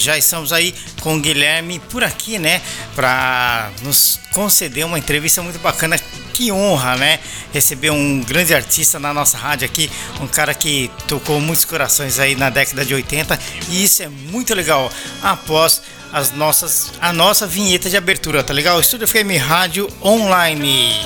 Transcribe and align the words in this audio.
Já 0.00 0.16
estamos 0.16 0.50
aí 0.50 0.74
com 1.00 1.16
o 1.16 1.20
Guilherme 1.20 1.78
por 1.90 2.02
aqui, 2.02 2.38
né? 2.38 2.62
Para 2.94 3.70
nos 3.82 4.18
conceder 4.32 4.86
uma 4.86 4.98
entrevista 4.98 5.42
muito 5.42 5.58
bacana. 5.58 6.00
Que 6.32 6.50
honra, 6.50 6.96
né? 6.96 7.18
Receber 7.52 7.90
um 7.90 8.22
grande 8.22 8.54
artista 8.54 8.98
na 8.98 9.12
nossa 9.12 9.36
rádio 9.36 9.66
aqui, 9.66 9.90
um 10.18 10.26
cara 10.26 10.54
que 10.54 10.90
tocou 11.06 11.38
muitos 11.38 11.66
corações 11.66 12.18
aí 12.18 12.34
na 12.34 12.48
década 12.48 12.82
de 12.82 12.94
80 12.94 13.38
e 13.68 13.84
isso 13.84 14.02
é 14.02 14.08
muito 14.08 14.54
legal. 14.54 14.90
Após 15.22 15.82
as 16.10 16.32
nossas 16.32 16.92
a 16.98 17.12
nossa 17.12 17.46
vinheta 17.46 17.90
de 17.90 17.96
abertura, 17.98 18.42
tá 18.42 18.54
legal? 18.54 18.80
Estúdio 18.80 19.06
FM 19.06 19.36
Rádio 19.46 19.86
Online. 20.02 20.98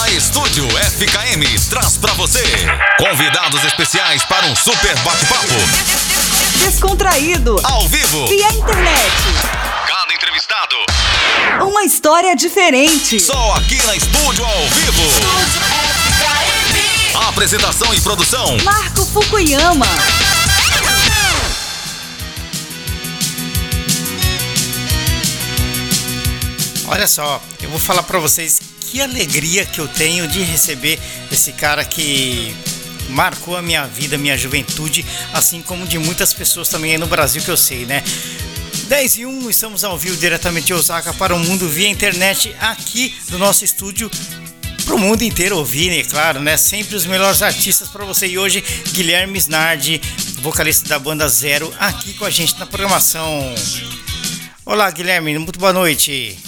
A 0.00 0.10
Estúdio 0.10 0.64
FKM 0.68 1.68
traz 1.68 1.96
para 1.96 2.12
você 2.14 2.44
convidados 2.98 3.64
especiais 3.64 4.22
para 4.24 4.46
um 4.46 4.54
super 4.54 4.96
bate-papo. 5.00 5.95
Descontraído. 6.58 7.60
Ao 7.62 7.86
vivo. 7.88 8.26
Via 8.26 8.48
internet. 8.48 9.12
Cada 9.86 10.14
entrevistado. 10.14 10.74
Uma 11.60 11.84
história 11.84 12.34
diferente. 12.34 13.20
Só 13.20 13.54
aqui 13.54 13.76
na 13.86 13.94
Estúdio 13.94 14.44
ao 14.44 14.68
vivo. 14.68 15.02
Estúdio 15.02 15.60
FKM. 16.04 17.28
Apresentação 17.28 17.94
e 17.94 18.00
produção. 18.00 18.56
Marco 18.64 19.04
Fukuyama. 19.06 19.86
Olha 26.88 27.06
só, 27.06 27.42
eu 27.60 27.68
vou 27.68 27.80
falar 27.80 28.04
para 28.04 28.18
vocês 28.18 28.60
que 28.80 29.00
alegria 29.00 29.66
que 29.66 29.80
eu 29.80 29.88
tenho 29.88 30.26
de 30.28 30.42
receber 30.42 30.98
esse 31.30 31.52
cara 31.52 31.84
que 31.84 32.54
marcou 33.08 33.56
a 33.56 33.62
minha 33.62 33.86
vida, 33.86 34.18
minha 34.18 34.36
juventude, 34.36 35.04
assim 35.32 35.62
como 35.62 35.86
de 35.86 35.98
muitas 35.98 36.32
pessoas 36.32 36.68
também 36.68 36.92
aí 36.92 36.98
no 36.98 37.06
Brasil 37.06 37.42
que 37.42 37.50
eu 37.50 37.56
sei, 37.56 37.86
né? 37.86 38.02
10 38.88 39.16
e 39.16 39.26
1, 39.26 39.50
estamos 39.50 39.82
ao 39.82 39.98
vivo 39.98 40.16
diretamente 40.16 40.66
de 40.66 40.74
Osaka 40.74 41.12
para 41.14 41.34
o 41.34 41.38
mundo 41.38 41.68
via 41.68 41.88
internet 41.88 42.54
aqui 42.60 43.14
do 43.30 43.38
nosso 43.38 43.64
estúdio 43.64 44.10
para 44.84 44.94
o 44.94 44.98
mundo 44.98 45.22
inteiro 45.22 45.56
ouvir, 45.56 45.90
né? 45.90 46.04
Claro, 46.04 46.40
né? 46.40 46.56
Sempre 46.56 46.94
os 46.94 47.04
melhores 47.04 47.42
artistas 47.42 47.88
para 47.88 48.04
você. 48.04 48.28
E 48.28 48.38
hoje, 48.38 48.62
Guilherme 48.92 49.36
Snardi, 49.38 50.00
vocalista 50.40 50.88
da 50.88 50.98
banda 50.98 51.28
Zero, 51.28 51.74
aqui 51.78 52.14
com 52.14 52.24
a 52.24 52.30
gente 52.30 52.56
na 52.58 52.66
programação. 52.66 53.52
Olá, 54.64 54.88
Guilherme, 54.90 55.36
muito 55.38 55.58
boa 55.58 55.72
noite. 55.72 56.38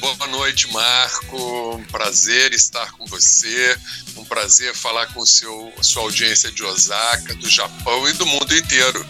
Boa 0.00 0.26
noite, 0.28 0.66
Marco. 0.72 1.76
Um 1.76 1.84
prazer 1.84 2.54
estar 2.54 2.90
com 2.92 3.04
você. 3.04 3.76
Um 4.16 4.24
prazer 4.24 4.74
falar 4.74 5.06
com 5.08 5.24
seu, 5.26 5.72
sua 5.82 6.02
audiência 6.02 6.50
de 6.50 6.64
Osaka, 6.64 7.34
do 7.34 7.48
Japão 7.48 8.08
e 8.08 8.12
do 8.14 8.24
mundo 8.24 8.56
inteiro. 8.56 9.06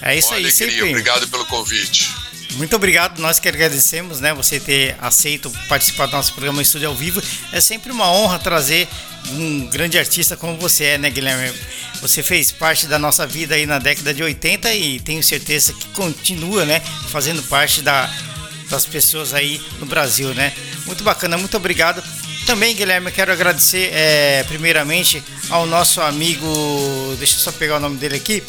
É 0.00 0.16
isso 0.16 0.32
aí, 0.32 0.50
sempre. 0.50 0.82
Obrigado 0.82 1.28
pelo 1.28 1.44
convite. 1.46 2.10
Muito 2.52 2.76
obrigado, 2.76 3.18
nós 3.18 3.38
que 3.38 3.48
agradecemos, 3.48 4.20
né, 4.20 4.34
você 4.34 4.60
ter 4.60 4.94
aceito 5.00 5.50
participar 5.68 6.06
do 6.06 6.12
nosso 6.12 6.32
programa 6.32 6.60
Estúdio 6.60 6.88
ao 6.88 6.94
Vivo. 6.94 7.22
É 7.50 7.60
sempre 7.60 7.90
uma 7.90 8.10
honra 8.10 8.38
trazer 8.38 8.88
um 9.30 9.66
grande 9.68 9.98
artista 9.98 10.36
como 10.36 10.58
você 10.58 10.84
é, 10.84 10.98
né, 10.98 11.08
Guilherme? 11.08 11.52
Você 12.02 12.22
fez 12.22 12.52
parte 12.52 12.86
da 12.86 12.98
nossa 12.98 13.26
vida 13.26 13.54
aí 13.54 13.64
na 13.64 13.78
década 13.78 14.12
de 14.12 14.22
80 14.22 14.74
e 14.74 15.00
tenho 15.00 15.22
certeza 15.22 15.72
que 15.72 15.86
continua, 15.88 16.64
né, 16.66 16.80
fazendo 17.08 17.42
parte 17.44 17.80
da, 17.80 18.10
das 18.72 18.86
pessoas 18.86 19.34
aí 19.34 19.60
no 19.78 19.86
Brasil, 19.86 20.34
né? 20.34 20.52
Muito 20.86 21.04
bacana, 21.04 21.36
muito 21.36 21.56
obrigado. 21.56 22.02
Também, 22.46 22.74
Guilherme, 22.74 23.12
quero 23.12 23.30
agradecer 23.30 23.90
é, 23.92 24.42
primeiramente 24.48 25.22
ao 25.50 25.66
nosso 25.66 26.00
amigo, 26.00 27.14
deixa 27.18 27.36
eu 27.36 27.40
só 27.40 27.52
pegar 27.52 27.76
o 27.76 27.80
nome 27.80 27.98
dele 27.98 28.16
aqui, 28.16 28.42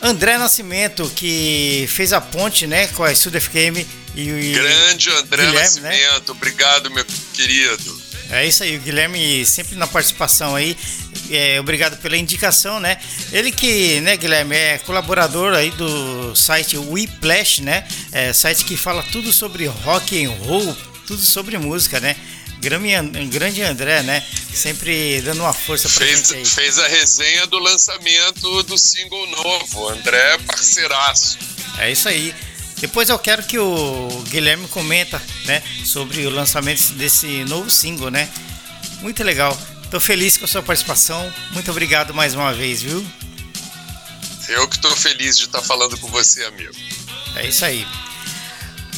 André 0.00 0.36
Nascimento, 0.36 1.10
que 1.16 1.86
fez 1.88 2.12
a 2.12 2.20
ponte, 2.20 2.66
né, 2.66 2.86
com 2.88 3.02
a 3.02 3.10
Estúdio 3.10 3.40
FKM 3.40 3.84
e 4.14 4.52
Grande 4.52 5.10
André 5.10 5.46
Guilherme, 5.46 5.52
né? 5.52 5.62
Nascimento, 5.62 6.34
né? 6.34 6.36
obrigado, 6.36 6.90
meu 6.90 7.04
querido. 7.32 8.01
É 8.32 8.46
isso 8.46 8.62
aí, 8.62 8.76
o 8.76 8.80
Guilherme 8.80 9.44
sempre 9.44 9.76
na 9.76 9.86
participação 9.86 10.56
aí. 10.56 10.76
É, 11.30 11.60
obrigado 11.60 11.98
pela 11.98 12.16
indicação, 12.16 12.80
né? 12.80 12.98
Ele 13.30 13.52
que, 13.52 14.00
né, 14.00 14.16
Guilherme, 14.16 14.56
é 14.56 14.78
colaborador 14.78 15.52
aí 15.52 15.70
do 15.70 16.34
site 16.34 16.78
Weplash, 16.78 17.60
né? 17.60 17.86
É, 18.10 18.32
site 18.32 18.64
que 18.64 18.74
fala 18.74 19.02
tudo 19.02 19.32
sobre 19.32 19.66
rock 19.66 20.24
and 20.24 20.30
roll, 20.30 20.76
tudo 21.06 21.20
sobre 21.20 21.58
música, 21.58 22.00
né? 22.00 22.16
grande 23.28 23.62
André, 23.62 24.02
né? 24.02 24.24
Sempre 24.54 25.20
dando 25.22 25.40
uma 25.40 25.52
força 25.52 25.88
pra 25.88 26.06
fez, 26.06 26.28
gente 26.28 26.34
aí. 26.36 26.44
Fez 26.46 26.78
a 26.78 26.86
resenha 26.86 27.46
do 27.48 27.58
lançamento 27.58 28.62
do 28.62 28.78
single 28.78 29.26
novo. 29.26 29.88
André 29.88 30.38
parceiraço. 30.46 31.38
É 31.78 31.90
isso 31.90 32.08
aí. 32.08 32.32
Depois 32.82 33.08
eu 33.08 33.16
quero 33.16 33.44
que 33.44 33.60
o 33.60 34.08
Guilherme 34.28 34.66
comenta, 34.66 35.22
né, 35.44 35.62
sobre 35.84 36.26
o 36.26 36.30
lançamento 36.30 36.82
desse 36.94 37.44
novo 37.44 37.70
single, 37.70 38.10
né? 38.10 38.28
Muito 39.00 39.22
legal. 39.22 39.56
Tô 39.88 40.00
feliz 40.00 40.36
com 40.36 40.46
a 40.46 40.48
sua 40.48 40.64
participação. 40.64 41.32
Muito 41.52 41.70
obrigado 41.70 42.12
mais 42.12 42.34
uma 42.34 42.52
vez, 42.52 42.82
viu? 42.82 43.06
Eu 44.48 44.66
que 44.66 44.80
tô 44.80 44.90
feliz 44.96 45.38
de 45.38 45.44
estar 45.44 45.60
tá 45.60 45.64
falando 45.64 45.96
com 45.96 46.08
você, 46.08 46.44
amigo. 46.44 46.74
É 47.36 47.46
isso 47.46 47.64
aí. 47.64 47.86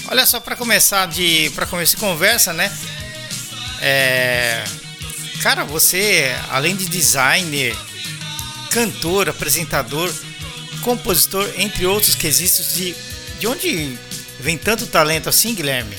Olha 0.08 0.24
só 0.24 0.40
para 0.40 0.56
começar 0.56 1.06
de 1.06 1.52
para 1.54 1.66
começar 1.66 1.98
a 1.98 2.00
conversa, 2.00 2.54
né? 2.54 2.74
É, 3.82 4.64
cara, 5.42 5.62
você 5.62 6.34
além 6.48 6.74
de 6.74 6.86
designer, 6.86 7.76
cantor, 8.70 9.28
apresentador, 9.28 10.10
compositor, 10.80 11.52
entre 11.58 11.84
outros 11.84 12.14
quesitos 12.14 12.74
de 12.74 13.13
de 13.38 13.46
onde 13.46 13.98
vem 14.40 14.56
tanto 14.56 14.86
talento 14.86 15.28
assim, 15.28 15.54
Guilherme? 15.54 15.96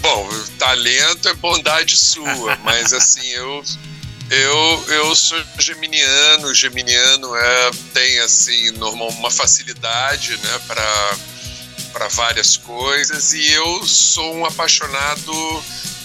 Bom, 0.00 0.28
talento 0.58 1.28
é 1.28 1.34
bondade 1.34 1.96
sua, 1.96 2.56
mas 2.64 2.92
assim, 2.92 3.26
eu 3.28 3.62
eu, 4.30 4.84
eu 4.88 5.14
sou 5.14 5.42
geminiano, 5.58 6.54
geminiano 6.54 7.36
é, 7.36 7.70
tem 7.92 8.18
assim 8.20 8.70
normal 8.72 9.08
uma 9.10 9.30
facilidade, 9.30 10.36
né, 10.38 10.60
para 10.66 11.16
para 11.92 12.08
várias 12.08 12.56
coisas 12.56 13.34
e 13.34 13.52
eu 13.52 13.86
sou 13.86 14.34
um 14.36 14.46
apaixonado 14.46 15.62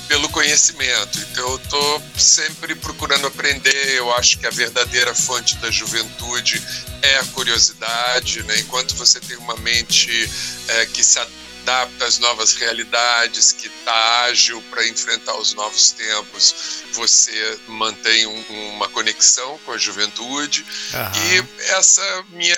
pelo 0.08 0.30
conhecimento. 0.30 1.20
Então 1.32 1.50
eu 1.50 1.56
estou 1.58 2.04
sempre 2.18 2.76
procurando 2.76 3.28
aprender. 3.28 3.96
Eu 3.96 4.14
acho 4.16 4.40
que 4.40 4.48
a 4.48 4.52
verdadeira 4.52 5.14
fonte 5.14 5.56
da 5.58 5.70
juventude 5.70 6.62
é 7.02 7.18
a 7.18 7.26
curiosidade, 7.26 8.44
né? 8.44 8.60
Enquanto 8.60 8.96
você 8.96 9.20
tem 9.20 9.38
uma 9.38 9.56
mente 9.58 10.30
é, 10.68 10.86
que 10.88 11.04
se 11.04 11.20
adapta 11.68 12.06
às 12.06 12.18
novas 12.20 12.54
realidades, 12.54 13.52
que 13.52 13.68
está 13.68 14.24
ágil 14.24 14.62
para 14.70 14.88
enfrentar 14.88 15.36
os 15.36 15.54
novos 15.54 15.92
tempos, 15.92 16.84
você 16.94 17.60
mantém 17.68 18.26
um, 18.26 18.70
uma 18.74 18.88
conexão 18.88 19.60
com 19.66 19.74
a 19.74 19.78
juventude 19.78 20.66
uhum. 20.94 21.46
e 21.60 21.72
essa 21.72 22.26
minha, 22.30 22.58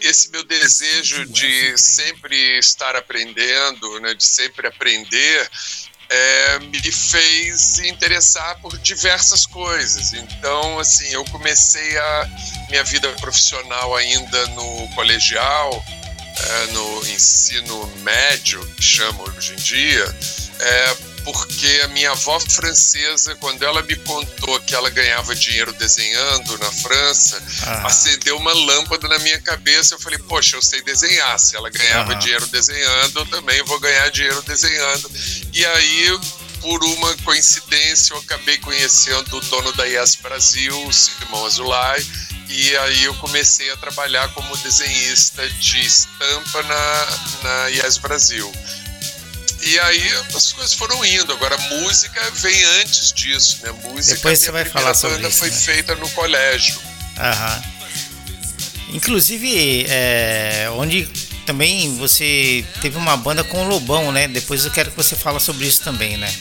esse 0.00 0.30
meu 0.30 0.44
desejo 0.44 1.26
de 1.26 1.76
sempre 1.76 2.58
estar 2.58 2.94
aprendendo, 2.94 4.00
né? 4.00 4.14
De 4.14 4.24
sempre 4.24 4.68
aprender 4.68 5.50
é, 6.08 6.58
me 6.60 6.80
fez 6.80 7.78
interessar 7.78 8.58
por 8.60 8.76
diversas 8.78 9.46
coisas. 9.46 10.12
Então, 10.12 10.78
assim, 10.78 11.08
eu 11.08 11.24
comecei 11.26 11.96
a 11.98 12.30
minha 12.70 12.84
vida 12.84 13.08
profissional 13.20 13.94
ainda 13.96 14.46
no 14.48 14.88
colegial, 14.94 15.84
é, 16.36 16.66
no 16.72 17.06
ensino 17.08 17.86
médio, 17.98 18.64
que 18.74 18.82
chama 18.82 19.22
hoje 19.28 19.52
em 19.52 19.56
dia, 19.56 20.16
é, 20.60 20.96
porque 21.24 21.80
a 21.84 21.88
minha 21.88 22.10
avó 22.10 22.38
francesa, 22.38 23.34
quando 23.36 23.62
ela 23.62 23.82
me 23.82 23.96
contou 23.96 24.60
que 24.60 24.74
ela 24.74 24.90
ganhava 24.90 25.34
dinheiro 25.34 25.72
desenhando 25.72 26.58
na 26.58 26.70
França, 26.70 27.42
ah. 27.66 27.86
acendeu 27.86 28.36
uma 28.36 28.52
lâmpada 28.52 29.08
na 29.08 29.18
minha 29.20 29.40
cabeça. 29.40 29.94
Eu 29.94 29.98
falei, 29.98 30.18
poxa, 30.18 30.56
eu 30.56 30.62
sei 30.62 30.82
desenhar. 30.82 31.38
Se 31.38 31.56
ela 31.56 31.70
ganhava 31.70 32.12
ah. 32.12 32.16
dinheiro 32.16 32.46
desenhando, 32.48 33.20
eu 33.20 33.26
também 33.26 33.62
vou 33.64 33.80
ganhar 33.80 34.10
dinheiro 34.10 34.42
desenhando. 34.42 35.10
E 35.52 35.64
aí, 35.64 36.20
por 36.60 36.84
uma 36.84 37.14
coincidência, 37.24 38.12
eu 38.12 38.18
acabei 38.18 38.58
conhecendo 38.58 39.36
o 39.36 39.40
dono 39.40 39.72
da 39.72 39.84
Yes 39.84 40.16
Brasil, 40.16 40.86
o 40.86 40.92
Simão 40.92 41.46
Azulay, 41.46 42.06
e 42.48 42.76
aí 42.76 43.04
eu 43.04 43.14
comecei 43.14 43.70
a 43.70 43.76
trabalhar 43.76 44.28
como 44.34 44.56
desenhista 44.58 45.48
de 45.48 45.80
estampa 45.80 46.62
na, 46.62 47.06
na 47.42 47.66
Yes 47.68 47.96
Brasil. 47.96 48.52
E 49.64 49.78
aí 49.78 50.12
as 50.34 50.52
coisas 50.52 50.74
foram 50.74 51.04
indo. 51.04 51.32
Agora, 51.32 51.56
música 51.56 52.20
vem 52.32 52.64
antes 52.80 53.12
disso, 53.12 53.60
né? 53.62 53.72
Música, 53.82 54.16
Depois 54.16 54.38
você 54.38 54.50
vai 54.50 54.64
falar 54.64 54.94
sobre 54.94 55.16
banda 55.16 55.28
isso, 55.28 55.38
foi 55.38 55.50
né? 55.50 55.56
feita 55.56 55.94
no 55.94 56.08
colégio. 56.10 56.78
Aham. 57.18 57.62
Inclusive, 58.90 59.86
é, 59.88 60.68
onde 60.74 61.08
também 61.46 61.96
você 61.96 62.64
teve 62.80 62.96
uma 62.96 63.16
banda 63.16 63.42
com 63.42 63.64
o 63.64 63.68
Lobão, 63.68 64.12
né? 64.12 64.28
Depois 64.28 64.64
eu 64.64 64.70
quero 64.70 64.90
que 64.90 64.96
você 64.96 65.16
fale 65.16 65.40
sobre 65.40 65.66
isso 65.66 65.82
também, 65.82 66.16
né? 66.16 66.32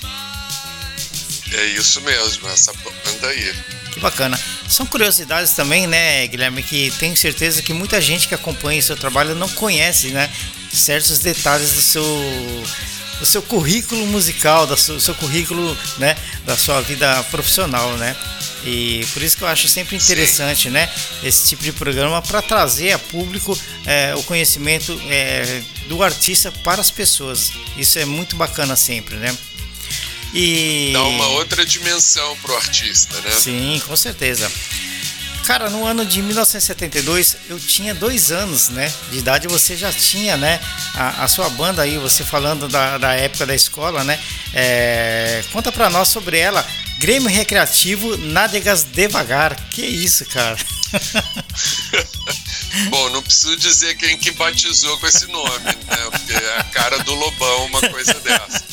É 1.53 1.65
isso 1.65 2.01
mesmo, 2.01 2.49
essa 2.49 2.73
banda 2.73 3.27
aí. 3.27 3.55
Que 3.91 3.99
bacana. 3.99 4.39
São 4.67 4.85
curiosidades 4.85 5.53
também, 5.53 5.85
né, 5.85 6.25
Guilherme, 6.27 6.63
que 6.63 6.91
tenho 6.97 7.15
certeza 7.15 7.61
que 7.61 7.73
muita 7.73 8.01
gente 8.01 8.27
que 8.27 8.33
acompanha 8.33 8.79
o 8.79 8.83
seu 8.83 8.97
trabalho 8.97 9.35
não 9.35 9.47
conhece, 9.49 10.07
né, 10.07 10.31
certos 10.73 11.19
detalhes 11.19 11.73
do 11.73 11.81
seu 11.81 12.03
do 13.23 13.25
seu 13.25 13.41
currículo 13.41 14.05
musical, 14.07 14.67
do 14.67 14.75
seu, 14.75 14.95
do 14.95 14.99
seu 15.01 15.15
currículo, 15.15 15.77
né, 15.97 16.13
da 16.45 16.57
sua 16.57 16.81
vida 16.81 17.23
profissional, 17.31 17.95
né? 17.95 18.13
E 18.65 19.07
por 19.13 19.23
isso 19.23 19.37
que 19.37 19.45
eu 19.45 19.47
acho 19.47 19.65
sempre 19.69 19.95
interessante, 19.95 20.63
Sim. 20.63 20.71
né, 20.71 20.91
esse 21.23 21.47
tipo 21.47 21.63
de 21.63 21.71
programa 21.71 22.21
para 22.21 22.41
trazer 22.41 22.91
a 22.91 22.99
público 22.99 23.57
é, 23.85 24.13
o 24.13 24.23
conhecimento 24.23 25.01
é, 25.07 25.61
do 25.87 26.03
artista 26.03 26.51
para 26.65 26.81
as 26.81 26.91
pessoas. 26.91 27.53
Isso 27.77 27.97
é 27.97 28.03
muito 28.03 28.35
bacana 28.35 28.75
sempre, 28.75 29.15
né? 29.15 29.33
E... 30.33 30.89
Dá 30.91 31.03
uma 31.03 31.27
outra 31.27 31.65
dimensão 31.65 32.35
pro 32.41 32.53
artista, 32.57 33.21
né? 33.21 33.31
Sim, 33.31 33.81
com 33.87 33.95
certeza. 33.95 34.51
Cara, 35.45 35.69
no 35.69 35.85
ano 35.85 36.05
de 36.05 36.21
1972 36.21 37.35
eu 37.49 37.59
tinha 37.59 37.93
dois 37.93 38.31
anos, 38.31 38.69
né? 38.69 38.91
De 39.11 39.17
idade 39.17 39.47
você 39.47 39.75
já 39.75 39.91
tinha, 39.91 40.37
né? 40.37 40.59
A, 40.93 41.25
a 41.25 41.27
sua 41.27 41.49
banda 41.49 41.81
aí, 41.81 41.97
você 41.97 42.23
falando 42.23 42.69
da, 42.69 42.97
da 42.97 43.13
época 43.13 43.45
da 43.45 43.53
escola, 43.53 44.03
né? 44.05 44.17
É, 44.53 45.43
conta 45.51 45.71
pra 45.71 45.89
nós 45.89 46.07
sobre 46.07 46.37
ela. 46.37 46.65
Grêmio 46.97 47.29
Recreativo 47.29 48.15
Nádegas 48.17 48.83
Devagar. 48.83 49.55
Que 49.69 49.81
isso, 49.81 50.25
cara? 50.27 50.57
Bom, 52.89 53.09
não 53.09 53.21
preciso 53.21 53.57
dizer 53.57 53.95
quem 53.97 54.17
que 54.17 54.31
batizou 54.31 54.97
com 54.97 55.07
esse 55.07 55.27
nome, 55.27 55.65
né? 55.65 55.97
Porque 56.11 56.33
é 56.33 56.59
a 56.59 56.63
cara 56.63 56.99
do 56.99 57.13
Lobão, 57.13 57.65
uma 57.65 57.81
coisa 57.81 58.13
dessa. 58.15 58.63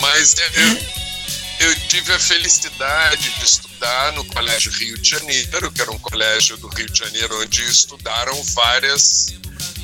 Mas 0.00 0.34
eu, 0.38 0.99
eu 1.60 1.74
tive 1.88 2.12
a 2.12 2.18
felicidade 2.18 3.30
de 3.30 3.44
estudar 3.44 4.12
no 4.12 4.24
Colégio 4.24 4.72
Rio 4.72 4.96
de 4.98 5.10
Janeiro, 5.10 5.70
que 5.70 5.82
era 5.82 5.90
um 5.90 5.98
colégio 5.98 6.56
do 6.56 6.68
Rio 6.68 6.90
de 6.90 6.98
Janeiro 6.98 7.38
onde 7.42 7.62
estudaram 7.64 8.42
várias 8.54 9.26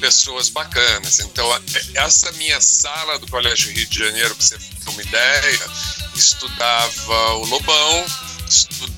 pessoas 0.00 0.48
bacanas. 0.48 1.20
Então, 1.20 1.46
essa 1.94 2.32
minha 2.32 2.60
sala 2.60 3.18
do 3.18 3.26
Colégio 3.28 3.72
Rio 3.72 3.86
de 3.86 3.98
Janeiro, 3.98 4.34
para 4.34 4.46
você 4.46 4.58
ter 4.58 4.90
uma 4.90 5.02
ideia, 5.02 5.70
estudava 6.14 7.34
o 7.34 7.44
Lobão, 7.44 8.06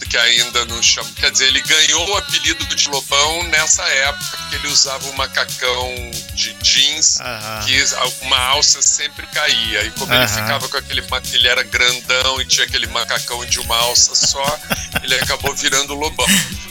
que 0.09 0.17
ainda 0.17 0.65
não 0.67 0.83
chama. 0.83 1.09
Quer 1.17 1.31
dizer, 1.31 1.47
ele 1.47 1.61
ganhou 1.61 2.09
o 2.09 2.17
apelido 2.17 2.65
de 2.75 2.89
Lobão 2.89 3.43
nessa 3.45 3.83
época, 3.83 4.39
que 4.49 4.57
ele 4.57 4.69
usava 4.69 5.07
um 5.09 5.13
macacão 5.13 6.11
de 6.35 6.53
jeans, 6.55 7.19
que 7.67 8.25
uma 8.25 8.39
alça 8.39 8.81
sempre 8.81 9.27
caía. 9.29 9.85
E 9.85 9.91
como 9.93 10.13
ele 10.13 10.29
ficava 10.29 10.69
com 10.69 10.77
aquele. 10.77 11.03
Ele 11.33 11.49
era 11.49 11.63
grandão 11.63 12.41
e 12.41 12.45
tinha 12.45 12.67
aquele 12.67 12.87
macacão 12.87 13.45
de 13.47 13.61
uma 13.61 13.77
alça 13.77 14.15
só, 14.15 14.59
ele 15.03 15.15
acabou 15.17 15.55
virando 15.55 15.95
Lobão. 15.95 16.27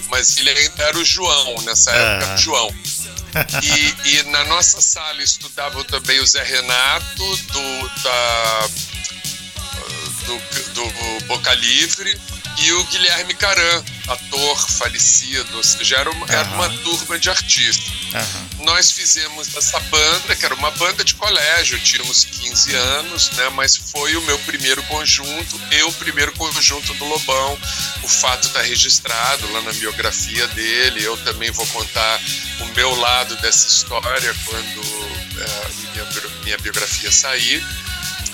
Mas 0.10 0.38
ele 0.38 0.50
ainda 0.50 0.84
era 0.84 0.98
o 0.98 1.06
João, 1.06 1.62
nessa 1.62 1.92
época, 1.92 2.34
o 2.34 2.38
João. 2.38 2.76
E, 3.62 4.10
e, 4.18 4.24
na 4.24 4.44
nossa 4.46 4.82
sala 4.82 5.22
estudavam 5.22 5.84
também 5.84 6.20
o 6.20 6.26
Zé 6.26 6.44
Renato, 6.44 7.38
do, 7.38 7.90
da, 8.02 8.70
do, 10.28 10.38
do 10.74 11.26
Boca 11.26 11.54
Livre, 11.54 12.20
e 12.60 12.72
o 12.74 12.84
Guilherme 12.86 13.36
Caran, 13.36 13.84
ator 14.08 14.70
falecido, 14.72 15.58
ou 15.58 15.64
seja, 15.64 15.98
era 15.98 16.10
uma, 16.10 16.26
uhum. 16.26 16.34
era 16.34 16.50
uma 16.50 16.70
turma 16.80 17.20
de 17.20 17.30
artistas. 17.30 17.88
Uhum. 18.14 18.66
Nós 18.66 18.92
fizemos 18.92 19.56
essa 19.56 19.80
banda, 19.80 20.36
que 20.36 20.44
era 20.44 20.56
uma 20.56 20.72
banda 20.72 21.04
de 21.04 21.14
colégio, 21.14 21.80
tínhamos 21.80 22.26
15 22.26 22.74
anos, 22.74 23.30
né, 23.32 23.50
mas 23.50 23.78
foi 23.78 24.16
o 24.16 24.22
meu 24.24 24.40
primeiro 24.40 24.82
conjunto 24.84 25.62
e 25.72 25.84
o 25.84 25.94
primeiro 25.94 26.32
conjunto 26.34 26.94
do 26.96 27.06
Lobão. 27.06 27.60
O 28.02 28.08
fato 28.08 28.48
está 28.48 28.62
registrado 28.64 29.52
lá 29.52 29.62
na 29.62 29.74
biografia 29.74 30.48
dele. 30.48 31.04
Eu 31.04 31.16
também 31.18 31.52
vou 31.52 31.68
contar 31.68 32.20
o 32.62 32.66
meu 32.76 32.96
lado 32.96 33.36
dessa 33.38 33.68
história 33.68 34.36
quando 34.46 34.82
é, 35.42 35.70
minha, 35.94 36.08
minha 36.44 36.58
biografia 36.58 37.12
sair 37.12 37.64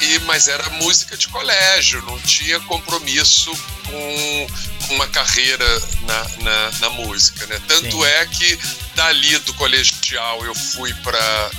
e, 0.04 0.20
mas 0.20 0.48
era 0.48 0.70
música 0.72 1.16
de 1.16 1.28
colégio, 1.30 2.02
não 2.04 2.20
tinha 2.20 2.60
compromisso 2.62 3.52
com, 3.86 4.48
com 4.88 4.96
uma 4.96 5.08
carreira 5.08 5.66
na, 6.02 6.30
na, 6.44 6.72
na, 6.80 6.90
música. 6.90 7.46
Né? 7.48 7.62
Tanto 7.68 7.92
Sim. 7.92 8.06
é 8.06 8.26
que 8.26 8.60
dali 8.96 9.38
do 9.40 9.54
colegial 9.54 10.44
eu 10.46 10.54
fui 10.54 10.94
para 10.96 11.52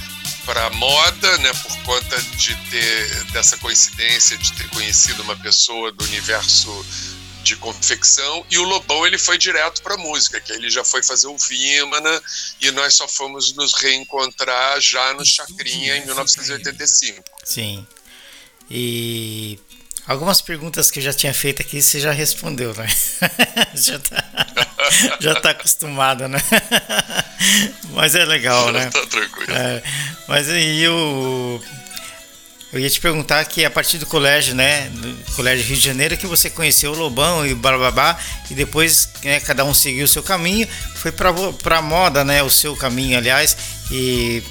para 0.44 0.68
moda, 0.68 1.38
né, 1.38 1.50
por 1.54 1.74
conta 1.84 2.20
de 2.36 2.54
ter 2.68 3.24
dessa 3.32 3.56
coincidência 3.56 4.36
de 4.36 4.52
ter 4.52 4.68
conhecido 4.68 5.22
uma 5.22 5.34
pessoa 5.36 5.90
do 5.90 6.04
universo 6.04 6.84
de 7.42 7.56
confecção 7.56 8.44
e 8.50 8.58
o 8.58 8.62
Lobão 8.62 9.06
ele 9.06 9.16
foi 9.16 9.38
direto 9.38 9.82
para 9.82 9.96
música, 9.96 10.38
que 10.40 10.52
ele 10.52 10.68
já 10.68 10.84
foi 10.84 11.02
fazer 11.02 11.28
o 11.28 11.38
Vimana 11.38 12.22
e 12.60 12.70
nós 12.72 12.94
só 12.94 13.08
fomos 13.08 13.54
nos 13.54 13.72
reencontrar 13.74 14.78
já 14.82 15.14
no 15.14 15.24
Chacrinha 15.24 15.96
em 15.96 16.04
1985. 16.04 17.22
Sim. 17.42 17.86
E 18.70 19.58
algumas 20.06 20.40
perguntas 20.40 20.90
que 20.90 20.98
eu 20.98 21.02
já 21.02 21.12
tinha 21.12 21.34
feito 21.34 21.62
aqui 21.62 21.80
você 21.82 22.00
já 22.00 22.12
respondeu, 22.12 22.74
né? 22.74 22.88
já, 23.74 23.98
tá, 23.98 24.24
já 25.20 25.40
tá 25.40 25.50
acostumado, 25.50 26.28
né? 26.28 26.38
mas 27.92 28.14
é 28.14 28.24
legal, 28.24 28.72
né? 28.72 28.90
Tá 28.90 29.06
tranquilo. 29.06 29.52
É, 29.52 29.82
mas 30.26 30.48
aí 30.48 30.82
eu, 30.82 31.62
eu 32.72 32.80
ia 32.80 32.90
te 32.90 33.00
perguntar 33.00 33.44
que 33.44 33.64
a 33.64 33.70
partir 33.70 33.98
do 33.98 34.06
colégio, 34.06 34.54
né? 34.54 34.88
Do 34.88 35.32
colégio 35.34 35.66
Rio 35.66 35.76
de 35.76 35.84
Janeiro, 35.84 36.16
que 36.16 36.26
você 36.26 36.50
conheceu 36.50 36.92
o 36.92 36.96
Lobão 36.96 37.46
e 37.46 37.54
blá 37.54 37.90
blá, 37.90 38.18
e 38.50 38.54
depois 38.54 39.08
né, 39.22 39.40
cada 39.40 39.64
um 39.64 39.74
seguiu 39.74 40.04
o 40.04 40.08
seu 40.08 40.22
caminho, 40.22 40.66
foi 40.96 41.12
pra, 41.12 41.32
pra 41.62 41.80
moda, 41.82 42.24
né? 42.24 42.42
O 42.42 42.50
seu 42.50 42.74
caminho, 42.74 43.18
aliás, 43.18 43.56
e 43.90 44.42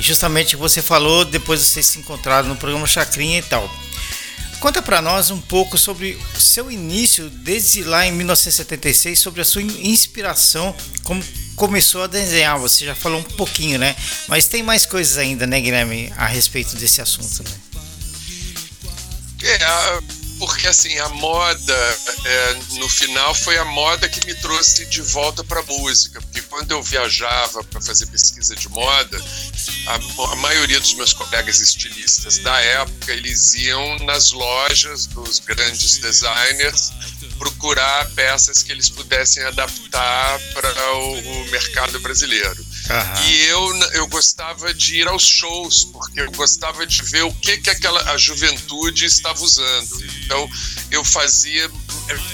justamente 0.00 0.56
você 0.56 0.80
falou, 0.80 1.24
depois 1.24 1.60
vocês 1.60 1.86
se 1.86 1.98
encontraram 1.98 2.48
no 2.48 2.56
programa 2.56 2.86
Chacrinha 2.86 3.38
e 3.38 3.42
tal. 3.42 3.68
Conta 4.60 4.82
para 4.82 5.00
nós 5.00 5.30
um 5.30 5.40
pouco 5.40 5.78
sobre 5.78 6.18
o 6.36 6.40
seu 6.40 6.70
início, 6.70 7.30
desde 7.30 7.82
lá 7.82 8.06
em 8.06 8.12
1976, 8.12 9.18
sobre 9.18 9.40
a 9.40 9.44
sua 9.44 9.62
inspiração, 9.62 10.76
como 11.02 11.24
começou 11.56 12.02
a 12.02 12.06
desenhar. 12.06 12.58
Você 12.58 12.84
já 12.84 12.94
falou 12.94 13.20
um 13.20 13.22
pouquinho, 13.22 13.78
né? 13.78 13.96
Mas 14.28 14.48
tem 14.48 14.62
mais 14.62 14.84
coisas 14.84 15.16
ainda, 15.16 15.46
né, 15.46 15.58
Guilherme, 15.60 16.12
a 16.14 16.26
respeito 16.26 16.76
desse 16.76 17.00
assunto, 17.00 17.42
né? 17.42 17.56
É, 19.42 20.19
porque 20.40 20.66
assim, 20.66 20.98
a 20.98 21.08
moda, 21.10 21.98
é, 22.24 22.54
no 22.78 22.88
final, 22.88 23.34
foi 23.34 23.58
a 23.58 23.64
moda 23.66 24.08
que 24.08 24.26
me 24.26 24.34
trouxe 24.36 24.86
de 24.86 25.02
volta 25.02 25.44
para 25.44 25.60
a 25.60 25.62
música. 25.64 26.18
Porque 26.22 26.40
quando 26.40 26.72
eu 26.72 26.82
viajava 26.82 27.62
para 27.64 27.78
fazer 27.78 28.06
pesquisa 28.06 28.56
de 28.56 28.66
moda, 28.70 29.22
a, 29.86 29.94
a, 30.32 30.36
maioria 30.36 30.80
dos 30.80 30.94
meus 30.94 31.12
colegas 31.12 31.60
estilistas 31.60 32.38
da 32.38 32.58
época, 32.58 33.12
eles 33.12 33.52
iam 33.54 33.98
nas 33.98 34.32
lojas 34.32 35.04
dos 35.06 35.40
grandes 35.40 35.98
designers 35.98 36.90
procurar 37.38 38.08
peças 38.12 38.62
que 38.62 38.72
eles 38.72 38.88
pudessem 38.88 39.42
adaptar 39.42 40.40
para 40.54 40.94
o, 40.94 41.18
o 41.18 41.50
mercado 41.50 42.00
brasileiro. 42.00 42.64
Uhum. 42.90 43.24
E 43.24 43.44
eu, 43.46 43.76
eu 43.92 44.06
gostava 44.08 44.74
de 44.74 44.96
ir 45.00 45.06
aos 45.08 45.24
shows, 45.24 45.84
porque 45.84 46.20
eu 46.20 46.30
gostava 46.32 46.84
de 46.84 47.02
ver 47.04 47.22
o 47.22 47.32
que, 47.32 47.58
que 47.58 47.70
aquela, 47.70 48.00
a 48.12 48.18
juventude 48.18 49.04
estava 49.04 49.40
usando. 49.42 50.04
Então, 50.24 50.50
eu 50.90 51.04
fazia 51.04 51.70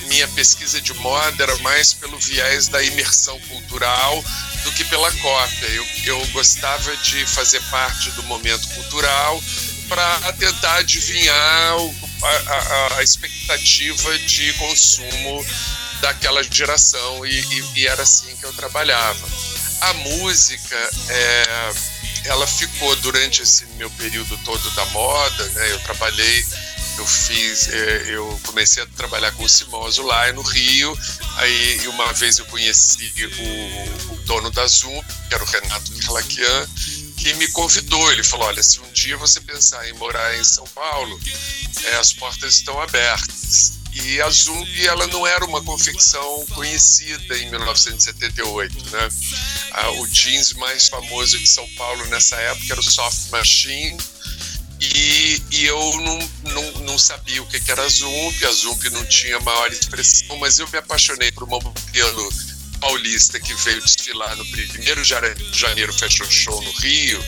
minha 0.08 0.26
pesquisa 0.28 0.80
de 0.80 0.94
moda 0.94 1.42
era 1.42 1.56
mais 1.58 1.92
pelo 1.92 2.18
viés 2.18 2.68
da 2.68 2.82
imersão 2.82 3.38
cultural 3.40 4.25
do 4.64 4.72
que 4.72 4.84
pela 4.84 5.12
cópia. 5.12 5.66
Eu, 5.66 5.86
eu 6.04 6.26
gostava 6.28 6.96
de 6.98 7.26
fazer 7.26 7.60
parte 7.70 8.10
do 8.12 8.22
momento 8.22 8.66
cultural 8.68 9.42
para 9.88 10.32
tentar 10.32 10.76
adivinhar 10.76 11.76
o, 11.76 11.94
a, 12.22 12.28
a, 12.28 12.98
a, 12.98 13.02
expectativa 13.02 14.18
de 14.18 14.52
consumo 14.54 15.46
daquela 16.00 16.42
geração 16.42 17.25
e, 17.25 17.40
e, 17.40 17.80
e, 17.80 17.86
era 17.86 18.02
assim 18.02 18.34
que 18.36 18.44
eu 18.44 18.52
trabalhava. 18.52 19.28
A 19.80 19.92
música, 19.95 20.90
é, 21.09 21.71
ela 22.25 22.47
ficou 22.47 22.95
durante 22.97 23.42
esse 23.42 23.66
meu 23.76 23.90
período 23.90 24.37
todo 24.45 24.71
da 24.71 24.85
moda, 24.87 25.45
né? 25.50 25.73
Eu 25.73 25.80
trabalhei 25.80 26.45
eu 26.99 27.06
fiz, 27.06 27.68
é, 27.68 28.04
eu 28.09 28.40
comecei 28.45 28.83
a 28.83 28.87
trabalhar 28.87 29.30
com 29.33 29.45
o 29.45 29.49
Simoso 29.49 30.02
lá 30.02 30.33
no 30.33 30.42
Rio, 30.42 30.99
aí 31.37 31.88
uma 31.88 32.12
vez 32.14 32.38
eu 32.38 32.47
conheci 32.47 33.12
o, 33.38 34.12
o 34.12 34.16
dono 34.25 34.50
da 34.50 34.66
Zoom, 34.66 35.02
que 35.28 35.35
era 35.35 35.45
o 35.45 35.47
Renato 35.47 35.92
Calaquian, 35.99 36.68
que 37.18 37.35
me 37.35 37.49
convidou. 37.49 38.12
Ele 38.12 38.25
falou: 38.25 38.47
Olha, 38.47 38.62
se 38.62 38.80
um 38.80 38.92
dia 38.92 39.16
você 39.16 39.40
pensar 39.40 39.87
em 39.88 39.92
morar 39.95 40.38
em 40.38 40.45
São 40.45 40.66
Paulo, 40.68 41.21
é, 41.85 41.97
as 41.97 42.12
portas 42.12 42.54
estão 42.54 42.80
abertas. 42.80 43.73
E 44.05 44.21
a 44.21 44.31
Zump 44.31 44.69
ela 44.87 45.07
não 45.07 45.26
era 45.26 45.45
uma 45.45 45.62
confecção 45.62 46.45
conhecida 46.55 47.38
em 47.38 47.50
1978, 47.50 48.91
né? 48.91 49.09
Ah, 49.73 49.91
o 49.93 50.07
jeans 50.09 50.53
mais 50.55 50.88
famoso 50.88 51.38
de 51.38 51.47
São 51.47 51.67
Paulo 51.76 52.05
nessa 52.07 52.37
época 52.37 52.73
era 52.73 52.81
o 52.81 52.85
Soft 52.85 53.31
Machine, 53.31 53.97
e, 54.81 55.43
e 55.50 55.65
eu 55.65 55.79
não, 56.00 56.31
não, 56.53 56.73
não, 56.83 56.99
sabia 56.99 57.43
o 57.43 57.47
que, 57.47 57.59
que 57.59 57.71
era 57.71 57.88
Zump, 57.88 58.45
a 58.45 58.53
Zump 58.53 58.85
não 58.91 59.05
tinha 59.07 59.41
maior 59.41 59.73
expressão, 59.73 60.37
mas 60.37 60.59
eu 60.59 60.69
me 60.69 60.79
apaixonei 60.79 61.33
por 61.33 61.45
uma 61.45 61.59
modelo 61.59 62.33
paulista 62.79 63.41
que 63.41 63.55
veio 63.55 63.83
desfilar 63.83 64.37
no 64.37 64.45
primeiro 64.47 65.03
janeiro 65.03 65.93
Fashion 65.95 66.31
Show 66.31 66.62
no 66.62 66.71
Rio. 66.73 67.23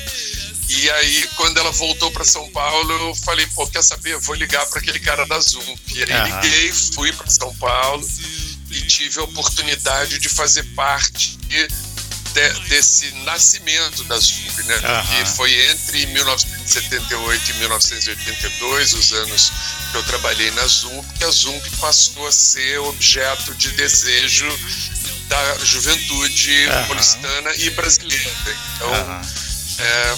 E 0.69 0.91
aí, 0.91 1.29
quando 1.37 1.59
ela 1.59 1.73
voltou 1.73 2.11
para 2.11 2.25
São 2.25 2.49
Paulo, 2.51 2.93
eu 2.93 3.15
falei, 3.15 3.47
pô, 3.55 3.67
quer 3.67 3.83
saber? 3.83 4.13
Eu 4.13 4.21
vou 4.21 4.35
ligar 4.35 4.65
para 4.67 4.81
aquele 4.81 5.01
cara 5.01 5.27
da 5.27 5.41
Zump. 5.41 5.81
E 5.95 6.03
aí 6.03 6.13
uhum. 6.13 6.41
liguei, 6.41 6.73
fui 6.73 7.13
para 7.13 7.29
São 7.31 7.55
Paulo 7.57 8.07
e 8.71 8.83
tive 8.83 9.19
a 9.19 9.23
oportunidade 9.23 10.19
de 10.19 10.29
fazer 10.29 10.63
parte 10.75 11.39
de, 11.39 11.69
desse 12.69 13.11
nascimento 13.25 14.05
da 14.05 14.19
Zump, 14.19 14.63
né? 14.65 14.77
Uhum. 14.77 15.25
Que 15.25 15.31
foi 15.37 15.71
entre 15.71 16.07
1978 16.07 17.51
e 17.51 17.55
1982, 17.55 18.93
os 18.93 19.13
anos 19.13 19.53
que 19.91 19.97
eu 19.97 20.03
trabalhei 20.03 20.51
na 20.51 20.67
Zump, 20.67 21.07
que 21.15 21.25
a 21.25 21.31
Zump 21.31 21.65
passou 21.81 22.27
a 22.27 22.33
ser 22.33 22.79
objeto 22.81 23.55
de 23.55 23.71
desejo 23.73 24.47
da 25.29 25.59
juventude 25.65 26.67
uhum. 26.67 26.87
paulistana 26.87 27.55
e 27.57 27.71
brasileira. 27.71 28.33
Então, 28.77 28.91
uhum. 28.91 29.48
É, 29.79 30.15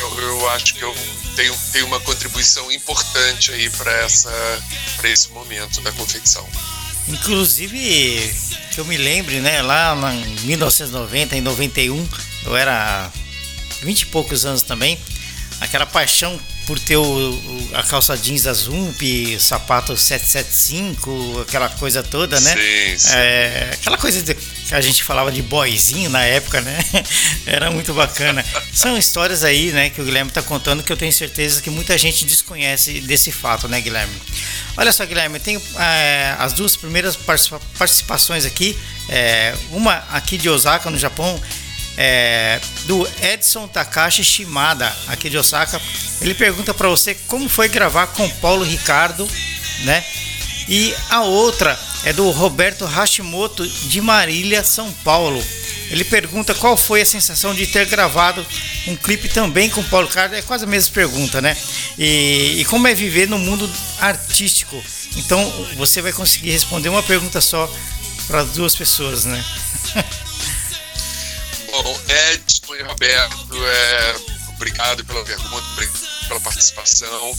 eu, 0.00 0.20
eu, 0.20 0.50
acho 0.50 0.74
que 0.74 0.82
eu 0.82 0.94
tenho, 1.34 1.54
tenho 1.72 1.86
uma 1.86 2.00
contribuição 2.00 2.70
importante 2.70 3.52
aí 3.52 3.68
para 3.70 4.06
esse 5.08 5.28
momento 5.30 5.80
da 5.80 5.90
confecção. 5.92 6.48
Inclusive, 7.08 8.32
que 8.72 8.78
eu 8.78 8.84
me 8.84 8.96
lembre, 8.96 9.40
né, 9.40 9.60
lá 9.60 9.94
em 10.14 10.46
1990, 10.46 11.36
em 11.36 11.40
91, 11.40 12.08
eu 12.44 12.56
era 12.56 13.10
20 13.82 14.02
e 14.02 14.06
poucos 14.06 14.46
anos 14.46 14.62
também, 14.62 14.98
aquela 15.60 15.84
paixão 15.84 16.38
por 16.72 16.80
ter 16.80 16.96
o, 16.96 17.02
o, 17.02 17.70
a 17.74 17.82
calça 17.82 18.16
jeans 18.16 18.44
da 18.44 18.54
Zump, 18.54 19.02
sapato 19.38 19.94
775, 19.94 21.40
aquela 21.46 21.68
coisa 21.68 22.02
toda, 22.02 22.40
né? 22.40 22.50
Sim, 22.50 22.98
sim. 22.98 23.14
É, 23.14 23.70
aquela 23.74 23.98
coisa 23.98 24.22
de, 24.22 24.34
que 24.34 24.74
a 24.74 24.80
gente 24.80 25.04
falava 25.04 25.30
de 25.30 25.42
boyzinho 25.42 26.08
na 26.08 26.24
época, 26.24 26.62
né? 26.62 26.78
Era 27.44 27.70
muito 27.70 27.92
bacana. 27.92 28.42
São 28.72 28.96
histórias 28.96 29.44
aí, 29.44 29.70
né, 29.70 29.90
que 29.90 30.00
o 30.00 30.04
Guilherme 30.06 30.30
está 30.30 30.40
contando 30.40 30.82
que 30.82 30.90
eu 30.90 30.96
tenho 30.96 31.12
certeza 31.12 31.60
que 31.60 31.68
muita 31.68 31.98
gente 31.98 32.24
desconhece 32.24 33.02
desse 33.02 33.30
fato, 33.30 33.68
né, 33.68 33.78
Guilherme? 33.78 34.14
Olha 34.74 34.94
só, 34.94 35.04
Guilherme, 35.04 35.36
eu 35.36 35.42
tenho 35.42 35.62
é, 35.78 36.34
as 36.38 36.54
duas 36.54 36.74
primeiras 36.74 37.18
participações 37.76 38.46
aqui. 38.46 38.78
É, 39.10 39.54
uma 39.72 39.96
aqui 40.10 40.38
de 40.38 40.48
Osaka, 40.48 40.88
no 40.88 40.98
Japão, 40.98 41.38
é, 41.96 42.60
do 42.84 43.06
Edson 43.22 43.68
Takashi 43.68 44.24
Shimada, 44.24 44.90
aqui 45.08 45.28
de 45.28 45.38
Osaka. 45.38 45.80
Ele 46.20 46.34
pergunta 46.34 46.72
para 46.72 46.88
você 46.88 47.14
como 47.26 47.48
foi 47.48 47.68
gravar 47.68 48.08
com 48.08 48.28
Paulo 48.28 48.64
Ricardo, 48.64 49.28
né? 49.84 50.04
E 50.68 50.94
a 51.10 51.22
outra 51.22 51.78
é 52.04 52.12
do 52.12 52.30
Roberto 52.30 52.84
Hashimoto 52.84 53.66
de 53.66 54.00
Marília, 54.00 54.62
São 54.62 54.90
Paulo. 55.04 55.42
Ele 55.90 56.04
pergunta 56.04 56.54
qual 56.54 56.76
foi 56.76 57.02
a 57.02 57.06
sensação 57.06 57.54
de 57.54 57.66
ter 57.66 57.84
gravado 57.86 58.46
um 58.86 58.96
clipe 58.96 59.28
também 59.28 59.68
com 59.68 59.82
Paulo 59.84 60.06
Ricardo. 60.06 60.34
É 60.34 60.42
quase 60.42 60.64
a 60.64 60.66
mesma 60.66 60.94
pergunta, 60.94 61.40
né? 61.40 61.56
E, 61.98 62.60
e 62.60 62.64
como 62.64 62.88
é 62.88 62.94
viver 62.94 63.28
no 63.28 63.38
mundo 63.38 63.70
artístico. 64.00 64.82
Então 65.16 65.44
você 65.76 66.00
vai 66.00 66.12
conseguir 66.12 66.50
responder 66.50 66.88
uma 66.88 67.02
pergunta 67.02 67.40
só 67.40 67.70
para 68.26 68.44
duas 68.44 68.74
pessoas, 68.74 69.24
né? 69.24 69.44
Bom, 71.72 72.00
Edson 72.34 72.74
e 72.74 72.82
Roberto, 72.82 73.66
é, 73.66 74.16
obrigado 74.56 75.02
pela 75.06 75.24
pergunta, 75.24 75.66
obrigado 75.72 76.28
pela 76.28 76.40
participação. 76.40 77.34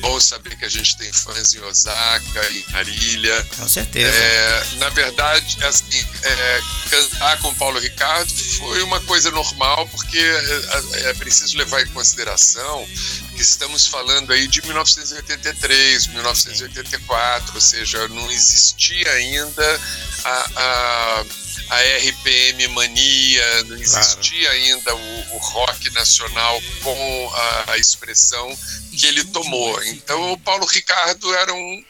Bom 0.00 0.20
saber 0.20 0.56
que 0.56 0.64
a 0.64 0.68
gente 0.68 0.96
tem 0.96 1.12
fãs 1.12 1.54
em 1.54 1.60
Osaka, 1.60 2.52
em 2.52 2.64
Marília. 2.70 3.46
Com 3.56 3.68
certeza. 3.68 4.16
É, 4.16 4.64
na 4.76 4.90
verdade, 4.90 5.64
assim, 5.64 6.06
é, 6.22 6.60
cantar 6.88 7.38
com 7.40 7.52
Paulo 7.54 7.80
Ricardo 7.80 8.32
foi 8.58 8.80
uma 8.84 9.00
coisa 9.00 9.32
normal, 9.32 9.88
porque 9.88 10.18
é, 10.18 11.10
é 11.10 11.14
preciso 11.14 11.58
levar 11.58 11.82
em 11.82 11.88
consideração 11.88 12.86
que 13.34 13.42
estamos 13.42 13.86
falando 13.86 14.32
aí 14.32 14.46
de 14.46 14.62
1983, 14.62 16.06
1984, 16.08 17.54
ou 17.54 17.60
seja, 17.60 18.08
não 18.08 18.30
existia 18.30 19.10
ainda 19.10 19.80
a, 20.24 20.50
a 20.56 21.24
a 21.70 21.80
RPM 21.96 22.68
mania, 22.68 23.64
não 23.64 23.76
existia 23.76 24.48
claro. 24.48 24.56
ainda 24.56 24.94
o, 24.94 25.36
o, 25.36 25.38
rock 25.38 25.90
nacional 25.94 26.62
com 26.82 27.32
a, 27.34 27.72
a, 27.72 27.78
expressão 27.78 28.56
que 28.92 29.06
ele 29.06 29.24
tomou. 29.24 29.82
Então 29.84 30.32
o 30.32 30.38
Paulo 30.38 30.66
Ricardo 30.66 31.34
era 31.34 31.52
um, 31.52 31.84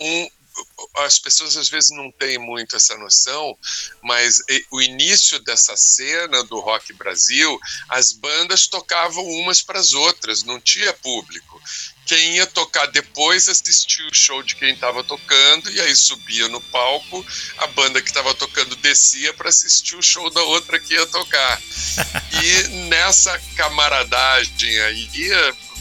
um 0.00 0.28
as 0.96 1.18
pessoas 1.18 1.56
às 1.56 1.68
vezes 1.68 1.90
não 1.90 2.10
têm 2.10 2.38
muito 2.38 2.76
essa 2.76 2.96
noção, 2.96 3.56
mas 4.02 4.40
o 4.70 4.80
início 4.80 5.38
dessa 5.40 5.76
cena 5.76 6.42
do 6.44 6.60
rock 6.60 6.92
Brasil, 6.94 7.58
as 7.88 8.12
bandas 8.12 8.66
tocavam 8.66 9.24
umas 9.24 9.62
para 9.62 9.78
as 9.78 9.92
outras, 9.92 10.42
não 10.42 10.60
tinha 10.60 10.92
público 10.94 11.60
quem 12.06 12.36
ia 12.36 12.46
tocar 12.46 12.86
depois 12.86 13.48
assistia 13.48 14.06
o 14.06 14.14
show 14.14 14.42
de 14.42 14.54
quem 14.54 14.72
estava 14.72 15.02
tocando 15.02 15.70
e 15.72 15.80
aí 15.80 15.94
subia 15.94 16.48
no 16.48 16.60
palco, 16.60 17.26
a 17.58 17.66
banda 17.66 18.00
que 18.00 18.08
estava 18.08 18.32
tocando 18.32 18.76
descia 18.76 19.34
para 19.34 19.48
assistir 19.48 19.96
o 19.96 20.02
show 20.02 20.30
da 20.30 20.40
outra 20.42 20.78
que 20.78 20.94
ia 20.94 21.06
tocar. 21.06 21.60
e 22.42 22.68
nessa 22.88 23.36
camaradagem 23.56 24.78
aí, 24.82 25.30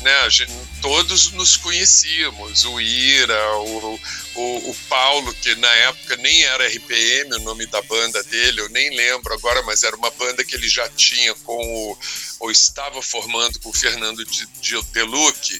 né, 0.02 0.30
gente, 0.30 0.52
todos 0.82 1.32
nos 1.32 1.58
conhecíamos, 1.58 2.66
o 2.66 2.80
Ira, 2.80 3.58
o, 3.58 4.00
o, 4.36 4.70
o, 4.70 4.76
Paulo, 4.88 5.34
que 5.34 5.56
na 5.56 5.72
época 5.72 6.16
nem 6.18 6.44
era 6.44 6.68
RPM 6.68 7.36
o 7.36 7.40
nome 7.40 7.66
da 7.68 7.82
banda 7.82 8.22
dele, 8.24 8.62
eu 8.62 8.70
nem 8.70 8.96
lembro 8.96 9.34
agora, 9.34 9.62
mas 9.64 9.84
era 9.84 9.96
uma 9.96 10.12
banda 10.12 10.44
que 10.44 10.56
ele 10.56 10.70
já 10.70 10.88
tinha 10.90 11.34
com 11.36 11.56
o, 11.58 11.98
ou 12.40 12.52
estava 12.52 13.02
formando 13.02 13.60
com 13.60 13.70
o 13.70 13.74
Fernando 13.74 14.24
de, 14.26 14.46
de 14.62 14.82
Deluque, 14.92 15.60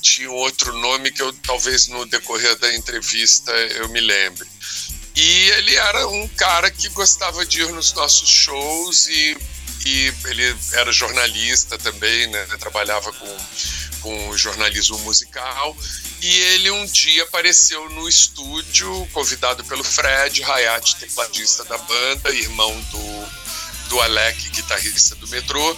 tinha 0.00 0.30
outro 0.30 0.72
nome 0.78 1.10
que 1.10 1.20
eu 1.20 1.32
talvez 1.32 1.88
no 1.88 2.06
decorrer 2.06 2.56
da 2.58 2.74
entrevista 2.74 3.52
eu 3.52 3.88
me 3.88 4.00
lembre. 4.00 4.46
E 5.16 5.48
ele 5.50 5.74
era 5.74 6.06
um 6.08 6.28
cara 6.28 6.70
que 6.70 6.90
gostava 6.90 7.44
de 7.46 7.62
ir 7.62 7.72
nos 7.72 7.92
nossos 7.94 8.28
shows 8.28 9.08
e, 9.08 9.36
e 9.84 10.12
ele 10.26 10.56
era 10.72 10.92
jornalista 10.92 11.78
também, 11.78 12.26
né? 12.28 12.46
trabalhava 12.58 13.12
com, 13.12 13.36
com 14.00 14.36
jornalismo 14.36 14.98
musical. 14.98 15.76
E 16.22 16.28
ele 16.28 16.70
um 16.70 16.86
dia 16.86 17.22
apareceu 17.24 17.88
no 17.90 18.08
estúdio, 18.08 19.08
convidado 19.12 19.62
pelo 19.64 19.84
Fred 19.84 20.42
Hayat, 20.42 20.96
tecladista 20.96 21.64
da 21.64 21.76
banda, 21.78 22.34
irmão 22.34 22.74
do, 22.90 23.28
do 23.90 24.00
Alec, 24.00 24.48
guitarrista 24.50 25.14
do 25.16 25.28
metrô, 25.28 25.76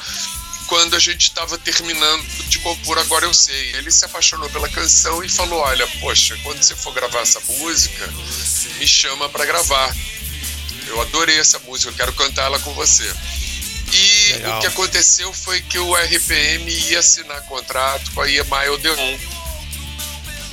quando 0.68 0.94
a 0.94 0.98
gente 0.98 1.22
estava 1.22 1.58
terminando 1.58 2.24
de 2.48 2.58
compor 2.60 2.98
Agora 2.98 3.24
Eu 3.24 3.34
Sei. 3.34 3.74
Ele 3.74 3.90
se 3.90 4.04
apaixonou 4.04 4.48
pela 4.50 4.68
canção 4.68 5.24
e 5.24 5.28
falou: 5.28 5.60
Olha, 5.60 5.86
poxa, 6.00 6.38
quando 6.44 6.62
você 6.62 6.76
for 6.76 6.92
gravar 6.92 7.20
essa 7.20 7.40
música, 7.40 8.06
me 8.78 8.86
chama 8.86 9.28
para 9.28 9.44
gravar. 9.44 9.94
Eu 10.86 11.00
adorei 11.00 11.38
essa 11.38 11.58
música, 11.60 11.90
eu 11.90 11.94
quero 11.94 12.12
cantar 12.14 12.44
ela 12.44 12.58
com 12.60 12.72
você. 12.74 13.12
E 13.92 14.32
Legal. 14.34 14.58
o 14.58 14.60
que 14.60 14.66
aconteceu 14.66 15.32
foi 15.32 15.60
que 15.62 15.78
o 15.78 15.94
RPM 15.94 16.70
ia 16.90 16.98
assinar 16.98 17.42
contrato 17.42 18.10
com 18.12 18.20
a 18.20 18.30
EMI 18.30 18.68
Odeon. 18.72 19.18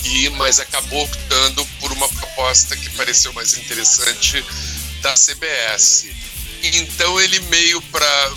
E, 0.04 0.30
mas 0.32 0.60
acabou 0.60 1.04
optando 1.04 1.66
por 1.80 1.92
uma 1.92 2.08
proposta 2.08 2.76
que 2.76 2.90
pareceu 2.92 3.34
mais 3.34 3.58
interessante 3.58 4.44
da 5.02 5.14
CBS. 5.16 6.08
Então 6.62 7.20
ele 7.20 7.40
meio 7.42 7.82
para 7.84 8.34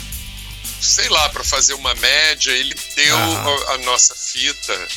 sei 0.80 1.08
lá, 1.08 1.28
para 1.30 1.42
fazer 1.42 1.74
uma 1.74 1.94
média, 1.96 2.52
ele 2.52 2.74
deu 2.94 3.16
a, 3.16 3.74
a, 3.74 3.78
nossa 3.78 4.14
fita 4.14 4.88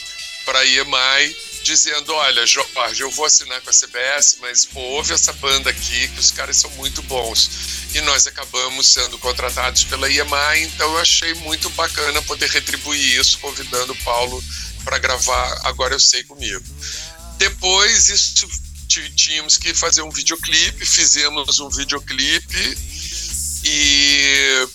para 0.45 0.59
a 0.59 0.65
EMI 0.65 1.35
dizendo, 1.63 2.13
olha, 2.13 2.45
Jorge, 2.45 3.01
eu 3.01 3.11
vou 3.11 3.25
assinar 3.25 3.61
com 3.61 3.69
a 3.69 3.73
CBS, 3.73 4.37
mas 4.41 4.65
pô, 4.65 4.79
ouve 4.79 5.13
essa 5.13 5.33
banda 5.33 5.69
aqui, 5.69 6.07
que 6.09 6.19
os 6.19 6.31
caras 6.31 6.57
são 6.57 6.69
muito 6.71 7.01
bons. 7.03 7.49
E 7.93 8.01
nós 8.01 8.25
acabamos 8.27 8.87
sendo 8.87 9.17
contratados 9.19 9.83
pela 9.83 10.09
EMI, 10.09 10.63
então 10.63 10.91
eu 10.91 10.99
achei 10.99 11.33
muito 11.35 11.69
bacana 11.71 12.21
poder 12.23 12.49
retribuir 12.49 13.19
isso, 13.19 13.39
convidando 13.39 13.93
o 13.93 14.03
Paulo 14.03 14.43
para 14.83 14.97
gravar 14.97 15.61
Agora 15.63 15.93
Eu 15.93 15.99
Sei 15.99 16.23
Comigo. 16.23 16.63
Depois, 17.37 18.09
isso 18.09 18.47
tínhamos 19.15 19.57
que 19.57 19.73
fazer 19.73 20.01
um 20.01 20.11
videoclipe, 20.11 20.85
fizemos 20.85 21.59
um 21.59 21.69
videoclipe 21.69 22.77
e 23.63 24.67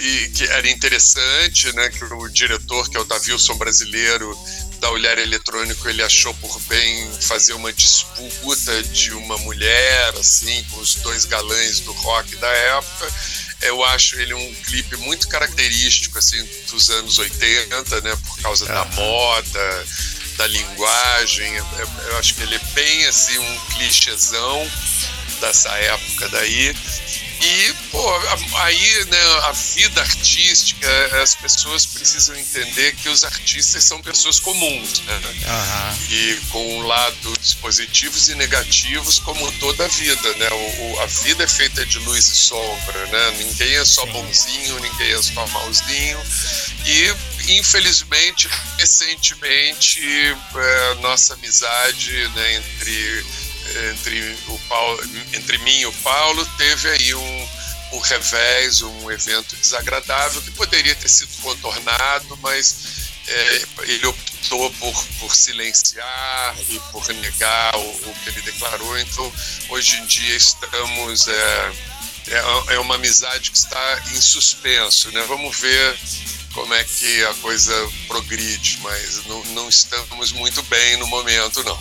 e 0.00 0.28
que 0.30 0.44
era 0.44 0.70
interessante, 0.70 1.72
né, 1.74 1.88
que 1.90 2.04
o 2.04 2.28
diretor, 2.28 2.88
que 2.88 2.96
é 2.96 3.00
o 3.00 3.04
Davilson 3.04 3.56
brasileiro 3.56 4.38
da 4.80 4.90
Olhar 4.90 5.18
Eletrônico, 5.18 5.88
ele 5.88 6.02
achou 6.02 6.34
por 6.34 6.58
bem 6.62 7.10
fazer 7.20 7.52
uma 7.52 7.72
disputa 7.72 8.82
de 8.84 9.12
uma 9.12 9.36
mulher, 9.38 10.14
assim, 10.18 10.64
com 10.70 10.80
os 10.80 10.96
dois 10.96 11.24
galãs 11.26 11.80
do 11.80 11.92
rock 11.92 12.34
da 12.36 12.48
época. 12.48 13.12
Eu 13.60 13.84
acho 13.84 14.18
ele 14.18 14.32
um 14.32 14.54
clipe 14.64 14.96
muito 14.96 15.28
característico, 15.28 16.18
assim, 16.18 16.42
dos 16.70 16.88
anos 16.88 17.18
80, 17.18 18.00
né, 18.00 18.18
por 18.26 18.40
causa 18.40 18.64
da 18.66 18.84
moda, 18.86 19.86
da 20.38 20.46
linguagem. 20.46 21.54
Eu 21.56 22.16
acho 22.18 22.34
que 22.34 22.42
ele 22.42 22.54
é 22.54 22.60
bem, 22.72 23.04
assim, 23.04 23.38
um 23.38 23.60
clichêzão 23.76 24.70
dessa 25.40 25.70
época 25.70 26.28
daí. 26.28 26.74
E, 27.42 27.72
pô, 27.90 28.06
aí, 28.58 29.04
né, 29.06 29.18
a 29.44 29.52
vida 29.52 30.02
artística, 30.02 30.86
as 31.22 31.34
pessoas 31.34 31.86
precisam 31.86 32.36
entender 32.36 32.94
que 32.96 33.08
os 33.08 33.24
artistas 33.24 33.82
são 33.82 34.02
pessoas 34.02 34.38
comuns, 34.38 35.00
né? 35.00 35.20
Uhum. 35.24 36.06
E 36.10 36.36
com 36.50 36.78
um 36.78 36.86
lado 36.86 37.32
positivos 37.62 38.28
e 38.28 38.34
negativos, 38.34 39.18
como 39.20 39.50
toda 39.52 39.86
a 39.86 39.88
vida, 39.88 40.34
né? 40.34 40.50
O, 40.50 40.82
o, 40.82 41.00
a 41.00 41.06
vida 41.06 41.44
é 41.44 41.48
feita 41.48 41.84
de 41.86 41.98
luz 42.00 42.26
e 42.26 42.36
sombra, 42.36 43.06
né? 43.06 43.30
Ninguém 43.38 43.74
é 43.74 43.84
só 43.86 44.04
bonzinho, 44.06 44.78
ninguém 44.78 45.12
é 45.12 45.22
só 45.22 45.46
malzinho. 45.46 46.20
E, 46.84 47.14
infelizmente, 47.58 48.50
recentemente, 48.78 50.02
é, 50.56 50.94
nossa 50.96 51.34
amizade 51.34 52.28
né, 52.34 52.56
entre 52.56 53.24
entre, 53.92 54.38
o 54.48 54.58
Paulo, 54.68 55.00
entre 55.32 55.58
mim 55.58 55.78
e 55.80 55.86
o 55.86 55.92
Paulo, 55.94 56.44
teve 56.56 56.88
aí 56.88 57.14
um, 57.14 57.48
um 57.92 57.98
revés, 57.98 58.82
um 58.82 59.10
evento 59.10 59.56
desagradável 59.56 60.40
que 60.42 60.50
poderia 60.52 60.94
ter 60.94 61.08
sido 61.08 61.36
contornado, 61.42 62.36
mas 62.42 63.10
é, 63.26 63.62
ele 63.82 64.06
optou 64.06 64.70
por, 64.72 65.06
por 65.18 65.34
silenciar 65.34 66.56
e 66.68 66.80
por 66.90 67.06
negar 67.08 67.76
o, 67.76 67.80
o, 67.80 68.14
que 68.22 68.30
ele 68.30 68.42
declarou. 68.42 68.98
Então, 68.98 69.32
hoje 69.68 69.96
em 69.96 70.06
dia 70.06 70.36
estamos. 70.36 71.28
É, 71.28 71.72
é, 72.28 72.74
é 72.74 72.78
uma 72.78 72.96
amizade 72.96 73.50
que 73.50 73.56
está 73.56 74.02
em 74.12 74.20
suspenso, 74.20 75.10
né? 75.10 75.22
Vamos 75.26 75.58
ver 75.58 75.98
como 76.52 76.74
é 76.74 76.84
que 76.84 77.24
a 77.24 77.34
coisa 77.34 77.72
progride, 78.06 78.78
mas 78.82 79.24
não, 79.26 79.44
não 79.46 79.68
estamos 79.68 80.32
muito 80.32 80.62
bem 80.64 80.96
no 80.96 81.06
momento, 81.06 81.62
não. 81.64 81.80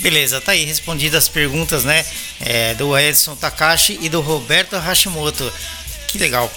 Beleza, 0.00 0.40
tá 0.40 0.52
aí 0.52 0.64
respondidas 0.64 1.24
as 1.24 1.28
perguntas, 1.28 1.84
né? 1.84 2.04
É, 2.40 2.74
do 2.74 2.96
Edson 2.98 3.36
Takashi 3.36 3.98
e 4.00 4.08
do 4.08 4.20
Roberto 4.20 4.76
Hashimoto. 4.76 5.52
Que 6.08 6.18
legal. 6.18 6.50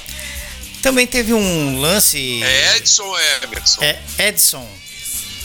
Também 0.81 1.05
teve 1.05 1.33
um 1.33 1.79
lance. 1.79 2.41
É 2.41 2.77
Edson 2.77 3.03
ou 3.03 3.19
é 3.19 3.43
Emerson? 3.43 3.83
É 3.83 3.99
Edson. 4.17 4.69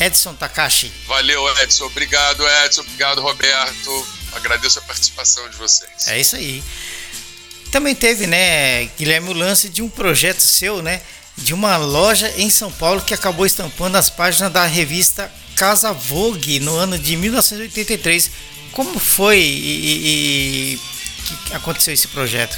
Edson 0.01 0.35
Takashi. 0.35 0.93
Valeu, 1.07 1.49
Edson. 1.61 1.87
Obrigado, 1.87 2.45
Edson. 2.65 2.83
Obrigado, 2.83 3.21
Roberto. 3.21 4.07
Agradeço 4.33 4.79
a 4.79 4.83
participação 4.83 5.49
de 5.51 5.57
vocês. 5.57 6.07
É 6.07 6.21
isso 6.21 6.37
aí. 6.37 6.63
Também 7.73 7.95
teve, 7.95 8.27
né, 8.27 8.87
Guilherme, 8.99 9.29
o 9.29 9.33
lance 9.33 9.69
de 9.69 9.83
um 9.83 9.89
projeto 9.89 10.41
seu, 10.41 10.83
né? 10.83 11.03
De 11.37 11.53
uma 11.53 11.77
loja 11.77 12.33
em 12.37 12.49
São 12.49 12.71
Paulo 12.73 13.01
que 13.01 13.13
acabou 13.13 13.45
estampando 13.45 13.99
as 13.99 14.09
páginas 14.09 14.53
da 14.53 14.65
revista 14.67 15.31
Casa 15.59 15.93
Vogue 15.93 16.61
no 16.61 16.77
ano 16.77 16.97
de 16.97 17.17
1983. 17.17 18.31
Como 18.71 18.97
foi 19.01 19.41
e, 19.41 20.75
e, 20.75 20.81
que 21.49 21.55
aconteceu 21.55 21.93
esse 21.93 22.07
projeto? 22.07 22.57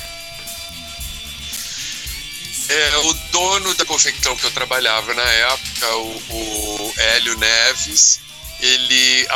É, 2.68 2.96
o 2.98 3.14
dono 3.32 3.74
da 3.74 3.86
confecção 3.86 4.36
que 4.36 4.44
eu 4.44 4.50
trabalhava 4.50 5.14
na 5.14 5.22
época, 5.22 5.96
o, 5.96 6.22
o 6.28 6.94
Hélio 6.98 7.38
Neves, 7.38 8.20
ele 8.60 9.26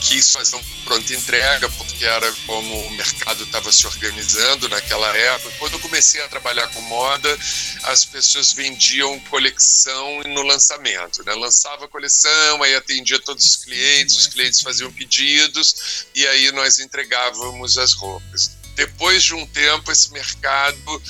quis 0.00 0.30
fazer 0.30 0.56
um 0.56 0.62
pronta 0.84 1.14
entrega, 1.14 1.68
porque 1.70 2.04
era 2.04 2.30
como 2.46 2.86
o 2.86 2.90
mercado 2.92 3.44
estava 3.44 3.72
se 3.72 3.86
organizando 3.86 4.68
naquela 4.68 5.16
época. 5.16 5.54
Quando 5.58 5.74
eu 5.74 5.80
comecei 5.80 6.22
a 6.22 6.28
trabalhar 6.28 6.66
com 6.68 6.80
moda, 6.82 7.38
as 7.84 8.04
pessoas 8.04 8.52
vendiam 8.52 9.18
coleção 9.20 10.22
no 10.24 10.42
lançamento. 10.42 11.24
Né? 11.24 11.34
Lançava 11.34 11.86
a 11.86 11.88
coleção, 11.88 12.62
aí 12.62 12.74
atendia 12.74 13.18
todos 13.18 13.44
os 13.44 13.56
clientes, 13.56 14.16
os 14.16 14.26
clientes 14.26 14.60
faziam 14.60 14.92
pedidos 14.92 16.06
e 16.14 16.26
aí 16.26 16.52
nós 16.52 16.78
entregávamos 16.78 17.78
as 17.78 17.92
roupas. 17.92 18.50
Depois 18.76 19.24
de 19.24 19.34
um 19.34 19.46
tempo, 19.46 19.90
esse 19.90 20.12
mercado 20.12 21.02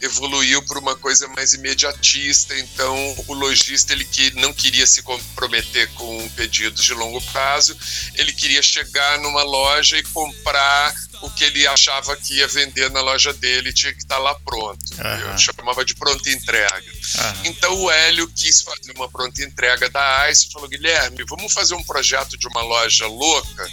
evoluiu 0.00 0.62
para 0.62 0.78
uma 0.78 0.96
coisa 0.96 1.28
mais 1.28 1.52
imediatista. 1.52 2.58
Então, 2.58 3.14
o 3.26 3.34
lojista 3.34 3.92
ele 3.92 4.04
que 4.04 4.30
não 4.36 4.52
queria 4.52 4.86
se 4.86 5.02
comprometer 5.02 5.88
com 5.94 6.28
pedidos 6.30 6.84
de 6.84 6.94
longo 6.94 7.20
prazo, 7.32 7.76
ele 8.14 8.32
queria 8.32 8.62
chegar 8.62 9.18
numa 9.18 9.42
loja 9.42 9.98
e 9.98 10.02
comprar 10.02 10.94
o 11.22 11.30
que 11.30 11.44
ele 11.44 11.66
achava 11.66 12.16
que 12.16 12.36
ia 12.36 12.48
vender 12.48 12.90
na 12.90 13.00
loja 13.00 13.32
dele 13.34 13.72
tinha 13.72 13.92
que 13.92 14.00
estar 14.00 14.16
tá 14.16 14.20
lá 14.20 14.34
pronto. 14.34 14.82
Uhum. 14.98 15.32
Eu 15.32 15.38
chamava 15.38 15.84
de 15.84 15.94
pronta 15.94 16.30
entrega. 16.30 16.90
Uhum. 16.90 17.42
Então 17.44 17.74
o 17.78 17.90
Hélio 17.90 18.26
quis 18.28 18.62
fazer 18.62 18.92
uma 18.96 19.08
pronta 19.08 19.42
entrega 19.42 19.88
da 19.90 20.30
ICE 20.30 20.46
e 20.48 20.52
falou: 20.52 20.68
Guilherme, 20.68 21.24
vamos 21.28 21.52
fazer 21.52 21.74
um 21.74 21.82
projeto 21.82 22.38
de 22.38 22.46
uma 22.48 22.62
loja 22.62 23.06
louca. 23.06 23.70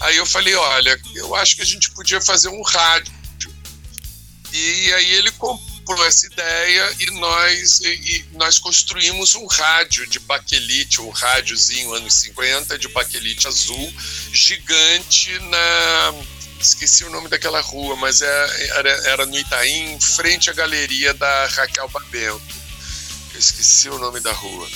Aí 0.00 0.16
eu 0.16 0.26
falei: 0.26 0.54
olha, 0.54 0.98
eu 1.14 1.34
acho 1.34 1.56
que 1.56 1.62
a 1.62 1.66
gente 1.66 1.90
podia 1.90 2.20
fazer 2.20 2.48
um 2.48 2.62
rádio 2.62 3.12
e 4.52 4.92
aí 4.94 5.12
ele 5.14 5.30
comprou 5.32 6.04
essa 6.06 6.26
ideia 6.26 6.96
e 7.00 7.10
nós, 7.12 7.80
e 7.80 8.24
nós 8.32 8.58
construímos 8.58 9.34
um 9.34 9.46
rádio 9.46 10.06
de 10.08 10.18
baquelite, 10.20 11.00
um 11.00 11.10
rádiozinho 11.10 11.94
anos 11.94 12.14
50 12.14 12.78
de 12.78 12.88
baquelite 12.88 13.46
azul, 13.46 13.92
gigante 14.32 15.38
na. 15.38 16.14
Esqueci 16.58 17.04
o 17.04 17.10
nome 17.10 17.28
daquela 17.28 17.60
rua, 17.60 17.96
mas 17.96 18.22
é, 18.22 18.68
era, 18.78 18.90
era 19.08 19.26
no 19.26 19.38
Itaim, 19.38 20.00
frente 20.00 20.48
à 20.48 20.54
galeria 20.54 21.12
da 21.12 21.46
Raquel 21.46 21.88
Babento. 21.88 22.56
Eu 23.34 23.38
esqueci 23.38 23.90
o 23.90 23.98
nome 23.98 24.20
da 24.20 24.32
rua. 24.32 24.66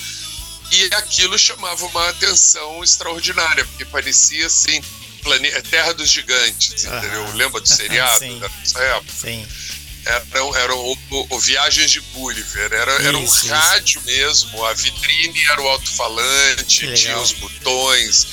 E 0.71 0.83
aquilo 0.95 1.37
chamava 1.37 1.85
uma 1.87 2.09
atenção 2.09 2.81
extraordinária, 2.83 3.65
porque 3.65 3.83
parecia 3.83 4.45
assim, 4.45 4.81
plane... 5.21 5.49
Terra 5.63 5.93
dos 5.93 6.09
Gigantes, 6.09 6.83
entendeu? 6.83 7.31
Lembra 7.33 7.61
do 7.61 7.67
seriado 7.67 8.17
Sim. 8.19 8.39
dessa 8.39 8.79
época? 8.79 9.13
Sim 9.13 9.47
eram, 10.05 10.55
eram 10.55 10.79
o, 10.79 10.97
o, 11.29 11.39
Viagens 11.39 11.91
de 11.91 11.99
Gulliver, 11.99 12.73
era, 12.73 12.93
isso, 12.95 13.07
era 13.07 13.17
um 13.17 13.23
isso. 13.23 13.47
rádio 13.47 14.01
mesmo, 14.01 14.65
a 14.65 14.73
vitrine 14.73 15.39
era 15.51 15.61
o 15.61 15.67
alto-falante, 15.67 16.93
tinha 16.95 17.19
os 17.19 17.33
botões, 17.33 18.27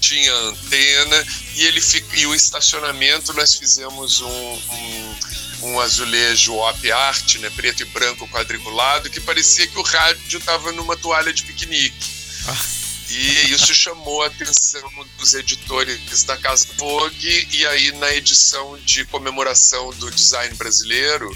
tinha 0.00 0.32
antena, 0.34 1.26
e, 1.54 1.64
ele 1.64 1.80
e 2.14 2.26
o 2.26 2.34
estacionamento 2.34 3.32
nós 3.32 3.54
fizemos 3.54 4.20
um, 4.20 4.28
um, 4.28 5.16
um 5.62 5.80
azulejo 5.80 6.54
op 6.56 6.92
art, 6.92 7.36
né, 7.36 7.50
preto 7.50 7.82
e 7.82 7.86
branco 7.86 8.28
quadriculado, 8.28 9.08
que 9.08 9.20
parecia 9.20 9.66
que 9.66 9.78
o 9.78 9.82
rádio 9.82 10.38
estava 10.38 10.72
numa 10.72 10.96
toalha 10.96 11.32
de 11.32 11.42
piquenique. 11.42 12.10
Ah. 12.46 12.83
E 13.10 13.52
isso 13.52 13.74
chamou 13.74 14.22
a 14.22 14.26
atenção 14.26 14.88
dos 15.18 15.34
editores 15.34 16.24
da 16.24 16.36
Casa 16.36 16.66
Vogue, 16.76 17.48
e 17.52 17.66
aí 17.66 17.92
na 17.92 18.12
edição 18.14 18.78
de 18.78 19.04
comemoração 19.06 19.90
do 19.94 20.10
design 20.10 20.54
brasileiro, 20.56 21.30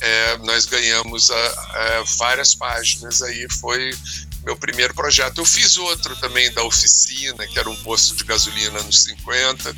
é, 0.00 0.36
nós 0.38 0.66
ganhamos 0.66 1.30
a, 1.30 1.36
a, 1.36 2.04
várias 2.18 2.54
páginas, 2.54 3.22
aí 3.22 3.46
foi 3.60 3.96
meu 4.44 4.56
primeiro 4.56 4.94
projeto. 4.94 5.38
Eu 5.38 5.44
fiz 5.44 5.76
outro 5.76 6.14
também 6.16 6.52
da 6.52 6.62
oficina, 6.62 7.46
que 7.46 7.58
era 7.58 7.68
um 7.68 7.76
posto 7.76 8.14
de 8.14 8.24
gasolina 8.24 8.82
nos 8.82 9.02
50, 9.04 9.74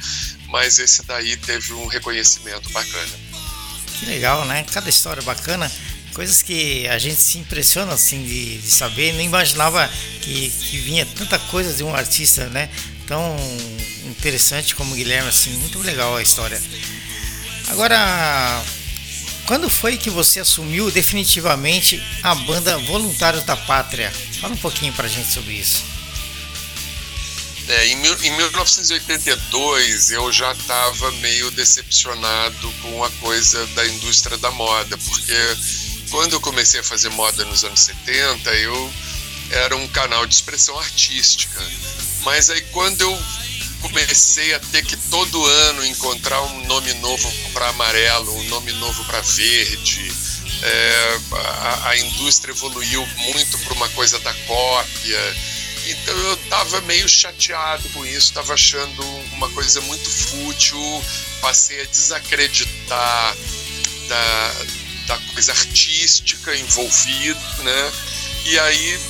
mas 0.49 0.79
esse 0.79 1.05
daí 1.05 1.37
teve 1.37 1.73
um 1.73 1.87
reconhecimento 1.87 2.69
bacana. 2.71 3.19
Que 3.99 4.07
legal, 4.07 4.45
né? 4.45 4.65
Cada 4.73 4.91
história 4.91 5.23
bacana 5.23 5.71
coisas 6.19 6.43
que 6.43 6.85
a 6.89 6.99
gente 6.99 7.21
se 7.21 7.39
impressiona 7.39 7.93
assim 7.93 8.25
de, 8.25 8.59
de 8.59 8.71
saber, 8.73 9.13
não 9.13 9.21
imaginava 9.21 9.89
que, 10.21 10.51
que 10.51 10.77
vinha 10.79 11.07
tanta 11.07 11.39
coisa 11.39 11.73
de 11.73 11.85
um 11.85 11.95
artista, 11.95 12.49
né? 12.49 12.69
Tão 13.07 13.37
interessante 14.05 14.75
como 14.75 14.95
o 14.95 14.97
Guilherme, 14.97 15.29
assim, 15.29 15.53
muito 15.59 15.79
legal 15.79 16.17
a 16.17 16.21
história. 16.21 16.61
Agora, 17.69 18.65
quando 19.47 19.71
foi 19.71 19.97
que 19.97 20.11
você 20.11 20.41
assumiu 20.41 20.91
definitivamente 20.91 22.03
a 22.25 22.35
banda 22.35 22.77
Voluntários 22.79 23.45
da 23.45 23.57
Pátria? 23.57 24.13
Fala 24.41 24.55
um 24.55 24.59
pouquinho 24.59 24.93
pra 24.95 25.07
gente 25.07 25.31
sobre 25.33 25.53
isso. 25.53 25.85
É, 27.69 27.87
em, 27.87 27.93
em 27.93 28.37
1982 28.39 30.11
eu 30.11 30.33
já 30.33 30.51
estava 30.51 31.13
meio 31.13 31.49
decepcionado 31.53 32.73
com 32.83 33.05
a 33.05 33.11
coisa 33.21 33.65
da 33.69 33.87
indústria 33.87 34.37
da 34.39 34.51
moda, 34.51 34.99
porque 34.99 35.35
quando 36.11 36.35
eu 36.35 36.41
comecei 36.41 36.81
a 36.81 36.85
fazer 36.85 37.09
moda 37.11 37.45
nos 37.45 37.65
anos 37.65 37.81
70, 37.81 38.51
eu 38.55 38.93
era 39.51 39.77
um 39.77 39.89
canal 39.89 40.27
de 40.27 40.35
expressão 40.35 40.79
artística. 40.79 41.63
Mas 42.23 42.51
aí 42.51 42.61
quando 42.73 43.01
eu 43.03 43.23
comecei 43.81 44.55
a 44.55 44.61
ter 44.61 44.85
que 44.85 44.97
todo 45.09 45.45
ano 45.45 45.87
encontrar 45.87 46.43
um 46.43 46.67
nome 46.67 46.93
novo 46.95 47.31
para 47.53 47.69
amarelo, 47.69 48.35
um 48.37 48.45
nome 48.45 48.73
novo 48.73 49.05
para 49.05 49.21
verde, 49.21 50.13
é, 50.63 51.21
a, 51.33 51.89
a 51.91 51.99
indústria 51.99 52.53
evoluiu 52.53 53.07
muito 53.07 53.59
para 53.59 53.75
uma 53.75 53.89
coisa 53.91 54.19
da 54.19 54.35
cópia 54.35 55.37
então 55.91 56.15
eu 56.19 56.35
estava 56.35 56.81
meio 56.83 57.09
chateado 57.09 57.89
com 57.91 58.05
isso, 58.05 58.29
estava 58.29 58.53
achando 58.55 59.03
uma 59.33 59.49
coisa 59.51 59.81
muito 59.83 60.11
fútil, 60.11 60.79
passei 61.41 61.81
a 61.81 61.85
desacreditar 61.87 63.37
da, 64.07 64.55
da 65.09 65.19
coisa 65.33 65.53
artística 65.53 66.55
envolvida, 66.55 67.41
né? 67.65 67.93
E 68.45 68.59
aí, 68.59 69.01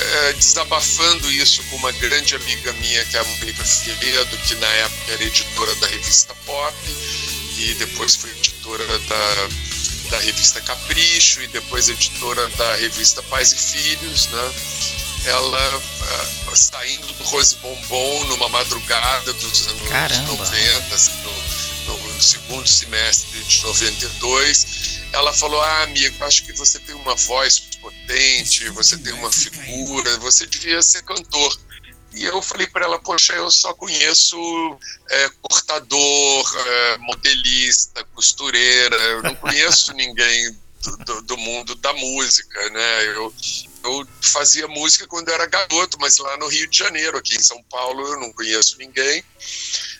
é, 0.00 0.32
desabafando 0.32 1.30
isso 1.30 1.62
com 1.64 1.76
uma 1.76 1.92
grande 1.92 2.34
amiga 2.34 2.72
minha, 2.72 3.04
que 3.04 3.16
é 3.16 3.20
a 3.20 3.24
Mônica 3.24 3.62
Figueiredo, 3.62 4.36
que 4.38 4.54
na 4.56 4.66
época 4.66 5.12
era 5.12 5.22
editora 5.22 5.74
da 5.76 5.86
revista 5.86 6.34
Pop, 6.46 6.76
e 7.58 7.74
depois 7.74 8.16
foi 8.16 8.30
editora 8.30 8.84
da, 8.86 9.48
da 10.10 10.18
revista 10.20 10.60
Capricho, 10.62 11.42
e 11.42 11.46
depois 11.48 11.88
editora 11.88 12.48
da 12.48 12.76
revista 12.76 13.22
Pais 13.24 13.52
e 13.52 13.56
Filhos, 13.56 14.26
né? 14.28 14.54
ela 15.24 15.76
uh, 15.78 16.56
saindo 16.56 17.06
do 17.14 17.24
Rose 17.24 17.56
Bombom 17.56 18.24
numa 18.24 18.48
madrugada 18.48 19.32
dos 19.34 19.68
anos 19.68 19.88
Caramba. 19.88 20.32
90, 20.32 20.94
assim, 20.94 21.12
no, 21.86 21.98
no, 21.98 22.22
segundo 22.22 22.66
semestre 22.66 23.42
de 23.44 23.62
92, 23.62 24.66
ela 25.12 25.32
falou: 25.32 25.60
Ah, 25.60 25.82
amigo, 25.82 26.24
acho 26.24 26.44
que 26.44 26.52
você 26.52 26.78
tem 26.80 26.94
uma 26.94 27.14
voz 27.14 27.58
potente, 27.80 28.68
você 28.70 28.96
tem 28.98 29.12
uma 29.12 29.30
figura, 29.30 30.18
você 30.18 30.46
devia 30.46 30.80
ser 30.82 31.02
cantor. 31.02 31.58
E 32.14 32.24
eu 32.24 32.42
falei 32.42 32.66
para 32.66 32.84
ela: 32.84 32.98
Poxa, 32.98 33.32
eu 33.34 33.50
só 33.50 33.72
conheço 33.74 34.36
é, 35.10 35.30
cortador, 35.42 36.56
é, 36.66 36.98
modelista, 36.98 38.04
costureira, 38.14 38.96
eu 38.96 39.22
não 39.22 39.34
conheço 39.34 39.92
ninguém 39.94 40.56
do, 40.82 40.96
do, 40.98 41.22
do, 41.22 41.36
mundo 41.36 41.74
da 41.76 41.92
música, 41.92 42.70
né? 42.70 43.06
Eu, 43.06 43.32
eu 43.84 44.08
fazia 44.20 44.66
música 44.68 45.06
quando 45.06 45.28
eu 45.28 45.34
era 45.34 45.46
garoto, 45.46 45.96
mas 46.00 46.18
lá 46.18 46.36
no 46.38 46.48
Rio 46.48 46.68
de 46.68 46.76
Janeiro, 46.76 47.16
aqui 47.18 47.36
em 47.36 47.42
São 47.42 47.62
Paulo, 47.64 48.06
eu 48.06 48.20
não 48.20 48.32
conheço 48.32 48.76
ninguém. 48.78 49.24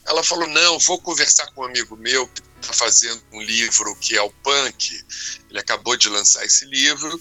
Ela 0.06 0.22
falou: 0.22 0.48
Não, 0.48 0.78
vou 0.78 1.00
conversar 1.00 1.46
com 1.52 1.62
um 1.62 1.66
amigo 1.66 1.96
meu 1.96 2.26
que 2.28 2.42
está 2.60 2.72
fazendo 2.72 3.22
um 3.32 3.40
livro 3.42 3.94
que 3.96 4.16
é 4.16 4.22
o 4.22 4.30
Punk. 4.30 5.04
Ele 5.48 5.58
acabou 5.58 5.96
de 5.96 6.08
lançar 6.08 6.44
esse 6.44 6.64
livro. 6.64 7.20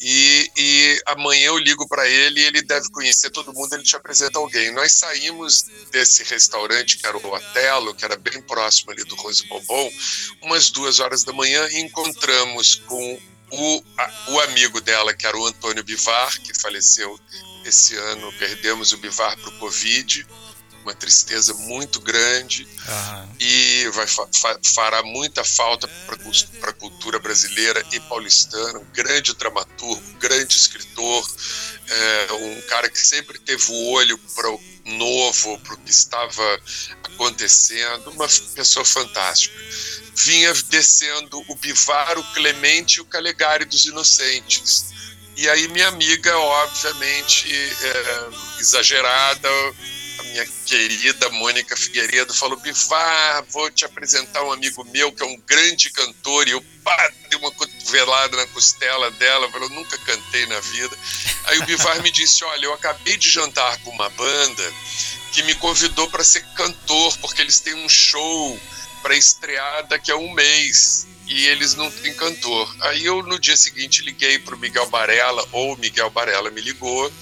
E, 0.00 0.50
e 0.56 1.02
amanhã 1.06 1.46
eu 1.46 1.58
ligo 1.58 1.88
para 1.88 2.08
ele 2.08 2.40
ele 2.40 2.62
deve 2.62 2.88
conhecer 2.90 3.30
todo 3.30 3.52
mundo, 3.52 3.74
ele 3.74 3.82
te 3.82 3.96
apresenta 3.96 4.38
alguém. 4.38 4.70
Nós 4.70 4.92
saímos 4.92 5.64
desse 5.90 6.22
restaurante, 6.22 6.98
que 6.98 7.06
era 7.06 7.16
o 7.16 7.34
Otelo, 7.34 7.94
que 7.94 8.04
era 8.04 8.16
bem 8.16 8.40
próximo 8.42 8.92
ali 8.92 9.02
do 9.04 9.16
Rose 9.16 9.44
Bobon, 9.48 9.90
umas 10.42 10.70
duas 10.70 11.00
horas 11.00 11.24
da 11.24 11.32
manhã 11.32 11.66
e 11.72 11.80
encontramos 11.80 12.76
com 12.86 13.20
o, 13.50 13.82
a, 13.96 14.24
o 14.28 14.40
amigo 14.42 14.80
dela, 14.80 15.14
que 15.14 15.26
era 15.26 15.36
o 15.36 15.46
Antônio 15.46 15.82
Bivar, 15.82 16.40
que 16.42 16.54
faleceu 16.54 17.18
esse 17.64 17.96
ano, 17.96 18.32
perdemos 18.38 18.92
o 18.92 18.98
Bivar 18.98 19.36
para 19.36 19.48
o 19.48 19.58
Covid, 19.58 20.26
uma 20.88 20.94
tristeza 20.94 21.52
muito 21.52 22.00
grande 22.00 22.64
uhum. 22.64 23.28
e 23.38 23.88
vai 23.92 24.06
fa 24.06 24.26
fará 24.74 25.02
muita 25.02 25.44
falta 25.44 25.86
para 26.58 26.70
a 26.70 26.72
cultura 26.72 27.18
brasileira 27.18 27.84
e 27.92 28.00
paulistana. 28.00 28.78
Um 28.78 28.86
grande 28.92 29.34
dramaturgo, 29.34 30.02
um 30.02 30.18
grande 30.18 30.56
escritor, 30.56 31.30
é, 31.86 32.32
um 32.32 32.60
cara 32.62 32.88
que 32.88 32.98
sempre 32.98 33.38
teve 33.38 33.70
o 33.70 33.90
olho 33.90 34.16
para 34.34 34.50
o 34.50 34.60
novo, 34.86 35.58
para 35.60 35.74
o 35.74 35.78
que 35.78 35.90
estava 35.90 36.60
acontecendo, 37.04 38.10
uma 38.10 38.26
pessoa 38.54 38.84
fantástica 38.84 39.54
vinha 40.16 40.52
descendo 40.68 41.44
o 41.46 41.54
Bivar, 41.54 42.18
o 42.18 42.24
Clemente 42.34 42.96
e 42.96 43.00
o 43.00 43.04
Calegari 43.04 43.64
dos 43.64 43.86
Inocentes. 43.86 44.86
E 45.36 45.48
aí 45.48 45.68
minha 45.68 45.86
amiga, 45.86 46.36
obviamente, 46.36 47.46
é, 47.54 48.60
exagerada, 48.60 49.48
minha 50.24 50.46
querida 50.66 51.28
Mônica 51.30 51.76
Figueiredo 51.76 52.34
falou, 52.34 52.58
Bivar, 52.58 53.44
vou 53.50 53.70
te 53.70 53.84
apresentar 53.84 54.42
um 54.44 54.52
amigo 54.52 54.84
meu 54.84 55.12
que 55.12 55.22
é 55.22 55.26
um 55.26 55.40
grande 55.46 55.90
cantor, 55.90 56.48
e 56.48 56.52
eu 56.52 56.64
pá, 56.82 57.12
dei 57.28 57.38
uma 57.38 57.50
cotovelada 57.52 58.36
na 58.36 58.46
costela 58.48 59.10
dela, 59.12 59.50
falou, 59.50 59.68
nunca 59.70 59.96
cantei 59.98 60.46
na 60.46 60.60
vida. 60.60 60.96
Aí 61.44 61.58
o 61.58 61.66
Bivar 61.66 62.02
me 62.02 62.10
disse, 62.10 62.44
olha, 62.44 62.66
eu 62.66 62.74
acabei 62.74 63.16
de 63.16 63.30
jantar 63.30 63.78
com 63.78 63.90
uma 63.90 64.08
banda 64.10 64.72
que 65.32 65.42
me 65.42 65.54
convidou 65.56 66.08
para 66.10 66.24
ser 66.24 66.44
cantor, 66.54 67.16
porque 67.18 67.42
eles 67.42 67.60
têm 67.60 67.74
um 67.74 67.88
show 67.88 68.60
para 69.02 69.16
estrear 69.16 69.86
daqui 69.86 70.10
a 70.10 70.16
um 70.16 70.32
mês 70.32 71.06
e 71.28 71.46
eles 71.46 71.74
não 71.74 71.90
têm 71.90 72.14
cantor. 72.14 72.74
Aí 72.80 73.04
eu 73.04 73.22
no 73.22 73.38
dia 73.38 73.56
seguinte 73.56 74.02
liguei 74.02 74.38
para 74.38 74.54
o 74.54 74.58
Miguel 74.58 74.88
Barella, 74.88 75.46
ou 75.52 75.74
o 75.74 75.78
Miguel 75.78 76.10
Barella 76.10 76.50
me 76.50 76.60
ligou, 76.60 77.12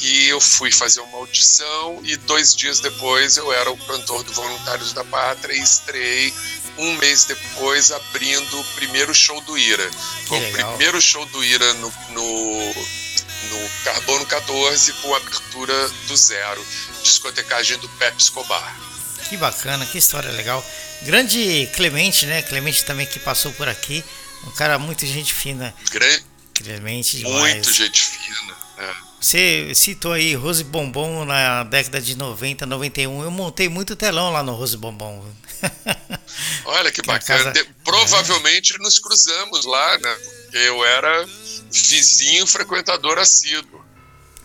e 0.00 0.28
eu 0.28 0.40
fui 0.40 0.70
fazer 0.70 1.00
uma 1.00 1.18
audição 1.18 2.00
e 2.04 2.16
dois 2.16 2.54
dias 2.54 2.80
depois 2.80 3.36
eu 3.36 3.50
era 3.52 3.70
o 3.70 3.76
cantor 3.86 4.22
do 4.24 4.32
Voluntários 4.32 4.92
da 4.92 5.02
Pátria 5.04 5.54
e 5.54 5.60
estreiei 5.60 6.32
um 6.78 6.94
mês 6.96 7.24
depois 7.24 7.90
abrindo 7.90 8.60
o 8.60 8.64
primeiro 8.74 9.14
show 9.14 9.40
do 9.42 9.56
Ira. 9.56 9.90
Foi 10.26 10.38
o 10.38 10.52
primeiro 10.52 11.00
show 11.00 11.24
do 11.26 11.42
Ira 11.42 11.72
no, 11.74 11.92
no, 12.10 12.74
no 12.74 13.70
Carbono 13.84 14.26
14 14.26 14.92
com 14.94 15.14
abertura 15.14 15.88
do 16.06 16.16
Zero, 16.16 16.64
discotecagem 17.02 17.78
do 17.78 17.88
Pepe 17.90 18.20
Escobar. 18.20 18.95
Que 19.28 19.36
bacana, 19.36 19.84
que 19.86 19.98
história 19.98 20.30
legal. 20.30 20.64
Grande 21.02 21.68
Clemente, 21.74 22.26
né? 22.26 22.42
Clemente 22.42 22.84
também 22.84 23.06
que 23.06 23.18
passou 23.18 23.52
por 23.52 23.68
aqui. 23.68 24.04
Um 24.46 24.50
cara 24.52 24.78
muito 24.78 25.04
gente 25.04 25.34
fina. 25.34 25.74
Grande. 25.90 26.24
Clemente 26.54 27.16
demais. 27.18 27.54
Muito 27.54 27.72
gente 27.72 28.00
fina. 28.00 28.54
É. 28.78 28.94
Você 29.20 29.72
citou 29.74 30.12
aí 30.12 30.34
Rose 30.34 30.62
Bombom 30.62 31.24
na 31.24 31.64
década 31.64 32.00
de 32.00 32.16
90, 32.16 32.66
91. 32.66 33.22
Eu 33.22 33.30
montei 33.30 33.68
muito 33.68 33.96
telão 33.96 34.30
lá 34.30 34.42
no 34.42 34.54
Rose 34.54 34.76
Bombom. 34.76 35.24
Olha 36.64 36.92
que, 36.92 37.02
que 37.02 37.06
bacana. 37.06 37.52
Casa... 37.52 37.66
Provavelmente 37.82 38.74
é. 38.74 38.78
nos 38.78 38.98
cruzamos 38.98 39.64
lá, 39.64 39.98
né? 39.98 40.16
Eu 40.52 40.84
era 40.84 41.26
vizinho 41.70 42.46
frequentador 42.46 43.18
assíduo. 43.18 43.85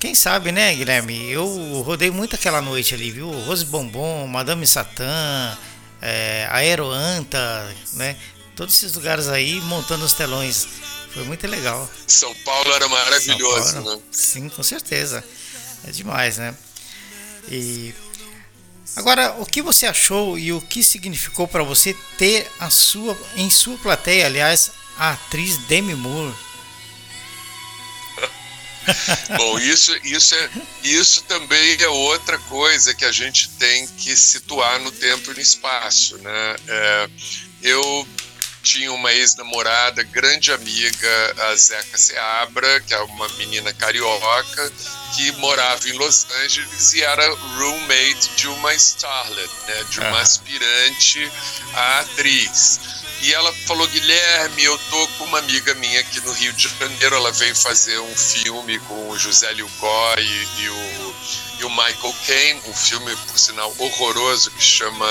Quem 0.01 0.15
sabe, 0.15 0.51
né, 0.51 0.73
Guilherme? 0.73 1.29
Eu 1.29 1.45
rodei 1.85 2.09
muito 2.09 2.35
aquela 2.35 2.59
noite 2.59 2.95
ali, 2.95 3.11
viu? 3.11 3.29
Rose 3.29 3.63
Bombom, 3.63 4.25
Madame 4.25 4.65
Satã, 4.65 5.55
é, 6.01 6.47
Aeroanta, 6.49 7.75
né? 7.93 8.17
Todos 8.55 8.75
esses 8.75 8.95
lugares 8.95 9.27
aí 9.27 9.61
montando 9.61 10.03
os 10.03 10.13
telões. 10.13 10.67
Foi 11.13 11.23
muito 11.25 11.45
legal. 11.45 11.87
São 12.07 12.33
Paulo 12.43 12.73
era 12.73 12.89
maravilhoso, 12.89 13.73
Paulo, 13.73 13.95
né? 13.97 14.01
Sim, 14.11 14.49
com 14.49 14.63
certeza. 14.63 15.23
É 15.87 15.91
demais, 15.91 16.39
né? 16.39 16.55
E 17.47 17.93
agora, 18.95 19.35
o 19.37 19.45
que 19.45 19.61
você 19.61 19.85
achou 19.85 20.35
e 20.35 20.51
o 20.51 20.59
que 20.59 20.83
significou 20.83 21.47
para 21.47 21.61
você 21.61 21.95
ter 22.17 22.49
a 22.59 22.71
sua 22.71 23.15
em 23.35 23.51
sua 23.51 23.77
plateia, 23.77 24.25
aliás, 24.25 24.71
a 24.97 25.11
atriz 25.11 25.57
Demi 25.67 25.93
Moore? 25.93 26.33
Bom, 29.38 29.60
isso, 29.60 29.96
isso, 30.04 30.36
é, 30.36 30.50
isso 30.84 31.24
também 31.24 31.82
é 31.82 31.88
outra 31.88 32.38
coisa 32.39 32.94
que 32.94 33.06
a 33.06 33.12
gente 33.12 33.50
tem 33.52 33.88
que 33.88 34.15
situar 34.15 34.80
no 34.80 34.91
tempo 34.91 35.32
e 35.32 35.36
no 35.36 35.39
espaço. 35.39 36.17
Né? 36.17 36.56
É, 36.67 37.10
eu 37.63 38.08
tinha 38.63 38.91
uma 38.93 39.12
ex-namorada, 39.13 40.04
grande 40.04 40.52
amiga, 40.52 41.36
a 41.50 41.56
Zeca 41.56 41.97
Seabra, 41.97 42.82
que 42.82 42.93
é 42.93 43.00
uma 43.00 43.28
menina 43.30 43.74
carioca, 43.74 44.71
que 45.15 45.32
morava 45.34 45.88
em 45.89 45.93
Los 45.93 46.26
Angeles 46.43 46.93
e 46.93 47.04
era 47.04 47.28
roommate 47.58 48.30
de 48.36 48.47
uma 48.47 48.74
starlet, 48.76 49.52
né, 49.67 49.84
de 49.89 50.00
uma 50.00 50.21
aspirante 50.21 51.32
a 51.74 52.00
atriz. 52.00 52.80
E 53.21 53.34
ela 53.34 53.54
falou: 53.67 53.88
Guilherme, 53.88 54.63
eu 54.63 54.78
tô 54.89 55.08
com 55.10 55.26
uma 55.26 55.39
amiga 55.39 55.74
minha 55.76 56.00
aqui 56.00 56.19
no 56.21 56.32
Rio 56.34 56.54
de 56.54 56.67
Janeiro. 56.67 57.15
Ela 57.15 57.32
veio 57.32 57.56
fazer 57.56 58.00
um 58.00 58.15
filme 58.15 58.80
com 58.80 59.10
o 59.10 59.17
José 59.17 59.52
Lilgó 59.54 60.15
e, 60.17 60.62
e, 60.62 60.69
o, 60.69 61.15
e 61.60 61.63
o 61.65 61.69
Michael 61.69 62.15
Caine, 62.26 62.62
um 62.67 62.74
filme, 62.74 63.15
por 63.15 63.38
sinal, 63.38 63.74
horroroso 63.78 64.50
que 64.52 64.63
chama. 64.63 65.06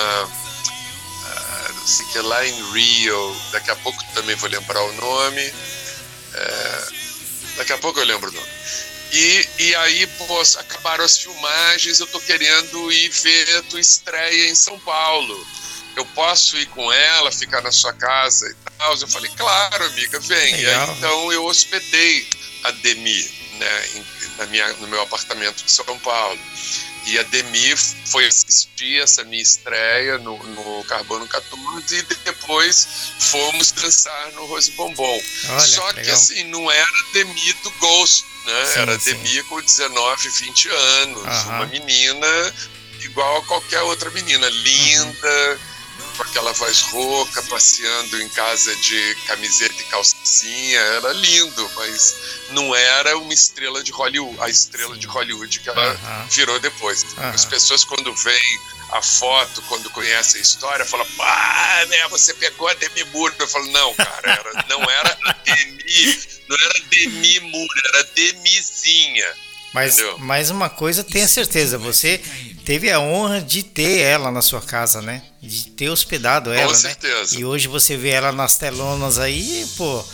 Sei 1.87 2.07
que 2.07 2.19
é 2.19 2.23
lá 2.23 2.47
em 2.47 2.73
Rio. 2.73 3.37
Daqui 3.53 3.71
a 3.71 3.77
pouco 3.77 4.03
também 4.15 4.37
vou 4.37 4.49
lembrar 4.51 4.83
o 4.83 4.93
nome. 4.93 5.49
Uh, 5.49 6.95
daqui 7.57 7.73
a 7.73 7.79
pouco 7.79 7.99
eu 7.99 8.05
lembro 8.05 8.31
o 8.31 8.33
nome. 8.33 8.49
E, 9.13 9.49
e 9.59 9.75
aí, 9.75 10.07
pô, 10.07 10.41
acabaram 10.59 11.05
as 11.05 11.19
filmagens, 11.19 11.99
eu 11.99 12.07
tô 12.07 12.21
querendo 12.21 12.93
ir 12.93 13.09
ver 13.09 13.57
a 13.57 13.63
tua 13.65 13.81
estreia 13.81 14.49
em 14.49 14.55
São 14.55 14.79
Paulo 14.79 15.47
eu 15.97 16.05
posso 16.07 16.57
ir 16.57 16.67
com 16.67 16.93
ela, 16.93 17.31
ficar 17.31 17.61
na 17.63 17.73
sua 17.73 17.93
casa 17.93 18.49
e 18.49 18.71
tal? 18.79 18.97
Eu 18.97 19.09
falei, 19.09 19.31
claro, 19.37 19.85
amiga, 19.87 20.19
vem. 20.21 20.61
E 20.61 20.67
aí, 20.67 20.91
então 20.91 21.33
eu 21.33 21.45
hospedei 21.45 22.29
a 22.65 22.71
Demi 22.71 23.31
né, 23.59 23.89
em, 23.95 24.05
na 24.39 24.47
minha, 24.47 24.73
no 24.75 24.89
meu 24.89 25.03
apartamento 25.03 25.65
de 25.65 25.71
São 25.71 25.99
Paulo. 25.99 26.39
E 27.07 27.19
a 27.19 27.23
Demi 27.25 27.77
foi 27.77 28.27
assistir 28.27 29.01
essa 29.01 29.25
minha 29.25 29.43
estreia 29.43 30.19
no, 30.19 30.37
no 30.37 30.85
Carbono 30.85 31.27
14 31.27 31.97
e 31.97 32.03
depois 32.25 32.89
fomos 33.19 33.73
dançar 33.73 34.33
no 34.33 34.47
Rose 34.47 34.71
Bombom. 34.73 35.21
Olha, 35.49 35.61
Só 35.61 35.93
que, 35.95 36.11
assim, 36.11 36.45
não 36.45 36.71
era 36.71 36.87
Demi 37.13 37.53
do 37.63 37.71
Ghost, 37.73 38.25
né? 38.47 38.67
Sim, 38.67 38.81
era 38.81 38.99
sim. 38.99 39.13
Demi 39.13 39.43
com 39.45 39.61
19, 39.61 40.29
20 40.29 40.69
anos. 40.69 41.45
Uma 41.47 41.67
menina 41.67 42.55
igual 43.01 43.39
a 43.39 43.45
qualquer 43.47 43.83
outra 43.83 44.11
menina, 44.11 44.49
linda. 44.49 45.59
Uhum 45.65 45.70
com 46.21 46.25
aquela 46.25 46.53
voz 46.53 46.83
rouca, 46.83 47.43
passeando 47.45 48.21
em 48.21 48.29
casa 48.29 48.77
de 48.77 49.15
camiseta 49.27 49.75
e 49.81 49.85
calcinha, 49.85 50.79
era 50.79 51.13
lindo, 51.15 51.71
mas 51.77 52.15
não 52.51 52.77
era 52.77 53.17
uma 53.17 53.33
estrela 53.33 53.83
de 53.83 53.91
Hollywood, 53.91 54.37
a 54.39 54.49
estrela 54.51 54.99
de 54.99 55.07
Hollywood 55.07 55.61
que 55.61 55.69
ela 55.71 55.93
uhum. 55.93 56.27
virou 56.29 56.61
depois. 56.61 57.07
Uhum. 57.17 57.31
As 57.31 57.47
pessoas 57.47 57.85
quando 57.85 58.15
veem 58.15 58.61
a 58.93 59.01
foto, 59.01 59.63
quando 59.63 59.89
conhecem 59.91 60.41
a 60.41 60.43
história, 60.43 60.85
falam, 60.85 61.07
pá, 61.17 61.87
né, 61.89 62.09
você 62.09 62.35
pegou 62.35 62.69
a 62.69 62.75
Demi 62.75 63.05
Moore. 63.05 63.35
Eu 63.39 63.49
falo, 63.49 63.67
não, 63.69 63.95
cara, 63.95 64.31
era, 64.31 64.65
não 64.69 64.83
era 64.91 65.19
a 65.25 65.33
Demi, 65.33 66.19
não 66.49 66.57
era 66.57 66.81
Demi 66.91 67.41
Moore, 67.41 67.83
era 67.95 68.05
Demizinha. 68.15 69.35
Mas 69.73 69.99
mais 70.19 70.51
uma 70.51 70.69
coisa, 70.69 71.05
tenha 71.05 71.29
certeza, 71.29 71.79
você 71.79 72.21
teve 72.71 72.89
a 72.89 73.01
honra 73.01 73.41
de 73.41 73.65
ter 73.65 73.99
ela 73.99 74.31
na 74.31 74.41
sua 74.41 74.61
casa, 74.63 75.03
né? 75.03 75.25
De 75.43 75.71
ter 75.71 75.89
hospedado 75.89 76.53
ela, 76.53 76.69
Com 76.69 76.73
né? 76.73 76.79
certeza. 76.79 77.37
E 77.37 77.45
hoje 77.45 77.67
você 77.67 77.97
vê 77.97 78.11
ela 78.11 78.31
nas 78.31 78.57
telonas 78.57 79.19
aí, 79.19 79.69
pô, 79.77 80.05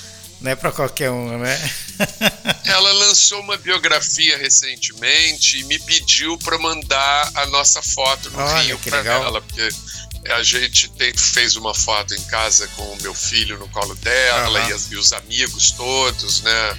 não 0.41 0.51
é 0.51 0.57
para 0.57 0.73
qualquer 0.73 1.11
um, 1.11 1.37
né? 1.37 1.71
ela 2.65 2.93
lançou 2.93 3.41
uma 3.41 3.59
biografia 3.59 4.39
recentemente 4.39 5.59
e 5.59 5.65
me 5.65 5.79
pediu 5.81 6.39
para 6.39 6.57
mandar 6.57 7.31
a 7.35 7.45
nossa 7.45 7.83
foto 7.83 8.31
no 8.31 8.39
Olha, 8.39 8.63
Rio 8.63 8.79
para 8.79 9.05
ela, 9.05 9.43
porque 9.43 9.69
a 10.31 10.43
gente 10.43 10.89
tem, 10.93 11.13
fez 11.15 11.57
uma 11.57 11.75
foto 11.75 12.15
em 12.15 12.23
casa 12.23 12.67
com 12.69 12.85
o 12.85 13.03
meu 13.03 13.13
filho 13.13 13.59
no 13.59 13.69
colo 13.69 13.95
dela 13.97 14.63
uhum. 14.63 14.71
e, 14.71 14.73
as, 14.73 14.91
e 14.91 14.97
os 14.97 15.13
amigos 15.13 15.73
todos, 15.73 16.41
né? 16.41 16.79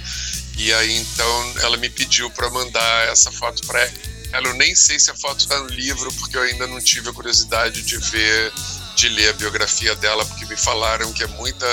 E 0.56 0.72
aí 0.72 0.96
então 0.96 1.54
ela 1.62 1.76
me 1.76 1.88
pediu 1.88 2.28
para 2.30 2.50
mandar 2.50 3.06
essa 3.06 3.30
foto 3.30 3.64
para 3.64 3.88
ela. 4.32 4.48
Eu 4.48 4.54
nem 4.54 4.74
sei 4.74 4.98
se 4.98 5.10
a 5.10 5.14
foto 5.14 5.40
está 5.40 5.58
no 5.60 5.68
livro, 5.68 6.12
porque 6.14 6.36
eu 6.36 6.42
ainda 6.42 6.66
não 6.66 6.80
tive 6.80 7.10
a 7.10 7.12
curiosidade 7.12 7.82
de 7.82 7.96
ver, 7.98 8.52
de 8.96 9.08
ler 9.08 9.30
a 9.30 9.32
biografia 9.32 9.94
dela, 9.96 10.24
porque 10.26 10.46
me 10.46 10.56
falaram 10.56 11.12
que 11.12 11.22
é 11.22 11.26
muita 11.26 11.66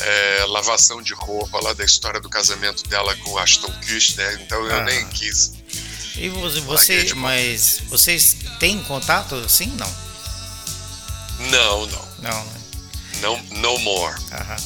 é, 0.00 0.44
lavação 0.48 1.02
de 1.02 1.14
roupa 1.14 1.60
lá 1.62 1.72
da 1.72 1.84
história 1.84 2.20
do 2.20 2.28
casamento 2.28 2.86
dela 2.88 3.14
com 3.16 3.38
Ashton 3.38 3.72
Kutcher, 3.80 4.40
então 4.42 4.64
eu 4.64 4.76
ah. 4.76 4.84
nem 4.84 5.06
quis. 5.08 5.52
E 6.16 6.28
você, 6.30 7.12
mas 7.14 7.82
vocês 7.88 8.36
têm 8.58 8.82
contato 8.84 9.34
assim? 9.34 9.66
Não. 9.76 10.06
Não, 11.50 11.86
não. 11.86 12.08
Não, 12.20 12.44
né? 12.44 12.60
Não, 13.20 13.42
no 13.60 13.78
more. 13.80 14.14
Aham. 14.32 14.56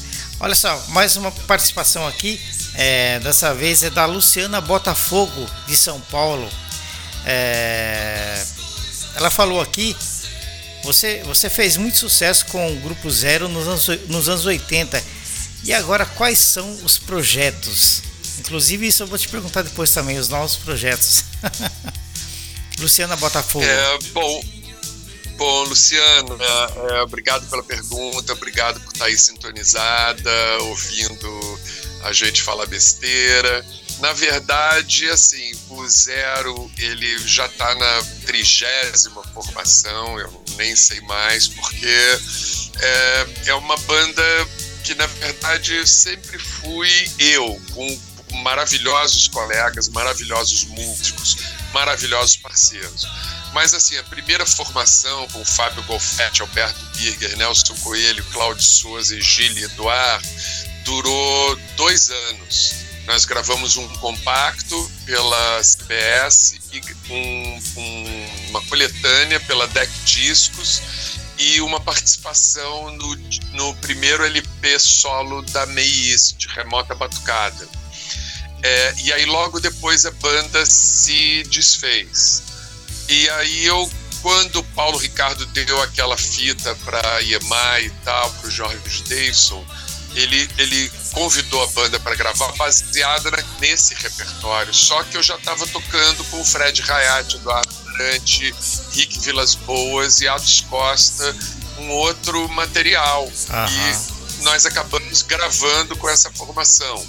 Olha 0.41 0.55
só, 0.55 0.81
mais 0.89 1.17
uma 1.17 1.31
participação 1.33 2.07
aqui. 2.07 2.41
É, 2.75 3.19
dessa 3.21 3.53
vez 3.53 3.83
é 3.83 3.91
da 3.91 4.07
Luciana 4.07 4.61
Botafogo, 4.61 5.47
de 5.67 5.77
São 5.77 6.01
Paulo. 6.03 6.49
É, 7.25 8.43
ela 9.15 9.31
falou 9.31 9.61
aqui: 9.61 9.97
você, 10.83 11.23
você 11.25 11.51
fez 11.51 11.77
muito 11.77 11.99
sucesso 11.99 12.47
com 12.47 12.73
o 12.73 12.77
Grupo 12.81 13.11
Zero 13.11 13.49
nos 13.49 13.67
anos, 13.67 14.09
nos 14.09 14.29
anos 14.29 14.47
80. 14.47 15.03
E 15.65 15.73
agora, 15.75 16.07
quais 16.07 16.39
são 16.39 16.73
os 16.85 16.99
projetos? 16.99 18.03
Inclusive, 18.39 18.87
isso 18.87 19.03
eu 19.03 19.07
vou 19.07 19.19
te 19.19 19.29
perguntar 19.29 19.63
depois 19.63 19.91
também, 19.93 20.19
os 20.19 20.29
novos 20.29 20.57
projetos. 20.57 21.25
Luciana 22.81 23.15
Botafogo. 23.17 23.65
É, 23.65 23.99
bom, 24.13 24.45
bom, 25.37 25.65
Luciana, 25.65 26.37
é, 26.91 27.03
obrigado 27.03 27.47
pela 27.51 27.63
pergunta, 27.63 28.33
obrigado 28.33 28.81
por 28.81 28.93
estar 28.93 29.05
aí 29.05 29.19
sintonizada, 29.19 30.31
ouvindo 30.63 31.61
a 32.03 32.13
gente 32.13 32.43
fala 32.43 32.67
besteira. 32.67 33.65
Na 34.01 34.13
verdade, 34.15 35.09
assim, 35.11 35.53
o 35.69 35.87
Zero 35.87 36.71
ele 36.79 37.19
já 37.29 37.47
está 37.47 37.75
na 37.75 38.03
trigésima 38.25 39.23
formação, 39.35 40.19
eu 40.19 40.45
nem 40.57 40.75
sei 40.75 41.01
mais, 41.03 41.49
porque 41.49 42.19
é, 42.81 43.27
é 43.47 43.55
uma 43.55 43.77
banda 43.77 44.23
que 44.85 44.95
na 44.95 45.07
verdade 45.07 45.87
sempre 45.87 46.39
fui 46.39 47.11
eu, 47.19 47.61
com 47.75 48.01
maravilhosos 48.43 49.29
colegas, 49.29 49.89
maravilhosos 49.89 50.65
músicos, 50.65 51.37
maravilhosos 51.73 52.37
parceiros. 52.37 53.07
Mas 53.53 53.75
assim, 53.75 53.99
a 53.99 54.05
primeira 54.05 54.47
formação 54.47 55.27
com 55.29 55.45
Fábio 55.45 55.83
Golfetti, 55.83 56.41
Alberto 56.41 56.81
Birger, 56.97 57.37
Nelson 57.37 57.75
Coelho, 57.77 58.25
Cláudio 58.33 58.63
Souza 58.63 59.15
e 59.15 59.21
Gilles 59.21 59.65
Eduard 59.65 60.27
durou 60.85 61.57
dois 61.77 62.11
anos. 62.11 62.90
Nós 63.11 63.25
gravamos 63.25 63.77
um 63.77 63.89
compacto 63.97 64.89
pela 65.05 65.61
CBS 65.65 66.61
e 66.73 66.81
um, 67.13 67.59
um, 67.77 68.27
uma 68.51 68.63
coletânea 68.67 69.41
pela 69.41 69.67
Deck 69.67 69.93
Discos 70.05 70.81
e 71.37 71.61
uma 71.61 71.81
participação 71.81 72.93
no, 72.93 73.17
no 73.55 73.75
primeiro 73.79 74.25
LP 74.25 74.79
solo 74.79 75.43
da 75.43 75.67
Meis, 75.67 76.33
de 76.39 76.47
Remota 76.47 76.95
Batucada. 76.95 77.69
É, 78.63 78.95
e 78.99 79.13
aí 79.13 79.27
logo 79.27 79.59
depois 79.59 80.07
a 80.07 80.13
banda 80.13 80.65
se 80.65 81.43
desfez. 81.51 82.45
E 83.09 83.29
aí 83.31 83.65
eu, 83.65 83.91
quando 84.23 84.61
o 84.61 84.65
Paulo 84.67 84.97
Ricardo 84.99 85.45
deu 85.47 85.83
aquela 85.83 86.17
fita 86.17 86.77
para 86.85 87.21
EMI 87.23 87.87
e 87.87 87.91
tal, 88.05 88.31
para 88.35 88.47
o 88.47 88.51
Jorge 88.53 89.03
Davidson, 89.09 89.67
ele, 90.15 90.49
ele 90.59 90.91
convidou 91.13 91.63
a 91.63 91.67
banda 91.69 92.01
para 92.01 92.15
gravar 92.15 92.53
baseada 92.53 93.31
nesse 93.61 93.95
repertório. 93.95 94.73
Só 94.75 95.03
que 95.05 95.17
eu 95.17 95.23
já 95.23 95.37
estava 95.37 95.67
tocando 95.67 96.25
com 96.25 96.41
o 96.41 96.45
Fred 96.45 96.81
Rayat, 96.83 97.37
Eduardo 97.37 97.75
Durante, 97.85 98.55
Rick 98.93 99.21
Vilas 99.21 99.55
Boas 99.55 100.21
e 100.21 100.29
Atos 100.29 100.63
Costa 100.63 101.37
um 101.81 101.91
outro 101.91 102.49
material. 102.51 103.31
E 104.39 104.43
nós 104.43 104.67
acabamos 104.67 105.23
gravando 105.23 105.97
com 105.97 106.09
essa 106.09 106.31
formação. 106.31 107.05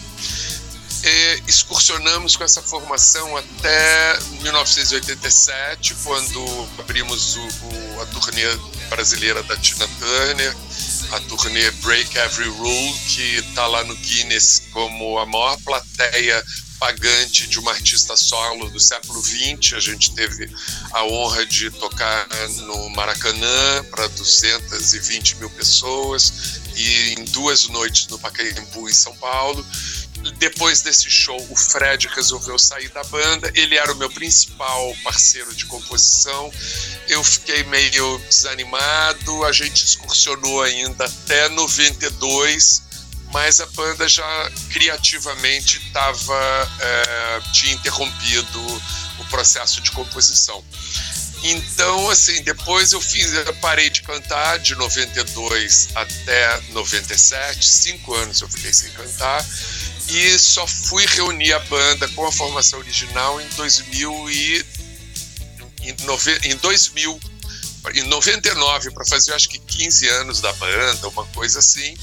E 1.03 1.43
excursionamos 1.47 2.35
com 2.35 2.43
essa 2.43 2.61
formação 2.61 3.35
até 3.35 4.19
1987, 4.41 5.95
quando 6.03 6.69
abrimos 6.77 7.35
o, 7.35 7.41
o, 7.41 8.01
a 8.01 8.05
turnê 8.07 8.45
brasileira 8.89 9.41
da 9.43 9.57
Tina 9.57 9.87
Turner 9.99 10.55
a 11.11 11.19
turnê 11.21 11.69
Break 11.71 12.17
Every 12.17 12.49
Rule, 12.49 12.99
que 13.07 13.37
está 13.37 13.67
lá 13.67 13.83
no 13.83 13.95
Guinness 13.95 14.63
como 14.71 15.17
a 15.19 15.25
maior 15.25 15.57
plateia 15.61 16.43
pagante 16.81 17.47
de 17.47 17.59
uma 17.59 17.71
artista 17.71 18.17
solo 18.17 18.67
do 18.71 18.79
século 18.79 19.21
XX. 19.21 19.73
A 19.73 19.79
gente 19.79 20.11
teve 20.13 20.49
a 20.91 21.05
honra 21.05 21.45
de 21.45 21.69
tocar 21.69 22.27
no 22.65 22.89
Maracanã 22.89 23.83
para 23.91 24.07
220 24.07 25.35
mil 25.35 25.49
pessoas 25.51 26.61
e 26.75 27.13
em 27.13 27.25
duas 27.25 27.67
noites 27.67 28.07
no 28.07 28.17
Pacaembu, 28.17 28.89
em 28.89 28.93
São 28.93 29.15
Paulo. 29.17 29.63
Depois 30.37 30.81
desse 30.81 31.09
show, 31.09 31.39
o 31.49 31.55
Fred 31.55 32.07
resolveu 32.09 32.57
sair 32.59 32.89
da 32.89 33.03
banda. 33.05 33.51
Ele 33.55 33.75
era 33.75 33.91
o 33.91 33.95
meu 33.95 34.09
principal 34.09 34.95
parceiro 35.03 35.53
de 35.55 35.65
composição. 35.65 36.51
Eu 37.07 37.23
fiquei 37.23 37.63
meio 37.63 38.17
desanimado. 38.29 39.45
A 39.45 39.51
gente 39.51 39.83
excursionou 39.83 40.61
ainda 40.61 41.05
até 41.05 41.49
92, 41.49 42.83
mas 43.33 43.59
a 43.59 43.65
banda 43.67 44.07
já 44.07 44.51
criativamente 44.71 45.79
tava, 45.91 46.71
é, 46.79 47.41
tinha 47.53 47.73
interrompido 47.73 48.81
o 49.19 49.25
processo 49.25 49.81
de 49.81 49.91
composição. 49.91 50.63
Então, 51.43 52.09
assim, 52.09 52.43
depois 52.43 52.91
eu 52.91 53.01
fiz, 53.01 53.33
eu 53.33 53.53
parei 53.55 53.89
de 53.89 54.03
cantar 54.03 54.59
de 54.59 54.75
92 54.75 55.89
até 55.95 56.61
97, 56.69 57.65
cinco 57.67 58.13
anos 58.13 58.41
eu 58.41 58.47
fiquei 58.47 58.71
sem 58.71 58.91
cantar, 58.91 59.43
e 60.11 60.37
só 60.37 60.67
fui 60.67 61.05
reunir 61.05 61.53
a 61.53 61.59
banda 61.59 62.07
com 62.09 62.25
a 62.25 62.31
formação 62.31 62.79
original 62.79 63.39
em 63.39 63.47
2000 63.55 64.29
e 64.29 64.65
em, 65.83 66.05
nove, 66.05 66.39
em 66.43 66.55
2000, 66.57 67.19
em 67.95 68.03
99 68.03 68.91
para 68.91 69.05
fazer 69.05 69.33
acho 69.33 69.49
que 69.49 69.57
15 69.57 70.07
anos 70.09 70.41
da 70.41 70.51
banda, 70.53 71.07
uma 71.07 71.25
coisa 71.27 71.59
assim 71.59 71.95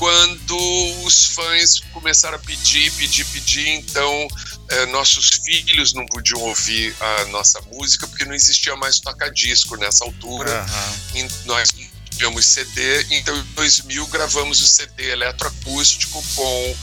quando 0.00 0.56
os 1.04 1.26
fãs 1.26 1.80
começaram 1.92 2.36
a 2.36 2.38
pedir, 2.38 2.90
pedir, 2.92 3.22
pedir, 3.26 3.68
então 3.68 4.28
é, 4.68 4.86
nossos 4.86 5.28
filhos 5.44 5.92
não 5.92 6.06
podiam 6.06 6.40
ouvir 6.40 6.96
a 6.98 7.26
nossa 7.26 7.60
música 7.70 8.08
porque 8.08 8.24
não 8.24 8.32
existia 8.34 8.74
mais 8.76 8.98
toca-disco 8.98 9.76
nessa 9.76 10.02
altura. 10.02 10.66
Uhum. 11.14 11.28
nós 11.44 11.70
tínhamos 12.20 12.44
CD, 12.44 13.06
então 13.10 13.34
em 13.34 13.42
2000 13.54 14.06
gravamos 14.08 14.60
o 14.60 14.66
CD 14.66 15.10
eletroacústico 15.10 16.22
com 16.34 16.76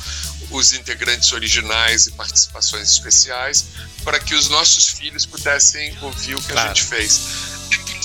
os 0.49 0.73
integrantes 0.73 1.31
originais 1.31 2.07
e 2.07 2.11
participações 2.11 2.89
especiais 2.91 3.65
para 4.03 4.19
que 4.19 4.33
os 4.33 4.49
nossos 4.49 4.89
filhos 4.89 5.25
pudessem 5.25 5.95
ouvir 6.01 6.35
o 6.35 6.41
que 6.41 6.51
claro. 6.51 6.71
a 6.71 6.73
gente 6.73 6.85
fez 6.85 7.57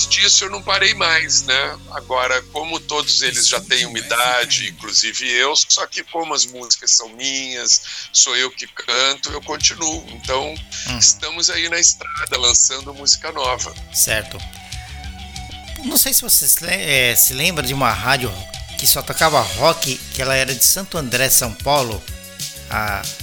depois 0.03 0.07
disso 0.07 0.45
eu 0.45 0.49
não 0.49 0.61
parei 0.61 0.93
mais, 0.93 1.43
né? 1.43 1.79
Agora, 1.91 2.41
como 2.51 2.79
todos 2.79 3.21
eles 3.21 3.47
já 3.47 3.59
têm 3.61 3.85
umidade, 3.85 4.69
inclusive 4.69 5.29
eu, 5.31 5.55
só 5.55 5.85
que 5.85 6.03
como 6.03 6.33
as 6.33 6.45
músicas 6.45 6.91
são 6.91 7.09
minhas, 7.09 7.81
sou 8.11 8.35
eu 8.35 8.51
que 8.51 8.67
canto, 8.67 9.31
eu 9.31 9.41
continuo. 9.41 10.05
Então, 10.09 10.53
hum. 10.87 10.97
estamos 10.97 11.49
aí 11.49 11.69
na 11.69 11.79
estrada 11.79 12.37
lançando 12.37 12.93
música 12.93 13.31
nova. 13.31 13.73
Certo. 13.93 14.37
Não 15.85 15.97
sei 15.97 16.13
se 16.13 16.21
você 16.21 16.47
se, 16.47 16.65
é, 16.65 17.15
se 17.15 17.33
lembra 17.33 17.65
de 17.65 17.73
uma 17.73 17.91
rádio 17.91 18.31
que 18.77 18.87
só 18.87 19.01
tocava 19.01 19.41
rock, 19.41 19.95
que 20.13 20.21
ela 20.21 20.35
era 20.35 20.53
de 20.53 20.63
Santo 20.63 20.97
André, 20.97 21.29
São 21.29 21.53
Paulo. 21.53 22.03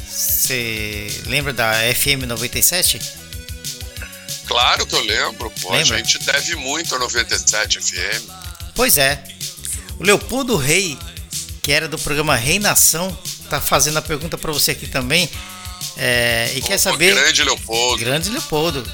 Você 0.08 1.08
lembra 1.26 1.52
da 1.52 1.72
FM 1.94 2.26
97? 2.26 3.00
Claro 4.46 4.86
que 4.86 4.94
eu 4.94 5.00
lembro, 5.02 5.50
pô. 5.60 5.72
Lembra? 5.72 5.96
A 5.96 5.98
gente 5.98 6.18
deve 6.18 6.56
muito 6.56 6.94
a 6.94 6.98
97 6.98 7.80
FM. 7.80 8.28
Pois 8.74 8.98
é. 8.98 9.22
O 9.98 10.02
Leopoldo 10.02 10.56
Rei, 10.56 10.98
que 11.62 11.72
era 11.72 11.86
do 11.86 11.98
programa 11.98 12.34
Rei 12.36 12.58
Nação, 12.58 13.16
tá 13.48 13.60
fazendo 13.60 13.98
a 13.98 14.02
pergunta 14.02 14.36
para 14.36 14.50
você 14.50 14.72
aqui 14.72 14.86
também. 14.86 15.28
É, 15.96 16.52
e 16.56 16.62
quer 16.62 16.78
saber. 16.78 17.14
Grande 17.14 17.44
Leopoldo. 17.44 18.04
Grande 18.04 18.30
Leopoldo. 18.30 18.92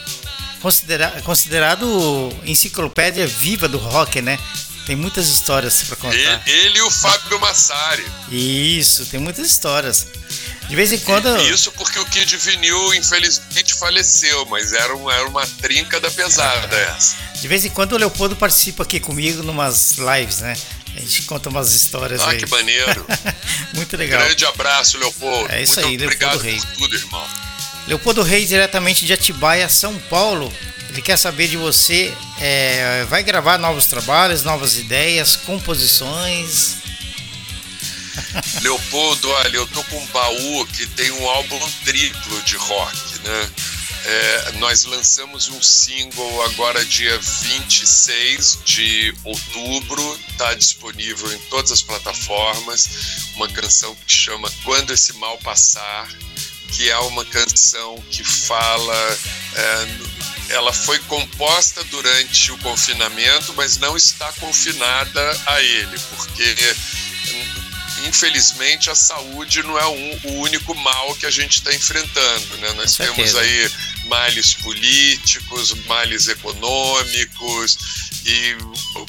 Considera, 0.61 1.23
considerado 1.23 2.33
enciclopédia 2.45 3.27
viva 3.27 3.69
do 3.69 3.79
rock, 3.79 4.21
né? 4.21 4.39
Tem 4.87 4.95
muitas 4.95 5.27
histórias 5.29 5.83
para 5.83 5.97
contar. 5.97 6.15
Ele, 6.15 6.41
ele, 6.47 6.79
e 6.79 6.83
o 6.83 6.91
Fábio 6.91 7.41
Massari. 7.41 8.07
Isso, 8.31 9.05
tem 9.07 9.19
muitas 9.19 9.49
histórias. 9.49 10.07
De 10.69 10.77
vez 10.77 10.93
em 10.93 10.99
quando. 10.99 11.37
Isso 11.43 11.73
porque 11.73 11.99
o 11.99 12.05
Kid 12.07 12.37
Vinil, 12.37 12.95
infelizmente, 12.95 13.75
faleceu, 13.75 14.47
mas 14.47 14.73
era, 14.73 14.97
um, 14.97 15.11
era 15.11 15.27
uma 15.29 15.47
trinca 15.47 16.01
da 16.01 16.11
pesada 16.11 16.77
essa. 16.77 17.17
De 17.41 17.49
vez 17.49 17.65
em 17.65 17.71
quando 17.71 17.93
o 17.93 17.97
Leopoldo 17.97 18.37
participa 18.37 18.85
aqui 18.85 19.01
comigo 19.01 19.43
numas 19.43 19.97
lives, 19.99 20.41
né? 20.41 20.57
A 20.97 21.01
gente 21.01 21.23
conta 21.23 21.49
umas 21.51 21.75
histórias 21.75 22.21
ah, 22.23 22.31
aí. 22.31 22.39
que 22.39 22.47
maneiro. 22.47 23.07
Muito 23.75 23.97
legal. 23.97 24.21
Grande 24.21 24.47
abraço, 24.47 24.99
Leopoldo. 24.99 25.53
É 25.53 25.63
isso 25.63 25.75
Muito 25.81 25.89
aí, 25.89 25.95
obrigado 26.05 26.41
Leopoldo 26.41 26.67
por 26.67 26.77
tudo, 26.77 26.97
irmão. 26.97 27.29
Leopoldo 27.87 28.23
Rei, 28.23 28.45
diretamente 28.45 29.07
de 29.07 29.13
Atibaia, 29.13 29.69
São 29.69 29.97
Paulo. 30.11 30.53
Ele 30.91 31.03
quer 31.03 31.17
saber 31.17 31.49
de 31.49 31.57
você. 31.57 32.13
É, 32.41 33.05
vai 33.09 33.23
gravar 33.23 33.59
novos 33.59 33.87
trabalhos, 33.87 34.43
novas 34.43 34.77
ideias, 34.77 35.37
composições? 35.37 36.77
Leopoldo, 38.63 39.31
olha, 39.31 39.57
eu 39.57 39.67
tô 39.69 39.83
com 39.85 39.99
um 39.99 40.07
baú 40.07 40.67
que 40.69 40.87
tem 40.89 41.11
um 41.13 41.29
álbum 41.29 41.61
triplo 41.85 42.43
de 42.43 42.57
rock, 42.57 43.19
né? 43.25 43.51
É, 44.09 44.53
nós 44.59 44.85
lançamos 44.85 45.49
um 45.49 45.61
single 45.61 46.45
agora 46.45 46.85
dia 46.85 47.19
26 47.19 48.61
de 48.65 49.13
outubro, 49.25 50.21
está 50.29 50.55
disponível 50.55 51.33
em 51.33 51.39
todas 51.51 51.73
as 51.73 51.83
plataformas, 51.83 52.89
uma 53.35 53.49
canção 53.49 53.97
que 54.07 54.13
chama 54.13 54.49
Quando 54.63 54.93
Esse 54.93 55.13
Mal 55.15 55.37
Passar, 55.39 56.09
que 56.73 56.91
é 56.91 56.99
uma 56.99 57.25
canção 57.25 58.03
que 58.11 58.25
fala. 58.25 59.19
É, 59.55 60.17
ela 60.49 60.73
foi 60.73 60.99
composta 61.01 61.83
durante 61.85 62.53
o 62.53 62.59
confinamento, 62.59 63.53
mas 63.57 63.79
não 63.79 63.97
está 63.97 64.33
confinada 64.35 65.41
a 65.47 65.61
ele, 65.61 65.99
porque 66.11 66.55
infelizmente, 68.07 68.91
a 68.91 68.95
saúde 68.95 69.63
não 69.63 69.79
é 69.79 69.87
um, 69.87 70.21
o 70.25 70.33
único 70.41 70.75
mal 70.75 71.15
que 71.17 71.27
a 71.27 71.31
gente 71.31 71.57
está 71.57 71.75
enfrentando. 71.75 72.57
Né? 72.59 72.73
Nós 72.75 72.95
temos 72.95 73.35
aí 73.35 73.71
males 74.05 74.55
políticos, 74.55 75.75
males 75.87 76.29
econômicos 76.29 78.06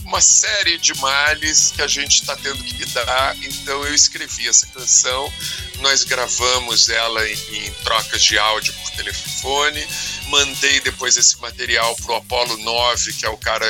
uma 0.03 0.21
série 0.21 0.77
de 0.77 0.93
males 0.95 1.71
que 1.75 1.81
a 1.81 1.87
gente 1.87 2.21
está 2.21 2.35
tendo 2.35 2.63
que 2.63 2.73
lidar. 2.73 3.35
Então 3.43 3.83
eu 3.85 3.93
escrevi 3.93 4.47
essa 4.47 4.65
canção, 4.67 5.31
nós 5.79 6.03
gravamos 6.03 6.89
ela 6.89 7.27
em, 7.27 7.65
em 7.65 7.73
trocas 7.83 8.23
de 8.23 8.37
áudio 8.37 8.73
por 8.73 8.91
telefone, 8.91 9.85
mandei 10.29 10.79
depois 10.81 11.17
esse 11.17 11.39
material 11.39 11.95
para 11.97 12.13
o 12.13 12.15
Apolo 12.15 12.57
9, 12.57 13.13
que 13.13 13.25
é 13.25 13.29
o 13.29 13.37
cara 13.37 13.65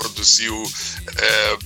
produziu 0.00 0.72
é, 1.18 1.58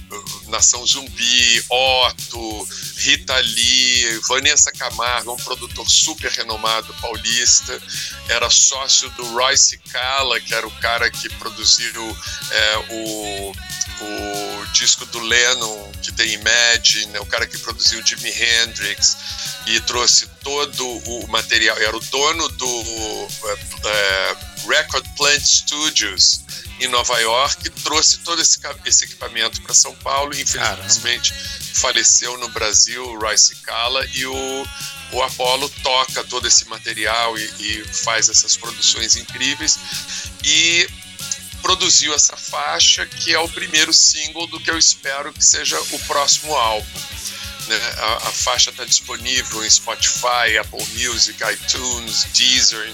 Nação 0.48 0.84
Zumbi, 0.84 1.64
Otto, 1.70 2.68
Rita 2.96 3.36
Lee, 3.36 4.20
Vanessa 4.28 4.72
Camargo, 4.72 5.32
um 5.32 5.36
produtor 5.36 5.88
super 5.88 6.30
renomado 6.32 6.92
paulista, 7.00 7.80
era 8.28 8.50
sócio 8.50 9.08
do 9.10 9.24
Royce 9.32 9.78
Cala, 9.92 10.40
que 10.40 10.52
era 10.52 10.66
o 10.66 10.80
cara 10.80 11.08
que 11.10 11.28
produziu 11.36 12.16
é, 12.50 12.76
o, 12.90 13.52
o 13.52 14.66
disco 14.72 15.06
do 15.06 15.20
Lennon, 15.20 15.92
que 16.02 16.10
tem 16.12 16.32
Imagine, 16.32 17.12
né, 17.12 17.20
o 17.20 17.26
cara 17.26 17.46
que 17.46 17.58
produziu 17.58 18.04
Jimi 18.04 18.30
Hendrix 18.30 19.16
e 19.66 19.80
trouxe 19.80 20.26
todo 20.42 20.84
o 20.84 21.26
material, 21.28 21.78
era 21.78 21.96
o 21.96 22.00
dono 22.00 22.48
do 22.48 23.28
é 23.86 24.36
Record 24.66 25.06
Plant 25.16 25.42
Studios, 25.42 26.40
em 26.80 26.88
Nova 26.88 27.18
York, 27.20 27.70
trouxe 27.82 28.18
todo 28.18 28.40
esse, 28.42 28.58
esse 28.84 29.04
equipamento 29.04 29.62
para 29.62 29.74
São 29.74 29.94
Paulo 29.96 30.34
e 30.34 30.42
infelizmente 30.42 31.32
Caramba. 31.32 31.60
faleceu 31.74 32.38
no 32.38 32.48
Brasil 32.48 33.04
o 33.04 33.18
Royce 33.18 33.56
Cala 33.56 34.04
e 34.12 34.26
o, 34.26 34.66
o 35.12 35.22
Apollo 35.22 35.68
toca 35.82 36.24
todo 36.24 36.48
esse 36.48 36.66
material 36.68 37.38
e, 37.38 37.44
e 37.60 37.84
faz 37.84 38.28
essas 38.28 38.56
produções 38.56 39.16
incríveis 39.16 39.78
e 40.42 40.88
produziu 41.62 42.12
essa 42.12 42.36
faixa 42.36 43.06
que 43.06 43.32
é 43.32 43.38
o 43.38 43.48
primeiro 43.48 43.92
single 43.92 44.46
do 44.48 44.60
que 44.60 44.70
eu 44.70 44.76
espero 44.76 45.32
que 45.32 45.44
seja 45.44 45.80
o 45.80 45.98
próximo 46.00 46.54
álbum. 46.54 47.00
Né? 47.68 47.76
A, 47.98 48.28
a, 48.28 48.32
faixa 48.32 48.70
está 48.70 48.84
disponível 48.84 49.64
em 49.64 49.70
Spotify, 49.70 50.58
Apple 50.60 50.86
Music, 50.94 51.38
iTunes, 51.42 52.26
Deezer, 52.34 52.92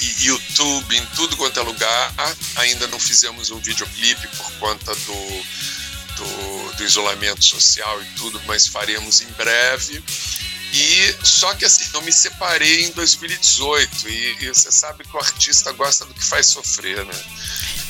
e 0.00 0.26
YouTube, 0.26 0.96
em 0.96 1.06
tudo 1.16 1.36
quanto 1.36 1.58
é 1.58 1.62
lugar. 1.62 2.14
Ainda 2.56 2.86
não 2.88 3.00
fizemos 3.00 3.50
um 3.50 3.58
videoclipe 3.58 4.28
por 4.36 4.52
conta 4.52 4.94
do, 4.94 5.44
do, 6.16 6.72
do 6.76 6.84
isolamento 6.84 7.44
social 7.44 8.02
e 8.02 8.06
tudo, 8.16 8.40
mas 8.46 8.66
faremos 8.66 9.20
em 9.20 9.32
breve. 9.32 10.02
E 10.74 11.16
só 11.24 11.54
que 11.54 11.64
assim, 11.64 11.88
eu 11.94 12.02
me 12.02 12.12
separei 12.12 12.86
em 12.86 12.90
2018 12.90 14.08
e, 14.08 14.36
e, 14.40 14.48
você 14.48 14.72
sabe 14.72 15.04
que 15.04 15.16
o 15.16 15.20
artista 15.20 15.70
gosta 15.72 16.04
do 16.04 16.12
que 16.12 16.24
faz 16.24 16.46
sofrer, 16.48 17.04
né? 17.04 17.14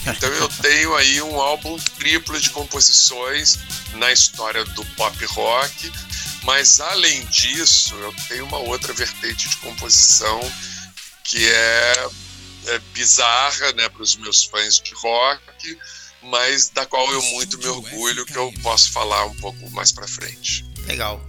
Então 0.07 0.29
eu 0.29 0.49
tenho 0.61 0.95
aí 0.95 1.23
um 1.23 1.41
álbum 1.41 1.79
triplo 1.99 2.39
de 2.39 2.51
composições 2.51 3.59
na 3.95 4.13
história 4.13 4.63
do 4.67 4.85
pop 4.97 5.25
rock, 5.25 5.93
mas 6.45 6.81
além 6.81 7.25
disso, 7.27 7.95
eu 7.97 8.15
tenho 8.29 8.45
uma 8.45 8.59
outra 8.59 8.93
vertente 8.93 9.49
de 9.49 9.57
composição 9.59 10.41
que 11.25 11.45
é, 11.49 12.09
é 12.67 12.79
bizarra 12.93 13.73
né, 13.73 13.89
para 13.89 14.03
os 14.03 14.17
meus 14.17 14.45
fãs 14.45 14.79
de 14.79 14.95
rock, 14.95 15.79
mas 16.23 16.69
da 16.69 16.87
qual 16.87 17.11
eu 17.13 17.23
muito 17.23 17.59
me 17.59 17.67
orgulho, 17.67 18.27
que 18.27 18.37
eu 18.37 18.53
posso 18.63 18.93
falar 18.93 19.25
um 19.27 19.35
pouco 19.37 19.71
mais 19.71 19.91
para 19.91 20.07
frente. 20.07 20.65
Legal. 20.87 21.27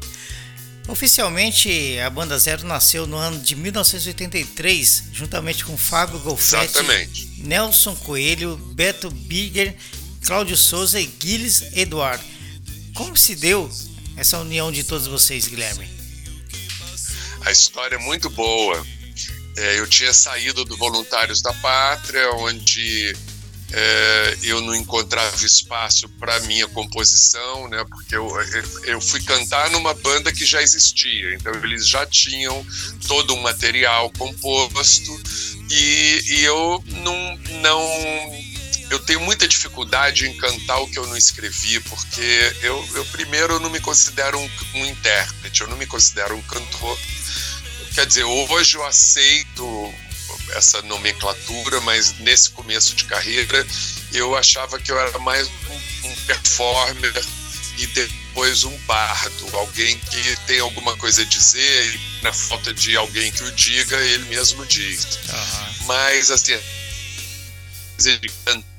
Oficialmente, 0.88 1.98
a 2.00 2.10
Banda 2.10 2.38
Zero 2.38 2.66
nasceu 2.68 3.08
no 3.08 3.18
ano 3.18 3.40
de 3.40 3.56
1983, 3.56 5.06
juntamente 5.12 5.66
com 5.66 5.76
Fábio 5.76 6.20
Golfetti, 6.20 6.66
Exatamente. 6.66 7.34
Nelson 7.40 7.96
Coelho, 7.96 8.56
Beto 8.56 9.10
Bigger, 9.10 9.76
Cláudio 10.24 10.56
Souza 10.56 11.00
e 11.00 11.12
Gilles 11.20 11.74
Eduardo. 11.74 12.24
Como 12.94 13.18
se 13.18 13.36
deu 13.36 13.70
essa 14.16 14.40
união 14.40 14.72
de 14.72 14.84
todos 14.84 15.08
vocês, 15.08 15.48
Guilherme? 15.48 15.90
A 17.42 17.52
história 17.52 17.96
é 17.96 18.00
muito 18.00 18.30
boa. 18.30 18.86
É, 19.58 19.80
eu 19.80 19.88
tinha 19.88 20.14
saído 20.14 20.66
do 20.66 20.76
Voluntários 20.76 21.42
da 21.42 21.54
Pátria, 21.54 22.32
onde 22.32 23.16
é, 23.72 24.38
eu 24.44 24.62
não 24.62 24.76
encontrava 24.76 25.46
espaço 25.46 26.08
para 26.20 26.40
minha 26.42 26.68
composição, 26.68 27.68
né? 27.68 27.84
Porque 27.90 28.16
eu, 28.16 28.30
eu 28.84 29.02
fui 29.02 29.22
cantar 29.22 29.70
numa 29.72 29.94
banda 29.94 30.32
que 30.32 30.46
já 30.46 30.62
existia, 30.62 31.34
então 31.36 31.54
eles 31.64 31.88
já 31.88 32.06
tinham 32.06 32.66
todo 33.08 33.34
um 33.34 33.42
material 33.42 34.12
composto 34.18 35.12
e, 35.70 36.22
e 36.28 36.44
eu 36.44 36.84
não, 37.04 37.38
não 37.62 38.55
eu 38.90 39.00
tenho 39.00 39.20
muita 39.22 39.48
dificuldade 39.48 40.28
em 40.28 40.38
cantar 40.38 40.78
o 40.80 40.88
que 40.88 41.00
eu 41.00 41.08
não 41.08 41.18
escrevi, 41.18 41.80
porque 41.82 42.56
eu, 42.62 42.88
eu 42.96 43.06
primeiro 43.06 43.60
não 43.60 43.70
me 43.70 43.80
considero 43.80 44.38
um, 44.40 44.50
um 44.76 44.86
intérprete, 44.86 45.62
eu 45.62 45.68
não 45.68 45.78
me 45.78 45.86
considero 45.86 46.36
um 46.36 46.42
cantor. 46.44 46.98
Quer 47.94 48.06
dizer, 48.06 48.24
hoje 48.24 48.76
eu 48.78 48.86
aceito 48.86 49.94
essa 50.52 50.82
nomenclatura, 50.84 51.82
mas 51.82 52.18
nesse 52.20 52.50
começo 52.52 52.96
de 52.96 53.06
carreira 53.06 53.66
eu 54.14 54.36
achava 54.36 54.80
que 54.80 54.92
eu 54.92 55.00
era 55.00 55.18
mais 55.20 55.48
um, 55.48 56.08
um 56.10 56.16
performer 56.28 57.26
e 57.78 57.88
depois 57.88 58.64
um 58.64 58.78
bardo, 58.80 59.58
alguém 59.58 59.98
que 60.00 60.36
tem 60.48 60.60
alguma 60.60 60.96
coisa 60.98 61.24
a 61.24 61.26
dizer 61.26 61.96
e 61.96 62.24
na 62.24 62.32
falta 62.32 62.74
de 62.74 62.96
alguém 62.96 63.32
que 63.32 63.44
o 63.44 63.52
diga, 63.52 63.98
ele 63.98 64.26
mesmo 64.26 64.66
diz. 64.66 65.06
Uhum. 65.28 65.86
Mas 65.88 66.32
assim, 66.32 66.58
de 67.98 68.20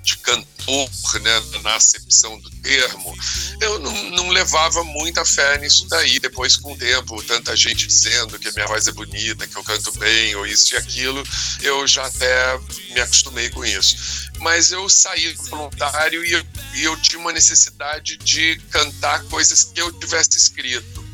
de 0.07 0.19
cantor, 0.19 1.21
né, 1.21 1.43
na 1.65 1.75
acepção 1.75 2.39
do 2.39 2.49
termo, 2.63 3.19
eu 3.61 3.81
não, 3.81 4.11
não, 4.11 4.29
levava 4.29 4.85
muita 4.85 5.25
fé 5.25 5.59
nisso 5.59 5.89
daí. 5.89 6.21
Depois, 6.21 6.57
com 6.57 6.73
o 6.73 6.79
tempo, 6.79 7.21
tanta 7.25 7.57
gente 7.57 7.89
dizendo 7.89 8.39
que 8.39 8.47
a 8.47 8.53
minha 8.53 8.69
voz 8.69 8.87
é 8.87 8.93
bonita, 8.93 9.49
que 9.49 9.57
eu 9.57 9.65
canto 9.65 9.91
bem, 9.99 10.37
ou 10.37 10.47
isso 10.47 10.75
e 10.75 10.79
aquilo, 10.79 11.23
eu 11.61 11.87
já 11.89 12.07
até 12.07 12.59
me 12.95 13.01
acostumei 13.01 13.51
com 13.51 13.65
isso. 13.65 14.31
Mas 14.39 14.71
eu 14.71 14.89
saí 14.89 15.35
voluntário 15.49 16.25
e 16.25 16.33
eu, 16.33 16.47
e 16.77 16.85
eu 16.85 16.97
tinha 16.99 17.19
uma 17.19 17.33
necessidade 17.33 18.17
de 18.19 18.61
cantar 18.71 19.25
coisas 19.25 19.65
que 19.65 19.81
eu 19.81 19.93
tivesse 19.93 20.37
escrito 20.37 21.05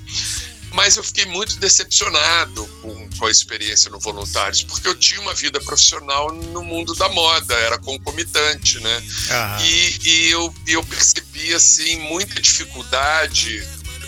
mas 0.73 0.97
eu 0.97 1.05
fiquei 1.05 1.27
muito 1.27 1.57
decepcionado 1.57 2.67
com, 2.81 3.09
com, 3.11 3.27
a 3.27 3.31
experiência 3.31 3.91
no 3.91 3.99
Voluntários, 3.99 4.63
porque 4.63 4.89
eu 4.89 4.95
tinha 4.95 5.21
uma 5.21 5.35
vida 5.35 5.61
profissional 5.61 6.33
no 6.33 6.63
mundo 6.63 6.95
da 6.95 7.09
moda, 7.09 7.55
era 7.55 7.79
concomitante, 7.79 8.81
né? 8.81 8.99
Uhum. 8.99 9.65
E, 9.65 9.99
e 10.05 10.31
eu, 10.31 10.55
eu 10.67 10.85
percebi, 10.85 11.55
assim, 11.55 11.97
muita 12.01 12.41
dificuldade 12.41 13.61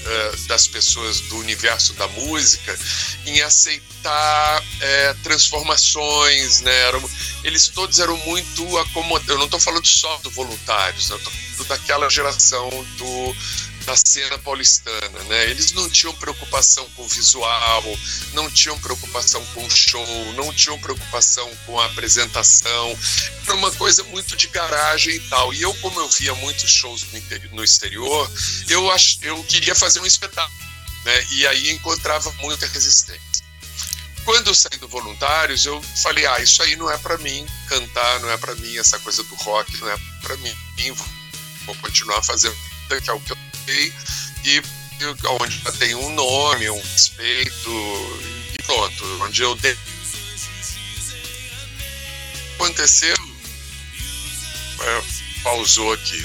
uh, 0.04 0.46
das 0.46 0.66
pessoas 0.66 1.20
do 1.20 1.38
universo 1.38 1.92
da 1.94 2.06
música 2.08 2.78
em 3.26 3.40
aceitar 3.42 4.62
uh, 4.62 5.22
transformações, 5.22 6.60
né? 6.60 6.74
Eram, 6.82 7.10
eles 7.42 7.68
todos 7.68 7.98
eram 7.98 8.16
muito 8.18 8.78
acomodados. 8.78 9.28
Eu 9.28 9.38
não 9.38 9.46
estou 9.46 9.60
falando 9.60 9.86
só 9.86 10.16
do 10.18 10.30
Voluntários, 10.30 11.10
eu 11.10 11.16
estou 11.16 11.32
falando 11.32 11.68
daquela 11.68 12.08
geração 12.08 12.68
do 12.98 13.36
da 13.84 13.94
cena 13.96 14.38
paulistana, 14.38 15.22
né? 15.24 15.50
Eles 15.50 15.72
não 15.72 15.88
tinham 15.88 16.14
preocupação 16.14 16.88
com 16.90 17.02
o 17.02 17.08
visual, 17.08 17.82
não 18.32 18.50
tinham 18.50 18.78
preocupação 18.78 19.44
com 19.46 19.64
o 19.64 19.70
show, 19.70 20.32
não 20.34 20.52
tinham 20.52 20.78
preocupação 20.78 21.50
com 21.66 21.78
a 21.78 21.86
apresentação. 21.86 22.98
Era 23.46 23.54
uma 23.54 23.70
coisa 23.72 24.02
muito 24.04 24.36
de 24.36 24.46
garagem 24.48 25.14
e 25.14 25.20
tal. 25.20 25.52
E 25.52 25.62
eu, 25.62 25.74
como 25.74 26.00
eu 26.00 26.08
via 26.08 26.34
muitos 26.36 26.70
shows 26.70 27.04
no, 27.12 27.18
interior, 27.18 27.52
no 27.52 27.64
exterior, 27.64 28.30
eu, 28.68 28.90
ach, 28.90 29.18
eu 29.22 29.42
queria 29.44 29.74
fazer 29.74 30.00
um 30.00 30.06
espetáculo, 30.06 30.58
né? 31.04 31.26
E 31.30 31.46
aí 31.46 31.70
encontrava 31.70 32.32
muita 32.40 32.66
resistência. 32.66 33.44
Quando 34.24 34.48
eu 34.48 34.54
saí 34.54 34.78
do 34.78 34.88
Voluntários, 34.88 35.66
eu 35.66 35.82
falei: 36.02 36.24
ah, 36.24 36.40
isso 36.40 36.62
aí 36.62 36.76
não 36.76 36.90
é 36.90 36.96
para 36.96 37.18
mim 37.18 37.46
cantar, 37.68 38.20
não 38.20 38.30
é 38.30 38.36
para 38.38 38.54
mim 38.54 38.78
essa 38.78 38.98
coisa 39.00 39.22
do 39.22 39.34
rock, 39.34 39.76
não 39.78 39.90
é 39.90 39.98
para 40.22 40.36
mim. 40.38 40.54
Vou 41.66 41.74
continuar 41.76 42.22
fazendo 42.22 42.56
que 42.88 43.10
é 43.10 43.12
o 43.12 43.20
que 43.20 43.32
eu 43.32 43.36
e 43.68 44.62
onde 45.40 45.58
já 45.58 45.72
tem 45.72 45.94
um 45.94 46.10
nome, 46.10 46.70
um 46.70 46.80
respeito 46.80 47.70
e 48.52 48.62
pronto, 48.62 49.22
onde 49.22 49.42
eu 49.42 49.54
de... 49.56 49.76
aconteceu 52.54 53.16
é, 54.80 55.02
pausou 55.42 55.92
aqui. 55.92 56.24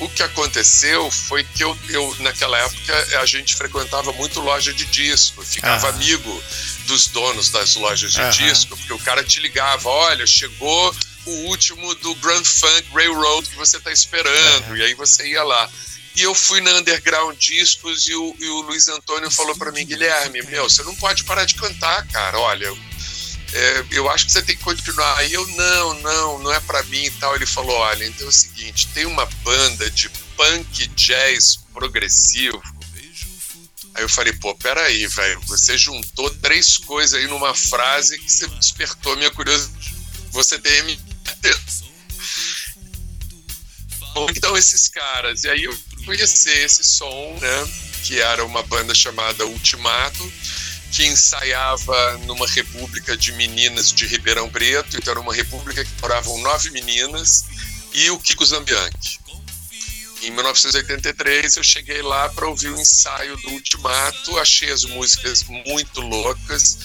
O 0.00 0.08
que 0.08 0.22
aconteceu 0.22 1.10
foi 1.10 1.44
que 1.44 1.62
eu, 1.62 1.78
eu, 1.90 2.16
naquela 2.20 2.56
época, 2.56 3.20
a 3.20 3.26
gente 3.26 3.54
frequentava 3.54 4.12
muito 4.12 4.40
loja 4.40 4.72
de 4.72 4.86
disco, 4.86 5.42
ficava 5.44 5.88
ah. 5.88 5.90
amigo 5.90 6.42
dos 6.86 7.08
donos 7.08 7.50
das 7.50 7.74
lojas 7.74 8.12
de 8.12 8.30
disco, 8.30 8.76
porque 8.78 8.92
o 8.94 8.98
cara 8.98 9.22
te 9.22 9.40
ligava, 9.40 9.88
olha, 9.90 10.26
chegou 10.26 10.96
o 11.26 11.30
último 11.48 11.94
do 11.96 12.14
Grand 12.16 12.44
Funk 12.44 12.88
Railroad 12.94 13.46
que 13.50 13.56
você 13.56 13.76
está 13.76 13.92
esperando, 13.92 14.74
e 14.76 14.82
aí 14.82 14.94
você 14.94 15.28
ia 15.28 15.42
lá. 15.42 15.70
E 16.20 16.22
eu 16.22 16.34
fui 16.34 16.60
na 16.60 16.72
Underground 16.74 17.34
Discos 17.38 18.06
e 18.06 18.14
o, 18.14 18.36
e 18.38 18.46
o 18.46 18.60
Luiz 18.60 18.88
Antônio 18.88 19.30
falou 19.30 19.56
para 19.56 19.72
mim, 19.72 19.86
Guilherme, 19.86 20.42
meu, 20.42 20.68
você 20.68 20.82
não 20.82 20.94
pode 20.94 21.24
parar 21.24 21.46
de 21.46 21.54
cantar, 21.54 22.06
cara. 22.08 22.38
Olha, 22.38 22.66
é, 23.54 23.84
eu 23.90 24.06
acho 24.10 24.26
que 24.26 24.32
você 24.32 24.42
tem 24.42 24.54
que 24.54 24.62
continuar. 24.62 25.16
Aí 25.16 25.32
eu, 25.32 25.46
não, 25.46 25.94
não, 25.94 26.38
não 26.40 26.52
é 26.52 26.60
para 26.60 26.82
mim 26.84 27.04
e 27.04 27.10
tal. 27.12 27.34
Ele 27.34 27.46
falou, 27.46 27.74
olha, 27.74 28.04
então 28.04 28.26
é 28.26 28.28
o 28.28 28.32
seguinte, 28.32 28.86
tem 28.88 29.06
uma 29.06 29.24
banda 29.24 29.90
de 29.90 30.10
punk 30.36 30.88
jazz 30.88 31.60
progressivo. 31.72 32.62
Aí 33.94 34.02
eu 34.02 34.08
falei, 34.08 34.34
pô, 34.34 34.54
peraí, 34.54 35.06
velho, 35.06 35.40
você 35.46 35.78
juntou 35.78 36.28
três 36.34 36.76
coisas 36.76 37.18
aí 37.18 37.28
numa 37.28 37.54
frase 37.54 38.18
que 38.18 38.30
você 38.30 38.46
despertou 38.46 39.16
minha 39.16 39.30
curiosidade. 39.30 39.94
Você 40.32 40.58
tem 40.58 40.82
minha 40.82 40.98
então 44.30 44.56
esses 44.56 44.88
caras. 44.88 45.44
E 45.44 45.48
aí 45.48 45.64
eu 45.64 45.78
conhecer 46.04 46.64
esse 46.64 46.84
som, 46.84 47.38
né? 47.40 47.68
Que 48.04 48.20
era 48.20 48.44
uma 48.44 48.62
banda 48.62 48.94
chamada 48.94 49.46
Ultimato, 49.46 50.32
que 50.92 51.06
ensaiava 51.06 52.18
numa 52.26 52.46
república 52.48 53.16
de 53.16 53.32
meninas 53.32 53.92
de 53.92 54.06
Ribeirão 54.06 54.50
Preto, 54.50 54.96
então 54.96 55.12
era 55.12 55.20
uma 55.20 55.34
república 55.34 55.84
que 55.84 55.90
moravam 56.00 56.38
nove 56.38 56.70
meninas, 56.70 57.44
e 57.92 58.10
o 58.10 58.18
Kiko 58.18 58.44
Zambianchi. 58.44 59.20
Em 60.22 60.30
1983 60.32 61.56
eu 61.56 61.62
cheguei 61.64 62.02
lá 62.02 62.28
para 62.28 62.46
ouvir 62.46 62.68
o 62.68 62.78
ensaio 62.78 63.36
do 63.38 63.50
Ultimato, 63.52 64.38
achei 64.38 64.70
as 64.70 64.84
músicas 64.84 65.44
muito 65.44 66.02
loucas, 66.02 66.76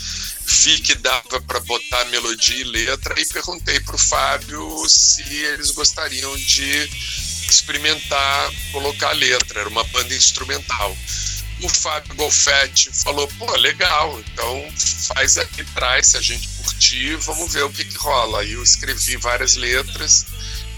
vi 0.46 0.80
que 0.80 0.96
dava 0.96 1.42
para 1.42 1.60
botar 1.60 2.06
melodia 2.06 2.56
e 2.56 2.64
letra 2.64 3.20
e 3.20 3.26
perguntei 3.26 3.80
para 3.82 3.96
o 3.96 4.00
Fábio 4.00 4.88
se 4.88 5.22
eles 5.24 5.72
gostariam 5.72 6.34
de 6.38 6.90
experimentar 7.50 8.52
colocar 8.72 9.12
letra, 9.12 9.62
era 9.62 9.70
uma 9.70 9.84
banda 9.86 10.14
instrumental. 10.14 10.96
O 11.62 11.70
Fábio 11.70 12.16
Golfetti 12.16 12.92
falou: 12.92 13.28
pô, 13.40 13.56
legal, 13.58 14.20
então 14.20 14.72
faz 15.14 15.38
aqui 15.38 15.62
atrás, 15.62 16.08
se 16.08 16.18
a 16.18 16.22
gente 16.22 16.48
curtir, 16.50 17.16
vamos 17.18 17.54
ver 17.54 17.64
o 17.64 17.70
que, 17.70 17.86
que 17.86 17.98
rola. 17.98 18.42
Aí 18.42 18.54
eu 18.54 18.64
escrevi 18.64 19.16
várias 19.18 19.56
letras, 19.56 20.26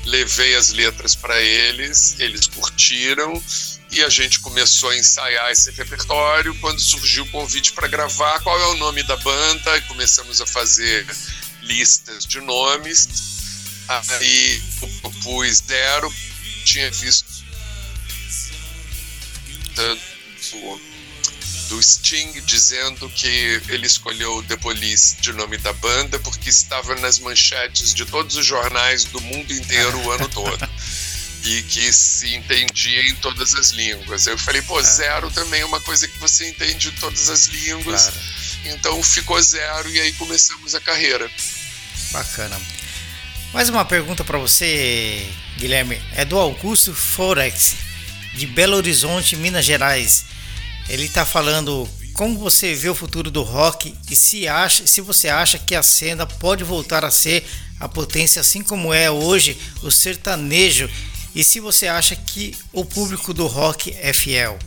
levei 0.06 0.56
as 0.56 0.70
letras 0.70 1.16
para 1.16 1.40
eles, 1.42 2.16
eles 2.20 2.48
curtiram 2.48 3.42
e 3.92 4.04
a 4.04 4.10
gente 4.10 4.40
começou 4.42 4.90
a 4.90 4.98
ensaiar 4.98 5.52
esse 5.52 5.72
repertório. 5.72 6.54
Quando 6.60 6.80
surgiu 6.80 7.24
o 7.24 7.30
convite 7.30 7.74
para 7.74 7.88
gravar, 7.88 8.40
qual 8.42 8.60
é 8.60 8.68
o 8.68 8.78
nome 8.78 9.02
da 9.04 9.16
banda? 9.18 9.78
E 9.78 9.82
começamos 9.84 10.42
a 10.42 10.46
fazer 10.46 11.08
listas 11.62 12.26
de 12.26 12.40
nomes. 12.42 13.08
Aí 13.88 14.62
eu 14.82 14.90
propus 15.02 15.64
Zero 15.68 16.14
tinha 16.68 16.92
visto 16.92 17.26
do, 19.74 20.82
do 21.70 21.82
Sting 21.82 22.42
dizendo 22.42 23.10
que 23.10 23.62
ele 23.70 23.88
escolheu 23.88 24.44
The 24.44 24.58
Police 24.58 25.16
de 25.22 25.32
nome 25.32 25.58
da 25.58 25.72
banda 25.74 26.20
porque 26.20 26.50
estava 26.50 26.96
nas 26.96 27.20
manchetes 27.20 27.94
de 27.94 28.06
todos 28.06 28.36
os 28.36 28.46
jornais 28.46 29.06
do 29.06 29.22
mundo 29.22 29.54
inteiro 29.54 29.98
o 30.00 30.12
ano 30.12 30.28
todo. 30.28 30.70
e 31.46 31.64
que 31.64 31.94
se 31.94 32.36
entendia 32.36 33.02
em 33.04 33.16
todas 33.16 33.56
as 33.56 33.70
línguas. 33.72 34.28
Eu 34.28 34.38
falei, 34.38 34.62
pô, 34.64 34.78
é. 34.80 34.84
zero 34.84 35.32
também 35.32 35.62
é 35.62 35.66
uma 35.66 35.80
coisa 35.80 36.06
que 36.06 36.20
você 36.20 36.50
entende 36.50 36.90
em 36.90 36.92
todas 37.00 37.30
as 37.30 37.46
línguas. 37.46 38.10
Claro. 38.10 38.22
Então 38.66 39.02
ficou 39.02 39.42
zero 39.42 39.90
e 39.90 40.02
aí 40.02 40.12
começamos 40.14 40.76
a 40.76 40.82
carreira. 40.82 41.32
Bacana. 42.12 42.60
Mais 43.54 43.70
uma 43.70 43.86
pergunta 43.86 44.24
para 44.24 44.38
você, 44.38 45.26
Guilherme. 45.58 45.98
É 46.14 46.26
do 46.26 46.38
Augusto 46.38 46.94
Forex, 46.94 47.76
de 48.36 48.46
Belo 48.46 48.76
Horizonte, 48.76 49.38
Minas 49.38 49.66
Gerais. 49.66 50.26
Ele 50.90 51.06
está 51.06 51.26
falando 51.26 51.88
como 52.14 52.38
você 52.38 52.76
vê 52.76 52.90
o 52.90 52.96
futuro 52.96 53.32
do 53.32 53.44
rock 53.44 53.96
e 54.10 54.16
se, 54.16 54.48
acha, 54.48 54.86
se 54.86 55.00
você 55.02 55.30
acha 55.30 55.58
que 55.58 55.76
a 55.76 55.82
cena 55.82 56.26
pode 56.26 56.64
voltar 56.64 57.06
a 57.06 57.12
ser 57.12 57.46
a 57.80 57.88
potência 57.88 58.42
assim 58.42 58.62
como 58.62 58.94
é 58.94 59.10
hoje 59.10 59.58
o 59.82 59.92
sertanejo 59.92 60.90
e 61.34 61.44
se 61.44 61.60
você 61.60 61.88
acha 61.88 62.16
que 62.16 62.56
o 62.74 62.84
público 62.84 63.34
do 63.34 63.48
rock 63.48 63.96
é 64.02 64.12
fiel. 64.12 64.58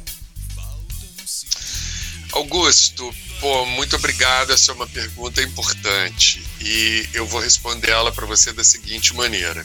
Augusto, 2.40 3.14
pô, 3.38 3.66
muito 3.66 3.96
obrigado. 3.96 4.52
Essa 4.52 4.72
é 4.72 4.74
uma 4.74 4.86
pergunta 4.86 5.42
importante 5.42 6.42
e 6.58 7.06
eu 7.12 7.26
vou 7.26 7.40
responder 7.40 7.90
ela 7.90 8.10
para 8.10 8.24
você 8.24 8.50
da 8.50 8.64
seguinte 8.64 9.14
maneira. 9.14 9.62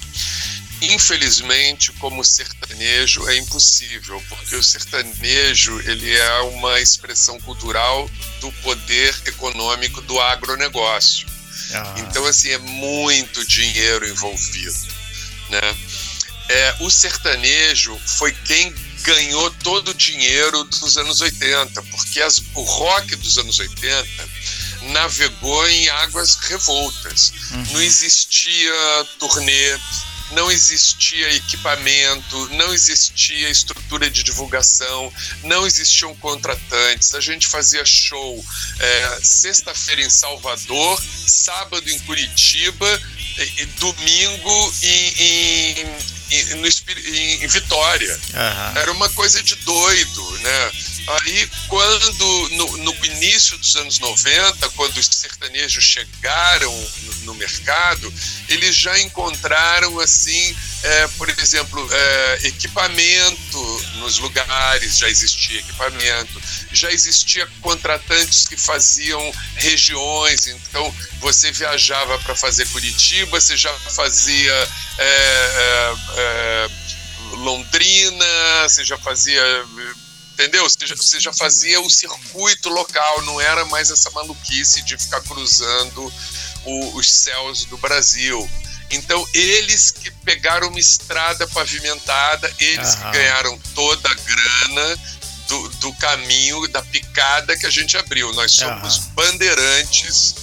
Infelizmente, 0.82 1.94
como 1.94 2.24
sertanejo 2.24 3.28
é 3.30 3.38
impossível, 3.38 4.22
porque 4.28 4.58
o 4.58 4.64
sertanejo 4.64 5.80
ele 5.90 6.14
é 6.14 6.40
uma 6.42 6.82
expressão 6.82 7.40
cultural 7.40 8.10
do 8.42 8.52
poder 8.62 9.16
econômico 9.26 10.02
do 10.02 10.20
agronegócio. 10.20 11.26
Ah. 11.74 11.96
Então, 11.98 12.26
assim, 12.26 12.50
é 12.50 12.58
muito 12.58 13.46
dinheiro 13.48 14.06
envolvido, 14.06 14.94
né? 15.50 15.78
É, 16.50 16.76
o 16.82 16.92
sertanejo 16.92 17.98
foi 18.06 18.34
quem 18.34 18.76
ganhou 19.06 19.52
todo 19.64 19.90
o 19.90 19.94
dinheiro 19.94 20.64
dos 20.66 20.98
anos 20.98 21.22
80, 21.22 21.82
porque 21.84 22.22
as, 22.22 22.42
o 22.56 22.62
rock 22.64 23.16
dos 23.18 23.38
anos 23.38 23.60
80 23.60 24.30
navegou 24.90 25.68
em 25.70 25.88
águas 25.90 26.36
revoltas. 26.36 27.32
Uhum. 27.52 27.66
Não 27.74 27.82
existia 27.82 28.74
turnê, 29.20 29.80
não 30.32 30.52
existia 30.52 31.36
equipamento, 31.36 32.50
não 32.54 32.74
existia 32.74 33.50
estrutura 33.50 34.10
de 34.10 34.24
divulgação, 34.24 35.14
não 35.44 35.68
existiam 35.68 36.16
contratantes. 36.16 37.14
A 37.14 37.22
gente 37.22 37.48
fazia 37.48 37.86
show 37.86 38.44
é, 38.80 39.20
sexta-feira 39.22 40.02
em 40.02 40.10
Salvador, 40.10 41.02
sábado 41.28 41.88
em 41.90 42.00
Curitiba, 42.00 43.02
e, 43.38 43.62
e 43.62 43.66
domingo 43.66 44.74
em, 44.82 45.14
em, 45.22 46.15
em, 46.32 46.56
no, 46.56 46.68
em 46.68 47.48
Vitória. 47.48 48.14
Uhum. 48.14 48.80
Era 48.80 48.92
uma 48.92 49.10
coisa 49.10 49.42
de 49.42 49.56
doido, 49.56 50.32
né? 50.40 50.72
Aí, 51.08 51.50
quando, 51.68 52.50
no, 52.50 52.78
no, 52.78 53.06
início 53.06 53.58
dos 53.60 53.76
anos 53.76 54.00
90, 54.00 54.70
quando 54.72 54.98
os 54.98 55.06
sertanejos 55.06 55.84
chegaram 55.84 56.90
no, 57.04 57.16
no 57.26 57.34
mercado, 57.36 58.12
eles 58.50 58.76
já 58.76 59.00
encontraram, 59.00 60.00
assim, 60.00 60.56
é, 60.82 61.08
por 61.10 61.30
exemplo, 61.30 61.88
é, 61.92 62.40
equipamento 62.46 63.82
nos 63.98 64.18
lugares, 64.18 64.98
já 64.98 65.08
existia 65.08 65.60
equipamento, 65.60 66.42
já 66.76 66.92
existia 66.92 67.48
contratantes 67.62 68.48
que 68.48 68.58
faziam 68.58 69.34
regiões, 69.56 70.48
então 70.48 70.94
você 71.20 71.52
viajava 71.52 72.18
para 72.20 72.36
fazer 72.36 72.68
Curitiba, 72.70 73.40
você 73.40 73.56
já 73.56 73.74
fazia. 73.74 74.54
É, 74.98 75.06
é, 75.08 75.96
é 76.18 76.86
Londrina, 77.38 78.26
você 78.68 78.84
já 78.84 78.98
fazia 78.98 79.42
entendeu? 80.36 80.70
Você 80.70 80.86
já, 80.86 80.96
você 80.96 81.20
já 81.20 81.34
fazia 81.34 81.82
o 81.82 81.90
circuito 81.90 82.70
local, 82.70 83.22
não 83.24 83.40
era 83.40 83.66
mais 83.66 83.90
essa 83.90 84.12
maluquice 84.12 84.82
de 84.84 84.98
ficar 84.98 85.22
cruzando 85.22 86.14
o, 86.66 86.98
os 86.98 87.10
céus 87.10 87.66
do 87.66 87.78
Brasil. 87.78 88.50
Então, 88.92 89.26
eles 89.34 89.92
que 89.92 90.12
pegaram 90.12 90.68
uma 90.68 90.80
estrada 90.80 91.48
pavimentada, 91.48 92.54
eles 92.60 92.96
Aham. 92.96 93.12
que 93.12 93.18
ganharam 93.18 93.60
toda 93.74 94.10
a 94.10 94.14
grana 94.14 95.00
do, 95.48 95.70
do, 95.70 95.94
caminho, 95.94 96.68
da 96.70 96.82
picada 96.82 97.58
que 97.58 97.66
a 97.66 97.70
gente 97.70 97.98
abriu. 97.98 98.34
Nós 98.34 98.52
somos 98.52 98.98
Aham. 98.98 99.12
bandeirantes 99.14 100.36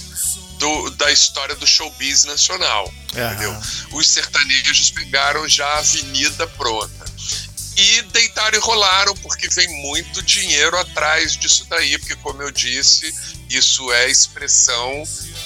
do, 0.59 0.89
da 0.91 1.11
história 1.11 1.55
do 1.55 1.67
showbiz 1.67 2.23
nacional. 2.25 2.91
Entendeu? 3.09 3.55
Os 3.91 4.07
sertanejos 4.09 4.91
pegaram 4.91 5.47
já 5.47 5.67
a 5.67 5.79
avenida 5.79 6.47
pronta 6.47 7.03
e 7.75 8.01
deitaram 8.03 8.57
e 8.57 8.61
rolaram, 8.61 9.15
porque 9.17 9.47
vem 9.49 9.67
muito 9.81 10.21
dinheiro 10.21 10.77
atrás 10.77 11.35
disso 11.35 11.65
daí, 11.69 11.97
porque, 11.97 12.15
como 12.17 12.41
eu 12.41 12.51
disse, 12.51 13.13
isso 13.49 13.91
é 13.91 14.09
expressão 14.09 15.03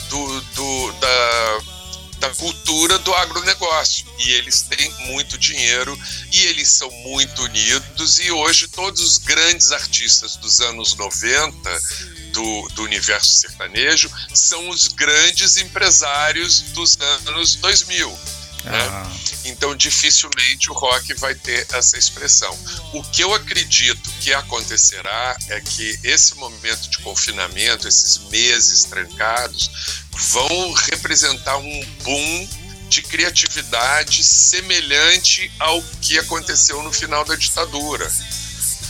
do, 0.09 0.41
do, 0.41 0.91
da, 0.93 1.59
da 2.19 2.29
cultura 2.29 2.97
do 2.99 3.13
agronegócio. 3.13 4.05
E 4.19 4.31
eles 4.31 4.61
têm 4.63 4.91
muito 5.07 5.37
dinheiro 5.37 5.97
e 6.31 6.45
eles 6.45 6.69
são 6.69 6.89
muito 6.89 7.43
unidos. 7.43 8.19
E 8.19 8.31
hoje, 8.31 8.67
todos 8.67 9.01
os 9.01 9.17
grandes 9.17 9.71
artistas 9.71 10.35
dos 10.35 10.61
anos 10.61 10.95
90 10.95 11.81
do, 12.33 12.67
do, 12.69 12.83
universo 12.83 13.31
sertanejo 13.31 14.11
são 14.33 14.69
os 14.69 14.87
grandes 14.89 15.57
empresários 15.57 16.61
dos 16.73 16.97
anos 17.25 17.55
2000. 17.55 18.09
Né? 18.63 19.11
Então, 19.45 19.75
dificilmente 19.75 20.69
o 20.69 20.73
rock 20.73 21.13
vai 21.15 21.33
ter 21.33 21.65
essa 21.73 21.97
expressão. 21.97 22.57
O 22.93 23.03
que 23.03 23.23
eu 23.23 23.33
acredito 23.33 24.09
que 24.21 24.33
acontecerá 24.33 25.37
é 25.49 25.61
que 25.61 25.99
esse 26.03 26.35
momento 26.35 26.89
de 26.89 26.97
confinamento, 26.99 27.87
esses 27.87 28.19
meses 28.29 28.83
trancados, 28.83 29.69
vão 30.11 30.73
representar 30.73 31.57
um 31.57 31.85
boom 32.03 32.49
de 32.89 33.01
criatividade 33.01 34.23
semelhante 34.23 35.51
ao 35.59 35.81
que 36.01 36.17
aconteceu 36.17 36.81
no 36.83 36.91
final 36.91 37.23
da 37.25 37.35
ditadura. 37.35 38.09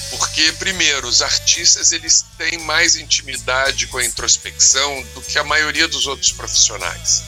Porque, 0.10 0.54
primeiro, 0.54 1.08
os 1.08 1.22
artistas 1.22 1.92
eles 1.92 2.24
têm 2.38 2.60
mais 2.60 2.96
intimidade 2.96 3.88
com 3.88 3.98
a 3.98 4.06
introspecção 4.06 5.04
do 5.14 5.22
que 5.22 5.38
a 5.38 5.44
maioria 5.44 5.88
dos 5.88 6.08
outros 6.08 6.32
profissionais. 6.32 7.24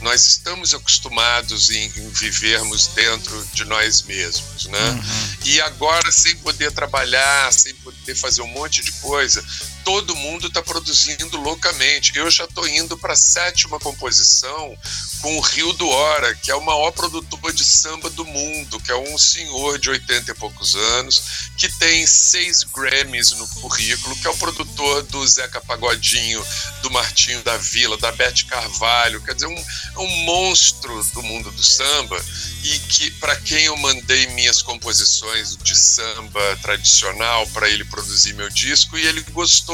Nós 0.00 0.26
estamos 0.26 0.74
acostumados 0.74 1.70
em, 1.70 1.84
em 1.96 2.08
vivermos 2.10 2.88
dentro 2.88 3.48
de 3.52 3.64
nós 3.64 4.02
mesmos, 4.02 4.66
né? 4.66 4.90
Uhum. 4.90 5.36
E 5.44 5.60
agora, 5.62 6.10
sem 6.12 6.36
poder 6.36 6.72
trabalhar, 6.72 7.52
sem 7.52 7.74
poder 7.76 8.14
fazer 8.14 8.42
um 8.42 8.46
monte 8.48 8.82
de 8.82 8.92
coisa, 8.92 9.42
todo 9.84 10.16
mundo 10.16 10.46
está 10.46 10.62
produzindo 10.62 11.36
loucamente. 11.36 12.16
Eu 12.16 12.30
já 12.30 12.44
estou 12.44 12.66
indo 12.66 12.96
para 12.96 13.12
a 13.12 13.16
sétima 13.16 13.78
composição 13.78 14.76
com 15.20 15.36
o 15.36 15.40
Rio 15.40 15.72
do 15.74 15.88
Hora, 15.88 16.34
que 16.34 16.50
é 16.50 16.54
o 16.54 16.64
maior 16.64 16.90
produtor 16.90 17.52
de 17.52 17.64
samba 17.64 18.10
do 18.10 18.24
mundo, 18.24 18.80
que 18.80 18.90
é 18.90 18.96
um 18.96 19.16
senhor 19.16 19.78
de 19.78 19.90
80 19.90 20.30
e 20.30 20.34
poucos 20.34 20.74
anos, 20.74 21.50
que 21.56 21.68
tem 21.78 22.06
seis 22.06 22.62
Grammys 22.64 23.32
no 23.32 23.48
currículo, 23.48 24.16
que 24.16 24.26
é 24.26 24.30
o 24.30 24.36
produtor 24.36 25.02
do 25.04 25.26
Zeca 25.26 25.60
Pagodinho, 25.60 26.44
do 26.82 26.90
Martinho 26.90 27.42
da 27.42 27.56
Vila, 27.56 27.96
da 27.98 28.12
Beth 28.12 28.44
Carvalho, 28.48 29.20
quer 29.22 29.34
dizer, 29.34 29.46
um, 29.46 29.64
um 29.98 30.24
monstro 30.24 31.02
do 31.14 31.22
mundo 31.22 31.50
do 31.50 31.62
samba 31.62 32.22
e 32.64 32.78
que 32.78 33.10
para 33.12 33.36
quem 33.36 33.64
eu 33.64 33.76
mandei 33.76 34.26
minhas 34.28 34.62
composições 34.62 35.56
de 35.56 35.76
samba 35.76 36.58
tradicional 36.62 37.46
para 37.48 37.68
ele 37.68 37.84
produzir 37.84 38.32
meu 38.34 38.48
disco 38.48 38.96
e 38.96 39.06
ele 39.06 39.20
gostou 39.32 39.73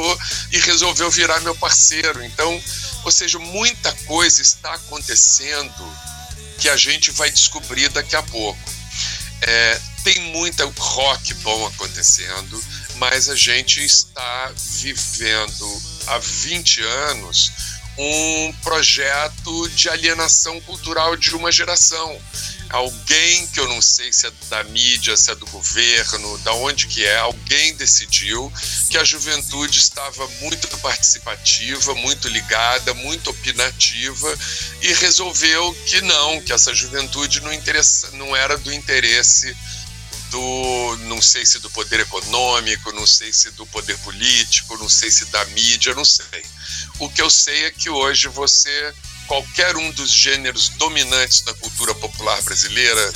e 0.53 0.59
resolveu 0.59 1.11
virar 1.11 1.41
meu 1.41 1.55
parceiro. 1.55 2.25
Então, 2.25 2.63
ou 3.05 3.11
seja, 3.11 3.39
muita 3.39 3.93
coisa 4.07 4.43
está 4.43 4.75
acontecendo 4.75 5.97
que 6.59 6.69
a 6.69 6.77
gente 6.77 7.11
vai 7.11 7.31
descobrir 7.31 7.89
daqui 7.89 8.15
a 8.15 8.23
pouco. 8.23 8.61
É, 9.43 9.81
tem 10.05 10.21
muita 10.33 10.65
rock 10.79 11.35
bom 11.35 11.67
acontecendo, 11.67 12.63
mas 12.97 13.29
a 13.29 13.37
gente 13.37 13.83
está 13.83 14.53
vivendo 14.81 15.83
há 16.07 16.19
20 16.19 16.83
anos 16.83 17.53
um 17.99 18.53
projeto 18.63 19.69
de 19.71 19.89
alienação 19.89 20.61
cultural 20.63 21.17
de 21.17 21.35
uma 21.35 21.53
geração 21.53 22.21
alguém 22.71 23.47
que 23.49 23.61
eu 23.61 23.69
não 23.69 23.83
sei 23.83 24.13
se 24.13 24.27
é 24.27 24.33
da 24.49 24.65
mídia, 24.65 25.17
se 25.17 25.31
é 25.31 25.35
do 25.35 25.47
governo, 25.47 26.39
da 26.39 26.53
onde 26.55 26.87
que 26.87 27.05
é, 27.05 27.19
alguém 27.19 27.75
decidiu 27.75 28.53
que 28.89 28.97
a 28.97 29.05
juventude 29.05 29.79
estava 29.79 30.27
muito 30.41 30.69
participativa, 30.79 31.95
muito 31.97 32.29
ligada, 32.29 32.95
muito 32.95 33.31
opinativa 33.31 34.39
e 34.81 34.93
resolveu 34.95 35.75
que 35.87 36.01
não, 36.01 36.41
que 36.41 36.53
essa 36.53 36.75
juventude 36.75 37.41
não, 37.41 37.53
interessa, 37.53 38.11
não 38.13 38.35
era 38.35 38.57
do 38.57 38.73
interesse 38.73 39.57
do, 40.31 40.97
não 41.09 41.21
sei 41.21 41.45
se 41.45 41.59
do 41.59 41.69
poder 41.71 42.01
econômico, 42.01 42.93
não 42.93 43.07
sei 43.07 43.33
se 43.33 43.51
do 43.53 43.67
poder 43.67 43.99
político, 43.99 44.79
não 44.79 44.89
sei 44.89 45.11
se 45.11 45.27
da 45.27 45.45
mídia, 45.47 45.95
não 45.95 46.05
sei. 46.05 46.45
O 47.01 47.11
que 47.11 47.21
eu 47.21 47.29
sei 47.29 47.65
é 47.65 47.71
que 47.71 47.91
hoje 47.91 48.29
você 48.29 48.95
qualquer 49.31 49.77
um 49.77 49.93
dos 49.93 50.11
gêneros 50.11 50.71
dominantes 50.71 51.43
da 51.43 51.55
cultura 51.55 51.95
popular 51.95 52.43
brasileira 52.43 53.13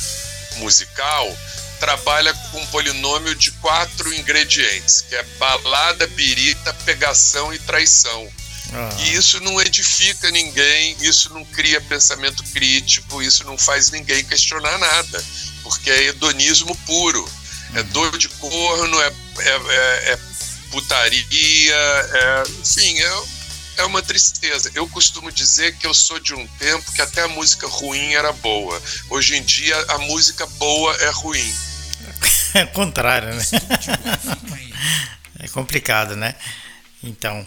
musical 0.58 1.36
trabalha 1.80 2.32
com 2.32 2.60
um 2.60 2.66
polinômio 2.66 3.34
de 3.34 3.50
quatro 3.50 4.14
ingredientes, 4.14 5.00
que 5.00 5.16
é 5.16 5.24
balada, 5.40 6.06
birita, 6.06 6.72
pegação 6.84 7.52
e 7.52 7.58
traição. 7.58 8.32
Ah. 8.72 8.96
E 9.00 9.14
isso 9.14 9.40
não 9.40 9.60
edifica 9.60 10.30
ninguém, 10.30 10.96
isso 11.00 11.34
não 11.34 11.44
cria 11.46 11.80
pensamento 11.80 12.44
crítico, 12.52 13.20
isso 13.20 13.42
não 13.42 13.58
faz 13.58 13.90
ninguém 13.90 14.22
questionar 14.24 14.78
nada, 14.78 15.24
porque 15.64 15.90
é 15.90 16.04
hedonismo 16.04 16.76
puro. 16.86 17.28
É 17.74 17.80
uhum. 17.80 17.86
dor 17.88 18.16
de 18.16 18.28
corno, 18.28 19.02
é, 19.02 19.12
é, 19.38 19.50
é, 19.50 20.12
é 20.12 20.18
putaria, 20.70 21.74
é, 21.74 22.42
enfim, 22.62 23.00
é 23.00 23.34
é 23.76 23.84
uma 23.84 24.02
tristeza. 24.02 24.70
Eu 24.74 24.88
costumo 24.88 25.30
dizer 25.30 25.76
que 25.76 25.86
eu 25.86 25.94
sou 25.94 26.18
de 26.18 26.34
um 26.34 26.46
tempo 26.58 26.92
que 26.92 27.02
até 27.02 27.22
a 27.22 27.28
música 27.28 27.66
ruim 27.66 28.14
era 28.14 28.32
boa. 28.32 28.80
Hoje 29.10 29.36
em 29.36 29.42
dia, 29.42 29.76
a 29.88 29.98
música 29.98 30.46
boa 30.46 30.94
é 30.96 31.10
ruim. 31.10 31.54
É 32.54 32.64
contrário, 32.66 33.34
né? 33.34 33.42
É 35.40 35.48
complicado, 35.48 36.14
né? 36.14 36.36
Então. 37.02 37.44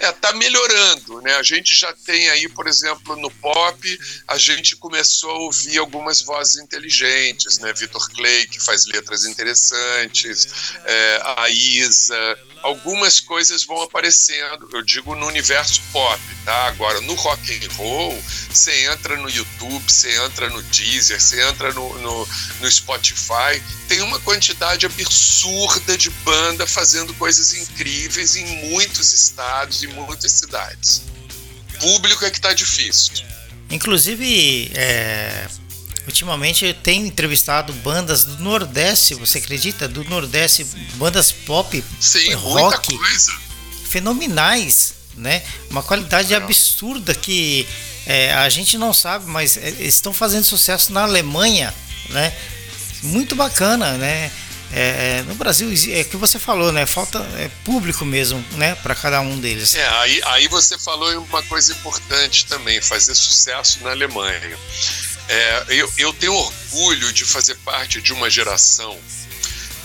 É, 0.00 0.10
tá 0.12 0.32
melhorando, 0.32 1.20
né? 1.20 1.36
A 1.36 1.42
gente 1.42 1.74
já 1.74 1.92
tem 1.92 2.30
aí, 2.30 2.48
por 2.48 2.66
exemplo, 2.66 3.16
no 3.16 3.30
pop, 3.30 4.00
a 4.26 4.38
gente 4.38 4.74
começou 4.76 5.30
a 5.30 5.38
ouvir 5.40 5.76
algumas 5.76 6.22
vozes 6.22 6.56
inteligentes, 6.56 7.58
né? 7.58 7.70
Vitor 7.74 8.08
Clay, 8.10 8.46
que 8.46 8.58
faz 8.58 8.86
letras 8.86 9.26
interessantes, 9.26 10.48
é, 10.86 11.22
a 11.36 11.50
Isa, 11.50 12.38
algumas 12.62 13.20
coisas 13.20 13.64
vão 13.64 13.82
aparecendo, 13.82 14.68
eu 14.72 14.82
digo 14.82 15.14
no 15.14 15.26
universo 15.26 15.82
pop, 15.92 16.20
tá? 16.44 16.66
Agora, 16.68 17.00
no 17.02 17.14
rock 17.14 17.52
and 17.54 17.72
roll, 17.74 18.22
você 18.50 18.86
entra 18.86 19.16
no 19.16 19.28
YouTube, 19.28 19.84
você 19.86 20.16
entra 20.24 20.48
no 20.48 20.62
Deezer, 20.64 21.20
você 21.20 21.42
entra 21.42 21.72
no, 21.72 21.98
no, 21.98 22.28
no, 22.60 22.70
Spotify, 22.70 23.62
tem 23.88 24.00
uma 24.02 24.18
quantidade 24.20 24.86
absurda 24.86 25.96
de 25.96 26.10
banda 26.10 26.66
fazendo 26.66 27.12
coisas 27.14 27.54
incríveis 27.54 28.36
em 28.36 28.70
muitos 28.70 29.12
estados 29.12 29.82
muitas 29.90 30.32
cidades. 30.32 31.02
Público 31.80 32.24
é 32.24 32.30
que 32.30 32.40
tá 32.40 32.52
difícil. 32.52 33.24
Inclusive, 33.70 34.70
é, 34.74 35.46
Ultimamente 36.06 36.64
eu 36.64 36.74
tenho 36.74 37.06
entrevistado 37.06 37.72
bandas 37.72 38.24
do 38.24 38.42
Nordeste, 38.42 39.14
você 39.14 39.38
acredita? 39.38 39.86
Do 39.86 40.02
Nordeste, 40.04 40.66
bandas 40.94 41.30
pop, 41.30 41.84
Sim, 42.00 42.32
rock, 42.34 42.98
fenomenais, 43.84 44.94
né? 45.14 45.42
Uma 45.70 45.82
qualidade 45.82 46.34
absurda 46.34 47.14
que 47.14 47.66
é, 48.06 48.32
a 48.32 48.48
gente 48.48 48.78
não 48.78 48.94
sabe, 48.94 49.26
mas 49.26 49.56
é, 49.56 49.70
estão 49.80 50.12
fazendo 50.12 50.44
sucesso 50.44 50.92
na 50.92 51.02
Alemanha, 51.02 51.72
né? 52.08 52.34
Muito 53.02 53.36
bacana, 53.36 53.92
né? 53.98 54.32
É, 54.72 55.18
é 55.18 55.22
no 55.22 55.34
Brasil 55.34 55.68
é 55.92 56.04
que 56.04 56.16
você 56.16 56.38
falou, 56.38 56.72
né? 56.72 56.86
Falta 56.86 57.18
é, 57.38 57.50
público 57.64 58.04
mesmo, 58.04 58.44
né? 58.52 58.74
Para 58.76 58.94
cada 58.94 59.20
um 59.20 59.38
deles. 59.38 59.74
É, 59.74 59.88
aí, 59.88 60.20
aí 60.26 60.48
você 60.48 60.78
falou 60.78 61.10
uma 61.24 61.42
coisa 61.44 61.72
importante 61.72 62.46
também, 62.46 62.80
fazer 62.80 63.14
sucesso 63.14 63.82
na 63.82 63.90
Alemanha. 63.90 64.58
É, 65.28 65.64
eu, 65.68 65.92
eu 65.98 66.12
tenho 66.12 66.34
orgulho 66.34 67.12
de 67.12 67.24
fazer 67.24 67.56
parte 67.58 68.00
de 68.00 68.12
uma 68.12 68.28
geração 68.28 68.98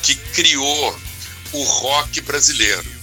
que 0.01 0.15
criou 0.15 0.99
o 1.51 1.63
rock 1.63 2.21
brasileiro. 2.21 2.95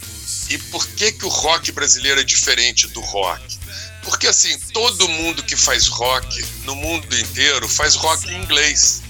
E 0.50 0.58
por 0.58 0.86
que, 0.88 1.12
que 1.12 1.24
o 1.24 1.28
rock 1.28 1.72
brasileiro 1.72 2.20
é 2.20 2.24
diferente 2.24 2.86
do 2.88 3.00
rock? 3.00 3.58
Porque 4.02 4.26
assim, 4.26 4.58
todo 4.72 5.08
mundo 5.08 5.42
que 5.42 5.56
faz 5.56 5.86
rock 5.86 6.44
no 6.64 6.74
mundo 6.74 7.16
inteiro 7.18 7.68
faz 7.68 7.94
rock 7.94 8.28
em 8.28 8.42
inglês. 8.42 9.02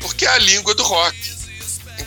Porque 0.00 0.24
é 0.24 0.28
a 0.28 0.38
língua 0.38 0.74
do 0.74 0.82
rock. 0.82 1.16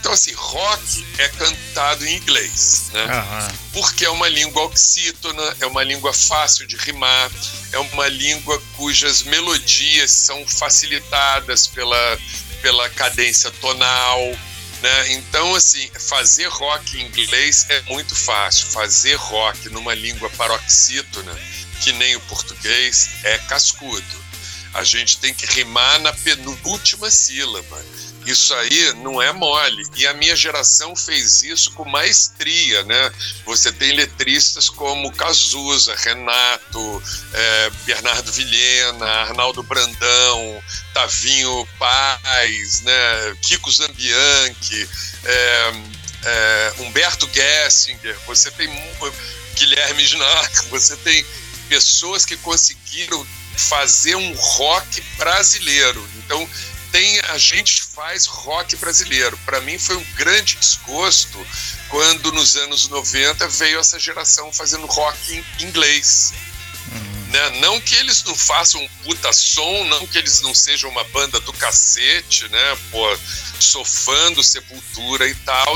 Então, 0.03 0.11
assim, 0.11 0.33
rock 0.33 1.05
é 1.17 1.29
cantado 1.29 2.05
em 2.05 2.17
inglês, 2.17 2.89
né? 2.91 3.05
Uhum. 3.05 3.57
Porque 3.71 4.03
é 4.03 4.09
uma 4.09 4.27
língua 4.27 4.63
oxítona, 4.63 5.55
é 5.61 5.65
uma 5.65 5.81
língua 5.81 6.11
fácil 6.11 6.67
de 6.67 6.75
rimar, 6.75 7.31
é 7.71 7.79
uma 7.79 8.09
língua 8.09 8.61
cujas 8.75 9.23
melodias 9.23 10.11
são 10.11 10.45
facilitadas 10.45 11.67
pela, 11.67 12.19
pela 12.61 12.89
cadência 12.89 13.49
tonal, 13.61 14.19
né? 14.81 15.13
Então, 15.13 15.55
assim, 15.55 15.89
fazer 15.97 16.47
rock 16.47 16.97
em 16.97 17.05
inglês 17.05 17.65
é 17.69 17.81
muito 17.83 18.13
fácil. 18.13 18.67
Fazer 18.67 19.15
rock 19.15 19.69
numa 19.69 19.93
língua 19.93 20.29
paroxítona, 20.31 21.33
que 21.81 21.93
nem 21.93 22.13
o 22.17 22.21
português, 22.21 23.07
é 23.23 23.37
cascudo. 23.37 24.23
A 24.73 24.83
gente 24.83 25.17
tem 25.19 25.33
que 25.33 25.45
rimar 25.45 26.01
na 26.01 26.11
penúltima 26.11 27.09
sílaba. 27.09 27.81
Isso 28.25 28.53
aí 28.55 28.93
não 28.95 29.21
é 29.21 29.31
mole. 29.31 29.85
E 29.95 30.07
a 30.07 30.13
minha 30.13 30.35
geração 30.35 30.95
fez 30.95 31.43
isso 31.43 31.71
com 31.71 31.85
maestria, 31.85 32.83
né? 32.83 33.11
Você 33.45 33.71
tem 33.71 33.93
letristas 33.93 34.69
como 34.69 35.11
Cazuza, 35.11 35.95
Renato, 35.95 37.03
é, 37.33 37.69
Bernardo 37.85 38.31
Vilhena, 38.31 39.05
Arnaldo 39.05 39.61
Brandão, 39.63 40.63
Tavinho 40.93 41.67
Paz, 41.77 42.81
né? 42.81 43.37
Kiko 43.41 43.71
Zambianchi, 43.71 44.89
é, 45.25 45.73
é, 46.25 46.73
Humberto 46.79 47.29
Gessinger, 47.33 48.17
você 48.25 48.49
tem 48.51 48.69
Guilherme 49.55 50.03
Snack, 50.03 50.67
você 50.71 50.95
tem 50.97 51.25
pessoas 51.67 52.25
que 52.25 52.37
conseguiram 52.37 53.25
fazer 53.55 54.15
um 54.15 54.33
rock 54.33 55.01
brasileiro. 55.17 56.07
Então, 56.17 56.47
tem 56.93 57.19
a 57.29 57.39
gente 57.39 57.81
faz 57.81 58.27
rock 58.27 58.75
brasileiro. 58.75 59.35
Para 59.43 59.59
mim 59.61 59.79
foi 59.79 59.97
um 59.97 60.03
grande 60.13 60.55
desgosto 60.57 61.43
quando 61.89 62.31
nos 62.31 62.55
anos 62.55 62.87
90 62.87 63.47
veio 63.47 63.79
essa 63.79 63.97
geração 63.97 64.53
fazendo 64.53 64.85
rock 64.85 65.43
em 65.59 65.65
inglês. 65.65 66.33
Uhum. 66.91 67.31
Né? 67.31 67.49
Não 67.61 67.81
que 67.81 67.95
eles 67.95 68.23
não 68.23 68.35
façam 68.35 68.79
um 68.79 68.87
puta 69.03 69.33
som, 69.33 69.85
não 69.85 70.05
que 70.05 70.19
eles 70.19 70.41
não 70.41 70.53
sejam 70.53 70.87
uma 70.91 71.03
banda 71.05 71.39
do 71.39 71.51
cacete, 71.53 72.47
né? 72.49 72.77
Pô, 72.91 73.17
sou 73.59 73.83
fã 73.83 74.31
do 74.33 74.43
Sepultura 74.43 75.27
e 75.27 75.33
tal, 75.33 75.75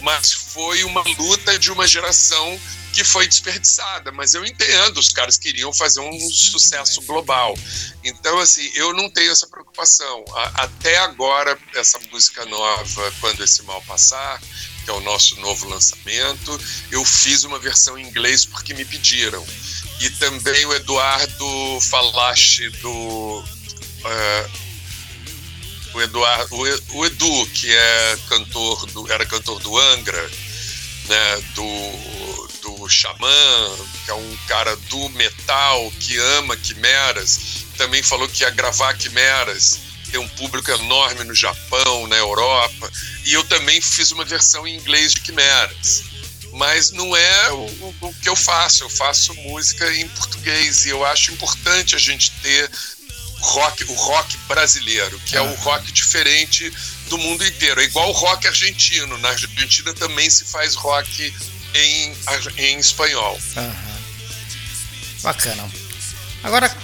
mas 0.00 0.32
foi 0.32 0.82
uma 0.82 1.02
luta 1.16 1.56
de 1.60 1.70
uma 1.70 1.86
geração 1.86 2.60
que 2.96 3.04
foi 3.04 3.28
desperdiçada, 3.28 4.10
mas 4.10 4.32
eu 4.32 4.42
entendo, 4.42 4.96
os 4.96 5.10
caras 5.10 5.36
queriam 5.36 5.70
fazer 5.70 6.00
um 6.00 6.18
sucesso 6.30 7.02
global. 7.02 7.54
Então, 8.02 8.38
assim, 8.38 8.66
eu 8.74 8.94
não 8.94 9.10
tenho 9.10 9.30
essa 9.30 9.46
preocupação. 9.46 10.24
até 10.54 10.96
agora, 11.00 11.58
essa 11.74 11.98
música 12.10 12.46
nova, 12.46 13.12
Quando 13.20 13.44
Esse 13.44 13.62
Mal 13.64 13.82
Passar, 13.82 14.40
que 14.82 14.88
é 14.88 14.94
o 14.94 15.00
nosso 15.00 15.38
novo 15.40 15.68
lançamento, 15.68 16.58
eu 16.90 17.04
fiz 17.04 17.44
uma 17.44 17.58
versão 17.58 17.98
em 17.98 18.08
inglês 18.08 18.46
porque 18.46 18.72
me 18.72 18.86
pediram. 18.86 19.46
E 20.00 20.08
também 20.08 20.64
o 20.64 20.72
Eduardo 20.72 21.80
Falache 21.90 22.70
do. 22.70 23.40
Uh, 23.40 24.50
o, 25.92 26.00
Eduardo, 26.00 26.56
o 26.94 27.04
Edu, 27.04 27.46
que 27.48 27.70
é 27.70 28.18
cantor 28.26 28.86
do, 28.86 29.12
era 29.12 29.26
cantor 29.26 29.60
do 29.60 29.76
Angra, 29.76 30.30
né, 31.08 31.42
do 31.54 32.35
do 32.66 32.88
Xamã, 32.88 33.76
que 34.04 34.10
é 34.10 34.14
um 34.14 34.36
cara 34.48 34.74
do 34.76 35.08
metal 35.10 35.92
que 36.00 36.18
ama 36.38 36.56
quimeras, 36.56 37.38
também 37.76 38.02
falou 38.02 38.28
que 38.28 38.42
ia 38.42 38.50
gravar 38.50 38.94
quimeras. 38.94 39.78
Tem 40.10 40.20
um 40.20 40.28
público 40.28 40.70
enorme 40.70 41.24
no 41.24 41.34
Japão, 41.34 42.06
na 42.06 42.16
Europa. 42.16 42.90
E 43.24 43.32
eu 43.32 43.44
também 43.44 43.80
fiz 43.80 44.10
uma 44.12 44.24
versão 44.24 44.66
em 44.66 44.76
inglês 44.76 45.12
de 45.12 45.20
quimeras. 45.20 46.04
Mas 46.52 46.90
não 46.90 47.14
é 47.16 47.52
o, 47.52 47.94
o 48.00 48.14
que 48.22 48.28
eu 48.28 48.36
faço. 48.36 48.84
Eu 48.84 48.88
faço 48.88 49.34
música 49.34 49.92
em 49.94 50.08
português. 50.08 50.86
E 50.86 50.90
eu 50.90 51.04
acho 51.04 51.32
importante 51.32 51.94
a 51.94 51.98
gente 51.98 52.30
ter 52.42 52.70
rock, 53.40 53.84
o 53.84 53.94
rock 53.94 54.36
brasileiro, 54.48 55.18
que 55.26 55.36
é 55.36 55.40
o 55.40 55.54
rock 55.54 55.90
diferente 55.92 56.72
do 57.08 57.18
mundo 57.18 57.44
inteiro. 57.44 57.80
É 57.80 57.84
igual 57.84 58.08
o 58.08 58.12
rock 58.12 58.46
argentino. 58.46 59.18
Na 59.18 59.30
Argentina 59.30 59.92
também 59.92 60.30
se 60.30 60.44
faz 60.44 60.74
rock 60.74 61.34
em, 61.76 62.12
em 62.58 62.78
espanhol. 62.78 63.38
Uhum. 63.56 63.96
Bacana. 65.22 65.68
Agora, 66.42 66.74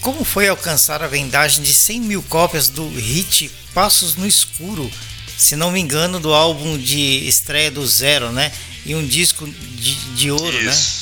como 0.00 0.24
foi 0.24 0.48
alcançar 0.48 1.02
a 1.02 1.06
vendagem 1.06 1.62
de 1.62 1.72
100 1.72 2.00
mil 2.00 2.22
cópias 2.24 2.68
do 2.68 2.88
hit 2.88 3.50
Passos 3.74 4.16
no 4.16 4.26
Escuro? 4.26 4.90
Se 5.36 5.56
não 5.56 5.70
me 5.70 5.80
engano, 5.80 6.20
do 6.20 6.32
álbum 6.32 6.78
de 6.78 7.26
estreia 7.26 7.70
do 7.70 7.86
Zero, 7.86 8.30
né? 8.32 8.52
E 8.84 8.94
um 8.94 9.06
disco 9.06 9.46
de, 9.46 9.94
de 10.14 10.30
ouro, 10.30 10.62
né? 10.62 10.70
Isso. 10.70 11.01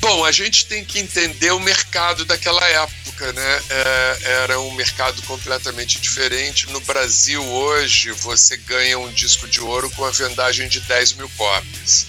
Bom, 0.00 0.24
a 0.24 0.30
gente 0.30 0.66
tem 0.66 0.84
que 0.84 0.98
entender 0.98 1.50
o 1.52 1.58
mercado 1.58 2.24
daquela 2.24 2.64
época, 2.64 3.32
né? 3.32 3.62
É, 3.68 4.18
era 4.42 4.60
um 4.60 4.70
mercado 4.72 5.20
completamente 5.22 6.00
diferente. 6.00 6.70
No 6.70 6.80
Brasil, 6.80 7.44
hoje, 7.44 8.12
você 8.12 8.56
ganha 8.58 8.98
um 8.98 9.12
disco 9.12 9.48
de 9.48 9.60
ouro 9.60 9.90
com 9.90 10.04
a 10.04 10.10
vendagem 10.10 10.68
de 10.68 10.80
10 10.80 11.14
mil 11.14 11.28
cópias. 11.30 12.06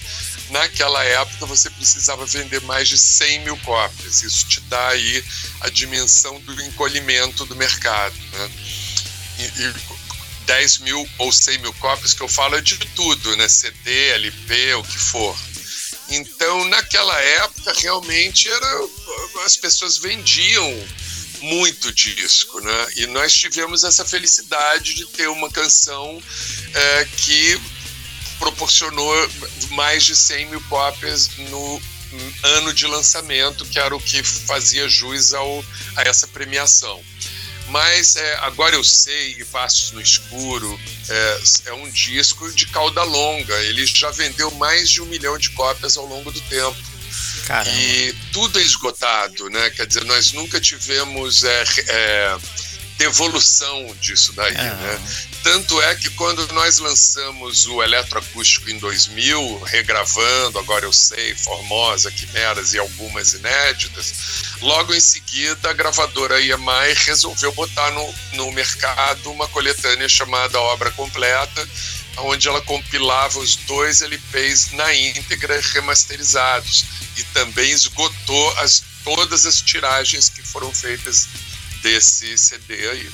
Naquela 0.50 1.02
época, 1.02 1.46
você 1.46 1.68
precisava 1.70 2.24
vender 2.26 2.60
mais 2.62 2.88
de 2.88 2.96
100 2.96 3.40
mil 3.40 3.56
cópias. 3.58 4.22
Isso 4.22 4.46
te 4.46 4.60
dá 4.62 4.88
aí 4.88 5.24
a 5.60 5.68
dimensão 5.68 6.38
do 6.40 6.62
encolhimento 6.62 7.44
do 7.44 7.56
mercado, 7.56 8.14
né? 8.32 8.50
E, 9.38 9.62
e 9.62 9.74
10 10.46 10.78
mil 10.78 11.08
ou 11.18 11.32
100 11.32 11.58
mil 11.58 11.72
cópias 11.74 12.14
que 12.14 12.20
eu 12.20 12.28
falo 12.28 12.56
é 12.56 12.60
de 12.60 12.76
tudo, 12.78 13.36
né? 13.36 13.48
CD, 13.48 14.10
LP, 14.10 14.74
o 14.74 14.82
que 14.84 14.98
for. 14.98 15.36
Então, 16.10 16.64
naquela 16.66 17.18
época, 17.20 17.72
realmente 17.78 18.48
era, 18.48 18.88
as 19.44 19.56
pessoas 19.56 19.98
vendiam 19.98 20.88
muito 21.40 21.92
disco, 21.92 22.60
né? 22.60 22.88
E 22.96 23.06
nós 23.06 23.32
tivemos 23.32 23.84
essa 23.84 24.04
felicidade 24.04 24.94
de 24.94 25.06
ter 25.06 25.28
uma 25.28 25.50
canção 25.50 26.20
é, 26.74 27.04
que 27.16 27.60
proporcionou 28.38 29.14
mais 29.70 30.04
de 30.04 30.16
100 30.16 30.46
mil 30.46 30.60
cópias 30.62 31.30
no 31.36 31.82
ano 32.42 32.74
de 32.74 32.86
lançamento, 32.86 33.64
que 33.66 33.78
era 33.78 33.94
o 33.94 34.00
que 34.00 34.22
fazia 34.22 34.88
jus 34.88 35.32
ao, 35.32 35.64
a 35.96 36.02
essa 36.02 36.26
premiação. 36.26 37.00
Mas 37.70 38.16
é, 38.16 38.34
agora 38.40 38.74
eu 38.74 38.82
sei 38.82 39.36
e 39.38 39.44
Passos 39.44 39.92
no 39.92 40.00
Escuro 40.00 40.78
é, 41.08 41.40
é, 41.66 41.72
um 41.72 41.88
disco 41.90 42.50
de 42.52 42.66
cauda 42.66 43.02
longa. 43.02 43.54
Ele 43.62 43.86
já 43.86 44.10
vendeu 44.10 44.50
mais 44.52 44.90
de 44.90 45.00
um 45.00 45.06
milhão 45.06 45.38
de 45.38 45.50
cópias 45.50 45.96
ao 45.96 46.06
longo 46.06 46.30
do 46.32 46.40
tempo. 46.42 46.76
Caramba. 47.46 47.76
E 47.76 48.12
tudo 48.32 48.58
é 48.58 48.62
esgotado, 48.62 49.48
né? 49.50 49.70
Quer 49.70 49.86
dizer, 49.86 50.04
nós 50.04 50.32
nunca 50.32 50.60
tivemos 50.60 51.44
é, 51.44 51.64
é 51.88 52.38
devolução 53.00 53.96
disso 53.98 54.34
daí, 54.34 54.52
é. 54.52 54.74
né? 54.74 55.00
Tanto 55.42 55.80
é 55.80 55.94
que 55.94 56.10
quando 56.10 56.46
nós 56.52 56.78
lançamos 56.78 57.66
o 57.66 57.82
eletroacústico 57.82 58.68
em 58.68 58.78
2000, 58.78 59.62
regravando, 59.64 60.58
agora 60.58 60.84
eu 60.84 60.92
sei, 60.92 61.34
Formosa, 61.34 62.10
Quimeras 62.10 62.74
e 62.74 62.78
algumas 62.78 63.32
inéditas, 63.32 64.12
logo 64.60 64.92
em 64.92 65.00
seguida 65.00 65.70
a 65.70 65.72
gravadora 65.72 66.42
EMI 66.42 66.92
resolveu 67.06 67.52
botar 67.52 67.90
no, 67.92 68.14
no 68.34 68.52
mercado 68.52 69.32
uma 69.32 69.48
coletânea 69.48 70.08
chamada 70.08 70.60
Obra 70.60 70.90
Completa, 70.90 71.66
onde 72.18 72.48
ela 72.48 72.60
compilava 72.60 73.38
os 73.38 73.56
dois 73.56 74.02
LPs 74.02 74.72
na 74.72 74.94
íntegra 74.94 75.58
remasterizados 75.72 76.84
e 77.16 77.24
também 77.32 77.70
esgotou 77.70 78.58
as, 78.58 78.82
todas 79.02 79.46
as 79.46 79.62
tiragens 79.62 80.28
que 80.28 80.42
foram 80.42 80.70
feitas 80.74 81.28
desse 81.82 82.36
CD 82.36 82.88
aí. 82.88 83.10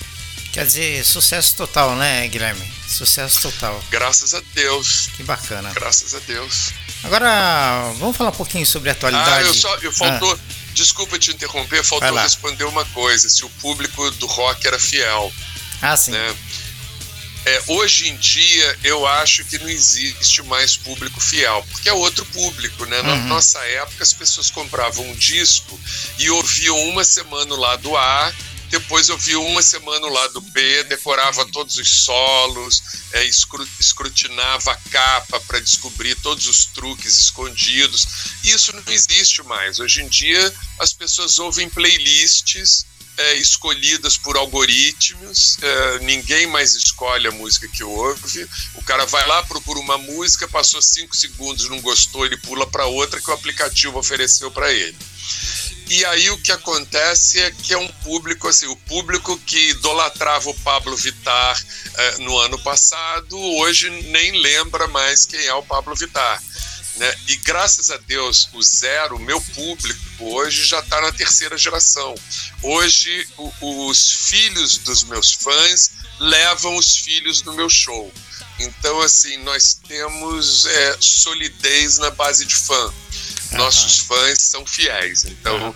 Quer 0.52 0.64
dizer, 0.64 1.04
sucesso 1.04 1.54
total, 1.54 1.94
né, 1.96 2.26
Guilherme? 2.28 2.66
Sucesso 2.88 3.42
total. 3.42 3.78
Graças 3.90 4.32
a 4.32 4.40
Deus. 4.54 5.10
Que 5.16 5.22
bacana. 5.22 5.70
Graças 5.74 6.14
a 6.14 6.18
Deus. 6.20 6.70
Agora, 7.04 7.92
vamos 7.98 8.16
falar 8.16 8.30
um 8.30 8.34
pouquinho 8.34 8.64
sobre 8.64 8.88
a 8.88 8.92
atualidade. 8.92 9.30
Ah, 9.30 9.42
eu 9.42 9.52
só. 9.52 9.76
Eu 9.76 9.92
faltou. 9.92 10.32
Ah. 10.32 10.52
Desculpa 10.72 11.18
te 11.18 11.30
interromper, 11.30 11.84
faltou 11.84 12.16
responder 12.16 12.64
uma 12.64 12.84
coisa: 12.86 13.28
se 13.28 13.44
o 13.44 13.50
público 13.60 14.10
do 14.12 14.26
rock 14.26 14.66
era 14.66 14.78
fiel. 14.78 15.30
Ah, 15.82 15.96
sim. 15.96 16.12
Né? 16.12 16.36
É, 17.44 17.62
hoje 17.68 18.08
em 18.08 18.16
dia, 18.16 18.78
eu 18.82 19.06
acho 19.06 19.44
que 19.44 19.58
não 19.58 19.68
existe 19.68 20.42
mais 20.44 20.76
público 20.76 21.20
fiel, 21.20 21.64
porque 21.70 21.88
é 21.88 21.92
outro 21.92 22.24
público, 22.26 22.84
né? 22.86 23.02
Na 23.02 23.12
uhum. 23.12 23.26
nossa 23.26 23.60
época, 23.60 24.02
as 24.02 24.12
pessoas 24.12 24.50
compravam 24.50 25.08
um 25.08 25.14
disco 25.14 25.78
e 26.18 26.28
ouviam 26.28 26.76
uma 26.88 27.04
semana 27.04 27.54
o 27.54 27.60
lado 27.60 27.96
A 27.96 28.32
depois 28.70 29.08
eu 29.08 29.16
vi 29.18 29.36
uma 29.36 29.62
semana 29.62 30.06
o 30.06 30.12
lado 30.12 30.40
B, 30.40 30.84
decorava 30.84 31.46
todos 31.46 31.76
os 31.76 32.04
solos, 32.04 32.82
é, 33.12 33.24
escrutinava 33.24 34.72
a 34.72 34.76
capa 34.90 35.40
para 35.40 35.60
descobrir 35.60 36.14
todos 36.16 36.46
os 36.46 36.66
truques 36.66 37.16
escondidos. 37.16 38.06
Isso 38.44 38.72
não 38.74 38.82
existe 38.92 39.42
mais. 39.44 39.78
Hoje 39.78 40.02
em 40.02 40.08
dia 40.08 40.54
as 40.78 40.92
pessoas 40.92 41.38
ouvem 41.38 41.68
playlists 41.68 42.84
é, 43.18 43.34
escolhidas 43.36 44.16
por 44.16 44.36
algoritmos, 44.36 45.56
é, 45.62 45.98
ninguém 46.00 46.46
mais 46.46 46.74
escolhe 46.74 47.26
a 47.26 47.32
música 47.32 47.66
que 47.68 47.82
ouve. 47.82 48.48
O 48.74 48.82
cara 48.82 49.06
vai 49.06 49.26
lá, 49.26 49.42
procura 49.44 49.80
uma 49.80 49.98
música, 49.98 50.46
passou 50.48 50.82
cinco 50.82 51.16
segundos, 51.16 51.68
não 51.68 51.80
gostou, 51.80 52.26
ele 52.26 52.36
pula 52.36 52.66
para 52.66 52.86
outra 52.86 53.20
que 53.20 53.30
o 53.30 53.34
aplicativo 53.34 53.98
ofereceu 53.98 54.50
para 54.50 54.72
ele. 54.72 54.96
E 55.88 56.04
aí 56.06 56.30
o 56.30 56.38
que 56.38 56.50
acontece 56.50 57.40
é 57.40 57.50
que 57.50 57.72
é 57.72 57.78
um 57.78 57.88
público, 58.02 58.48
assim, 58.48 58.66
o 58.66 58.76
público 58.76 59.38
que 59.38 59.70
idolatrava 59.70 60.50
o 60.50 60.60
Pablo 60.60 60.96
Vittar 60.96 61.62
eh, 61.96 62.18
no 62.18 62.36
ano 62.38 62.58
passado, 62.58 63.38
hoje 63.38 63.88
nem 64.10 64.32
lembra 64.40 64.88
mais 64.88 65.24
quem 65.24 65.44
é 65.46 65.54
o 65.54 65.62
Pablo 65.62 65.94
Vittar. 65.94 66.42
Né? 66.96 67.14
E 67.28 67.36
graças 67.36 67.90
a 67.90 67.98
Deus, 67.98 68.48
o 68.52 68.62
zero, 68.62 69.18
meu 69.18 69.40
público, 69.40 70.00
hoje 70.18 70.64
já 70.64 70.80
está 70.80 71.00
na 71.00 71.12
terceira 71.12 71.56
geração. 71.56 72.14
Hoje, 72.62 73.28
o, 73.36 73.88
os 73.88 74.28
filhos 74.28 74.78
dos 74.78 75.04
meus 75.04 75.32
fãs 75.34 75.92
levam 76.18 76.74
os 76.76 76.96
filhos 76.96 77.42
no 77.42 77.52
meu 77.52 77.68
show. 77.68 78.12
Então, 78.58 79.00
assim, 79.02 79.36
nós 79.38 79.78
temos 79.86 80.66
é, 80.66 80.96
solidez 80.98 81.98
na 81.98 82.10
base 82.10 82.44
de 82.44 82.56
fã 82.56 82.92
nossos 83.52 83.98
fãs 84.00 84.42
são 84.42 84.66
fiéis. 84.66 85.24
Então, 85.24 85.74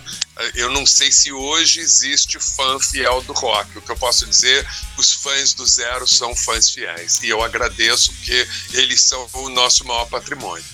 eu 0.55 0.69
não 0.71 0.85
sei 0.85 1.11
se 1.11 1.31
hoje 1.31 1.79
existe 1.79 2.39
fã 2.39 2.79
fiel 2.79 3.21
do 3.21 3.33
rock. 3.33 3.77
O 3.77 3.81
que 3.81 3.91
eu 3.91 3.97
posso 3.97 4.25
dizer, 4.25 4.67
os 4.97 5.13
fãs 5.13 5.53
do 5.53 5.65
Zero 5.65 6.07
são 6.07 6.35
fãs 6.35 6.69
fiéis. 6.69 7.19
E 7.21 7.29
eu 7.29 7.43
agradeço 7.43 8.11
porque 8.13 8.47
eles 8.73 9.01
são 9.01 9.27
o 9.33 9.49
nosso 9.49 9.85
maior 9.85 10.05
patrimônio. 10.05 10.65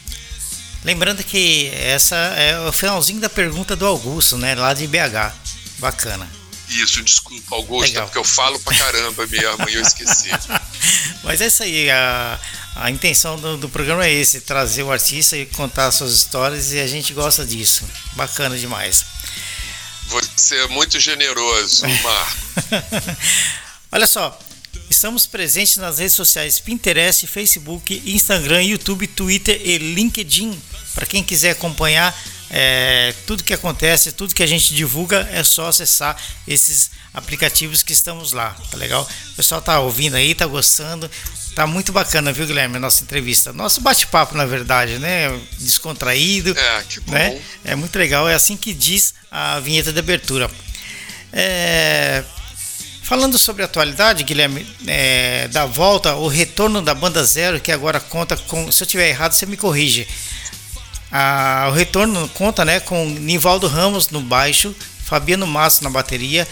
Lembrando 0.83 1.23
que 1.23 1.69
essa 1.73 2.15
é 2.15 2.59
o 2.67 2.71
finalzinho 2.71 3.19
da 3.19 3.29
pergunta 3.29 3.75
do 3.75 3.85
Augusto, 3.85 4.37
né? 4.37 4.55
Lá 4.55 4.73
de 4.73 4.87
BH. 4.87 5.33
Bacana. 5.79 6.29
Isso, 6.69 7.01
desculpa, 7.01 7.55
Augusto, 7.55 7.87
Legal. 7.87 8.03
é 8.03 8.05
porque 8.05 8.17
eu 8.17 8.23
falo 8.23 8.59
pra 8.59 8.77
caramba 8.77 9.25
mesmo 9.25 9.69
e 9.69 9.75
eu 9.75 9.81
esqueci. 9.81 10.29
Mas 11.23 11.39
é 11.39 11.47
isso 11.47 11.63
aí, 11.63 11.89
a, 11.89 12.39
a 12.79 12.91
intenção 12.91 13.39
do, 13.39 13.57
do, 13.57 13.69
programa 13.69 14.05
é 14.05 14.13
esse, 14.13 14.41
trazer 14.41 14.83
o 14.83 14.91
artista 14.91 15.35
e 15.35 15.47
contar 15.47 15.91
suas 15.91 16.13
histórias 16.13 16.71
e 16.71 16.79
a 16.79 16.85
gente 16.85 17.11
gosta 17.11 17.43
disso. 17.43 17.83
Bacana 18.13 18.57
demais. 18.57 19.03
Você 20.07 20.55
é 20.57 20.67
muito 20.67 20.99
generoso, 20.99 21.85
Marco. 22.03 23.17
Olha 23.91 24.05
só, 24.05 24.37
estamos 24.89 25.25
presentes 25.25 25.77
nas 25.77 25.97
redes 25.97 26.13
sociais 26.13 26.59
Pinterest, 26.59 27.25
Facebook, 27.25 28.01
Instagram, 28.05 28.63
YouTube, 28.63 29.07
Twitter 29.07 29.59
e 29.63 29.79
LinkedIn. 29.79 30.61
Para 30.93 31.07
quem 31.07 31.23
quiser 31.23 31.51
acompanhar 31.51 32.15
é, 32.49 33.13
tudo 33.25 33.43
que 33.43 33.53
acontece, 33.53 34.11
tudo 34.11 34.35
que 34.35 34.43
a 34.43 34.47
gente 34.47 34.73
divulga, 34.73 35.27
é 35.31 35.43
só 35.43 35.67
acessar 35.67 36.15
esses 36.47 36.91
aplicativos 37.13 37.81
que 37.81 37.91
estamos 37.91 38.33
lá, 38.33 38.55
tá 38.69 38.77
legal? 38.77 39.07
O 39.31 39.35
pessoal 39.35 39.61
tá 39.61 39.79
ouvindo 39.79 40.15
aí, 40.15 40.35
tá 40.35 40.45
gostando, 40.45 41.09
Tá 41.57 41.65
muito 41.65 41.91
bacana, 41.91 42.31
viu, 42.31 42.45
Guilherme, 42.45 42.77
a 42.77 42.79
nossa 42.79 43.01
entrevista. 43.03 43.51
Nosso 43.51 43.81
bate-papo, 43.81 44.37
na 44.37 44.45
verdade, 44.45 44.99
né? 44.99 45.35
Descontraído. 45.57 46.55
É, 46.55 46.83
que 46.87 46.99
bom. 46.99 47.11
Né? 47.11 47.41
É 47.65 47.75
muito 47.75 47.97
legal, 47.97 48.29
é 48.29 48.35
assim 48.35 48.55
que 48.55 48.75
diz 48.75 49.15
a 49.31 49.59
vinheta 49.59 49.91
de 49.91 49.97
abertura. 49.97 50.51
É... 51.33 52.23
Falando 53.01 53.39
sobre 53.39 53.63
a 53.63 53.65
atualidade, 53.65 54.23
Guilherme, 54.23 54.67
é... 54.85 55.47
da 55.47 55.65
volta, 55.65 56.13
o 56.13 56.27
retorno 56.27 56.79
da 56.79 56.93
Banda 56.93 57.25
Zero, 57.25 57.59
que 57.59 57.71
agora 57.71 57.99
conta 57.99 58.37
com. 58.37 58.71
Se 58.71 58.83
eu 58.83 58.87
tiver 58.87 59.09
errado, 59.09 59.31
você 59.31 59.47
me 59.47 59.57
corrige. 59.57 60.07
Ah, 61.11 61.69
o 61.71 61.73
retorno 61.73 62.29
conta 62.35 62.63
né, 62.63 62.79
com 62.81 63.03
Nivaldo 63.03 63.65
Ramos 63.65 64.09
no 64.09 64.21
baixo, 64.21 64.75
Fabiano 65.05 65.47
Massa 65.47 65.83
na 65.83 65.89
bateria, 65.89 66.47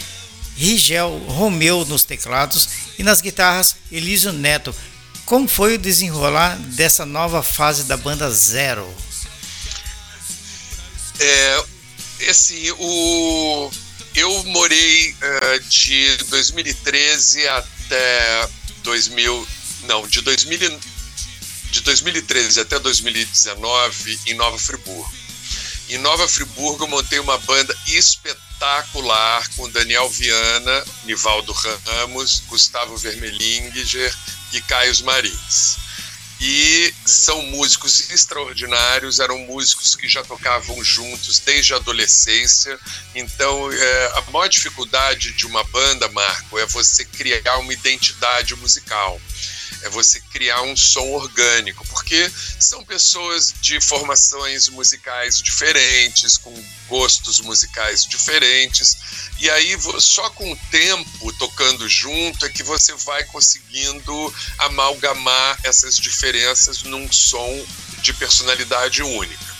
Rigel 0.58 1.16
Romeu 1.28 1.86
nos 1.86 2.04
teclados 2.04 2.70
e 2.98 3.04
nas 3.04 3.22
guitarras 3.22 3.76
Elísio 3.92 4.34
Neto. 4.34 4.74
Como 5.26 5.48
foi 5.48 5.76
o 5.76 5.80
desenrolar 5.80 6.56
dessa 6.76 7.04
nova 7.06 7.42
fase 7.42 7.86
da 7.86 7.98
banda 7.98 8.30
Zero? 8.30 8.88
É, 11.20 11.66
assim, 12.30 12.70
o, 12.78 13.72
eu 14.14 14.44
morei 14.46 15.12
uh, 15.14 15.60
de 15.68 16.18
2013 16.26 17.48
até 17.48 18.50
2000, 18.84 19.48
não, 19.88 20.08
de 20.08 20.22
2000, 20.22 20.80
de 21.72 21.82
2013 21.82 22.60
até 22.60 22.78
2019 22.78 24.20
em 24.28 24.36
Nova 24.36 24.60
Friburgo. 24.60 25.12
Em 25.90 25.98
Nova 25.98 26.28
Friburgo 26.28 26.84
eu 26.84 26.88
montei 26.88 27.20
uma 27.20 27.38
banda 27.40 27.76
espetacular 27.88 28.45
com 29.56 29.70
Daniel 29.70 30.10
Viana, 30.10 30.86
Nivaldo 31.04 31.52
Ramos, 31.52 32.42
Gustavo 32.48 32.98
Vermelinger 32.98 34.14
e 34.54 34.62
Caio 34.62 34.94
Marins. 35.04 35.78
E 36.40 36.94
são 37.06 37.42
músicos 37.44 38.10
extraordinários, 38.10 39.20
eram 39.20 39.40
músicos 39.40 39.96
que 39.96 40.08
já 40.08 40.22
tocavam 40.24 40.84
juntos 40.84 41.40
desde 41.40 41.74
a 41.74 41.78
adolescência. 41.78 42.78
Então, 43.14 43.72
é, 43.72 44.12
a 44.16 44.32
maior 44.32 44.48
dificuldade 44.48 45.32
de 45.32 45.46
uma 45.46 45.64
banda, 45.66 46.10
Marco, 46.10 46.60
é 46.60 46.66
você 46.66 47.06
criar 47.06 47.58
uma 47.60 47.72
identidade 47.72 48.54
musical 48.56 49.20
é 49.86 49.90
você 49.90 50.20
criar 50.20 50.64
um 50.64 50.76
som 50.76 51.08
orgânico, 51.12 51.86
porque 51.88 52.30
são 52.60 52.84
pessoas 52.84 53.54
de 53.62 53.80
formações 53.80 54.68
musicais 54.68 55.40
diferentes, 55.42 56.38
com 56.38 56.54
gostos 56.88 57.40
musicais 57.40 58.04
diferentes, 58.06 58.98
e 59.40 59.50
aí 59.50 59.78
só 60.00 60.28
com 60.32 60.52
o 60.52 60.58
tempo 60.72 61.32
tocando 61.34 61.88
junto 61.88 62.46
é 62.46 62.50
que 62.50 62.64
você 62.64 62.94
vai 62.96 63.24
conseguindo 63.26 64.36
amalgamar 64.58 65.60
essas 65.64 66.00
diferenças 66.00 66.82
num 66.84 67.12
som 67.12 67.66
de 68.02 68.12
personalidade 68.14 69.04
única. 69.04 69.56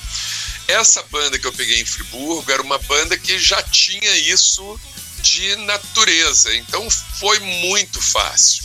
Essa 0.68 1.04
banda 1.04 1.38
que 1.38 1.46
eu 1.46 1.54
peguei 1.54 1.80
em 1.80 1.86
Friburgo 1.86 2.52
era 2.52 2.64
uma 2.64 2.80
banda 2.80 3.16
que 3.16 3.38
já 3.38 3.62
tinha 3.62 4.18
isso 4.18 4.80
de 5.20 5.56
natureza, 5.58 6.56
então 6.56 6.90
foi 7.20 7.40
muito 7.40 8.02
fácil. 8.02 8.65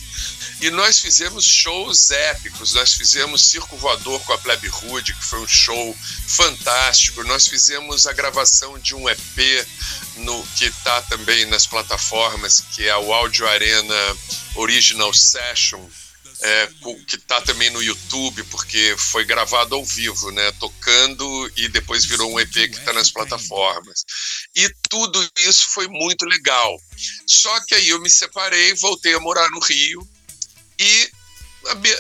E 0.61 0.69
nós 0.69 1.01
fizemos 1.01 1.47
shows 1.47 2.11
épicos. 2.11 2.75
Nós 2.75 2.93
fizemos 2.93 3.47
Circo 3.47 3.79
Voador 3.79 4.21
com 4.25 4.35
a 4.35 4.39
Plebe 4.39 4.69
Rude, 4.69 5.15
que 5.15 5.25
foi 5.25 5.41
um 5.41 5.49
show 5.49 5.97
fantástico. 6.29 7.25
Nós 7.25 7.49
fizemos 7.49 8.07
a 8.07 8.13
gravação 8.13 8.79
de 8.79 8.95
um 8.95 9.09
EP 9.09 9.67
no, 10.17 10.47
que 10.59 10.67
está 10.67 11.01
também 11.03 11.47
nas 11.47 11.67
plataformas, 11.67 12.61
que 12.75 12.87
é 12.87 12.95
o 12.95 13.11
Audio 13.11 13.49
Arena 13.49 14.17
Original 14.55 15.15
Session, 15.15 15.83
é, 16.43 16.69
que 17.07 17.17
está 17.17 17.41
também 17.41 17.71
no 17.71 17.83
YouTube, 17.83 18.43
porque 18.45 18.95
foi 18.99 19.25
gravado 19.25 19.75
ao 19.75 19.85
vivo, 19.85 20.31
né? 20.31 20.53
Tocando 20.53 21.51
e 21.57 21.69
depois 21.69 22.05
virou 22.05 22.31
um 22.31 22.39
EP 22.39 22.53
que 22.53 22.79
está 22.79 22.93
nas 22.93 23.11
plataformas. 23.11 24.05
E 24.55 24.71
tudo 24.91 25.27
isso 25.39 25.71
foi 25.71 25.89
muito 25.89 26.27
legal. 26.27 26.79
Só 27.27 27.61
que 27.61 27.75
aí 27.75 27.89
eu 27.89 28.01
me 28.01 28.11
separei, 28.11 28.75
voltei 28.75 29.15
a 29.15 29.21
morar 29.21 29.49
no 29.51 29.61
Rio 29.61 30.07
e 30.81 31.11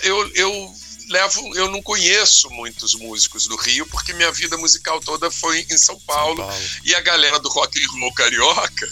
eu, 0.03 0.31
eu 0.35 0.75
levo, 1.11 1.57
eu 1.57 1.71
não 1.71 1.83
conheço 1.83 2.49
muitos 2.51 2.95
músicos 2.95 3.47
do 3.47 3.57
Rio, 3.57 3.87
porque 3.87 4.15
minha 4.15 4.33
vida 4.33 4.57
musical 4.57 5.01
toda 5.01 5.31
foi 5.31 5.67
em 5.69 5.77
São 5.77 5.99
Paulo, 6.01 6.37
São 6.37 6.47
Paulo. 6.47 6.65
e 6.85 6.95
a 6.95 7.01
galera 7.01 7.39
do 7.39 7.49
rock 7.51 7.79
and 7.79 8.01
roll 8.01 8.15
carioca 8.15 8.89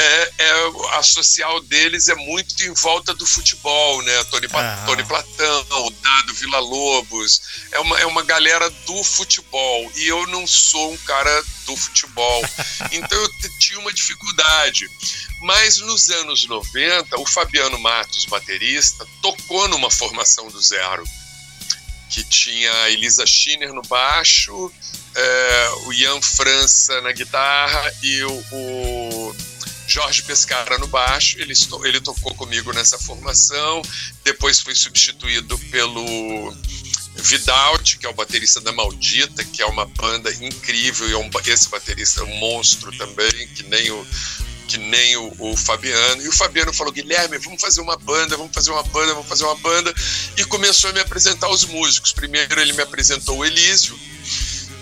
é, 0.00 0.32
é, 0.38 0.52
a 0.96 1.02
social 1.02 1.60
deles 1.60 2.08
é 2.08 2.14
muito 2.14 2.58
em 2.64 2.72
volta 2.72 3.12
do 3.12 3.26
futebol, 3.26 4.02
né? 4.02 4.24
Tony, 4.24 4.46
ah. 4.54 4.82
Tony 4.86 5.04
Platão, 5.04 5.92
Dado 6.02 6.34
Vila 6.34 6.58
Lobos, 6.58 7.42
é 7.70 7.80
uma, 7.80 8.00
é 8.00 8.06
uma 8.06 8.22
galera 8.22 8.70
do 8.70 9.04
futebol. 9.04 9.92
E 9.96 10.08
eu 10.08 10.26
não 10.28 10.46
sou 10.46 10.92
um 10.92 10.96
cara 10.98 11.44
do 11.66 11.76
futebol. 11.76 12.42
Então 12.92 13.18
eu 13.18 13.30
tinha 13.58 13.78
uma 13.78 13.92
dificuldade. 13.92 14.88
Mas 15.42 15.78
nos 15.78 16.08
anos 16.08 16.46
90, 16.46 17.18
o 17.20 17.26
Fabiano 17.26 17.78
Matos, 17.78 18.24
baterista, 18.24 19.06
tocou 19.22 19.68
numa 19.68 19.90
formação 19.90 20.48
do 20.48 20.60
zero. 20.60 21.04
Que 22.10 22.24
tinha 22.24 22.72
a 22.82 22.90
Elisa 22.90 23.24
Schiner 23.26 23.72
no 23.72 23.82
baixo, 23.82 24.72
é, 25.14 25.70
o 25.86 25.92
Ian 25.92 26.20
França 26.20 27.00
na 27.02 27.12
guitarra 27.12 27.92
e 28.02 28.22
o, 28.24 28.44
o 28.52 29.36
Jorge 29.90 30.22
Pescara 30.22 30.78
no 30.78 30.86
baixo, 30.86 31.36
ele, 31.40 31.52
ele 31.84 32.00
tocou 32.00 32.32
comigo 32.36 32.72
nessa 32.72 32.96
formação, 32.96 33.82
depois 34.22 34.60
foi 34.60 34.74
substituído 34.74 35.58
pelo 35.70 36.54
Vidalt, 37.16 37.96
que 37.96 38.06
é 38.06 38.08
o 38.08 38.14
baterista 38.14 38.60
da 38.60 38.70
Maldita, 38.70 39.42
que 39.44 39.60
é 39.60 39.66
uma 39.66 39.86
banda 39.86 40.32
incrível, 40.34 41.08
e 41.08 41.12
é 41.12 41.18
um, 41.18 41.28
esse 41.44 41.68
baterista 41.68 42.20
é 42.20 42.24
um 42.24 42.36
monstro 42.36 42.96
também, 42.96 43.48
que 43.48 43.64
nem 43.64 43.90
o, 43.90 44.06
que 44.68 44.78
nem 44.78 45.16
o, 45.16 45.34
o, 45.40 45.56
Fabiano. 45.56 46.22
E 46.22 46.28
o 46.28 46.32
Fabiano 46.32 46.72
falou: 46.72 46.92
Guilherme, 46.92 47.38
vamos 47.38 47.60
fazer 47.60 47.80
uma 47.80 47.96
banda, 47.96 48.36
vamos 48.36 48.54
fazer 48.54 48.70
uma 48.70 48.84
banda, 48.84 49.12
vamos 49.12 49.28
fazer 49.28 49.42
uma 49.42 49.56
banda. 49.56 49.92
E 50.36 50.44
começou 50.44 50.90
a 50.90 50.92
me 50.92 51.00
apresentar 51.00 51.48
os 51.48 51.64
músicos. 51.64 52.12
Primeiro 52.12 52.60
ele 52.60 52.72
me 52.74 52.82
apresentou 52.82 53.38
o 53.38 53.44
Elísio. 53.44 53.98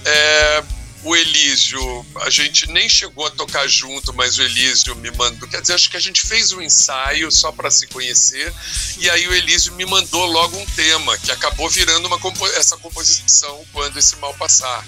É, 0.05 0.65
o 1.09 1.17
Elísio, 1.17 2.07
a 2.21 2.29
gente 2.29 2.71
nem 2.71 2.87
chegou 2.87 3.27
a 3.27 3.31
tocar 3.31 3.67
junto, 3.67 4.13
mas 4.13 4.37
o 4.37 4.43
Elísio 4.43 4.95
me 4.97 5.11
mandou. 5.13 5.49
Quer 5.49 5.63
dizer, 5.63 5.73
acho 5.73 5.91
que 5.91 5.97
a 5.97 6.01
gente 6.01 6.21
fez 6.21 6.53
um 6.53 6.61
ensaio 6.61 7.33
só 7.33 7.51
para 7.51 7.71
se 7.71 7.87
conhecer, 7.87 8.53
e 8.99 9.09
aí 9.09 9.27
o 9.27 9.35
Elísio 9.35 9.73
me 9.73 9.87
mandou 9.87 10.27
logo 10.27 10.59
um 10.59 10.67
tema, 10.67 11.17
que 11.17 11.33
acabou 11.33 11.71
virando 11.71 12.07
uma 12.07 12.19
compo 12.19 12.47
essa 12.49 12.77
composição 12.77 13.65
quando 13.73 13.99
esse 13.99 14.17
mal 14.17 14.35
passar. 14.35 14.87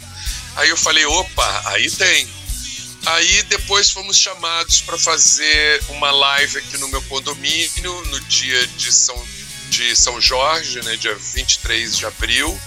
Aí 0.57 0.69
eu 0.69 0.77
falei: 0.77 1.07
opa, 1.07 1.63
aí 1.71 1.91
tem. 1.91 2.29
Aí 3.07 3.43
depois 3.45 3.91
fomos 3.91 4.19
chamados 4.19 4.83
para 4.83 4.99
fazer 4.99 5.83
uma 5.89 6.11
live 6.11 6.59
aqui 6.59 6.77
no 6.77 6.89
meu 6.89 7.01
condomínio, 7.03 8.05
no 8.07 8.21
dia 8.21 8.67
de 8.67 8.93
São, 8.93 9.27
de 9.71 9.97
São 9.97 10.21
Jorge, 10.21 10.83
né, 10.83 10.97
dia 10.97 11.15
23 11.15 11.97
de 11.97 12.05
abril 12.05 12.61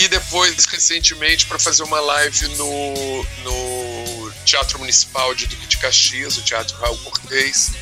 e 0.00 0.08
depois, 0.08 0.64
recentemente, 0.66 1.46
para 1.46 1.58
fazer 1.58 1.82
uma 1.82 2.00
live 2.00 2.48
no, 2.56 3.26
no 3.42 4.32
Teatro 4.44 4.78
Municipal 4.78 5.34
de 5.34 5.46
Duque 5.46 5.66
de 5.66 5.76
Caxias, 5.78 6.36
o 6.36 6.42
Teatro 6.42 6.76
Raul 6.76 6.98
Cortez. 6.98 7.72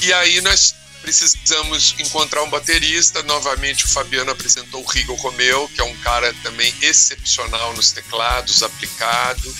E 0.00 0.12
aí 0.14 0.40
nós 0.40 0.74
precisamos 1.02 1.94
encontrar 1.98 2.42
um 2.42 2.48
baterista. 2.48 3.22
Novamente, 3.24 3.84
o 3.84 3.88
Fabiano 3.88 4.30
apresentou 4.30 4.82
o 4.82 4.86
Rigo 4.86 5.12
Romeu, 5.14 5.68
que 5.68 5.82
é 5.82 5.84
um 5.84 5.96
cara 5.98 6.32
também 6.42 6.74
excepcional 6.80 7.74
nos 7.74 7.92
teclados, 7.92 8.62
aplicado. 8.62 9.54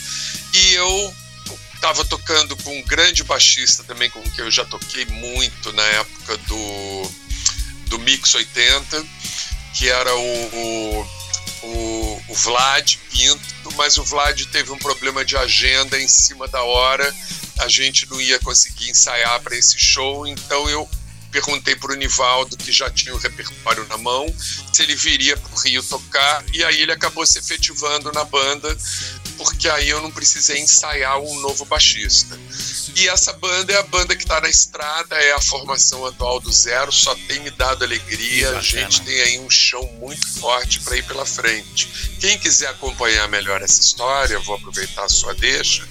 E 0.54 0.72
eu 0.72 1.14
estava 1.74 2.02
tocando 2.06 2.56
com 2.56 2.78
um 2.78 2.82
grande 2.84 3.22
baixista 3.24 3.84
também, 3.84 4.08
com 4.08 4.22
quem 4.22 4.42
eu 4.42 4.50
já 4.50 4.64
toquei 4.64 5.04
muito 5.04 5.70
na 5.74 5.82
época 5.82 6.38
do, 6.38 7.12
do 7.88 7.98
Mix 7.98 8.34
80, 8.34 9.04
que 9.74 9.90
era 9.90 10.14
o, 10.16 10.20
o 10.20 11.13
o, 11.64 12.22
o 12.28 12.34
Vlad 12.34 12.96
Pinto, 13.10 13.72
mas 13.76 13.96
o 13.98 14.04
Vlad 14.04 14.44
teve 14.46 14.70
um 14.70 14.78
problema 14.78 15.24
de 15.24 15.36
agenda 15.36 16.00
em 16.00 16.08
cima 16.08 16.46
da 16.48 16.62
hora, 16.62 17.14
a 17.58 17.68
gente 17.68 18.08
não 18.10 18.20
ia 18.20 18.38
conseguir 18.38 18.90
ensaiar 18.90 19.40
para 19.40 19.56
esse 19.56 19.78
show, 19.78 20.26
então 20.26 20.68
eu 20.68 20.88
perguntei 21.30 21.74
para 21.74 21.92
o 21.92 21.96
Nivaldo, 21.96 22.56
que 22.56 22.70
já 22.70 22.88
tinha 22.88 23.12
o 23.12 23.18
repertório 23.18 23.84
na 23.88 23.98
mão, 23.98 24.32
se 24.72 24.82
ele 24.82 24.94
viria 24.94 25.36
para 25.36 25.52
o 25.52 25.58
Rio 25.58 25.82
tocar, 25.82 26.44
e 26.52 26.62
aí 26.62 26.80
ele 26.80 26.92
acabou 26.92 27.26
se 27.26 27.40
efetivando 27.40 28.12
na 28.12 28.24
banda, 28.24 28.76
porque 29.36 29.68
aí 29.68 29.88
eu 29.88 30.00
não 30.00 30.10
precisei 30.10 30.60
ensaiar 30.60 31.18
um 31.18 31.40
novo 31.40 31.64
baixista. 31.64 32.38
E 32.96 33.08
essa 33.08 33.32
banda 33.32 33.72
é 33.72 33.76
a 33.76 33.82
banda 33.82 34.14
que 34.14 34.22
está 34.22 34.40
na 34.40 34.48
estrada, 34.48 35.16
é 35.16 35.32
a 35.32 35.40
formação 35.40 36.06
atual 36.06 36.40
do 36.40 36.52
Zero, 36.52 36.92
só 36.92 37.14
tem 37.26 37.40
me 37.40 37.50
dado 37.50 37.84
alegria. 37.84 38.56
A 38.56 38.60
gente 38.60 39.02
tem 39.02 39.20
aí 39.20 39.38
um 39.40 39.50
chão 39.50 39.82
muito 39.98 40.26
forte 40.38 40.80
para 40.80 40.96
ir 40.96 41.04
pela 41.04 41.26
frente. 41.26 41.88
Quem 42.20 42.38
quiser 42.38 42.68
acompanhar 42.68 43.28
melhor 43.28 43.62
essa 43.62 43.80
história, 43.80 44.38
vou 44.40 44.56
aproveitar 44.56 45.04
a 45.04 45.08
sua 45.08 45.34
deixa. 45.34 45.86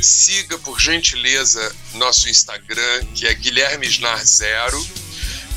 Siga, 0.00 0.58
por 0.58 0.80
gentileza, 0.80 1.74
nosso 1.94 2.28
Instagram, 2.28 3.06
que 3.14 3.26
é 3.26 3.34
Guilherme 3.34 3.86
Snar 3.86 4.24
Zero, 4.24 4.84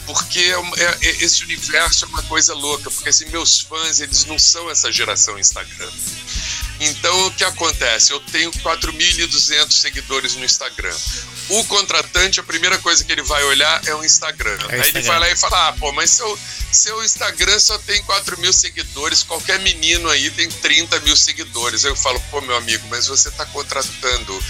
porque 0.06 0.40
é, 0.40 0.84
é, 0.84 0.98
é, 1.02 1.24
esse 1.24 1.44
universo 1.44 2.06
é 2.06 2.08
uma 2.08 2.22
coisa 2.24 2.54
louca, 2.54 2.92
porque 2.92 3.10
assim, 3.10 3.26
meus 3.30 3.62
fãs, 3.62 4.00
eles 4.00 4.26
não 4.26 4.38
são 4.38 4.70
essa 4.70 4.92
geração 4.92 5.38
Instagram. 5.40 5.92
Então, 6.80 7.28
o 7.28 7.32
que 7.32 7.44
acontece? 7.44 8.12
Eu 8.12 8.20
tenho 8.20 8.52
4.200 8.52 9.72
seguidores 9.72 10.36
no 10.36 10.44
Instagram. 10.44 10.96
O 11.48 11.64
contratante, 11.66 12.40
a 12.40 12.44
primeira 12.44 12.78
coisa 12.80 13.04
que 13.04 13.12
ele 13.12 13.22
vai 13.22 13.44
olhar 13.44 13.82
é 13.86 13.94
o 13.94 14.04
Instagram. 14.04 14.58
É 14.70 14.82
Aí 14.82 14.90
ele 14.90 15.02
vai 15.04 15.20
lá 15.20 15.30
e 15.30 15.36
fala: 15.36 15.70
ah, 15.70 15.74
pô, 15.74 15.92
mas 15.92 16.10
seu, 16.10 16.40
seu 16.72 17.04
Instagram 17.04 17.60
só 17.60 17.78
tem 17.80 18.02
4 18.04 18.40
mil 18.40 18.52
seguidores, 18.52 19.24
qualquer 19.24 19.60
menino 19.60 20.10
aí 20.10 20.30
tem 20.32 20.50
30 20.50 21.00
mil 21.02 21.16
seguidores. 21.16 21.86
Aí 21.86 21.92
eu 21.92 21.96
falo: 21.96 22.20
pô, 22.32 22.42
meu 22.42 22.56
amigo, 22.56 22.86
mas 22.90 23.08
você 23.08 23.30
está 23.30 23.46
contratando 23.46 24.44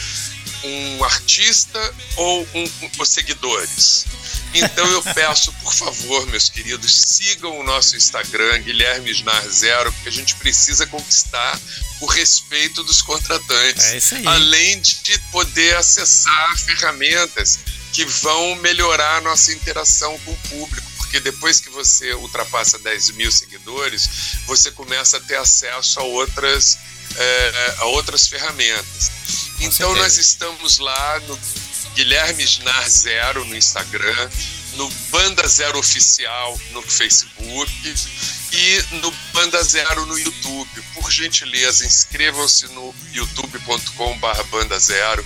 um 0.64 1.04
artista 1.04 1.96
ou 2.16 2.48
um, 2.54 2.72
um, 3.00 3.06
seguidores? 3.06 4.06
Então 4.54 4.90
eu 4.92 5.04
peço, 5.04 5.52
por 5.54 5.74
favor, 5.74 6.26
meus 6.28 6.50
queridos, 6.50 6.92
sigam 7.02 7.60
o 7.60 7.64
nosso 7.64 7.98
Instagram, 7.98 8.60
Guilherme 8.60 9.12
Snar 9.12 9.48
Zero, 9.50 9.92
porque 9.92 10.10
a 10.10 10.12
gente 10.12 10.36
precisa 10.36 10.88
conquistar 10.88 11.60
o 12.00 12.06
respeito 12.06 12.84
dos 12.84 13.02
contratantes. 13.02 13.84
É 13.86 13.98
isso 13.98 14.16
aí. 14.16 14.26
Além 14.26 14.80
de 14.80 15.20
poder 15.32 15.76
acessar 15.76 16.58
ferramentas 16.60 17.60
que 17.96 18.04
vão 18.04 18.56
melhorar 18.56 19.18
a 19.18 19.22
nossa 19.22 19.54
interação 19.54 20.20
com 20.20 20.32
o 20.32 20.38
público. 20.50 20.86
Porque 20.98 21.22
depois 21.22 21.62
que 21.62 21.70
você 21.70 22.14
ultrapassa 22.14 22.78
10 22.80 23.12
mil 23.12 23.32
seguidores, 23.32 24.10
você 24.46 24.70
começa 24.70 25.16
a 25.16 25.22
ter 25.22 25.38
acesso 25.38 26.02
a 26.02 26.04
outras, 26.04 26.78
é, 27.16 27.76
a 27.78 27.86
outras 27.86 28.28
ferramentas. 28.28 29.12
Então 29.60 29.72
certeza. 29.72 30.00
nós 30.00 30.18
estamos 30.18 30.80
lá 30.80 31.20
no 31.22 31.40
Guilherme 31.96 32.44
Snar 32.44 32.90
Zero 32.90 33.46
no 33.46 33.56
Instagram, 33.56 34.30
no 34.74 34.90
Banda 35.10 35.48
Zero 35.48 35.80
Oficial 35.80 36.60
no 36.72 36.82
Facebook 36.82 37.96
e 38.52 38.96
no 38.98 39.12
Banda 39.34 39.64
Zero 39.64 40.06
no 40.06 40.18
YouTube. 40.18 40.82
Por 40.94 41.10
gentileza, 41.12 41.86
inscrevam-se 41.86 42.68
no 42.68 42.94
youtube.com.br 43.14 44.44
Banda 44.52 44.80
Zero, 44.80 45.26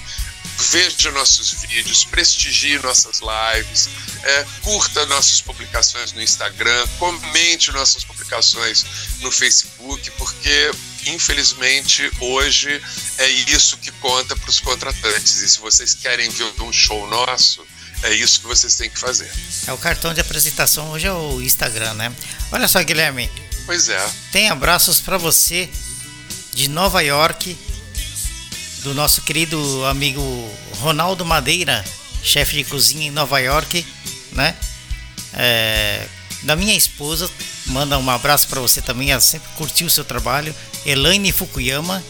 veja 0.60 1.12
nossos 1.12 1.54
vídeos, 1.54 2.06
prestigie 2.06 2.80
nossas 2.80 3.22
lives, 3.22 3.90
é, 4.24 4.46
curta 4.62 5.06
nossas 5.06 5.42
publicações 5.42 6.12
no 6.12 6.22
Instagram, 6.22 6.88
comente 6.98 7.72
nossas 7.72 8.04
publicações 8.04 8.86
no 9.22 9.32
Facebook, 9.32 10.12
porque 10.12 10.72
infelizmente 11.06 12.12
hoje 12.20 12.82
é 13.18 13.30
isso 13.30 13.78
que 13.78 13.92
conta 13.94 14.36
para 14.36 14.50
os 14.50 14.60
contratantes. 14.60 15.38
E 15.42 15.50
se 15.50 15.60
vocês 15.60 15.94
querem 15.94 16.30
ver 16.30 16.54
um 16.62 16.72
show 16.72 17.08
nosso, 17.08 17.66
é 18.04 18.14
isso 18.14 18.42
que 18.42 18.48
vocês 18.48 18.76
têm 18.76 18.90
que 18.90 19.00
fazer. 19.00 19.32
É 19.68 19.74
o 19.74 19.78
cartão 19.78 20.14
de 20.14 20.22
apresentação 20.22 20.92
hoje 20.92 21.08
é 21.08 21.14
o 21.14 21.42
Instagram, 21.42 21.94
né? 21.94 22.14
Olha 22.52 22.68
só, 22.68 22.82
Guilherme. 22.84 23.30
Pois 23.66 23.90
é. 23.90 24.10
Tem 24.32 24.50
abraços 24.50 25.00
para 25.00 25.18
você 25.18 25.70
de 26.54 26.68
Nova 26.68 27.02
York, 27.02 27.58
do 28.84 28.94
nosso 28.94 29.22
querido 29.22 29.86
amigo 29.86 30.22
Ronaldo 30.80 31.26
Madeira, 31.26 31.84
chefe 32.24 32.58
de 32.58 32.64
cozinha 32.64 33.08
em 33.08 33.12
Nova 33.12 33.40
York, 33.40 33.86
né? 34.32 34.56
É, 35.34 36.08
da 36.44 36.56
minha 36.56 36.76
esposa, 36.76 37.30
manda 37.68 37.98
um 37.98 38.10
abraço 38.10 38.48
para 38.48 38.62
você 38.62 38.82
também, 38.82 39.12
ela 39.12 39.22
sempre 39.22 39.50
curtiu 39.58 39.88
o 39.88 39.90
seu 39.90 40.06
trabalho. 40.06 40.56
Elaine 40.86 41.32
Fukuyama 41.32 42.04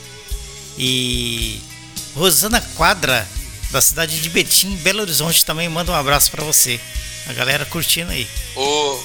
e 0.78 1.60
Rosana 2.16 2.62
Quadra, 2.76 3.28
da 3.72 3.82
cidade 3.82 4.22
de 4.22 4.30
Betim, 4.30 4.76
Belo 4.78 5.02
Horizonte, 5.02 5.46
também 5.46 5.68
manda 5.68 5.92
um 5.92 5.96
abraço 5.96 6.30
para 6.32 6.44
você. 6.44 6.80
A 7.28 7.34
galera 7.34 7.66
curtindo 7.66 8.12
aí. 8.12 8.28
Ô, 8.56 9.04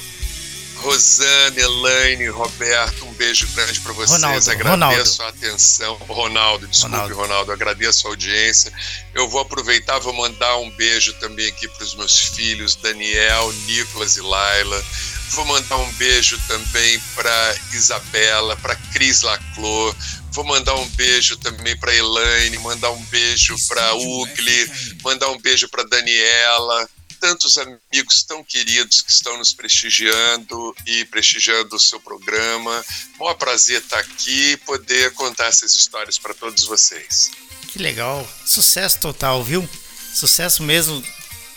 Rosana, 0.85 1.59
Elaine, 1.59 2.27
Roberto, 2.27 3.05
um 3.05 3.13
beijo 3.13 3.47
grande 3.55 3.79
para 3.79 3.91
vocês. 3.93 4.21
Ronaldo, 4.21 4.51
agradeço 4.51 5.17
Ronaldo. 5.17 5.23
a 5.23 5.27
atenção. 5.29 5.95
Ronaldo, 6.07 6.67
desculpe, 6.67 6.95
Ronaldo. 6.95 7.15
Ronaldo. 7.15 7.51
agradeço 7.51 8.05
a 8.05 8.11
audiência. 8.11 8.71
Eu 9.15 9.27
vou 9.27 9.41
aproveitar, 9.41 9.97
vou 9.97 10.13
mandar 10.13 10.57
um 10.57 10.69
beijo 10.69 11.11
também 11.13 11.47
aqui 11.47 11.67
para 11.67 11.83
os 11.83 11.95
meus 11.95 12.19
filhos, 12.19 12.75
Daniel, 12.75 13.51
Nicolas 13.65 14.15
e 14.15 14.21
Laila. 14.21 14.85
Vou 15.31 15.45
mandar 15.45 15.77
um 15.77 15.91
beijo 15.93 16.39
também 16.47 17.01
para 17.15 17.55
Isabela, 17.73 18.55
para 18.57 18.75
Cris 18.93 19.23
Laclô. 19.23 19.95
Vou 20.33 20.45
mandar 20.45 20.75
um 20.75 20.87
beijo 20.89 21.35
também 21.37 21.75
para 21.77 21.95
Elaine, 21.95 22.59
mandar 22.59 22.91
um 22.91 23.03
beijo 23.05 23.55
para 23.67 23.95
Ugli, 23.95 24.71
mandar 25.03 25.29
um 25.29 25.39
beijo 25.39 25.67
para 25.67 25.83
Daniela, 25.83 26.87
tantos 27.25 27.57
amigos 27.57 28.21
tão 28.21 28.43
queridos 28.43 29.01
que 29.01 29.09
estão 29.09 29.35
nos 29.39 29.51
prestigiando 29.51 30.75
e 30.85 31.05
prestigiando 31.05 31.75
o 31.75 31.79
seu 31.79 31.99
programa. 31.99 32.85
Maior 33.19 33.33
prazer 33.33 33.81
estar 33.81 33.97
aqui 33.97 34.51
e 34.51 34.57
poder 34.57 35.11
contar 35.13 35.47
essas 35.47 35.73
histórias 35.73 36.19
para 36.19 36.35
todos 36.35 36.65
vocês. 36.65 37.31
Que 37.69 37.79
legal. 37.79 38.27
Sucesso 38.45 38.99
total, 38.99 39.43
viu? 39.43 39.67
Sucesso 40.13 40.61
mesmo. 40.61 41.03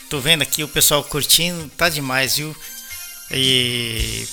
Tô 0.09 0.19
vendo 0.19 0.41
aqui 0.41 0.63
o 0.63 0.67
pessoal 0.67 1.03
curtindo, 1.03 1.69
tá 1.77 1.87
demais, 1.87 2.37
viu? 2.37 2.55
E 3.29 4.27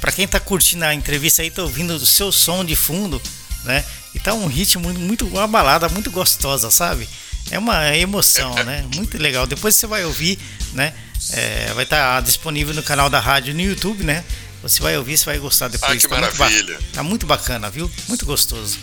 para 0.00 0.10
quem 0.10 0.26
tá 0.26 0.40
curtindo 0.40 0.86
a 0.86 0.94
entrevista 0.94 1.42
aí, 1.42 1.50
tá 1.50 1.62
ouvindo 1.62 1.96
o 1.96 2.06
seu 2.06 2.32
som 2.32 2.64
de 2.64 2.74
fundo, 2.74 3.20
né? 3.64 3.84
E 4.14 4.18
tá 4.18 4.32
um 4.32 4.46
ritmo 4.46 4.84
muito, 4.84 5.00
muito 5.00 5.26
uma 5.26 5.46
balada 5.46 5.86
muito 5.90 6.10
gostosa, 6.10 6.70
sabe? 6.70 7.06
É 7.50 7.58
uma 7.58 7.96
emoção, 7.96 8.54
né? 8.64 8.84
Muito 8.94 9.18
legal. 9.18 9.46
Depois 9.46 9.74
você 9.74 9.86
vai 9.86 10.04
ouvir, 10.04 10.38
né? 10.72 10.92
É, 11.30 11.72
vai 11.74 11.84
estar 11.84 12.20
disponível 12.22 12.74
no 12.74 12.82
canal 12.82 13.08
da 13.08 13.20
rádio 13.20 13.54
no 13.54 13.60
YouTube, 13.60 14.04
né? 14.04 14.24
Você 14.62 14.82
vai 14.82 14.96
ouvir, 14.96 15.16
você 15.18 15.24
vai 15.26 15.38
gostar 15.38 15.68
depois. 15.68 15.92
Ah, 15.92 15.96
que 15.96 16.08
tá 16.08 16.20
muito 16.20 16.38
maravilha. 16.38 16.78
tá 16.92 17.02
muito 17.02 17.26
bacana, 17.26 17.70
viu? 17.70 17.90
Muito 18.08 18.24
gostoso. 18.24 18.78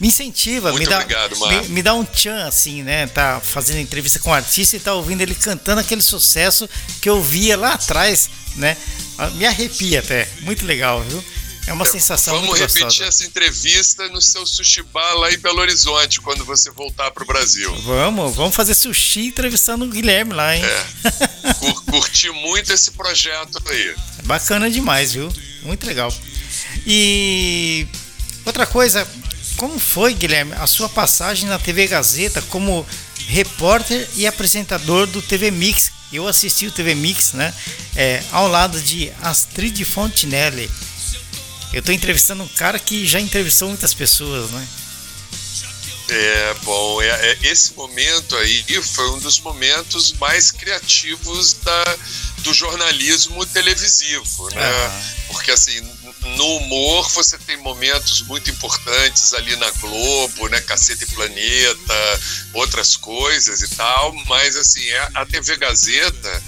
Me 0.00 0.08
incentiva, 0.08 0.72
Muito 0.72 0.84
me 0.84 0.90
dá, 0.90 0.98
obrigado, 1.00 1.36
me, 1.48 1.68
me 1.68 1.82
dá 1.82 1.94
um 1.94 2.04
tchan 2.04 2.44
assim, 2.46 2.82
né? 2.82 3.06
Tá 3.06 3.40
fazendo 3.40 3.78
entrevista 3.78 4.18
com 4.18 4.30
o 4.30 4.32
artista 4.32 4.74
e 4.76 4.80
tá 4.80 4.94
ouvindo 4.94 5.20
ele 5.20 5.34
cantando 5.34 5.80
aquele 5.80 6.02
sucesso 6.02 6.68
que 7.00 7.08
eu 7.08 7.22
via 7.22 7.56
lá 7.56 7.74
atrás, 7.74 8.28
né? 8.56 8.76
Ah, 9.16 9.28
Me 9.30 9.46
arrepia 9.46 10.00
até. 10.00 10.26
Muito 10.40 10.66
legal, 10.66 11.02
viu? 11.04 11.22
É 11.66 11.72
uma 11.72 11.84
sensação 11.84 12.34
Vamos 12.34 12.50
muito 12.50 12.60
repetir 12.60 12.82
gostosa. 12.84 13.08
essa 13.08 13.24
entrevista 13.24 14.08
no 14.08 14.20
seu 14.20 14.44
sushi 14.46 14.82
bar 14.82 15.14
lá 15.14 15.32
em 15.32 15.38
Belo 15.38 15.60
Horizonte, 15.60 16.20
quando 16.20 16.44
você 16.44 16.70
voltar 16.70 17.10
para 17.12 17.22
o 17.22 17.26
Brasil. 17.26 17.72
Vamos, 17.82 18.34
vamos 18.34 18.54
fazer 18.54 18.74
sushi 18.74 19.26
entrevistando 19.28 19.84
o 19.84 19.88
Guilherme 19.88 20.32
lá, 20.34 20.56
hein? 20.56 20.62
É. 20.64 21.54
Cur- 21.54 21.84
curti 21.84 22.30
muito 22.30 22.72
esse 22.72 22.90
projeto 22.90 23.62
aí. 23.70 23.94
Bacana 24.24 24.68
demais, 24.70 25.12
viu? 25.12 25.32
Muito 25.62 25.86
legal. 25.86 26.12
E 26.84 27.86
outra 28.44 28.66
coisa, 28.66 29.06
como 29.56 29.78
foi, 29.78 30.14
Guilherme, 30.14 30.52
a 30.54 30.66
sua 30.66 30.88
passagem 30.88 31.48
na 31.48 31.58
TV 31.58 31.86
Gazeta 31.86 32.42
como 32.42 32.84
repórter 33.28 34.08
e 34.16 34.26
apresentador 34.26 35.06
do 35.06 35.22
TV 35.22 35.50
Mix? 35.50 35.92
Eu 36.12 36.26
assisti 36.28 36.66
o 36.66 36.72
TV 36.72 36.94
Mix, 36.94 37.32
né? 37.32 37.54
É, 37.96 38.22
ao 38.32 38.46
lado 38.48 38.80
de 38.80 39.10
Astrid 39.22 39.82
Fontinelli. 39.84 40.68
Eu 41.72 41.80
estou 41.80 41.94
entrevistando 41.94 42.42
um 42.42 42.48
cara 42.48 42.78
que 42.78 43.06
já 43.06 43.18
entrevistou 43.20 43.68
muitas 43.68 43.94
pessoas, 43.94 44.50
né? 44.50 44.68
É, 46.08 46.54
bom, 46.64 47.00
é, 47.00 47.06
é- 47.08 47.38
esse 47.44 47.72
momento 47.74 48.36
aí 48.36 48.62
foi 48.82 49.10
um 49.12 49.18
dos 49.18 49.40
momentos 49.40 50.12
mais 50.14 50.50
criativos 50.50 51.54
da, 51.54 51.96
do 52.38 52.52
jornalismo 52.52 53.46
televisivo, 53.46 54.50
né? 54.50 54.60
Ah. 54.62 55.02
Porque, 55.28 55.50
assim, 55.50 55.80
no 56.36 56.56
humor 56.56 57.08
você 57.10 57.38
tem 57.38 57.56
momentos 57.56 58.20
muito 58.22 58.50
importantes 58.50 59.32
ali 59.32 59.56
na 59.56 59.70
Globo, 59.70 60.48
né? 60.48 60.60
Caceta 60.60 61.04
e 61.04 61.06
Planeta, 61.06 62.20
outras 62.52 62.94
coisas 62.96 63.62
e 63.62 63.68
tal, 63.74 64.12
mas, 64.26 64.56
assim, 64.56 64.86
é- 64.86 65.08
a 65.14 65.24
TV 65.24 65.56
Gazeta 65.56 66.42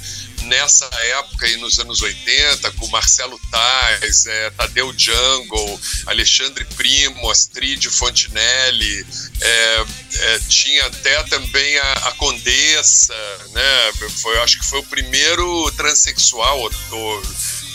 nessa 0.44 0.88
época 1.18 1.46
aí 1.46 1.56
nos 1.56 1.78
anos 1.78 2.00
80, 2.02 2.70
com 2.72 2.86
Marcelo 2.88 3.38
Tais, 3.50 4.26
é, 4.26 4.50
Tadeu 4.50 4.92
Jungle, 4.96 5.80
Alexandre 6.06 6.64
Primo, 6.76 7.30
Astrid 7.30 7.88
Fontinelli, 7.90 9.06
é, 9.40 9.84
é, 10.14 10.38
tinha 10.48 10.86
até 10.86 11.22
também 11.24 11.78
a, 11.78 11.92
a 11.92 12.12
Condessa, 12.12 13.14
né? 13.52 13.92
Foi, 14.22 14.38
acho 14.38 14.58
que 14.58 14.66
foi 14.66 14.78
o 14.80 14.84
primeiro 14.84 15.70
transexual, 15.72 16.70
ou, 16.90 17.22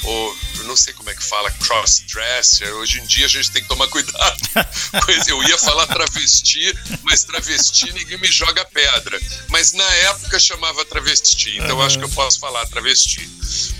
ou- 0.03 0.37
eu 0.59 0.63
não 0.65 0.75
sei 0.75 0.93
como 0.93 1.09
é 1.09 1.15
que 1.15 1.23
fala, 1.23 1.49
crossdresser. 1.51 2.73
Hoje 2.75 2.99
em 2.99 3.05
dia 3.05 3.25
a 3.25 3.29
gente 3.29 3.51
tem 3.51 3.61
que 3.61 3.67
tomar 3.67 3.87
cuidado. 3.87 4.37
Pois 5.05 5.27
eu 5.27 5.41
ia 5.43 5.57
falar 5.57 5.85
travesti, 5.87 6.73
mas 7.03 7.23
travesti 7.23 7.91
ninguém 7.93 8.17
me 8.17 8.27
joga 8.31 8.65
pedra. 8.65 9.19
Mas 9.49 9.71
na 9.73 9.83
época 9.83 10.39
chamava 10.39 10.83
travesti, 10.85 11.57
então 11.57 11.81
acho 11.81 11.97
que 11.97 12.05
eu 12.05 12.09
posso 12.09 12.39
falar 12.39 12.65
travesti. 12.67 13.27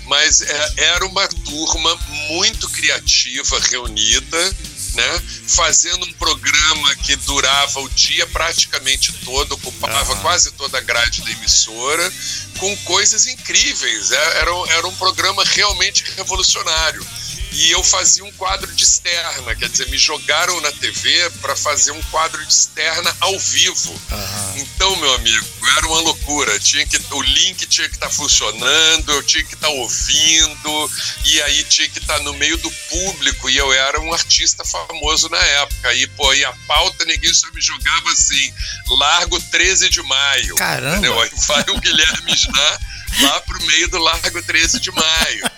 Mas 0.06 0.40
é, 0.40 0.72
era 0.76 1.06
uma 1.06 1.26
turma 1.28 1.94
muito 2.28 2.68
criativa 2.70 3.58
reunida, 3.70 4.56
né? 4.94 5.22
Fazendo 5.46 6.06
um 6.06 6.12
programa 6.14 6.94
que 6.96 7.16
durava 7.16 7.80
o 7.80 7.88
dia 7.90 8.26
praticamente 8.28 9.12
todo, 9.24 9.52
ocupava 9.52 10.12
Aham. 10.12 10.22
quase 10.22 10.50
toda 10.52 10.78
a 10.78 10.80
grade 10.80 11.22
da 11.22 11.30
emissora, 11.30 12.12
com 12.58 12.76
coisas 12.78 13.26
incríveis. 13.26 14.10
É- 14.10 14.38
Era, 14.40 14.50
era 14.68 14.86
um 14.86 14.94
programa 14.96 15.44
realmente 15.44 16.04
revolucionário. 16.16 17.04
E 17.52 17.70
eu 17.70 17.82
fazia 17.82 18.24
um 18.24 18.32
quadro 18.32 18.72
de 18.74 18.84
externa, 18.84 19.54
quer 19.56 19.68
dizer, 19.68 19.88
me 19.88 19.98
jogaram 19.98 20.60
na 20.60 20.70
TV 20.72 21.30
para 21.40 21.56
fazer 21.56 21.90
um 21.90 22.02
quadro 22.04 22.44
de 22.44 22.52
externa 22.52 23.14
ao 23.20 23.38
vivo. 23.38 24.00
Aham. 24.10 24.54
Então, 24.56 24.94
meu 24.96 25.14
amigo, 25.14 25.46
era 25.76 25.86
uma 25.88 26.00
loucura. 26.00 26.58
Tinha 26.60 26.86
que, 26.86 26.96
o 27.10 27.22
link 27.22 27.66
tinha 27.66 27.88
que 27.88 27.96
estar 27.96 28.10
funcionando, 28.10 29.12
eu 29.12 29.22
tinha 29.22 29.44
que 29.44 29.54
estar 29.54 29.68
ouvindo, 29.68 30.90
e 31.24 31.42
aí 31.42 31.64
tinha 31.64 31.88
que 31.88 31.98
estar 31.98 32.18
no 32.20 32.32
meio 32.34 32.56
do 32.58 32.70
público, 32.70 33.50
e 33.50 33.56
eu 33.56 33.72
era 33.72 34.00
um 34.00 34.12
artista 34.12 34.64
famoso 34.64 35.28
na 35.28 35.38
época. 35.38 35.92
E, 35.94 36.06
pô, 36.08 36.32
e 36.32 36.44
a 36.44 36.52
pauta 36.66 37.04
ninguém 37.04 37.34
só 37.34 37.50
me 37.52 37.60
jogava 37.60 38.10
assim, 38.10 38.54
largo 38.88 39.40
13 39.40 39.88
de 39.90 40.02
maio. 40.02 40.54
Caramba! 40.54 40.98
Entendeu? 40.98 41.20
Aí 41.20 41.30
vai 41.46 41.64
o 41.70 41.80
Guilherme 41.80 42.32
Sná 42.32 42.78
lá 43.20 43.40
pro 43.42 43.62
meio 43.66 43.88
do 43.88 43.98
Largo 43.98 44.42
13 44.42 44.80
de 44.80 44.90
maio. 44.92 45.50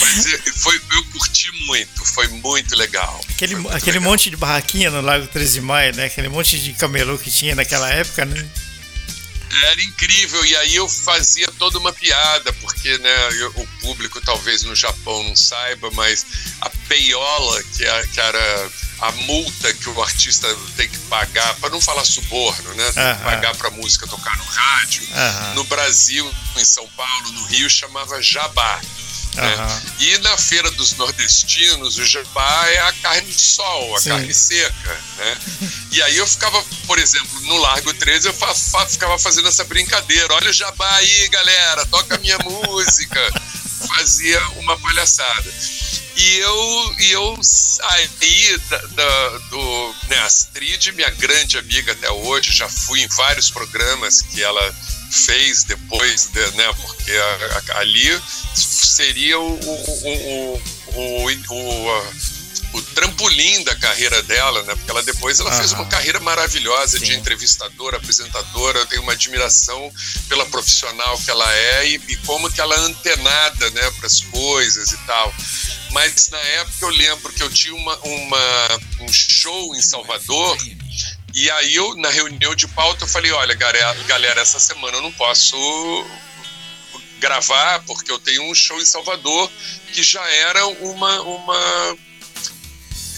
Mas 0.00 0.26
eu- 0.26 0.40
foi, 0.56 0.76
eu 0.76 1.04
curti 1.12 1.50
muito, 1.66 2.04
foi 2.06 2.26
muito 2.28 2.74
legal. 2.76 3.20
Aquele, 3.30 3.54
muito 3.56 3.74
aquele 3.76 3.98
legal. 3.98 4.10
monte 4.12 4.30
de 4.30 4.36
barraquinha 4.36 4.90
no 4.90 5.00
Lago 5.00 5.26
13 5.26 5.54
de 5.54 5.60
Maio, 5.60 5.94
né? 5.94 6.06
Aquele 6.06 6.28
monte 6.28 6.58
de 6.58 6.72
camelô 6.74 7.16
que 7.18 7.30
tinha 7.30 7.54
naquela 7.54 7.88
época, 7.90 8.24
né? 8.24 8.44
Era 9.64 9.82
incrível, 9.82 10.44
e 10.46 10.56
aí 10.56 10.74
eu 10.76 10.88
fazia 10.88 11.46
toda 11.58 11.78
uma 11.78 11.92
piada, 11.92 12.52
porque 12.54 12.96
né, 12.98 13.28
eu- 13.40 13.52
o 13.56 13.66
público 13.80 14.20
talvez 14.20 14.62
no 14.62 14.74
Japão 14.74 15.22
não 15.24 15.36
saiba, 15.36 15.90
mas 15.92 16.24
a 16.60 16.70
peiola, 16.88 17.62
que, 17.76 17.84
é- 17.84 18.06
que 18.08 18.20
era 18.20 18.70
a 19.00 19.12
multa 19.12 19.74
que 19.74 19.88
o 19.88 20.02
artista 20.02 20.46
tem 20.76 20.88
que 20.88 20.98
pagar, 21.00 21.54
para 21.56 21.70
não 21.70 21.80
falar 21.80 22.04
suborno, 22.04 22.72
né? 22.74 22.84
Tem 22.92 23.16
que 23.16 23.22
pagar 23.24 23.54
para 23.56 23.68
a 23.68 23.72
música 23.72 24.06
tocar 24.06 24.36
no 24.38 24.44
rádio. 24.44 25.02
No 25.54 25.64
Brasil, 25.64 26.32
em 26.56 26.64
São 26.64 26.86
Paulo, 26.88 27.32
no 27.32 27.44
Rio, 27.46 27.68
chamava 27.68 28.22
jabá. 28.22 28.80
Né? 29.34 29.82
E 29.98 30.18
na 30.18 30.36
feira 30.36 30.70
dos 30.72 30.92
nordestinos, 30.92 31.98
o 31.98 32.04
jabá 32.04 32.68
é 32.68 32.80
a 32.80 32.92
carne 32.94 33.32
de 33.32 33.40
sol, 33.40 33.96
a 33.96 34.00
Sim. 34.00 34.10
carne 34.10 34.34
seca, 34.34 35.00
né? 35.18 35.38
E 35.92 36.02
aí 36.02 36.16
eu 36.16 36.26
ficava, 36.26 36.62
por 36.86 36.98
exemplo, 36.98 37.40
no 37.42 37.56
Largo 37.58 37.92
13, 37.94 38.28
eu 38.28 38.34
fa- 38.34 38.54
fa- 38.54 38.86
ficava 38.86 39.18
fazendo 39.18 39.48
essa 39.48 39.64
brincadeira. 39.64 40.34
Olha 40.34 40.50
o 40.50 40.52
jabá 40.52 40.96
aí, 40.96 41.28
galera, 41.28 41.86
toca 41.86 42.14
a 42.16 42.18
minha 42.18 42.38
música. 42.44 43.20
Fazia 43.96 44.40
uma 44.58 44.78
palhaçada. 44.78 45.52
E 46.14 46.38
eu, 46.38 46.94
e 47.00 47.10
eu 47.12 47.38
saí 47.42 48.58
da, 48.68 48.78
da- 48.78 49.38
do. 49.50 49.94
Né, 50.08 50.18
Astrid, 50.20 50.92
minha 50.92 51.10
grande 51.10 51.56
amiga 51.58 51.92
até 51.92 52.10
hoje, 52.10 52.52
já 52.52 52.68
fui 52.68 53.00
em 53.02 53.08
vários 53.08 53.50
programas 53.50 54.20
que 54.20 54.42
ela 54.42 54.74
fez 55.12 55.64
depois, 55.64 56.26
de- 56.32 56.50
né, 56.52 56.72
porque 56.80 57.12
a- 57.12 57.62
a- 57.74 57.78
ali 57.80 58.20
seria 58.54 59.38
o, 59.38 59.52
o, 59.54 60.62
o, 60.94 61.26
o, 61.50 61.88
o- 62.74 62.82
trampolim 62.94 63.64
da 63.64 63.74
carreira 63.76 64.22
dela, 64.22 64.62
né? 64.62 64.74
Porque 64.74 64.90
ela 64.90 65.02
depois 65.02 65.38
ela 65.40 65.52
fez 65.52 65.72
uma 65.72 65.86
carreira 65.86 66.20
maravilhosa 66.20 66.98
Sim. 66.98 67.04
de 67.06 67.14
entrevistadora, 67.14 67.96
apresentadora. 67.98 68.78
Eu 68.78 68.86
tenho 68.86 69.02
uma 69.02 69.12
admiração 69.12 69.90
pela 70.28 70.44
profissional 70.46 71.18
que 71.18 71.30
ela 71.30 71.52
é 71.54 71.88
e, 71.88 71.94
e 72.08 72.16
como 72.18 72.50
que 72.50 72.60
ela 72.60 72.74
é 72.74 72.78
antenada, 72.80 73.70
né, 73.70 73.90
para 73.92 74.06
as 74.06 74.20
coisas 74.22 74.90
e 74.92 74.96
tal. 75.06 75.34
Mas 75.90 76.28
na 76.30 76.38
época 76.38 76.86
eu 76.86 76.90
lembro 76.90 77.32
que 77.32 77.42
eu 77.42 77.50
tinha 77.50 77.74
uma, 77.74 77.96
uma, 77.98 78.68
um 79.00 79.12
show 79.12 79.74
em 79.74 79.82
Salvador 79.82 80.56
e 81.34 81.50
aí 81.50 81.74
eu, 81.74 81.96
na 81.96 82.10
reunião 82.10 82.54
de 82.54 82.68
pauta, 82.68 83.04
eu 83.04 83.08
falei, 83.08 83.30
olha, 83.32 83.54
galera, 83.54 84.40
essa 84.40 84.60
semana 84.60 84.98
eu 84.98 85.02
não 85.02 85.12
posso 85.12 85.56
gravar 87.18 87.82
porque 87.86 88.10
eu 88.10 88.18
tenho 88.18 88.42
um 88.50 88.54
show 88.54 88.80
em 88.80 88.84
Salvador 88.84 89.50
que 89.92 90.02
já 90.02 90.26
era 90.28 90.66
uma, 90.66 91.22
uma 91.22 91.96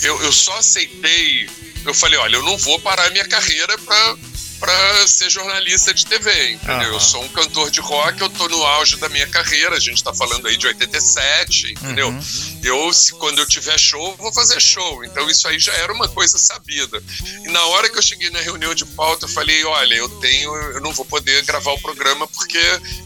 eu, 0.03 0.23
eu 0.23 0.33
só 0.33 0.57
aceitei. 0.59 1.49
Eu 1.85 1.95
falei, 1.95 2.19
olha, 2.19 2.37
eu 2.37 2.43
não 2.43 2.57
vou 2.59 2.79
parar 2.81 3.11
minha 3.11 3.27
carreira 3.27 3.77
para 3.79 4.17
para 4.59 5.07
ser 5.07 5.31
jornalista 5.31 5.93
de 5.93 6.07
TV, 6.07 6.53
entendeu? 6.53 6.89
Uhum. 6.89 6.95
Eu 6.95 7.01
sou 7.01 7.23
um 7.23 7.29
cantor 7.29 7.71
de 7.71 7.81
rock, 7.81 8.21
eu 8.21 8.31
tô 8.31 8.49
no 8.49 8.65
auge 8.65 8.97
da 8.97 9.09
minha 9.09 9.27
carreira, 9.27 9.77
a 9.77 9.81
gente 9.81 10.03
tá 10.03 10.13
falando 10.15 10.47
aí 10.47 10.57
de 10.57 10.67
87, 10.67 11.73
entendeu? 11.73 12.09
Uhum. 12.09 12.61
Eu, 12.63 12.93
se, 12.93 13.13
quando 13.13 13.39
eu 13.39 13.47
tiver 13.47 13.79
show, 13.79 14.17
vou 14.17 14.33
fazer 14.33 14.61
show. 14.61 15.05
Então 15.05 15.29
isso 15.29 15.47
aí 15.49 15.59
já 15.59 15.73
era 15.75 15.93
uma 15.93 16.09
coisa 16.09 16.39
sabida. 16.39 17.03
E 17.45 17.49
na 17.49 17.65
hora 17.67 17.91
que 17.91 17.99
eu 17.99 18.03
cheguei 18.03 18.31
na 18.31 18.41
reunião 18.41 18.75
de 18.75 18.85
pauta, 18.87 19.27
eu 19.27 19.29
falei, 19.29 19.65
olha, 19.65 19.95
eu 19.95 20.09
tenho, 20.21 20.55
eu 20.55 20.81
não 20.81 20.93
vou 20.93 21.05
poder 21.05 21.43
gravar 21.45 21.73
o 21.73 21.81
programa 21.81 22.27
porque 22.29 22.59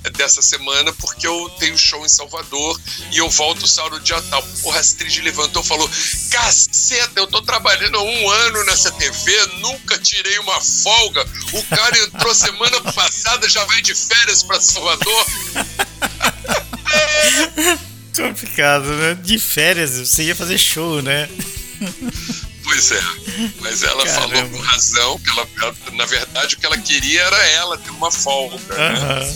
é 0.04 0.10
dessa 0.10 0.42
semana, 0.42 0.92
porque 0.94 1.26
eu 1.26 1.48
tenho 1.58 1.76
show 1.76 2.04
em 2.04 2.08
Salvador 2.08 2.80
e 3.12 3.18
eu 3.18 3.28
volto 3.30 3.66
só 3.66 3.88
no 3.90 3.98
dia 4.00 4.20
tal. 4.22 4.44
O 4.62 4.72
Astrid 4.72 5.20
levantou 5.22 5.62
e 5.62 5.66
falou, 5.66 5.90
caceta, 6.30 7.20
eu 7.20 7.26
tô 7.26 7.42
trabalhando 7.42 7.98
há 7.98 8.02
um 8.02 8.30
ano 8.30 8.64
nessa 8.64 8.90
TV, 8.92 9.46
nunca 9.60 9.98
tirei 9.98 10.38
uma 10.38 10.60
folga 10.60 11.26
o 11.52 11.62
cara 11.64 11.98
entrou 11.98 12.34
semana 12.34 12.80
passada, 12.92 13.48
já 13.48 13.64
vai 13.64 13.80
de 13.80 13.94
férias 13.94 14.42
para 14.42 14.60
Salvador. 14.60 15.26
Complicado, 18.14 18.84
né? 18.84 19.14
De 19.14 19.38
férias, 19.38 19.92
você 19.92 20.24
ia 20.24 20.34
fazer 20.34 20.58
show, 20.58 21.00
né? 21.00 21.28
Pois 22.64 22.90
é. 22.90 23.00
Mas 23.60 23.82
ela 23.82 24.04
Caramba. 24.04 24.36
falou 24.36 24.50
com 24.50 24.58
razão 24.58 25.18
que 25.20 25.30
ela, 25.30 25.48
ela, 25.62 25.74
na 25.92 26.04
verdade, 26.04 26.54
o 26.54 26.58
que 26.58 26.66
ela 26.66 26.76
queria 26.78 27.22
era 27.22 27.46
ela 27.46 27.78
ter 27.78 27.90
uma 27.90 28.10
folga. 28.10 28.56
Uhum. 28.56 29.20
Né? 29.20 29.34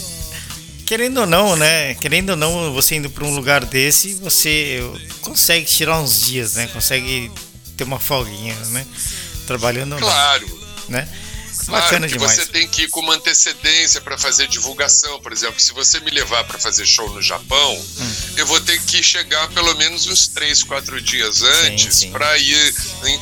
Querendo 0.86 1.18
ou 1.20 1.26
não, 1.26 1.56
né? 1.56 1.94
Querendo 1.94 2.30
ou 2.30 2.36
não, 2.36 2.72
você 2.72 2.96
indo 2.96 3.08
para 3.08 3.24
um 3.24 3.34
lugar 3.34 3.64
desse, 3.64 4.14
você 4.14 4.80
consegue 5.20 5.66
tirar 5.66 6.00
uns 6.00 6.20
dias, 6.20 6.54
né? 6.54 6.66
Consegue 6.68 7.30
ter 7.76 7.84
uma 7.84 7.98
folguinha, 7.98 8.54
né? 8.70 8.86
Trabalhando. 9.46 9.96
Claro. 9.96 10.46
né? 10.88 11.08
Claro 11.66 11.84
Bacana 11.84 12.06
que 12.08 12.14
demais. 12.14 12.32
você 12.32 12.46
tem 12.46 12.68
que 12.68 12.82
ir 12.82 12.88
com 12.88 13.00
uma 13.00 13.14
antecedência 13.14 14.00
para 14.00 14.18
fazer 14.18 14.48
divulgação. 14.48 15.20
Por 15.20 15.32
exemplo, 15.32 15.60
se 15.60 15.72
você 15.72 16.00
me 16.00 16.10
levar 16.10 16.44
para 16.44 16.58
fazer 16.58 16.86
show 16.86 17.08
no 17.12 17.22
Japão, 17.22 17.74
hum. 17.74 18.14
eu 18.36 18.46
vou 18.46 18.60
ter 18.60 18.80
que 18.82 19.02
chegar 19.02 19.48
pelo 19.48 19.74
menos 19.76 20.06
uns 20.06 20.28
três, 20.28 20.62
quatro 20.62 21.00
dias 21.00 21.42
antes 21.42 22.04
para 22.06 22.36
ir 22.38 22.74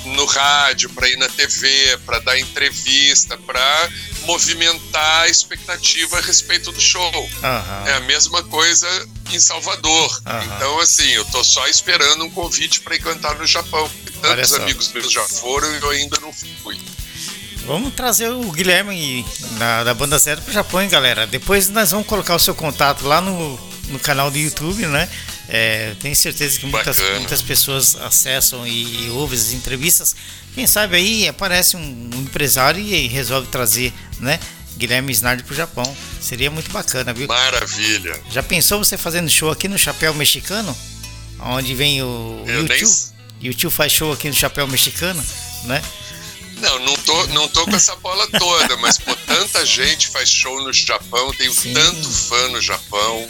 no 0.06 0.24
rádio, 0.24 0.90
para 0.90 1.08
ir 1.08 1.16
na 1.16 1.28
TV, 1.28 1.98
para 2.06 2.18
dar 2.20 2.38
entrevista, 2.38 3.36
para 3.36 3.90
movimentar 4.22 5.22
a 5.22 5.28
expectativa 5.28 6.18
a 6.18 6.20
respeito 6.20 6.72
do 6.72 6.80
show. 6.80 7.12
Uhum. 7.14 7.86
É 7.86 7.94
a 7.94 8.00
mesma 8.00 8.42
coisa 8.44 8.88
em 9.30 9.38
Salvador. 9.38 10.22
Uhum. 10.26 10.56
Então, 10.56 10.80
assim, 10.80 11.08
eu 11.10 11.24
tô 11.26 11.42
só 11.44 11.66
esperando 11.68 12.24
um 12.24 12.30
convite 12.30 12.80
para 12.80 12.94
ir 12.94 13.00
cantar 13.00 13.36
no 13.36 13.46
Japão. 13.46 13.90
Tantos 14.20 14.52
amigos 14.52 14.92
meus 14.92 15.10
já 15.10 15.26
foram 15.26 15.72
e 15.74 15.80
eu 15.80 15.90
ainda 15.90 16.18
não 16.20 16.32
fui. 16.32 16.78
Vamos 17.66 17.94
trazer 17.94 18.28
o 18.30 18.50
Guilherme 18.50 19.24
da, 19.58 19.84
da 19.84 19.94
Banda 19.94 20.18
Zero 20.18 20.42
pro 20.42 20.52
Japão, 20.52 20.82
hein, 20.82 20.88
galera. 20.88 21.26
Depois 21.26 21.68
nós 21.68 21.90
vamos 21.90 22.06
colocar 22.06 22.34
o 22.34 22.38
seu 22.38 22.54
contato 22.54 23.06
lá 23.06 23.20
no, 23.20 23.58
no 23.88 23.98
canal 23.98 24.30
do 24.30 24.38
YouTube, 24.38 24.86
né? 24.86 25.08
É, 25.48 25.94
tenho 26.00 26.14
certeza 26.14 26.58
que 26.58 26.66
muitas, 26.66 27.00
muitas 27.18 27.42
pessoas 27.42 27.96
acessam 27.96 28.66
e, 28.66 29.06
e 29.06 29.10
ouvem 29.10 29.38
as 29.38 29.52
entrevistas. 29.52 30.14
Quem 30.54 30.66
sabe 30.66 30.96
aí 30.96 31.28
aparece 31.28 31.76
um, 31.76 32.10
um 32.14 32.20
empresário 32.20 32.80
e 32.80 33.08
resolve 33.08 33.48
trazer, 33.48 33.92
né? 34.20 34.38
Guilherme 34.76 35.12
Snardi 35.12 35.42
pro 35.42 35.54
Japão. 35.54 35.96
Seria 36.20 36.50
muito 36.50 36.70
bacana, 36.70 37.12
viu? 37.12 37.26
Maravilha. 37.26 38.18
Já 38.30 38.42
pensou 38.42 38.78
você 38.78 38.96
fazendo 38.96 39.28
show 39.28 39.50
aqui 39.50 39.68
no 39.68 39.78
Chapéu 39.78 40.14
Mexicano? 40.14 40.76
Onde 41.40 41.74
vem 41.74 42.02
o 42.02 42.44
Eu 42.46 42.62
YouTube? 42.62 42.80
Nem... 42.80 43.48
YouTube 43.48 43.72
faz 43.72 43.92
show 43.92 44.12
aqui 44.12 44.28
no 44.28 44.34
Chapéu 44.34 44.66
Mexicano, 44.66 45.22
né? 45.64 45.82
Não, 46.60 46.78
não 46.80 46.94
tô, 46.94 47.26
não 47.28 47.48
tô 47.48 47.64
com 47.64 47.74
essa 47.74 47.96
bola 47.96 48.26
toda, 48.38 48.76
mas 48.78 48.98
pô, 48.98 49.14
tanta 49.26 49.64
gente 49.64 50.08
faz 50.08 50.28
show 50.28 50.62
no 50.62 50.72
Japão, 50.72 51.32
tenho 51.32 51.52
Sim. 51.52 51.72
tanto 51.72 52.10
fã 52.10 52.48
no 52.48 52.60
Japão. 52.60 53.28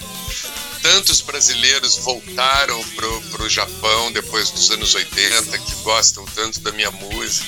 Tantos 0.82 1.20
brasileiros 1.20 1.98
voltaram 1.98 2.82
pro, 2.94 3.22
pro 3.32 3.48
Japão 3.48 4.10
depois 4.12 4.50
dos 4.50 4.70
anos 4.70 4.94
80, 4.94 5.58
que 5.58 5.74
gostam 5.82 6.24
tanto 6.34 6.60
da 6.60 6.72
minha 6.72 6.90
música. 6.90 7.46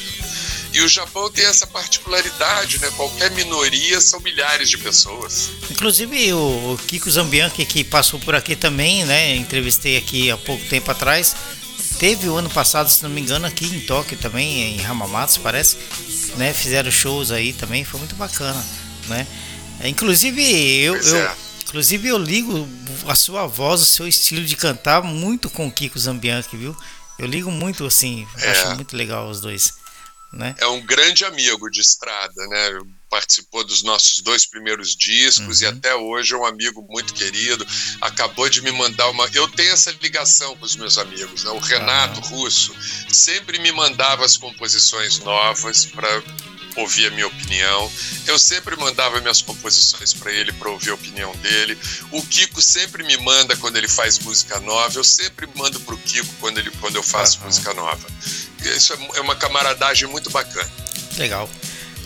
E 0.72 0.80
o 0.80 0.88
Japão 0.88 1.30
tem 1.30 1.44
essa 1.44 1.66
particularidade, 1.66 2.78
né? 2.78 2.90
Qualquer 2.96 3.30
minoria 3.32 4.00
são 4.00 4.20
milhares 4.20 4.70
de 4.70 4.78
pessoas. 4.78 5.50
Inclusive 5.70 6.32
o 6.32 6.78
Kiko 6.86 7.10
Zambianchi, 7.10 7.66
que 7.66 7.84
passou 7.84 8.18
por 8.20 8.34
aqui 8.34 8.56
também, 8.56 9.04
né? 9.04 9.36
Entrevistei 9.36 9.98
aqui 9.98 10.30
há 10.30 10.36
pouco 10.36 10.64
tempo 10.66 10.90
atrás 10.90 11.34
Teve 12.02 12.28
o 12.28 12.36
ano 12.36 12.50
passado, 12.50 12.90
se 12.90 13.00
não 13.04 13.10
me 13.10 13.20
engano, 13.20 13.46
aqui 13.46 13.64
em 13.64 13.78
Tóquio 13.78 14.18
também, 14.18 14.76
em 14.76 14.84
Hamamatsu, 14.84 15.38
parece, 15.38 15.76
né? 16.36 16.52
Fizeram 16.52 16.90
shows 16.90 17.30
aí 17.30 17.52
também, 17.52 17.84
foi 17.84 18.00
muito 18.00 18.16
bacana, 18.16 18.60
né? 19.06 19.24
É, 19.78 19.88
inclusive 19.88 20.42
eu, 20.82 20.96
eu 20.96 21.30
inclusive 21.62 22.08
eu 22.08 22.18
ligo 22.18 22.68
a 23.06 23.14
sua 23.14 23.46
voz, 23.46 23.82
o 23.82 23.86
seu 23.86 24.08
estilo 24.08 24.44
de 24.44 24.56
cantar 24.56 25.00
muito 25.04 25.48
com 25.48 25.68
o 25.68 25.70
Kiko 25.70 25.96
Zambianchi, 25.96 26.56
viu? 26.56 26.76
Eu 27.20 27.28
ligo 27.28 27.52
muito 27.52 27.86
assim, 27.86 28.26
é. 28.38 28.50
acho 28.50 28.74
muito 28.74 28.96
legal 28.96 29.30
os 29.30 29.40
dois, 29.40 29.74
né? 30.32 30.56
É 30.58 30.66
um 30.66 30.84
grande 30.84 31.24
amigo 31.24 31.70
de 31.70 31.80
estrada, 31.80 32.48
né? 32.48 32.80
Participou 33.12 33.62
dos 33.62 33.82
nossos 33.82 34.22
dois 34.22 34.46
primeiros 34.46 34.96
discos 34.96 35.60
uhum. 35.60 35.64
e 35.64 35.66
até 35.66 35.94
hoje 35.94 36.32
é 36.32 36.36
um 36.38 36.46
amigo 36.46 36.82
muito 36.88 37.12
querido. 37.12 37.66
Acabou 38.00 38.48
de 38.48 38.62
me 38.62 38.72
mandar 38.72 39.10
uma. 39.10 39.28
Eu 39.34 39.46
tenho 39.48 39.70
essa 39.70 39.94
ligação 40.00 40.56
com 40.56 40.64
os 40.64 40.76
meus 40.76 40.96
amigos, 40.96 41.44
né? 41.44 41.50
O 41.50 41.58
Renato 41.58 42.20
uhum. 42.20 42.40
Russo 42.40 42.74
sempre 43.10 43.58
me 43.58 43.70
mandava 43.70 44.24
as 44.24 44.38
composições 44.38 45.18
novas 45.18 45.84
para 45.84 46.08
ouvir 46.76 47.08
a 47.08 47.10
minha 47.10 47.26
opinião. 47.26 47.92
Eu 48.26 48.38
sempre 48.38 48.76
mandava 48.76 49.20
minhas 49.20 49.42
composições 49.42 50.14
para 50.14 50.32
ele 50.32 50.50
para 50.50 50.70
ouvir 50.70 50.88
a 50.88 50.94
opinião 50.94 51.36
dele. 51.36 51.78
O 52.10 52.22
Kiko 52.22 52.62
sempre 52.62 53.02
me 53.02 53.18
manda 53.18 53.54
quando 53.58 53.76
ele 53.76 53.88
faz 53.88 54.18
música 54.20 54.58
nova. 54.60 54.98
Eu 54.98 55.04
sempre 55.04 55.46
mando 55.54 55.78
para 55.80 55.94
o 55.94 55.98
Kiko 55.98 56.32
quando, 56.40 56.56
ele, 56.56 56.70
quando 56.80 56.96
eu 56.96 57.02
faço 57.02 57.40
música 57.42 57.74
nova. 57.74 58.08
Isso 58.64 58.94
é, 58.94 59.18
é 59.18 59.20
uma 59.20 59.36
camaradagem 59.36 60.08
muito 60.08 60.30
bacana. 60.30 60.72
Legal. 61.18 61.50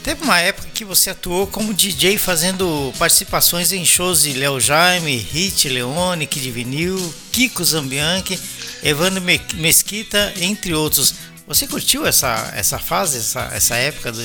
Teve 0.07 0.23
uma 0.23 0.39
época 0.39 0.69
que 0.73 0.85
você 0.85 1.11
atuou 1.11 1.49
como 1.49 1.75
DJ 1.75 2.17
fazendo 2.17 2.93
participações 2.97 3.73
em 3.73 3.85
shows 3.85 4.23
de 4.23 4.35
Léo 4.35 4.61
Jaime, 4.61 5.17
Hit 5.17 5.69
Leone, 5.69 6.29
Kid 6.29 6.49
Vinil, 6.53 7.15
Kiko 7.33 7.65
Zambianchi, 7.65 8.39
Evandro 8.85 9.21
Mesquita, 9.55 10.33
entre 10.41 10.73
outros. 10.73 11.13
Você 11.47 11.67
curtiu 11.67 12.05
essa, 12.05 12.53
essa 12.57 12.79
fase, 12.79 13.19
essa, 13.19 13.41
essa 13.53 13.77
época 13.77 14.11
do, 14.11 14.21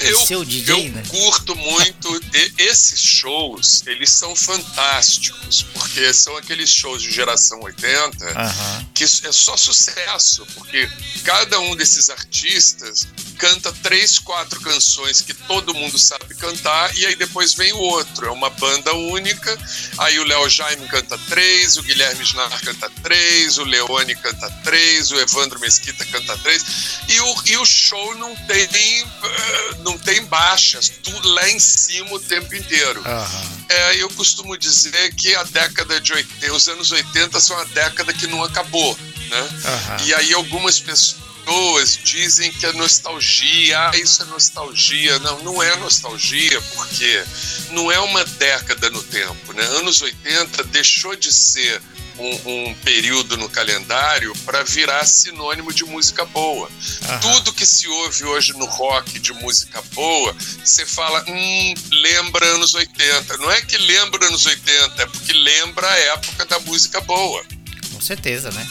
eu, 0.00 0.20
seu 0.26 0.44
DJ, 0.44 0.88
eu 0.88 0.92
né? 0.92 1.02
curto 1.08 1.54
muito. 1.54 2.20
esses 2.58 3.00
shows, 3.00 3.82
eles 3.86 4.10
são 4.10 4.34
fantásticos, 4.34 5.62
porque 5.72 6.12
são 6.12 6.36
aqueles 6.36 6.68
shows 6.70 7.00
de 7.02 7.10
geração 7.12 7.60
80 7.62 8.26
uhum. 8.26 8.86
que 8.92 9.04
é 9.04 9.32
só 9.32 9.56
sucesso, 9.56 10.46
porque 10.54 10.88
cada 11.22 11.60
um 11.60 11.76
desses 11.76 12.10
artistas 12.10 13.06
canta 13.38 13.72
três, 13.82 14.18
quatro 14.18 14.60
canções 14.60 15.20
que 15.20 15.34
todo 15.34 15.74
mundo 15.74 15.98
sabe 15.98 16.34
cantar 16.34 16.96
e 16.96 17.06
aí 17.06 17.16
depois 17.16 17.54
vem 17.54 17.72
o 17.72 17.78
outro. 17.78 18.26
É 18.26 18.30
uma 18.30 18.50
banda 18.50 18.94
única. 18.94 19.56
Aí 19.98 20.18
o 20.18 20.24
Léo 20.24 20.48
Jaime 20.48 20.86
canta 20.88 21.18
três, 21.28 21.76
o 21.76 21.82
Guilherme 21.82 22.22
Snar 22.22 22.60
canta 22.62 22.90
três, 23.02 23.58
o 23.58 23.64
Leone 23.64 24.14
canta 24.16 24.50
três, 24.62 25.10
o 25.10 25.20
Evandro 25.20 25.58
Mesquita 25.60 26.04
canta 26.06 26.36
três. 26.38 26.63
E 27.08 27.20
o, 27.20 27.42
e 27.46 27.56
o 27.58 27.64
show 27.64 28.14
não 28.16 28.34
tem, 28.34 29.02
eh, 29.02 29.74
não 29.80 29.98
tem 29.98 30.24
baixas, 30.24 30.88
tudo 31.02 31.28
lá 31.28 31.50
em 31.50 31.58
cima 31.58 32.12
o 32.14 32.20
tempo 32.20 32.54
inteiro. 32.54 33.00
Uhum. 33.00 33.64
É, 33.68 33.96
eu 34.02 34.08
costumo 34.10 34.56
dizer 34.56 35.14
que 35.14 35.34
a 35.34 35.42
década 35.44 36.00
de 36.00 36.12
80, 36.12 36.52
os 36.52 36.68
anos 36.68 36.92
80 36.92 37.40
são 37.40 37.58
a 37.58 37.64
década 37.64 38.12
que 38.12 38.26
não 38.26 38.42
acabou. 38.42 38.98
Né? 39.28 39.40
Uhum. 39.40 40.06
E 40.06 40.14
aí 40.14 40.32
algumas 40.32 40.80
pessoas 40.80 41.24
pessoas 41.44 41.98
dizem 42.02 42.50
que 42.50 42.66
é 42.66 42.72
nostalgia, 42.72 43.90
ah, 43.90 43.96
isso 43.96 44.22
é 44.22 44.24
nostalgia. 44.26 45.18
Não, 45.20 45.42
não 45.42 45.62
é 45.62 45.76
nostalgia, 45.76 46.60
porque 46.74 47.24
não 47.70 47.92
é 47.92 47.98
uma 48.00 48.24
década 48.24 48.90
no 48.90 49.02
tempo. 49.02 49.52
Né? 49.52 49.62
Anos 49.78 50.00
80 50.00 50.64
deixou 50.64 51.14
de 51.14 51.32
ser 51.32 51.80
um, 52.18 52.68
um 52.68 52.74
período 52.76 53.36
no 53.36 53.48
calendário 53.48 54.32
para 54.44 54.62
virar 54.62 55.04
sinônimo 55.04 55.72
de 55.72 55.84
música 55.84 56.24
boa. 56.24 56.68
Uhum. 56.68 57.20
Tudo 57.20 57.52
que 57.52 57.66
se 57.66 57.88
ouve 57.88 58.24
hoje 58.24 58.52
no 58.54 58.66
rock 58.66 59.18
de 59.18 59.32
música 59.32 59.82
boa, 59.92 60.34
você 60.64 60.86
fala, 60.86 61.24
hum, 61.28 61.74
lembra 61.90 62.46
anos 62.46 62.74
80. 62.74 63.36
Não 63.38 63.50
é 63.50 63.60
que 63.60 63.76
lembra 63.76 64.26
anos 64.26 64.46
80, 64.46 65.02
é 65.02 65.06
porque 65.06 65.32
lembra 65.32 65.88
a 65.88 65.98
época 66.14 66.44
da 66.46 66.58
música 66.60 67.00
boa. 67.00 67.44
Com 67.92 68.00
certeza, 68.00 68.50
né? 68.50 68.66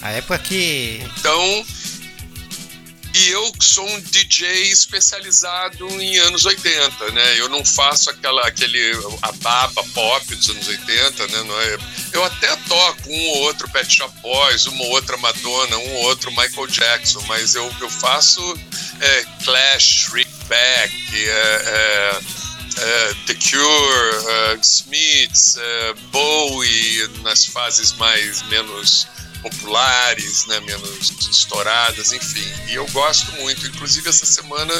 A 0.00 0.12
época 0.12 0.38
que. 0.38 1.02
Então 1.18 1.66
e 3.18 3.30
eu 3.30 3.52
sou 3.60 3.84
um 3.84 4.00
DJ 4.00 4.70
especializado 4.70 5.88
em 6.00 6.18
anos 6.18 6.44
80, 6.44 7.10
né? 7.10 7.40
Eu 7.40 7.48
não 7.48 7.64
faço 7.64 8.10
aquela, 8.10 8.46
aquele, 8.46 8.92
a 9.22 9.32
baba 9.32 9.82
pop 9.92 10.34
dos 10.36 10.50
anos 10.50 10.68
80, 10.68 11.26
né? 11.26 11.38
É, 11.64 11.78
eu 12.12 12.24
até 12.24 12.54
toco 12.68 13.10
um 13.10 13.28
ou 13.30 13.38
outro 13.38 13.68
Pet 13.70 13.92
Shop 13.92 14.14
Boys, 14.22 14.66
uma 14.66 14.84
ou 14.84 14.90
outra 14.90 15.16
Madonna, 15.16 15.76
um 15.78 15.94
ou 15.96 16.02
outro 16.04 16.30
Michael 16.30 16.68
Jackson, 16.68 17.20
mas 17.26 17.56
eu, 17.56 17.68
eu 17.80 17.90
faço 17.90 18.40
é, 19.00 19.24
Clash, 19.44 20.06
Shrinkback, 20.06 20.94
é, 21.12 21.30
é, 21.66 22.20
é, 22.78 23.14
The 23.26 23.34
Cure, 23.34 24.26
é, 24.28 24.58
Smiths, 24.62 25.56
Bowie, 26.12 27.08
nas 27.22 27.46
fases 27.46 27.92
mais 27.94 28.42
menos 28.42 29.08
populares, 29.42 30.46
né, 30.46 30.60
menos 30.60 31.12
estouradas, 31.30 32.12
enfim. 32.12 32.52
E 32.68 32.74
eu 32.74 32.86
gosto 32.88 33.32
muito. 33.32 33.66
Inclusive, 33.66 34.08
essa 34.08 34.26
semana 34.26 34.74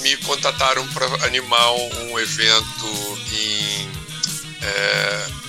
me 0.00 0.16
contataram 0.18 0.86
para 0.88 1.06
animar 1.26 1.72
um 1.72 2.18
evento 2.18 3.18
em. 3.32 3.90
É... 4.62 5.41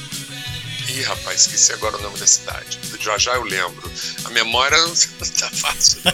Ih, 0.93 1.01
rapaz, 1.01 1.41
esqueci 1.41 1.73
agora 1.73 1.97
o 1.97 2.01
nome 2.01 2.19
da 2.19 2.27
cidade. 2.27 2.77
Já 2.99 3.17
já 3.17 3.33
eu 3.33 3.43
lembro. 3.43 3.91
A 4.25 4.29
memória 4.29 4.77
não 4.85 4.93
tá 4.93 5.49
fácil, 5.49 6.01
não. 6.05 6.13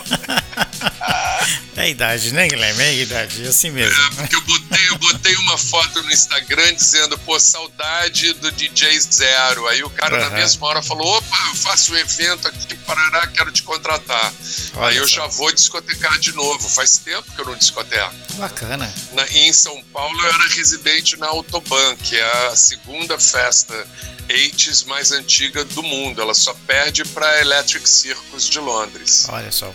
É 1.76 1.82
a 1.82 1.88
idade, 1.88 2.34
né, 2.34 2.48
Guilherme? 2.48 2.82
É 2.82 2.88
a 2.88 2.94
idade, 2.94 3.46
é 3.46 3.50
assim 3.50 3.72
mesmo. 3.72 4.02
É, 4.02 4.10
porque 4.16 4.36
eu 4.36 4.42
botei, 4.42 4.90
eu 4.90 4.98
botei 4.98 5.36
uma 5.36 5.58
foto 5.58 6.02
no 6.02 6.12
Instagram 6.12 6.74
dizendo, 6.76 7.18
pô, 7.20 7.38
saudade 7.40 8.34
do 8.34 8.52
DJ 8.54 9.00
Zero. 9.02 9.68
Aí 9.68 9.84
o 9.84 9.90
cara, 9.90 10.16
uhum. 10.16 10.22
na 10.22 10.30
mesma 10.30 10.68
hora, 10.68 10.82
falou: 10.82 11.18
opa, 11.18 11.38
eu 11.50 11.56
faço 11.56 11.94
um 11.94 11.98
evento 11.98 12.48
aqui 12.48 12.74
em 12.74 12.78
Paraná, 12.78 13.28
quero 13.28 13.52
te 13.52 13.64
contratar. 13.64 14.34
Olha 14.76 14.88
Aí 14.88 14.98
eu 14.98 15.08
só. 15.08 15.16
já 15.16 15.28
vou 15.28 15.52
discotecar 15.52 16.18
de 16.20 16.34
novo. 16.34 16.70
Faz 16.70 16.98
tempo 16.98 17.30
que 17.34 17.42
eu 17.42 17.46
não 17.46 17.56
discoteco. 17.58 18.14
Bacana. 18.36 18.94
Na, 19.12 19.28
em 19.28 19.52
São 19.52 19.82
Paulo, 19.92 20.18
eu 20.22 20.28
era 20.28 20.48
residente 20.50 21.18
na 21.18 21.28
Autoban, 21.28 21.98
que 21.98 22.16
é 22.16 22.48
a 22.48 22.56
segunda 22.56 23.20
festa 23.20 23.88
80 24.30 24.69
mais 24.84 25.12
antiga 25.12 25.64
do 25.66 25.84
mundo. 25.84 26.22
Ela 26.22 26.34
só 26.34 26.54
perde 26.66 27.04
para 27.06 27.41
Electric 27.41 27.88
Circus 27.88 28.50
de 28.50 28.60
Londres. 28.60 29.28
Olha 29.30 29.52
só. 29.52 29.74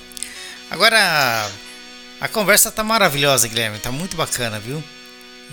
Agora, 0.70 1.50
a 2.20 2.28
conversa 2.28 2.70
tá 2.70 2.82
maravilhosa, 2.82 3.48
Guilherme. 3.48 3.78
Tá 3.78 3.92
muito 3.92 4.16
bacana, 4.16 4.58
viu? 4.58 4.82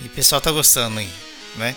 E 0.04 0.08
o 0.08 0.10
pessoal 0.10 0.40
tá 0.40 0.52
gostando 0.52 1.00
aí, 1.00 1.10
né? 1.58 1.76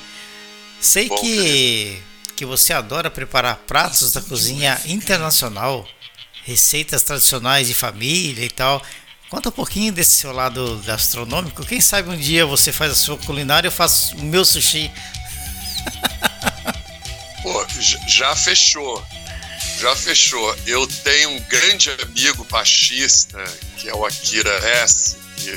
Sei 0.81 1.09
Bom, 1.09 1.17
que, 1.17 2.01
que 2.37 2.45
você 2.45 2.73
adora 2.73 3.11
preparar 3.11 3.57
pratos 3.67 4.13
da 4.13 4.21
cozinha 4.21 4.81
internacional, 4.87 5.87
receitas 6.45 7.03
tradicionais 7.03 7.67
de 7.67 7.75
família 7.75 8.45
e 8.45 8.51
tal. 8.51 8.83
Conta 9.31 9.49
um 9.49 9.53
pouquinho 9.53 9.93
desse 9.93 10.13
seu 10.13 10.33
lado 10.33 10.81
gastronômico. 10.87 11.65
Quem 11.65 11.81
sabe 11.81 12.09
um 12.11 12.17
dia 12.17 12.47
você 12.47 12.71
faz 12.71 12.93
a 12.93 12.95
sua 12.95 13.17
culinária 13.19 13.67
e 13.67 13.69
eu 13.69 13.73
faço 13.73 14.15
o 14.17 14.23
meu 14.23 14.45
sushi. 14.45 14.91
Pô, 17.45 17.65
já 18.09 18.35
fechou 18.35 19.07
já 19.81 19.95
fechou. 19.97 20.57
Eu 20.67 20.87
tenho 20.87 21.31
um 21.31 21.41
grande 21.41 21.91
amigo 22.03 22.45
baixista, 22.45 23.43
que 23.77 23.89
é 23.89 23.95
o 23.95 24.05
Akira 24.07 24.51
S, 24.83 25.17
que 25.37 25.51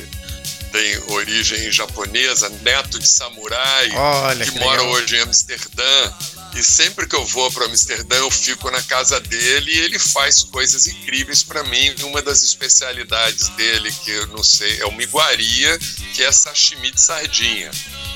tem 0.72 0.98
origem 1.14 1.72
japonesa, 1.72 2.50
neto 2.62 3.00
de 3.00 3.08
samurai, 3.08 3.90
Olha, 3.92 4.46
que, 4.46 4.52
que 4.52 4.60
mora 4.60 4.82
legal. 4.82 4.96
hoje 4.96 5.16
em 5.16 5.22
Amsterdã. 5.22 6.14
E 6.56 6.64
sempre 6.64 7.08
que 7.08 7.16
eu 7.16 7.26
vou 7.26 7.52
para 7.52 7.66
Amsterdã, 7.66 8.16
eu 8.18 8.32
fico 8.32 8.72
na 8.72 8.82
casa 8.82 9.20
dele 9.20 9.72
e 9.72 9.80
ele 9.80 10.00
faz 10.00 10.44
coisas 10.44 10.88
incríveis 10.88 11.44
para 11.44 11.64
mim. 11.64 11.94
Uma 12.04 12.22
das 12.22 12.42
especialidades 12.42 13.48
dele, 13.50 13.92
que 14.04 14.12
eu 14.12 14.28
não 14.28 14.44
sei, 14.44 14.82
é 14.82 14.86
uma 14.86 15.04
iguaria, 15.04 15.78
que 16.14 16.24
é 16.24 16.32
sashimi 16.32 16.92
de 16.92 17.00
sardinha. 17.00 17.70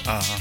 Uhum. 0.08 0.40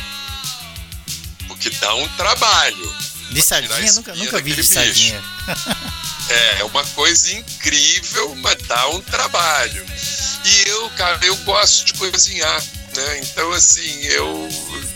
Porque 1.49 1.69
dá 1.71 1.95
um 1.95 2.09
trabalho. 2.17 3.10
De 3.31 3.43
sardinha? 3.43 3.93
Nunca, 3.93 4.15
nunca 4.15 4.41
vi 4.41 4.55
de 4.55 4.65
sardinha. 4.65 5.23
é, 6.29 6.61
é 6.61 6.65
uma 6.65 6.85
coisa 6.87 7.33
incrível, 7.33 8.35
mas 8.37 8.57
dá 8.67 8.89
um 8.91 9.01
trabalho. 9.01 9.87
E 10.45 10.69
eu, 10.69 10.91
cara, 10.91 11.19
eu 11.25 11.37
gosto 11.39 11.87
de 11.87 11.95
cozinhar, 11.95 12.63
né? 12.95 13.21
Então, 13.21 13.51
assim, 13.53 14.05
eu, 14.07 14.49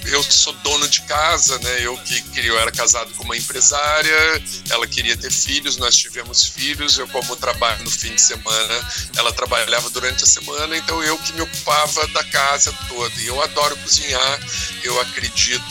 eu 0.07 0.23
sou 0.23 0.53
dono 0.55 0.89
de 0.89 1.03
casa, 1.03 1.59
né? 1.59 1.77
Eu 1.81 1.97
que 1.99 2.23
eu 2.47 2.59
era 2.59 2.71
casado 2.71 3.13
com 3.15 3.25
uma 3.25 3.37
empresária, 3.37 4.43
ela 4.71 4.87
queria 4.87 5.17
ter 5.17 5.31
filhos, 5.31 5.77
nós 5.77 5.97
tivemos 5.97 6.45
filhos. 6.45 6.99
Eu, 6.99 7.09
como 7.09 7.37
trabalho 7.37 7.83
no 7.85 7.91
fim 7.91 8.15
de 8.15 8.23
semana, 8.23 8.91
ela 9.17 9.33
trabalhava 9.33 9.89
durante 9.91 10.25
a 10.25 10.27
semana, 10.27 10.77
então 10.77 11.03
eu 11.03 11.17
que 11.19 11.33
me 11.33 11.43
ocupava 11.43 12.07
da 12.09 12.25
casa 12.25 12.73
toda. 12.89 13.21
E 13.21 13.27
eu 13.27 13.43
adoro 13.43 13.77
cozinhar, 13.77 14.41
eu 14.83 15.01
acredito 15.01 15.65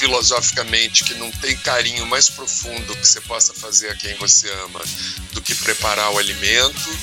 filosoficamente 0.00 1.04
que 1.04 1.14
não 1.14 1.30
tem 1.30 1.56
carinho 1.56 2.06
mais 2.06 2.30
profundo 2.30 2.96
que 2.96 3.06
você 3.06 3.20
possa 3.20 3.52
fazer 3.52 3.90
a 3.90 3.94
quem 3.94 4.14
você 4.14 4.50
ama 4.64 4.80
do 5.32 5.42
que 5.42 5.54
preparar 5.54 6.10
o 6.12 6.18
alimento. 6.18 6.98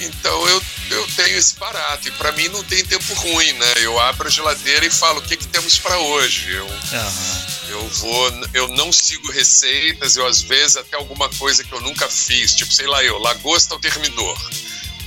Então 0.00 0.48
eu, 0.48 0.62
eu 0.90 1.06
tenho 1.14 1.36
esse 1.36 1.54
barato. 1.56 2.08
E 2.08 2.10
para 2.12 2.32
mim 2.32 2.48
não 2.48 2.64
tem 2.64 2.84
tempo 2.84 3.12
ruim, 3.14 3.52
né? 3.52 3.74
Eu 3.76 3.98
abro 4.00 4.28
a 4.28 4.30
geladeira 4.30 4.86
e 4.86 4.90
falo 4.90 5.18
o 5.20 5.22
que, 5.22 5.36
que 5.36 5.46
temos 5.46 5.78
para 5.78 5.98
hoje. 5.98 6.52
Eu, 6.52 6.66
uhum. 6.66 7.44
eu 7.68 7.88
vou, 7.88 8.32
eu 8.54 8.68
não 8.68 8.90
sigo 8.90 9.30
receitas, 9.30 10.16
eu 10.16 10.26
às 10.26 10.42
vezes 10.42 10.76
até 10.76 10.96
alguma 10.96 11.28
coisa 11.28 11.62
que 11.62 11.72
eu 11.72 11.80
nunca 11.80 12.08
fiz, 12.08 12.54
tipo, 12.54 12.72
sei 12.72 12.86
lá, 12.86 13.04
eu, 13.04 13.18
lagosta 13.18 13.74
ao 13.74 13.80
termidor. 13.80 14.38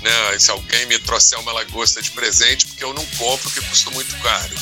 Né? 0.02 0.40
Se 0.40 0.52
alguém 0.52 0.86
me 0.86 1.00
trouxer 1.00 1.40
uma 1.40 1.54
lagosta 1.54 2.02
de 2.02 2.12
presente, 2.12 2.68
porque 2.68 2.84
eu 2.84 2.94
não 2.94 3.06
compro, 3.18 3.50
porque 3.50 3.62
custa 3.68 3.90
muito 3.92 4.16
caro. 4.22 4.54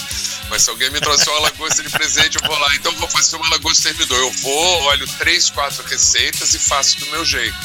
Mas 0.49 0.64
se 0.64 0.70
alguém 0.70 0.90
me 0.91 0.99
trouxer 0.99 1.30
uma 1.30 1.40
lagosta 1.41 1.82
de 1.82 1.90
presente, 1.91 2.38
eu 2.40 2.48
vou 2.48 2.58
lá. 2.60 2.76
Então 2.76 2.94
vou 2.95 3.10
fazer 3.10 3.38
uma 3.38 3.49
lagosta 3.49 3.90
termidor. 3.90 4.20
Eu 4.20 4.32
vou, 4.32 4.84
olho 4.84 5.08
três, 5.18 5.49
quatro 5.49 5.84
receitas 5.84 6.53
e 6.53 6.60
faço 6.60 6.99
do 6.99 7.08
meu 7.08 7.26
jeito. 7.26 7.58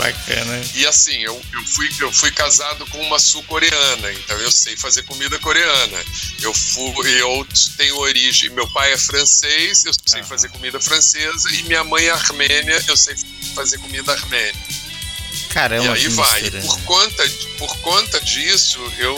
Bacana. 0.00 0.62
E 0.74 0.86
assim, 0.86 1.18
eu, 1.18 1.38
eu, 1.52 1.62
fui, 1.66 1.88
eu 2.00 2.10
fui 2.10 2.30
casado 2.30 2.86
com 2.86 2.98
uma 3.02 3.18
sul-coreana, 3.18 4.10
então 4.12 4.38
eu 4.38 4.50
sei 4.50 4.74
fazer 4.74 5.02
comida 5.02 5.38
coreana. 5.38 6.04
Eu, 6.40 6.54
fui, 6.54 7.20
eu 7.20 7.46
tenho 7.76 7.98
origem, 7.98 8.48
meu 8.50 8.66
pai 8.72 8.94
é 8.94 8.98
francês, 8.98 9.84
eu 9.84 9.92
sei 10.06 10.22
fazer 10.22 10.48
comida 10.48 10.80
francesa, 10.80 11.50
e 11.54 11.64
minha 11.64 11.84
mãe 11.84 12.06
é 12.06 12.10
armênia, 12.10 12.82
eu 12.88 12.96
sei 12.96 13.14
fazer 13.54 13.76
comida 13.76 14.12
armênia. 14.12 14.79
Caramba, 15.50 15.84
e 15.84 15.88
aí 15.88 16.08
vai. 16.08 16.42
E 16.46 16.50
por 16.50 16.80
conta, 16.82 17.30
por 17.58 17.76
conta 17.78 18.20
disso, 18.20 18.78
eu, 18.98 19.16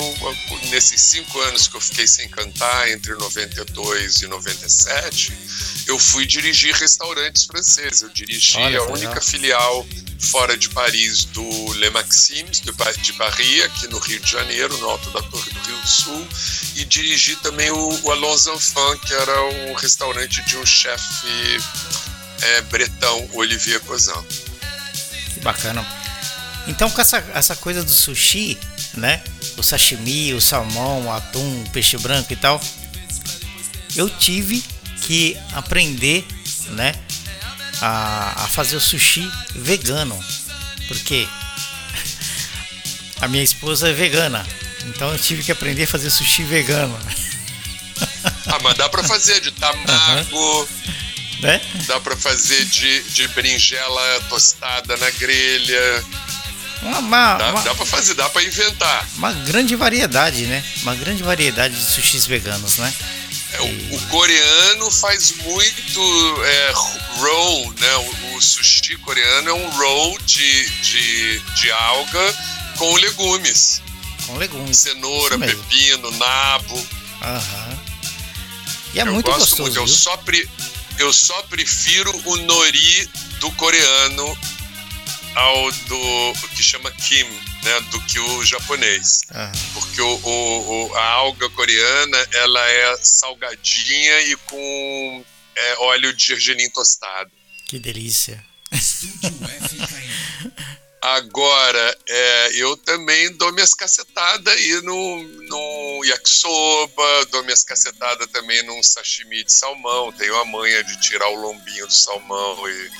nesses 0.71 1.01
cinco 1.01 1.39
anos 1.43 1.69
que 1.69 1.77
eu 1.77 1.81
fiquei 1.81 2.07
sem 2.07 2.29
cantar, 2.29 2.91
entre 2.91 3.15
92 3.15 4.23
e 4.23 4.27
97, 4.27 5.33
eu 5.87 5.99
fui 5.99 6.25
dirigir 6.25 6.75
restaurantes 6.75 7.45
franceses. 7.45 8.03
Eu 8.03 8.09
dirigi 8.09 8.57
Olha, 8.57 8.81
a 8.81 8.85
única 8.85 9.09
legal. 9.09 9.23
filial 9.23 9.87
fora 10.19 10.57
de 10.57 10.69
Paris 10.71 11.25
do 11.25 11.73
Le 11.75 11.91
Maxims, 11.91 12.61
de 12.61 12.73
Paris, 12.73 13.63
aqui 13.65 13.89
no 13.89 13.99
Rio 13.99 14.21
de 14.21 14.31
Janeiro, 14.31 14.77
no 14.79 14.89
alto 14.89 15.11
da 15.11 15.21
Torre 15.21 15.51
do 15.51 15.61
Rio 15.61 15.77
do 15.77 15.89
Sul, 15.89 16.29
e 16.77 16.85
dirigi 16.85 17.37
também 17.37 17.71
o, 17.71 18.01
o 18.05 18.11
Alonso 18.11 18.51
Enfants, 18.55 19.01
que 19.07 19.13
era 19.13 19.43
um 19.45 19.75
restaurante 19.75 20.41
de 20.43 20.57
um 20.57 20.65
chefe 20.65 21.59
é, 22.41 22.61
bretão, 22.63 23.29
Olivier 23.35 23.81
Cozin. 23.81 24.13
Que 25.35 25.41
bacana. 25.41 26.02
Então 26.66 26.90
com 26.90 27.01
essa, 27.01 27.18
essa 27.34 27.56
coisa 27.56 27.82
do 27.82 27.90
sushi, 27.90 28.59
né? 28.94 29.22
O 29.56 29.62
sashimi, 29.62 30.32
o 30.34 30.40
salmão, 30.40 31.06
o 31.06 31.12
atum, 31.12 31.62
o 31.62 31.70
peixe 31.70 31.97
branco 31.98 32.32
e 32.32 32.36
tal, 32.36 32.60
eu 33.97 34.09
tive 34.09 34.62
que 35.02 35.36
aprender, 35.52 36.24
né? 36.70 36.94
A, 37.80 38.44
a 38.44 38.48
fazer 38.48 38.76
o 38.76 38.80
sushi 38.80 39.28
vegano. 39.55 40.18
Porque 40.86 41.26
a 43.20 43.28
minha 43.28 43.43
esposa 43.43 43.89
é 43.89 43.93
vegana. 43.93 44.47
Então 44.86 45.10
eu 45.12 45.18
tive 45.18 45.43
que 45.43 45.52
aprender 45.52 45.84
a 45.84 45.89
fazer 45.89 46.10
sushi 46.10 46.44
vegano. 46.44 46.98
Ah, 48.47 48.59
mas 48.62 48.74
dá 48.76 48.89
pra 48.89 49.02
fazer 49.02 49.40
de 49.40 49.51
tamago. 49.52 50.36
Uhum. 50.36 50.68
Né? 51.40 51.60
Dá 51.86 52.01
pra 52.01 52.16
fazer 52.16 52.64
de, 52.66 53.02
de 53.05 53.28
berinjela 53.28 54.20
tostada 54.28 54.97
na 54.97 55.10
grelha. 55.10 56.05
Uma, 56.83 56.99
uma, 56.99 57.35
dá, 57.35 57.51
uma, 57.51 57.63
dá 57.63 57.75
pra 57.75 57.87
fazer, 57.87 58.15
dá 58.15 58.29
pra 58.29 58.43
inventar. 58.43 59.09
Uma 59.17 59.33
grande 59.33 59.77
variedade, 59.77 60.47
né? 60.47 60.65
Uma 60.83 60.95
grande 60.97 61.23
variedade 61.23 61.75
de 61.75 61.85
sushis 61.85 62.27
veganos, 62.27 62.79
né? 62.79 62.93
É, 63.53 63.61
o, 63.61 63.95
o, 63.97 64.01
coreano 64.09 64.91
faz 64.91 65.33
muito 65.45 66.45
é, 66.45 66.73
roll, 67.17 67.75
né? 67.79 67.97
O, 67.97 68.37
o, 68.37 68.43
sushi 68.43 68.97
coreano 68.97 69.51
é 69.51 69.53
um 69.53 69.71
roll 69.71 70.19
de, 70.25 70.71
de, 70.81 71.39
de 71.39 71.71
alga 71.71 72.35
com 72.77 72.95
legumes. 72.97 73.81
Com 74.27 74.37
legumes. 74.39 74.77
Cenoura, 74.77 75.39
pepino, 75.39 76.11
nabo. 76.13 76.87
Aham. 77.23 77.79
E 78.95 79.01
é 79.01 79.03
eu 79.03 79.13
muito 79.13 79.31
gostoso. 79.31 79.63
Muito. 79.63 79.79
Eu, 79.79 79.87
só 79.87 80.17
pre, 80.17 80.49
eu 80.99 81.13
só 81.13 81.43
prefiro 81.43 82.11
o 82.25 82.37
nori 82.39 83.09
do 83.39 83.51
coreano 83.53 84.39
ao 85.35 85.73
do 85.73 86.33
que 86.55 86.63
chama 86.63 86.91
kim, 86.93 87.25
né, 87.25 87.81
do 87.91 88.01
que 88.05 88.19
o 88.19 88.45
japonês. 88.45 89.21
Ah. 89.31 89.51
Porque 89.75 90.01
o, 90.01 90.21
o, 90.25 90.89
o, 90.89 90.95
a 90.95 91.05
alga 91.05 91.49
coreana 91.51 92.29
ela 92.33 92.69
é 92.69 92.97
salgadinha 92.99 94.23
e 94.23 94.37
com 94.37 95.25
é, 95.55 95.77
óleo 95.79 96.15
de 96.15 96.27
gergelim 96.27 96.71
tostado. 96.71 97.31
Que 97.67 97.79
delícia. 97.79 98.43
Agora, 101.03 101.99
é, 102.09 102.51
eu 102.55 102.77
também 102.77 103.37
dou 103.37 103.53
minhas 103.53 103.75
cacetadas 103.75 104.55
aí 104.55 104.81
no, 104.83 105.23
no 105.49 106.05
yakisoba, 106.05 107.27
dou 107.33 107.43
minhas 107.43 107.65
cacetadas 107.65 108.29
também 108.29 108.63
num 108.63 108.81
sashimi 108.85 109.43
de 109.43 109.53
salmão. 109.53 110.13
Tenho 110.13 110.37
a 110.37 110.45
manha 110.45 110.85
de 110.85 111.01
tirar 111.01 111.29
o 111.29 111.35
lombinho 111.35 111.89
do 111.89 111.93
salmão 111.93 112.69
e, 112.69 112.91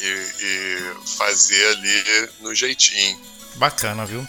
e, 0.00 0.06
e 0.40 0.94
fazer 1.16 1.66
ali 1.68 2.28
no 2.40 2.54
jeitinho. 2.54 3.20
Bacana, 3.56 4.04
viu? 4.04 4.26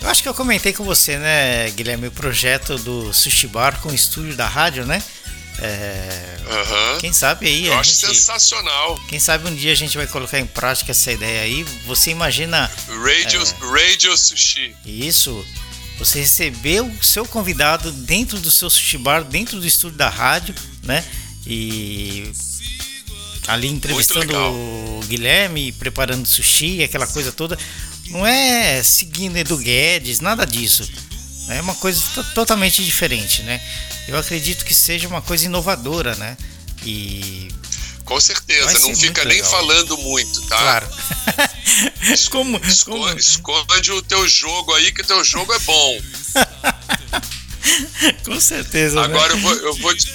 Eu 0.00 0.08
acho 0.08 0.22
que 0.22 0.28
eu 0.28 0.34
comentei 0.34 0.72
com 0.72 0.84
você, 0.84 1.16
né, 1.16 1.70
Guilherme, 1.70 2.08
o 2.08 2.12
projeto 2.12 2.76
do 2.78 3.12
Sushi 3.12 3.46
Bar 3.46 3.80
com 3.80 3.90
o 3.90 3.94
estúdio 3.94 4.34
da 4.34 4.48
rádio, 4.48 4.84
né? 4.84 5.02
É, 5.58 6.38
uhum. 6.46 6.98
Quem 6.98 7.12
sabe 7.12 7.46
aí. 7.46 7.66
Eu 7.66 7.78
acho 7.78 7.90
gente, 7.90 8.06
sensacional. 8.06 8.98
Quem 9.08 9.20
sabe 9.20 9.48
um 9.48 9.54
dia 9.54 9.70
a 9.70 9.76
gente 9.76 9.96
vai 9.96 10.06
colocar 10.06 10.40
em 10.40 10.46
prática 10.46 10.90
essa 10.90 11.12
ideia 11.12 11.42
aí. 11.42 11.62
Você 11.86 12.10
imagina. 12.10 12.70
Radio, 12.88 13.42
é, 13.42 13.80
radio 13.80 14.16
Sushi. 14.16 14.74
Isso. 14.84 15.46
Você 15.98 16.20
recebeu 16.20 16.86
o 16.86 17.04
seu 17.04 17.24
convidado 17.24 17.92
dentro 17.92 18.40
do 18.40 18.50
seu 18.50 18.68
sushi 18.68 18.98
bar, 18.98 19.22
dentro 19.22 19.60
do 19.60 19.66
estúdio 19.66 19.96
da 19.96 20.08
rádio, 20.08 20.54
né? 20.82 21.04
E 21.46 22.32
ali 23.46 23.68
entrevistando 23.68 24.36
o 24.36 25.00
Guilherme, 25.06 25.72
preparando 25.72 26.26
sushi, 26.26 26.82
aquela 26.82 27.06
coisa 27.06 27.32
toda. 27.32 27.58
Não 28.08 28.26
é 28.26 28.82
seguindo 28.82 29.36
Edu 29.36 29.56
Guedes, 29.56 30.20
nada 30.20 30.44
disso. 30.44 30.88
É 31.48 31.60
uma 31.60 31.74
coisa 31.74 32.00
totalmente 32.34 32.84
diferente, 32.84 33.42
né? 33.42 33.60
Eu 34.06 34.16
acredito 34.16 34.64
que 34.64 34.74
seja 34.74 35.08
uma 35.08 35.22
coisa 35.22 35.46
inovadora, 35.46 36.14
né? 36.16 36.36
E 36.84 37.48
com 38.04 38.20
certeza, 38.20 38.78
não 38.80 38.94
fica 38.96 39.24
nem 39.24 39.42
falando 39.42 39.96
muito, 39.98 40.42
tá? 40.42 40.58
Claro. 40.58 40.88
como, 42.30 42.60
como... 42.84 43.08
esconde 43.18 43.92
o 43.92 44.02
teu 44.02 44.28
jogo 44.28 44.74
aí, 44.74 44.92
que 44.92 45.04
teu 45.04 45.24
jogo 45.24 45.52
é 45.52 45.58
bom. 45.60 46.00
Com 48.24 48.40
certeza. 48.40 48.96
Né? 48.96 49.04
Agora 49.04 49.34
né? 49.34 49.38
eu, 49.38 49.42
vou, 49.42 49.54
eu 49.54 49.74
vou, 49.76 49.94
te, 49.94 50.12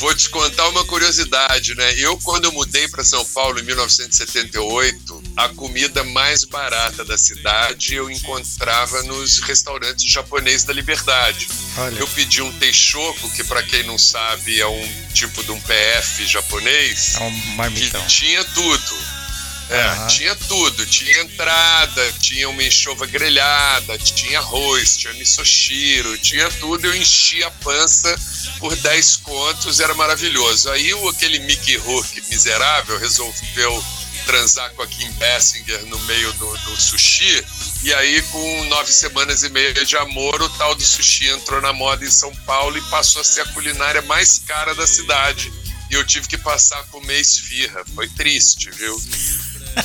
vou 0.00 0.14
te 0.14 0.30
contar 0.30 0.66
uma 0.68 0.82
curiosidade, 0.86 1.74
né? 1.74 1.94
Eu, 1.98 2.16
quando 2.18 2.46
eu 2.46 2.52
mudei 2.52 2.88
para 2.88 3.04
São 3.04 3.22
Paulo 3.26 3.60
em 3.60 3.62
1978, 3.62 5.22
a 5.36 5.50
comida 5.50 6.02
mais 6.02 6.42
barata 6.44 7.04
da 7.04 7.18
cidade 7.18 7.94
eu 7.94 8.10
encontrava 8.10 9.02
nos 9.02 9.38
restaurantes 9.40 10.10
japoneses 10.10 10.64
da 10.64 10.72
Liberdade. 10.72 11.48
Olha. 11.76 11.98
Eu 11.98 12.08
pedi 12.08 12.40
um 12.40 12.50
teixoco, 12.58 13.30
que 13.32 13.44
para 13.44 13.62
quem 13.62 13.82
não 13.82 13.98
sabe 13.98 14.58
é 14.58 14.66
um 14.66 14.92
tipo 15.12 15.44
de 15.44 15.52
um 15.52 15.60
PF 15.60 16.26
japonês, 16.26 17.16
é 17.16 17.20
um 17.20 17.30
marmitão. 17.56 18.00
que 18.00 18.08
tinha 18.08 18.42
tudo. 18.42 19.19
É, 19.70 19.92
uhum. 19.92 20.06
tinha 20.08 20.34
tudo. 20.34 20.84
Tinha 20.86 21.22
entrada, 21.22 22.12
tinha 22.20 22.48
uma 22.48 22.62
enxova 22.62 23.06
grelhada, 23.06 23.96
tinha 23.98 24.40
arroz, 24.40 24.96
tinha 24.96 25.12
misoshiro, 25.14 26.18
tinha 26.18 26.50
tudo. 26.52 26.86
Eu 26.86 26.94
enchi 26.94 27.42
a 27.44 27.50
pança 27.50 28.14
por 28.58 28.74
10 28.74 29.16
contos, 29.18 29.78
era 29.78 29.94
maravilhoso. 29.94 30.70
Aí 30.70 30.90
aquele 31.08 31.38
Mickey 31.40 31.76
Rourke 31.76 32.22
miserável 32.28 32.98
resolveu 32.98 33.84
transar 34.26 34.70
com 34.74 34.82
a 34.82 34.86
Kim 34.86 35.10
Basinger 35.12 35.84
no 35.86 35.98
meio 36.00 36.32
do, 36.34 36.56
do, 36.58 36.80
sushi. 36.80 37.44
E 37.82 37.92
aí, 37.94 38.22
com 38.22 38.64
nove 38.64 38.92
semanas 38.92 39.42
e 39.42 39.48
meia 39.48 39.72
de 39.72 39.96
amor, 39.96 40.40
o 40.42 40.48
tal 40.50 40.74
do 40.74 40.82
sushi 40.82 41.28
entrou 41.28 41.60
na 41.60 41.72
moda 41.72 42.04
em 42.04 42.10
São 42.10 42.34
Paulo 42.44 42.76
e 42.76 42.82
passou 42.82 43.22
a 43.22 43.24
ser 43.24 43.40
a 43.42 43.46
culinária 43.46 44.02
mais 44.02 44.38
cara 44.46 44.74
da 44.74 44.86
cidade. 44.86 45.52
E 45.90 45.94
eu 45.94 46.06
tive 46.06 46.28
que 46.28 46.38
passar 46.38 46.78
a 46.78 46.84
comer 46.84 47.20
esfirra. 47.20 47.84
Foi 47.94 48.08
triste, 48.08 48.70
viu? 48.70 48.96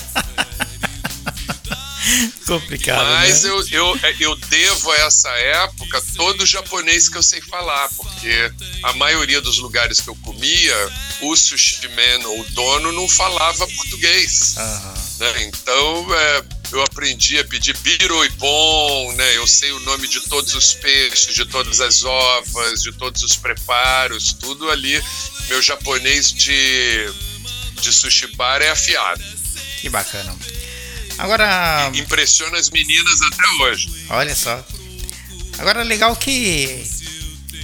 Complicado. 2.45 3.03
Mas 3.03 3.43
né? 3.43 3.49
eu, 3.49 3.67
eu, 3.71 3.99
eu 4.19 4.35
devo 4.35 4.91
a 4.91 4.97
essa 4.97 5.29
época 5.29 6.01
todo 6.15 6.41
o 6.41 6.45
japonês 6.45 7.09
que 7.09 7.17
eu 7.17 7.23
sei 7.23 7.41
falar, 7.41 7.89
porque 7.97 8.51
a 8.83 8.93
maioria 8.93 9.41
dos 9.41 9.57
lugares 9.57 9.99
que 9.99 10.07
eu 10.07 10.15
comia, 10.17 10.93
o 11.21 11.35
sushi 11.35 11.87
man 11.87 12.27
ou 12.27 12.41
o 12.41 12.43
dono 12.51 12.91
não 12.91 13.09
falava 13.09 13.67
português. 13.67 14.55
Uhum. 14.57 14.93
Né? 15.19 15.43
Então 15.43 16.07
é, 16.13 16.43
eu 16.71 16.83
aprendi 16.83 17.39
a 17.39 17.45
pedir 17.45 17.75
biro 17.77 18.23
e 18.23 18.29
pão, 18.31 19.11
né? 19.13 19.37
eu 19.37 19.47
sei 19.47 19.71
o 19.71 19.79
nome 19.79 20.07
de 20.07 20.21
todos 20.21 20.53
os 20.53 20.75
peixes, 20.75 21.33
de 21.33 21.45
todas 21.45 21.81
as 21.81 22.03
ovas, 22.03 22.83
de 22.83 22.91
todos 22.93 23.23
os 23.23 23.35
preparos, 23.35 24.33
tudo 24.33 24.69
ali. 24.69 25.01
Meu 25.49 25.61
japonês 25.61 26.31
de, 26.31 27.09
de 27.81 27.91
sushi 27.91 28.27
bar 28.35 28.61
é 28.61 28.69
afiado. 28.69 29.44
Que 29.81 29.89
bacana. 29.89 30.35
Agora. 31.17 31.91
Impressiona 31.93 32.57
as 32.57 32.69
meninas 32.69 33.21
até 33.21 33.63
hoje. 33.63 33.89
Olha 34.09 34.35
só. 34.35 34.63
Agora, 35.57 35.83
legal 35.83 36.15
que. 36.15 36.83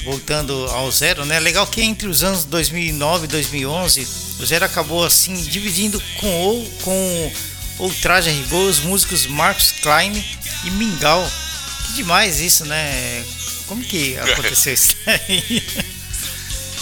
Voltando 0.04 0.66
ao 0.70 0.92
Zero, 0.92 1.26
né? 1.26 1.40
Legal 1.40 1.68
que 1.68 1.82
entre 1.82 2.08
os 2.08 2.24
anos 2.24 2.44
2009 2.46 3.26
e 3.26 3.28
2011, 3.28 4.08
o 4.40 4.46
Zero 4.46 4.66
acabou 4.66 5.06
assim 5.06 5.36
dividindo 5.44 6.02
com 6.20 6.28
ou 6.28 6.66
com 6.82 7.34
Ultraje 7.80 8.32
Rigor 8.32 8.68
os 8.68 8.80
músicos 8.80 9.28
Marcos 9.28 9.72
Klein 9.84 10.12
e 10.64 10.72
Mingau. 10.72 11.30
Que 11.86 11.94
demais 11.94 12.40
isso, 12.40 12.66
né? 12.66 13.24
Como 13.68 13.84
que 13.84 14.18
aconteceu 14.20 14.74
isso 14.74 14.96
aí? 15.06 15.64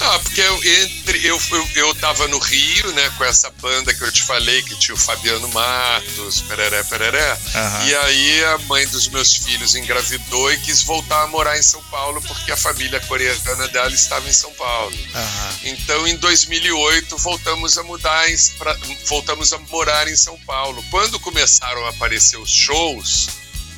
Ah, 0.01 0.17
porque 0.19 0.39
eu, 0.39 0.63
entre, 0.63 1.27
eu, 1.27 1.39
eu, 1.51 1.69
eu 1.75 1.95
tava 1.95 2.27
no 2.29 2.39
Rio, 2.39 2.91
né, 2.93 3.09
com 3.17 3.25
essa 3.25 3.49
banda 3.61 3.93
que 3.93 4.01
eu 4.01 4.11
te 4.11 4.23
falei, 4.23 4.61
que 4.63 4.77
tinha 4.77 4.95
o 4.95 4.97
Fabiano 4.97 5.47
Matos, 5.49 6.41
pereré, 6.41 6.83
pereré. 6.83 7.33
Uhum. 7.33 7.87
E 7.87 7.95
aí 7.95 8.43
a 8.45 8.57
mãe 8.59 8.87
dos 8.87 9.09
meus 9.09 9.35
filhos 9.35 9.75
engravidou 9.75 10.51
e 10.53 10.57
quis 10.59 10.83
voltar 10.83 11.23
a 11.23 11.27
morar 11.27 11.57
em 11.57 11.61
São 11.63 11.83
Paulo 11.83 12.21
porque 12.21 12.51
a 12.51 12.57
família 12.57 12.99
coreana 13.01 13.67
dela 13.67 13.93
estava 13.93 14.27
em 14.29 14.33
São 14.33 14.51
Paulo. 14.53 14.95
Uhum. 14.95 15.59
Então, 15.63 16.07
em 16.07 16.15
2008, 16.15 17.17
voltamos 17.17 17.77
a 17.77 17.83
mudar, 17.83 18.31
em, 18.31 18.37
pra, 18.57 18.77
voltamos 19.05 19.51
a 19.51 19.57
morar 19.57 20.07
em 20.07 20.15
São 20.15 20.39
Paulo. 20.45 20.83
Quando 20.89 21.19
começaram 21.19 21.85
a 21.85 21.89
aparecer 21.89 22.37
os 22.37 22.49
shows, 22.49 23.27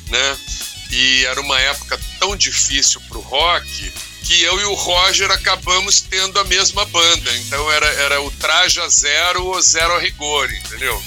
né, 0.08 0.38
e 0.90 1.24
era 1.24 1.40
uma 1.40 1.58
época 1.58 1.98
tão 2.20 2.36
difícil 2.36 3.00
pro 3.08 3.20
rock 3.20 3.92
que 4.32 4.42
eu 4.42 4.58
e 4.58 4.64
o 4.64 4.72
Roger 4.72 5.30
acabamos 5.30 6.00
tendo 6.00 6.40
a 6.40 6.44
mesma 6.44 6.86
banda. 6.86 7.36
Então 7.36 7.70
era, 7.70 7.86
era 7.86 8.22
o 8.22 8.30
Traja 8.30 8.88
Zero 8.88 9.44
ou 9.44 9.60
Zero 9.60 9.94
a 9.94 9.98
Rigor, 9.98 10.50
entendeu? 10.50 11.02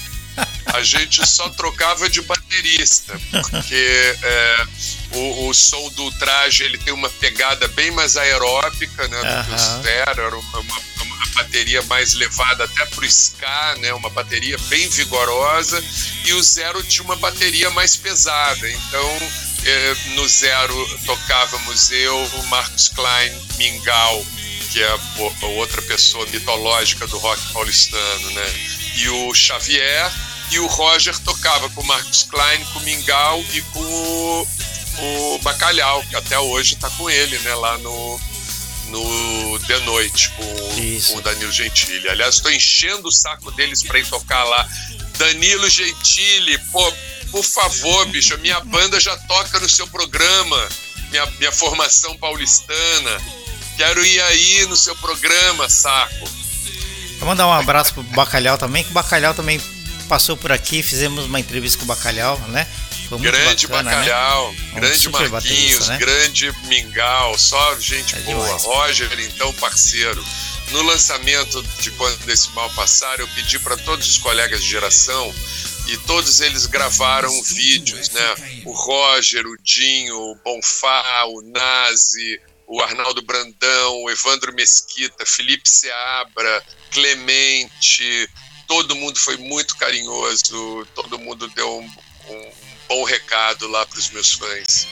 A 0.66 0.82
gente 0.82 1.26
só 1.26 1.48
trocava 1.48 2.08
de 2.08 2.20
baterista, 2.22 3.18
porque 3.50 4.16
é, 4.22 4.66
o, 5.12 5.48
o, 5.48 5.54
som 5.54 5.88
do 5.90 6.10
traje 6.12 6.62
ele 6.62 6.78
tem 6.78 6.92
uma 6.92 7.08
pegada 7.08 7.66
bem 7.68 7.90
mais 7.90 8.16
aeróbica 8.16 9.08
né, 9.08 9.18
do 9.18 9.44
que 9.44 9.54
o 9.54 9.82
Zero, 9.82 10.22
era 10.22 10.36
uma, 10.36 10.58
uma, 10.60 10.80
uma, 11.02 11.26
bateria 11.34 11.82
mais 11.82 12.14
levada 12.14 12.64
até 12.64 12.84
pro 12.86 13.04
ska, 13.06 13.76
né, 13.80 13.92
uma 13.94 14.10
bateria 14.10 14.58
bem 14.68 14.88
vigorosa, 14.88 15.82
e 16.24 16.32
o 16.34 16.42
Zero 16.42 16.82
tinha 16.82 17.04
uma 17.04 17.16
bateria 17.16 17.70
mais 17.70 17.96
pesada. 17.96 18.70
Então 18.70 19.18
no 20.14 20.28
Zero 20.28 20.98
tocávamos 21.04 21.90
eu, 21.90 22.16
o 22.16 22.46
Marcos 22.46 22.88
Klein, 22.88 23.32
Mingau, 23.58 24.24
que 24.70 24.82
é 24.82 24.98
outra 25.56 25.82
pessoa 25.82 26.26
mitológica 26.26 27.06
do 27.06 27.18
rock 27.18 27.40
paulistano, 27.52 28.30
né? 28.30 28.54
E 28.96 29.08
o 29.08 29.34
Xavier, 29.34 30.12
e 30.50 30.58
o 30.58 30.66
Roger 30.66 31.18
tocava 31.20 31.68
com 31.70 31.80
o 31.80 31.86
Marcos 31.86 32.22
Klein, 32.24 32.64
com 32.72 32.78
o 32.78 32.82
Mingau 32.82 33.44
e 33.52 33.60
com 33.62 33.80
o, 33.80 34.48
o 34.98 35.38
Bacalhau, 35.38 36.02
que 36.08 36.16
até 36.16 36.38
hoje 36.38 36.74
está 36.74 36.88
com 36.90 37.10
ele, 37.10 37.38
né? 37.38 37.54
Lá 37.54 37.76
no, 37.78 38.20
no 38.88 39.58
The 39.66 39.78
Noite, 39.80 40.30
com, 40.30 41.12
com 41.12 41.18
o 41.18 41.22
Danilo 41.22 41.52
Gentili. 41.52 42.08
Aliás, 42.08 42.36
estou 42.36 42.52
enchendo 42.52 43.08
o 43.08 43.12
saco 43.12 43.50
deles 43.52 43.82
para 43.82 43.98
ir 43.98 44.06
tocar 44.06 44.44
lá. 44.44 44.68
Danilo 45.18 45.68
Gentili, 45.68 46.58
pô, 46.70 46.92
por 47.30 47.44
favor, 47.44 48.06
bicho, 48.08 48.34
a 48.34 48.38
minha 48.38 48.60
banda 48.60 48.98
já 49.00 49.16
toca 49.16 49.60
no 49.60 49.68
seu 49.68 49.86
programa, 49.88 50.68
minha, 51.10 51.26
minha 51.38 51.52
formação 51.52 52.16
paulistana. 52.16 53.20
Quero 53.76 54.04
ir 54.04 54.20
aí 54.22 54.66
no 54.66 54.76
seu 54.76 54.96
programa, 54.96 55.68
saco. 55.68 56.28
Vou 57.18 57.28
mandar 57.28 57.46
um 57.46 57.52
abraço 57.52 57.94
pro 57.94 58.02
Bacalhau 58.02 58.58
também, 58.58 58.84
que 58.84 58.90
o 58.90 58.92
Bacalhau 58.92 59.34
também 59.34 59.60
passou 60.08 60.36
por 60.36 60.52
aqui, 60.52 60.82
fizemos 60.82 61.24
uma 61.24 61.40
entrevista 61.40 61.78
com 61.78 61.84
o 61.84 61.88
Bacalhau, 61.88 62.38
né? 62.48 62.66
Grande 63.20 63.68
bacana, 63.68 63.90
né? 63.90 63.96
Bacalhau, 63.96 64.52
né? 64.52 64.58
grande 64.74 65.08
Marquinhos, 65.30 65.88
né? 65.88 65.96
grande 65.96 66.52
Mingau, 66.64 67.38
só 67.38 67.78
gente 67.78 68.16
é 68.16 68.18
boa. 68.20 68.44
Demais. 68.44 68.64
Roger, 68.64 69.20
então, 69.20 69.52
parceiro. 69.54 70.24
No 70.72 70.82
lançamento 70.82 71.62
de 71.80 71.92
Quando 71.92 72.28
Esse 72.28 72.50
Mal 72.50 72.68
Passar, 72.70 73.20
eu 73.20 73.28
pedi 73.28 73.58
para 73.60 73.76
todos 73.76 74.08
os 74.08 74.18
colegas 74.18 74.60
de 74.60 74.68
geração 74.68 75.32
e 75.86 75.96
todos 75.98 76.40
eles 76.40 76.66
gravaram 76.66 77.42
vídeos, 77.42 78.10
né? 78.10 78.34
O 78.64 78.72
Roger, 78.72 79.46
o 79.46 79.56
Dinho, 79.62 80.16
o 80.16 80.34
Bonfá, 80.44 81.24
o 81.26 81.42
Nazi, 81.42 82.40
o 82.66 82.80
Arnaldo 82.80 83.22
Brandão, 83.22 84.02
o 84.02 84.10
Evandro 84.10 84.52
Mesquita, 84.52 85.24
Felipe 85.24 85.68
Seabra, 85.68 86.64
Clemente, 86.90 88.28
todo 88.66 88.96
mundo 88.96 89.18
foi 89.18 89.36
muito 89.36 89.76
carinhoso, 89.76 90.86
todo 90.94 91.18
mundo 91.18 91.48
deu 91.48 91.78
um, 91.78 91.90
um 92.32 92.50
bom 92.88 93.04
recado 93.04 93.68
lá 93.68 93.86
para 93.86 93.98
os 93.98 94.10
meus 94.10 94.32
fãs. 94.32 94.86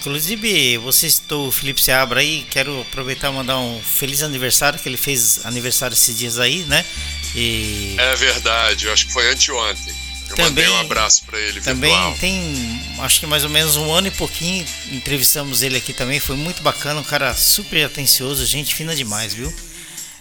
Inclusive, 0.00 0.78
você 0.78 1.10
citou 1.10 1.48
o 1.48 1.52
Felipe 1.52 1.78
Seabra 1.78 2.20
aí, 2.20 2.46
quero 2.50 2.80
aproveitar 2.80 3.30
e 3.30 3.34
mandar 3.34 3.58
um 3.58 3.82
feliz 3.82 4.22
aniversário, 4.22 4.78
que 4.78 4.88
ele 4.88 4.96
fez 4.96 5.44
aniversário 5.44 5.92
esses 5.92 6.16
dias 6.16 6.38
aí, 6.38 6.60
né? 6.64 6.86
E... 7.34 7.96
É 7.98 8.16
verdade, 8.16 8.86
eu 8.86 8.92
acho 8.94 9.06
que 9.06 9.12
foi 9.12 9.30
anteontem. 9.30 9.94
Eu 10.30 10.36
também, 10.36 10.64
mandei 10.64 10.68
um 10.68 10.80
abraço 10.80 11.24
para 11.24 11.38
ele 11.38 11.60
Também 11.60 11.90
virtual. 11.90 12.16
tem, 12.18 12.96
acho 13.00 13.20
que 13.20 13.26
mais 13.26 13.44
ou 13.44 13.50
menos 13.50 13.76
um 13.76 13.92
ano 13.92 14.06
e 14.06 14.10
pouquinho, 14.10 14.64
entrevistamos 14.92 15.62
ele 15.62 15.76
aqui 15.76 15.92
também, 15.92 16.20
foi 16.20 16.36
muito 16.36 16.62
bacana, 16.62 17.00
um 17.00 17.04
cara 17.04 17.34
super 17.34 17.84
atencioso, 17.84 18.44
gente 18.46 18.74
fina 18.74 18.94
demais, 18.94 19.34
viu? 19.34 19.52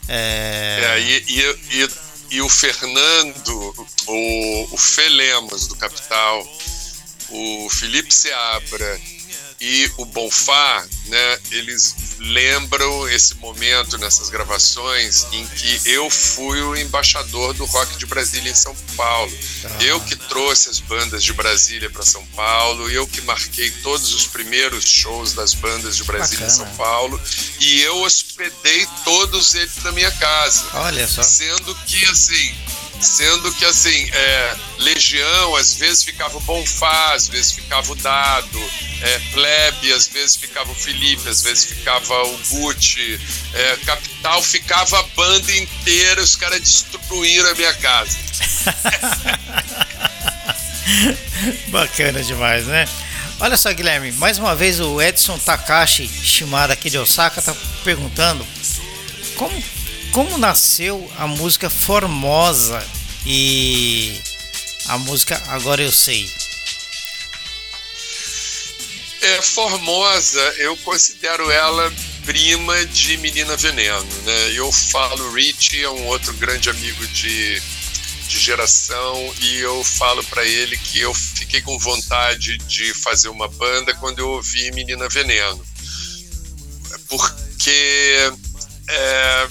É, 0.07 0.79
é 0.83 0.99
e, 0.99 1.23
e, 1.27 1.59
e, 1.71 1.89
e, 2.31 2.41
o 2.41 2.49
Fernando, 2.49 3.87
o, 4.07 4.67
o 4.71 4.77
Felemos 4.77 5.67
do 5.67 5.75
Capital, 5.75 6.47
o 7.29 7.69
Felipe 7.69 8.11
Seabra 8.11 8.99
e 9.61 9.91
o 9.97 10.05
Bonfá, 10.05 10.85
né, 11.05 11.39
eles 11.51 11.95
lembram 12.19 13.07
esse 13.09 13.35
momento 13.35 13.97
nessas 13.97 14.29
gravações 14.29 15.25
em 15.31 15.45
que 15.47 15.81
eu 15.85 16.09
fui 16.09 16.61
o 16.61 16.75
embaixador 16.75 17.53
do 17.53 17.65
rock 17.65 17.97
de 17.97 18.05
Brasília 18.05 18.51
em 18.51 18.55
São 18.55 18.75
Paulo. 18.95 19.31
Ah. 19.63 19.83
Eu 19.83 19.99
que 20.01 20.15
trouxe 20.15 20.69
as 20.69 20.79
bandas 20.79 21.23
de 21.23 21.33
Brasília 21.33 21.89
para 21.89 22.03
São 22.03 22.25
Paulo, 22.27 22.89
eu 22.89 23.07
que 23.07 23.21
marquei 23.21 23.71
todos 23.83 24.13
os 24.13 24.27
primeiros 24.27 24.85
shows 24.85 25.33
das 25.33 25.53
bandas 25.53 25.95
de 25.95 26.03
Brasília 26.03 26.47
Bacana. 26.47 26.63
em 26.63 26.67
São 26.67 26.75
Paulo 26.77 27.21
e 27.59 27.81
eu 27.81 28.01
hospedei 28.01 28.87
todos 29.03 29.55
eles 29.55 29.77
na 29.83 29.91
minha 29.91 30.11
casa. 30.11 30.65
Olha 30.73 31.07
só. 31.07 31.23
Sendo 31.23 31.75
que 31.85 32.03
assim, 32.05 32.55
Sendo 32.99 33.51
que, 33.53 33.65
assim, 33.65 34.09
é, 34.11 34.55
Legião, 34.79 35.55
às 35.55 35.75
vezes 35.75 36.03
ficava 36.03 36.37
o 36.37 36.41
Bonfá, 36.41 37.13
às 37.13 37.27
vezes 37.27 37.53
ficava 37.53 37.91
o 37.91 37.95
Dado, 37.95 38.59
é, 39.01 39.19
Plebe, 39.31 39.93
às 39.93 40.07
vezes 40.07 40.35
ficava 40.35 40.71
o 40.71 40.75
Felipe, 40.75 41.29
às 41.29 41.41
vezes 41.41 41.65
ficava 41.65 42.23
o 42.23 42.37
Gucci, 42.49 43.19
é, 43.53 43.77
Capital, 43.85 44.41
ficava 44.41 44.99
a 44.99 45.03
banda 45.15 45.55
inteira, 45.55 46.21
os 46.21 46.35
caras 46.35 46.59
destruíram 46.59 47.49
a 47.49 47.55
minha 47.55 47.73
casa. 47.75 48.17
Bacana 51.69 52.23
demais, 52.23 52.65
né? 52.65 52.87
Olha 53.39 53.55
só, 53.55 53.71
Guilherme, 53.71 54.11
mais 54.13 54.37
uma 54.37 54.53
vez 54.53 54.81
o 54.81 55.01
Edson 55.01 55.37
Takashi 55.37 56.07
Shimada 56.07 56.73
aqui 56.73 56.89
de 56.89 56.97
Osaka 56.97 57.41
tá 57.41 57.55
perguntando 57.85 58.45
como 59.37 59.63
como 60.11 60.37
nasceu 60.37 61.11
a 61.17 61.27
música 61.27 61.69
Formosa 61.69 62.85
e 63.25 64.19
a 64.87 64.97
música 64.97 65.41
Agora 65.47 65.81
Eu 65.81 65.91
Sei? 65.91 66.29
É, 69.21 69.41
Formosa, 69.41 70.41
eu 70.57 70.77
considero 70.77 71.51
ela 71.51 71.91
prima 72.25 72.85
de 72.85 73.17
Menina 73.17 73.57
Veneno, 73.57 74.07
né? 74.23 74.51
Eu 74.53 74.71
falo, 74.71 75.33
Rich 75.33 75.81
é 75.81 75.89
um 75.89 76.07
outro 76.07 76.33
grande 76.35 76.69
amigo 76.69 77.05
de, 77.07 77.61
de 78.27 78.39
geração 78.39 79.33
e 79.41 79.57
eu 79.57 79.83
falo 79.83 80.23
para 80.25 80.45
ele 80.45 80.77
que 80.77 80.99
eu 80.99 81.13
fiquei 81.13 81.61
com 81.61 81.77
vontade 81.77 82.57
de 82.59 82.93
fazer 82.93 83.29
uma 83.29 83.47
banda 83.47 83.93
quando 83.95 84.19
eu 84.19 84.29
ouvi 84.29 84.71
Menina 84.71 85.09
Veneno. 85.09 85.65
Porque 87.09 88.31
é, 88.87 89.47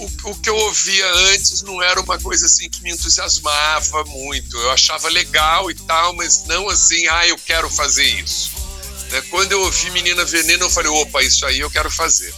o, 0.00 0.30
o 0.30 0.34
que 0.36 0.48
eu 0.48 0.56
ouvia 0.56 1.12
antes 1.32 1.62
não 1.62 1.82
era 1.82 2.00
uma 2.00 2.18
coisa 2.18 2.46
assim 2.46 2.68
que 2.68 2.82
me 2.82 2.90
entusiasmava 2.90 4.04
muito. 4.04 4.56
Eu 4.56 4.70
achava 4.70 5.08
legal 5.08 5.70
e 5.70 5.74
tal, 5.74 6.14
mas 6.14 6.44
não 6.44 6.68
assim, 6.68 7.06
ah, 7.08 7.26
eu 7.26 7.36
quero 7.38 7.68
fazer 7.68 8.04
isso. 8.04 8.50
Né? 9.10 9.20
Quando 9.30 9.52
eu 9.52 9.60
ouvi 9.60 9.90
Menina 9.90 10.24
Veneno, 10.24 10.64
eu 10.64 10.70
falei, 10.70 10.90
opa, 10.90 11.22
isso 11.22 11.44
aí 11.46 11.60
eu 11.60 11.70
quero 11.70 11.90
fazer. 11.90 12.32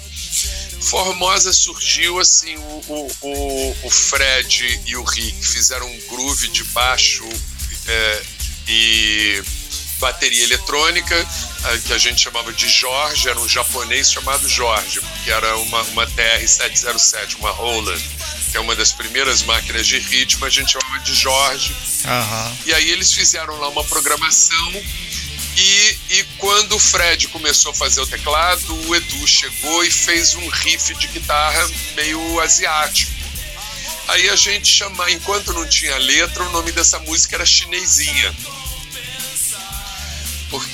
Formosa 0.80 1.52
surgiu 1.52 2.18
assim, 2.18 2.56
o, 2.56 3.08
o, 3.20 3.76
o 3.84 3.90
Fred 3.90 4.80
e 4.86 4.96
o 4.96 5.04
Rick 5.04 5.46
fizeram 5.46 5.86
um 5.86 6.00
groove 6.08 6.48
de 6.48 6.64
baixo 6.64 7.24
é, 7.86 8.22
e 8.66 9.42
bateria 10.02 10.42
eletrônica, 10.42 11.28
que 11.86 11.92
a 11.92 11.98
gente 11.98 12.20
chamava 12.20 12.52
de 12.52 12.68
Jorge, 12.68 13.28
era 13.28 13.38
um 13.38 13.48
japonês 13.48 14.10
chamado 14.10 14.48
Jorge, 14.48 15.00
porque 15.00 15.30
era 15.30 15.56
uma, 15.58 15.80
uma 15.82 16.06
TR-707, 16.08 17.36
uma 17.38 17.52
Roland, 17.52 18.02
que 18.50 18.56
é 18.56 18.60
uma 18.60 18.74
das 18.74 18.90
primeiras 18.90 19.44
máquinas 19.44 19.86
de 19.86 20.00
ritmo, 20.00 20.44
a 20.44 20.50
gente 20.50 20.72
chamava 20.72 20.98
de 21.04 21.14
Jorge. 21.14 21.72
Uhum. 22.04 22.56
E 22.66 22.74
aí 22.74 22.90
eles 22.90 23.12
fizeram 23.12 23.56
lá 23.60 23.68
uma 23.68 23.84
programação 23.84 24.72
e, 25.56 25.98
e, 26.10 26.24
quando 26.36 26.74
o 26.74 26.80
Fred 26.80 27.28
começou 27.28 27.70
a 27.70 27.74
fazer 27.74 28.00
o 28.00 28.06
teclado, 28.06 28.74
o 28.88 28.96
Edu 28.96 29.28
chegou 29.28 29.84
e 29.84 29.90
fez 29.90 30.34
um 30.34 30.48
riff 30.48 30.94
de 30.94 31.06
guitarra 31.06 31.70
meio 31.94 32.40
asiático. 32.40 33.12
Aí 34.08 34.28
a 34.30 34.34
gente 34.34 34.66
chama, 34.66 35.08
enquanto 35.12 35.52
não 35.52 35.64
tinha 35.64 35.96
letra, 35.98 36.42
o 36.42 36.50
nome 36.50 36.72
dessa 36.72 36.98
música 36.98 37.36
era 37.36 37.46
Chinesinha 37.46 38.34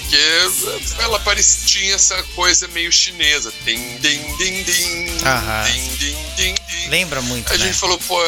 porque 0.09 1.03
ela 1.03 1.21
parecia 1.21 1.67
tinha 1.67 1.95
essa 1.95 2.21
coisa 2.35 2.67
meio 2.69 2.91
chinesa. 2.91 3.53
Din, 3.65 3.99
din, 3.99 4.37
din, 4.39 4.65
din, 4.65 5.07
din, 5.07 5.97
din, 5.97 6.17
din, 6.37 6.55
din. 6.67 6.91
Lembra 6.91 7.21
muito. 7.21 7.53
A 7.53 7.57
né? 7.57 7.67
gente 7.67 7.77
falou, 7.77 7.99
pô, 7.99 8.21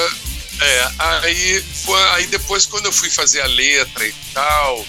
é, 0.61 0.91
aí, 0.99 1.65
aí 2.13 2.27
depois 2.27 2.67
quando 2.67 2.87
eu 2.87 2.93
fui 2.93 3.09
fazer 3.09 3.41
a 3.41 3.47
letra 3.47 4.07
e 4.07 4.15
tal, 4.35 4.87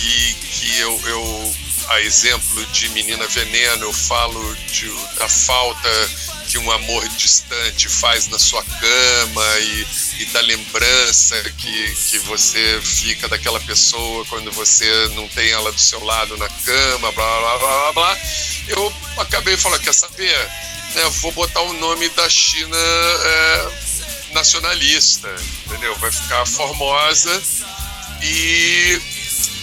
e 0.00 0.34
que 0.34 0.78
eu, 0.78 1.00
eu 1.06 1.54
a 1.90 2.00
exemplo 2.00 2.66
de 2.66 2.88
Menina 2.90 3.26
Veneno, 3.28 3.84
eu 3.84 3.92
falo 3.92 4.56
de, 4.72 4.90
da 5.18 5.28
falta 5.28 6.10
que 6.52 6.58
um 6.58 6.70
amor 6.70 7.08
distante 7.08 7.88
faz 7.88 8.28
na 8.28 8.38
sua 8.38 8.62
cama 8.62 9.58
e, 9.58 9.86
e 10.18 10.24
da 10.26 10.40
lembrança 10.42 11.42
que, 11.56 11.94
que 12.10 12.18
você 12.18 12.78
fica 12.84 13.26
daquela 13.26 13.58
pessoa 13.60 14.22
quando 14.26 14.52
você 14.52 15.08
não 15.14 15.26
tem 15.28 15.50
ela 15.50 15.72
do 15.72 15.80
seu 15.80 16.04
lado 16.04 16.36
na 16.36 16.50
cama, 16.50 17.10
blá 17.10 17.40
blá 17.40 17.58
blá 17.58 17.58
blá 17.58 17.92
blá. 17.94 18.18
Eu 18.68 18.92
acabei 19.16 19.56
falando, 19.56 19.80
quer 19.80 19.94
saber? 19.94 20.50
É, 20.94 21.08
vou 21.22 21.32
botar 21.32 21.62
o 21.62 21.72
nome 21.72 22.10
da 22.10 22.28
China 22.28 22.76
é, 22.76 23.70
nacionalista, 24.34 25.34
entendeu? 25.64 25.96
Vai 25.96 26.12
ficar 26.12 26.44
Formosa 26.44 27.42
e, 28.20 29.00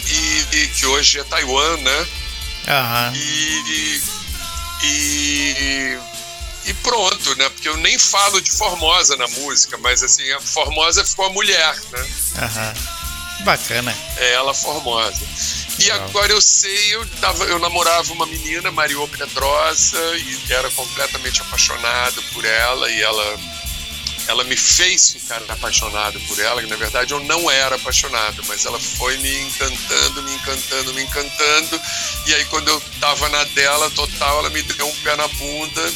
e, 0.07 0.57
e 0.57 0.67
que 0.69 0.87
hoje 0.87 1.19
é 1.19 1.23
Taiwan, 1.23 1.77
né? 1.77 2.07
Uhum. 2.67 3.13
E, 3.13 3.59
e 3.67 4.19
e 4.81 5.97
pronto, 6.73 7.35
né? 7.35 7.49
Porque 7.49 7.69
eu 7.69 7.77
nem 7.77 7.97
falo 7.97 8.41
de 8.41 8.51
Formosa 8.51 9.15
na 9.17 9.27
música, 9.27 9.77
mas 9.77 10.03
assim, 10.03 10.29
a 10.31 10.41
Formosa 10.41 11.03
ficou 11.05 11.25
a 11.25 11.29
mulher, 11.29 11.75
né? 11.91 12.07
Aham. 12.37 12.73
Bacana. 13.41 13.95
É 14.17 14.33
ela 14.33 14.53
Formosa. 14.53 15.25
E 15.79 15.83
Legal. 15.83 16.09
agora 16.09 16.31
eu 16.31 16.41
sei, 16.41 16.93
eu, 16.93 17.05
tava, 17.21 17.45
eu 17.45 17.57
namorava 17.57 18.11
uma 18.11 18.25
menina, 18.25 18.69
Mariô 18.69 19.07
Pedrosa, 19.07 19.97
e 20.17 20.51
era 20.51 20.69
completamente 20.71 21.41
apaixonado 21.41 22.21
por 22.33 22.43
ela, 22.43 22.91
e 22.91 23.01
ela, 23.01 23.39
ela 24.27 24.43
me 24.43 24.57
fez 24.57 25.11
ficar 25.13 25.41
apaixonado 25.47 26.19
por 26.27 26.37
ela, 26.37 26.61
que 26.61 26.67
na 26.67 26.75
verdade 26.75 27.13
eu 27.13 27.19
não 27.21 27.49
era 27.49 27.77
apaixonado, 27.77 28.43
mas 28.45 28.65
ela 28.65 28.77
foi 28.77 29.17
me 29.19 29.39
encantando, 29.39 30.23
me 30.23 30.33
encantando, 30.33 30.93
me 30.93 31.01
encantando, 31.03 31.81
e 32.25 32.35
aí 32.35 32.43
quando 32.45 32.67
eu 32.67 32.81
tava 32.99 33.29
na 33.29 33.45
dela 33.45 33.89
total, 33.91 34.39
ela 34.39 34.49
me 34.49 34.61
deu 34.61 34.85
um 34.85 34.95
pé 34.95 35.15
na 35.15 35.29
bunda, 35.29 35.93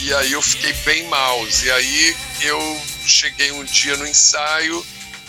e 0.00 0.14
aí 0.14 0.32
eu 0.32 0.42
fiquei 0.42 0.72
bem 0.84 1.06
mal. 1.08 1.46
E 1.64 1.70
aí 1.70 2.16
eu 2.42 2.82
cheguei 3.06 3.52
um 3.52 3.64
dia 3.64 3.96
no 3.96 4.06
ensaio 4.06 4.84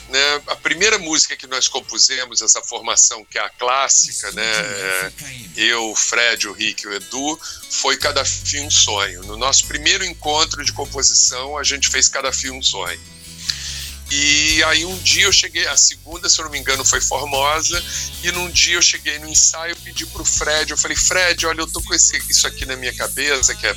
né, 0.10 0.42
a 0.48 0.56
primeira 0.56 0.98
música 0.98 1.36
que 1.36 1.48
nós 1.48 1.68
compusemos, 1.68 2.42
essa 2.42 2.62
formação 2.62 3.24
que 3.24 3.38
é 3.38 3.42
a 3.42 3.50
clássica, 3.50 4.32
né, 4.32 4.44
é, 4.44 5.12
eu, 5.56 5.92
o 5.92 5.96
Fred, 5.96 6.48
o 6.48 6.54
Rick 6.54 6.84
e 6.84 6.88
o 6.88 6.94
Edu, 6.94 7.40
foi 7.70 7.96
Cada 7.98 8.26
Fio 8.26 8.64
um 8.64 8.72
Sonho. 8.72 9.24
No 9.24 9.38
nosso 9.38 9.68
primeiro 9.68 10.04
encontro 10.04 10.64
de 10.64 10.74
composição, 10.74 11.58
a 11.58 11.64
gente 11.64 11.90
fez 11.90 12.08
Cada 12.08 12.32
Fio 12.32 12.54
um 12.54 12.62
Sonho. 12.62 13.00
E 14.12 14.64
aí 14.64 14.86
um 14.86 14.98
dia 15.00 15.26
eu 15.26 15.32
cheguei, 15.32 15.68
a 15.68 15.78
segunda, 15.78 16.28
se 16.28 16.40
eu 16.40 16.46
não 16.46 16.52
me 16.52 16.60
engano, 16.60 16.84
foi 16.84 17.00
Formosa, 17.00 17.84
e 18.24 18.32
num 18.32 18.50
dia 18.50 18.76
eu 18.76 18.82
cheguei 18.82 19.20
no 19.20 19.28
ensaio, 19.28 19.76
pedi 19.78 20.06
pro 20.08 20.26
Fred, 20.26 20.72
eu 20.72 20.78
falei, 20.78 20.98
Fred, 20.98 21.46
olha, 21.46 21.62
eu 21.62 21.68
tô 21.68 21.82
com 21.84 21.94
esse, 21.94 22.18
isso 22.30 22.48
aqui 22.48 22.66
na 22.66 22.76
minha 22.76 22.94
cabeça, 22.94 23.54
que 23.54 23.68
é 23.68 23.76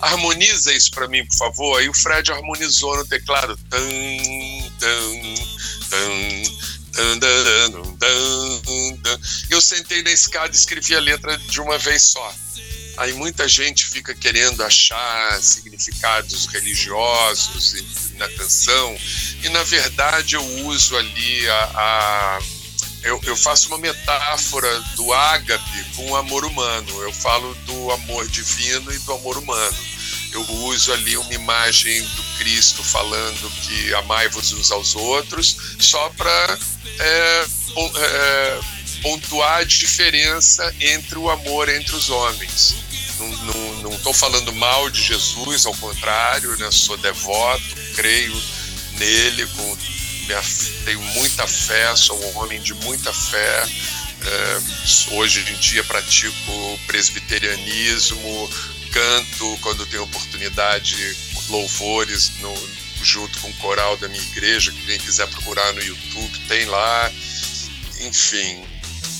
harmoniza 0.00 0.72
isso 0.72 0.90
para 0.90 1.08
mim, 1.08 1.24
por 1.26 1.36
favor. 1.36 1.78
Aí 1.78 1.88
o 1.88 1.94
Fred 1.94 2.30
harmonizou 2.32 2.96
no 2.96 3.06
teclado. 3.06 3.58
Eu 9.50 9.60
sentei 9.60 10.02
na 10.02 10.10
escada 10.10 10.54
e 10.54 10.58
escrevi 10.58 10.94
a 10.94 11.00
letra 11.00 11.36
de 11.36 11.60
uma 11.60 11.78
vez 11.78 12.02
só. 12.02 12.34
Aí 12.96 13.12
muita 13.12 13.48
gente 13.48 13.86
fica 13.86 14.14
querendo 14.14 14.62
achar 14.62 15.40
significados 15.42 16.46
religiosos 16.46 17.74
na 18.16 18.28
canção, 18.28 18.96
e 19.42 19.48
na 19.48 19.62
verdade 19.62 20.36
eu 20.36 20.44
uso 20.66 20.96
ali 20.96 21.48
a, 21.48 21.70
a 21.74 22.38
eu, 23.02 23.18
eu, 23.24 23.36
faço 23.36 23.68
uma 23.68 23.78
metáfora 23.78 24.80
do 24.94 25.12
ágape 25.12 25.84
com 25.96 26.10
o 26.10 26.16
amor 26.16 26.44
humano. 26.44 27.02
Eu 27.02 27.12
falo 27.12 27.54
do 27.66 27.90
amor 27.92 28.28
divino 28.28 28.92
e 28.92 28.98
do 28.98 29.12
amor 29.14 29.38
humano. 29.38 29.78
Eu 30.32 30.42
uso 30.66 30.92
ali 30.92 31.16
uma 31.16 31.32
imagem 31.32 32.02
do 32.02 32.22
Cristo 32.38 32.84
falando 32.84 33.50
que 33.62 33.94
amai-vos 33.94 34.52
uns 34.52 34.70
aos 34.70 34.94
outros, 34.94 35.56
só 35.78 36.10
para 36.10 36.58
é, 36.98 37.46
é, 37.96 38.60
pontuar 39.02 39.58
a 39.58 39.64
diferença 39.64 40.74
entre 40.80 41.18
o 41.18 41.30
amor 41.30 41.68
entre 41.68 41.94
os 41.94 42.10
homens. 42.10 42.76
Não 43.82 43.92
estou 43.92 44.14
falando 44.14 44.52
mal 44.54 44.88
de 44.88 45.02
Jesus, 45.02 45.66
ao 45.66 45.74
contrário, 45.74 46.56
né? 46.56 46.70
sou 46.70 46.96
devoto, 46.96 47.76
creio 47.94 48.42
nele, 48.92 49.46
com, 49.46 49.78
minha, 50.26 50.42
tenho 50.84 51.00
muita 51.00 51.46
fé, 51.46 51.94
sou 51.96 52.18
um 52.22 52.38
homem 52.38 52.60
de 52.60 52.74
muita 52.74 53.12
fé. 53.12 53.68
É, 54.22 55.14
hoje 55.14 55.40
em 55.50 55.56
dia 55.56 55.82
pratico 55.84 56.80
presbiterianismo, 56.86 58.50
canto 58.92 59.58
quando 59.62 59.86
tenho 59.86 60.02
oportunidade, 60.02 61.16
louvores 61.48 62.32
no, 62.40 62.54
junto 63.02 63.38
com 63.40 63.48
o 63.48 63.54
coral 63.54 63.96
da 63.96 64.08
minha 64.08 64.22
igreja, 64.22 64.72
que 64.72 64.86
quem 64.86 64.98
quiser 64.98 65.26
procurar 65.28 65.72
no 65.72 65.82
YouTube 65.82 66.38
tem 66.48 66.66
lá, 66.66 67.10
enfim. 68.00 68.62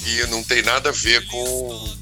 E 0.06 0.26
não 0.26 0.42
tem 0.42 0.62
nada 0.62 0.90
a 0.90 0.92
ver 0.92 1.26
com. 1.26 1.98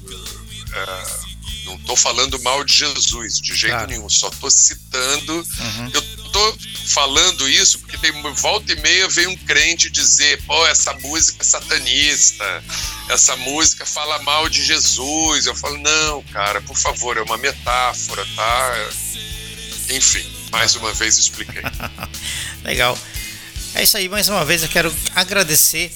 É, 0.73 1.29
não 1.65 1.75
estou 1.75 1.95
falando 1.95 2.39
mal 2.41 2.63
de 2.63 2.73
Jesus, 2.73 3.39
de 3.39 3.55
jeito 3.55 3.73
claro. 3.73 3.91
nenhum. 3.91 4.09
Só 4.09 4.29
estou 4.29 4.49
citando. 4.49 5.33
Uhum. 5.33 5.91
Eu 5.93 6.01
estou 6.01 6.57
falando 6.87 7.47
isso 7.47 7.79
porque 7.79 7.97
tem 7.97 8.11
volta 8.33 8.71
e 8.71 8.75
meia 8.81 9.07
vem 9.07 9.27
um 9.27 9.37
crente 9.37 9.89
dizer: 9.89 10.41
pô, 10.43 10.65
essa 10.67 10.93
música 10.95 11.41
é 11.41 11.45
satanista, 11.45 12.63
essa 13.09 13.35
música 13.35 13.85
fala 13.85 14.21
mal 14.23 14.49
de 14.49 14.63
Jesus. 14.63 15.45
Eu 15.45 15.55
falo: 15.55 15.77
não, 15.77 16.23
cara, 16.23 16.61
por 16.61 16.77
favor, 16.77 17.17
é 17.17 17.21
uma 17.21 17.37
metáfora, 17.37 18.25
tá? 18.35 18.89
Enfim, 19.89 20.25
mais 20.51 20.75
uma 20.75 20.93
vez 20.93 21.17
expliquei. 21.17 21.61
Legal. 22.63 22.97
É 23.75 23.83
isso 23.83 23.97
aí, 23.97 24.09
mais 24.09 24.27
uma 24.29 24.43
vez 24.43 24.63
eu 24.63 24.69
quero 24.69 24.93
agradecer 25.15 25.91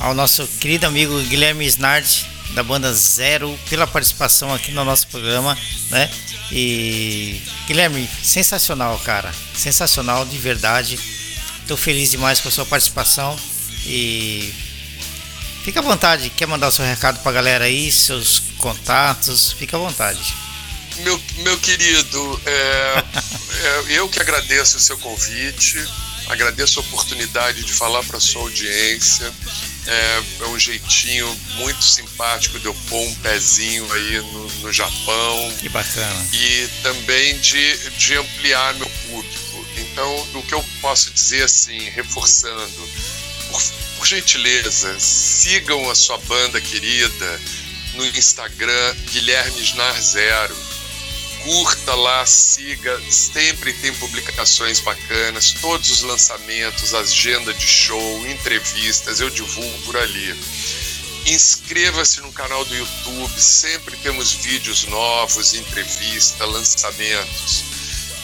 ao 0.00 0.14
nosso 0.14 0.46
querido 0.58 0.86
amigo 0.86 1.20
Guilherme 1.24 1.66
Snard 1.66 2.26
da 2.54 2.62
banda 2.62 2.92
Zero 2.92 3.56
pela 3.68 3.86
participação 3.86 4.52
aqui 4.52 4.72
no 4.72 4.84
nosso 4.84 5.06
programa, 5.06 5.56
né? 5.90 6.10
E 6.50 7.40
Guilherme, 7.66 8.08
sensacional, 8.24 8.98
cara, 9.00 9.32
sensacional 9.54 10.24
de 10.24 10.36
verdade. 10.38 10.98
Tô 11.68 11.76
feliz 11.76 12.10
demais 12.10 12.40
com 12.40 12.48
a 12.48 12.50
sua 12.50 12.66
participação 12.66 13.38
e 13.86 14.52
fica 15.62 15.78
à 15.78 15.82
vontade. 15.82 16.30
Quer 16.30 16.48
mandar 16.48 16.68
o 16.68 16.72
seu 16.72 16.84
recado 16.84 17.22
pra 17.22 17.30
galera 17.30 17.66
aí, 17.66 17.92
seus 17.92 18.40
contatos? 18.58 19.52
Fica 19.52 19.76
à 19.76 19.80
vontade. 19.80 20.34
Meu, 21.04 21.22
meu 21.44 21.58
querido, 21.58 22.42
é, 22.46 23.04
é, 23.92 23.98
eu 23.98 24.08
que 24.08 24.18
agradeço 24.18 24.78
o 24.78 24.80
seu 24.80 24.98
convite, 24.98 25.78
agradeço 26.28 26.80
a 26.80 26.82
oportunidade 26.82 27.62
de 27.62 27.72
falar 27.72 28.02
para 28.02 28.18
sua 28.18 28.42
audiência 28.42 29.32
é, 29.86 30.22
é, 30.40 30.46
um 30.48 30.58
jeitinho 30.58 31.26
muito 31.56 31.82
simpático 31.82 32.58
de 32.58 32.66
eu 32.66 32.74
pôr 32.88 33.00
um 33.00 33.14
pezinho 33.16 33.90
aí 33.92 34.18
no, 34.18 34.48
no 34.60 34.72
Japão. 34.72 35.54
Que 35.60 35.68
bacana. 35.68 36.28
E 36.32 36.68
também 36.82 37.38
de, 37.38 37.90
de 37.90 38.14
ampliar 38.16 38.74
meu 38.74 38.90
público. 39.08 39.66
Então, 39.78 40.28
o 40.34 40.42
que 40.42 40.54
eu 40.54 40.64
posso 40.80 41.10
dizer 41.10 41.44
assim, 41.44 41.78
reforçando, 41.90 42.88
por, 43.50 43.62
por 43.96 44.06
gentileza, 44.06 44.98
sigam 44.98 45.90
a 45.90 45.94
sua 45.94 46.18
banda 46.18 46.60
querida 46.60 47.40
no 47.94 48.06
Instagram 48.06 48.94
Guilherme 49.12 49.60
Snar 49.62 50.00
Zero 50.00 50.56
curta 51.44 51.94
lá, 51.94 52.24
siga, 52.26 53.00
sempre 53.10 53.72
tem 53.74 53.92
publicações 53.94 54.80
bacanas, 54.80 55.52
todos 55.60 55.90
os 55.90 56.02
lançamentos, 56.02 56.94
agenda 56.94 57.52
de 57.54 57.66
show, 57.66 58.26
entrevistas, 58.26 59.20
eu 59.20 59.30
divulgo 59.30 59.78
por 59.82 59.96
ali. 59.96 60.34
Inscreva-se 61.26 62.20
no 62.20 62.32
canal 62.32 62.64
do 62.64 62.74
YouTube, 62.74 63.40
sempre 63.40 63.96
temos 63.98 64.32
vídeos 64.32 64.84
novos, 64.84 65.54
entrevista, 65.54 66.44
lançamentos. 66.46 67.64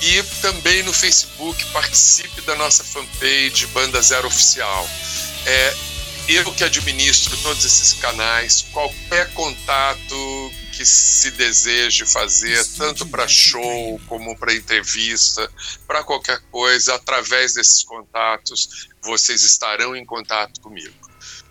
E 0.03 0.23
também 0.41 0.83
no 0.83 0.93
Facebook, 0.93 1.65
participe 1.67 2.41
da 2.43 2.55
nossa 2.57 2.85
fanpage 2.85 3.67
Banda 3.69 4.01
Zero 4.01 4.29
Oficial. 4.29 4.89
É, 5.47 5.77
eu 6.29 6.53
que 6.53 6.65
administro 6.65 7.37
todos 7.39 7.65
esses 7.65 7.95
canais, 7.95 8.67
qualquer 8.73 9.33
contato 9.33 10.53
que 10.77 10.85
se 10.85 11.31
deseje 11.31 12.05
fazer, 12.05 12.63
tanto 12.77 13.07
para 13.07 13.27
show 13.27 13.99
como 14.07 14.37
para 14.37 14.55
entrevista, 14.55 15.51
para 15.87 16.05
qualquer 16.05 16.39
coisa, 16.51 16.95
através 16.95 17.55
desses 17.55 17.83
contatos, 17.83 18.89
vocês 19.03 19.43
estarão 19.43 19.97
em 19.97 20.05
contato 20.05 20.61
comigo. 20.61 20.95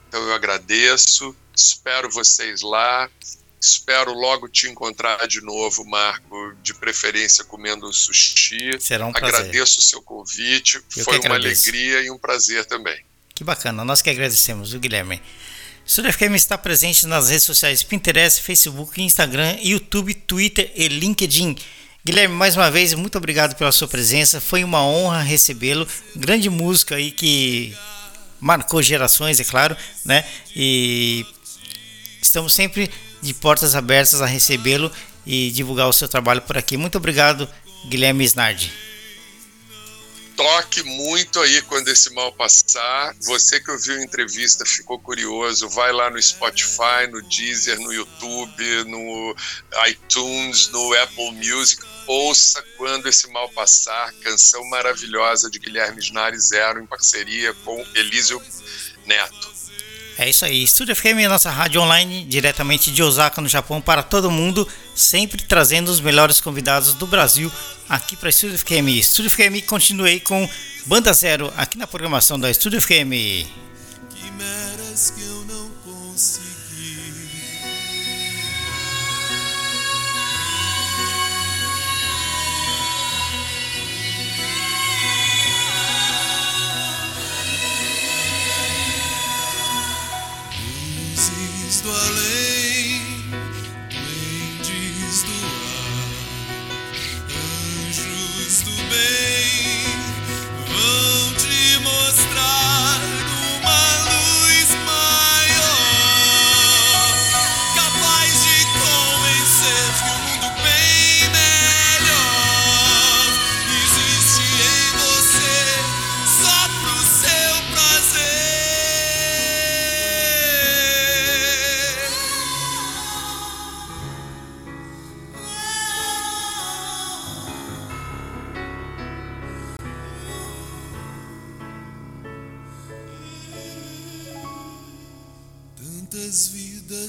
Então 0.08 0.22
eu 0.22 0.34
agradeço, 0.34 1.36
espero 1.56 2.10
vocês 2.10 2.62
lá. 2.62 3.10
Espero 3.60 4.14
logo 4.14 4.48
te 4.48 4.68
encontrar 4.68 5.28
de 5.28 5.42
novo, 5.42 5.84
Marco, 5.86 6.54
de 6.62 6.72
preferência 6.76 7.44
comendo 7.44 7.92
sushi. 7.92 8.80
Será 8.80 9.08
um 9.08 9.12
prazer. 9.12 9.40
Agradeço 9.40 9.80
o 9.80 9.82
seu 9.82 10.04
convite, 10.04 10.84
eu 10.96 11.04
foi 11.04 11.18
uma 11.18 11.34
alegria 11.34 12.02
e 12.04 12.12
um 12.12 12.18
prazer 12.18 12.66
também. 12.66 13.04
Que 13.34 13.44
bacana, 13.44 13.84
nós 13.84 14.04
que 14.04 14.10
agradecemos, 14.12 14.76
o 14.76 14.80
Guilherme. 14.80 15.20
Estúdio 15.88 16.12
FM 16.12 16.34
está 16.34 16.58
presente 16.58 17.06
nas 17.06 17.30
redes 17.30 17.44
sociais 17.44 17.84
Pinterest, 17.84 18.42
Facebook, 18.42 19.00
Instagram, 19.00 19.56
YouTube, 19.62 20.16
Twitter 20.16 20.72
e 20.76 20.88
LinkedIn. 20.88 21.56
Guilherme, 22.04 22.34
mais 22.34 22.56
uma 22.56 22.72
vez, 22.72 22.96
muito 22.96 23.20
obrigado 23.20 23.56
pela 23.56 23.72
sua 23.72 23.88
presença. 23.88 24.42
Foi 24.42 24.64
uma 24.64 24.84
honra 24.84 25.22
recebê-lo. 25.22 25.88
Grande 26.16 26.50
música 26.50 26.96
aí 26.96 27.12
que 27.12 27.72
marcou 28.42 28.82
gerações, 28.82 29.40
é 29.40 29.44
claro, 29.44 29.78
né? 30.04 30.26
E 30.56 31.24
estamos 32.20 32.56
sempre 32.56 32.90
de 33.22 33.34
portas 33.36 33.76
abertas 33.76 34.24
a 34.24 34.26
recebê-lo 34.26 34.92
e 35.24 35.52
divulgar 35.52 35.88
o 35.88 35.94
seu 35.94 36.08
trabalho 36.08 36.42
por 36.42 36.58
aqui. 36.58 36.78
Muito 36.78 36.98
obrigado, 36.98 37.48
Guilherme 37.88 38.24
Snardi 38.26 38.95
toque 40.36 40.84
muito 40.84 41.40
aí 41.40 41.62
quando 41.64 41.88
esse 41.88 42.14
mal 42.14 42.32
passar. 42.34 43.16
Você 43.22 43.60
que 43.60 43.72
ouviu 43.72 43.96
a 43.96 44.04
entrevista 44.04 44.66
ficou 44.66 45.00
curioso, 45.00 45.70
vai 45.70 45.92
lá 45.92 46.10
no 46.10 46.22
Spotify, 46.22 47.08
no 47.10 47.22
Deezer, 47.24 47.80
no 47.80 47.92
YouTube, 47.92 48.84
no 48.86 49.36
iTunes, 49.88 50.68
no 50.70 50.94
Apple 50.94 51.32
Music. 51.32 51.82
Ouça 52.08 52.64
quando 52.78 53.08
esse 53.08 53.28
mal 53.32 53.50
passar, 53.50 54.14
canção 54.22 54.64
maravilhosa 54.70 55.50
de 55.50 55.58
Guilherme 55.58 56.00
Snari 56.00 56.40
Zero 56.40 56.80
em 56.82 56.86
parceria 56.86 57.54
com 57.66 57.84
Elísio 57.96 58.42
Neto. 59.06 59.56
É 60.18 60.30
isso 60.30 60.46
aí. 60.46 60.64
Estúdio 60.64 60.96
FM, 60.96 61.28
nossa 61.28 61.50
rádio 61.50 61.82
online, 61.82 62.24
diretamente 62.26 62.90
de 62.90 63.04
Osaka, 63.04 63.42
no 63.42 63.50
Japão, 63.50 63.82
para 63.82 64.02
todo 64.02 64.32
mundo, 64.32 64.68
sempre 64.96 65.44
trazendo 65.44 65.90
os 65.90 66.00
melhores 66.00 66.40
convidados 66.40 66.94
do 66.94 67.06
Brasil 67.06 67.52
aqui 67.90 68.16
para 68.16 68.30
Estúdio 68.30 68.58
FM. 68.58 68.88
Estúdio 68.98 69.30
FM, 69.30 69.66
continuei 69.68 70.22
com 70.22 70.50
Banda 70.86 71.12
Zero 71.12 71.52
aqui 71.58 71.78
na 71.78 71.86
programação 71.86 72.40
da 72.40 72.50
Estúdio 72.50 72.82
FM. 72.82 73.46
Que 74.10 74.32
dwelling. 91.86 92.35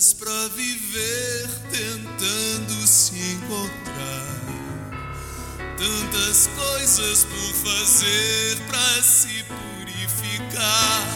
Vidas 0.06 0.12
pra 0.12 0.48
viver 0.48 1.48
tentando 1.70 2.86
se 2.86 3.14
encontrar. 3.32 4.36
Tantas 5.76 6.48
coisas 6.48 7.24
por 7.24 7.70
fazer 7.70 8.56
pra 8.66 9.02
se 9.02 9.44
purificar. 9.44 11.06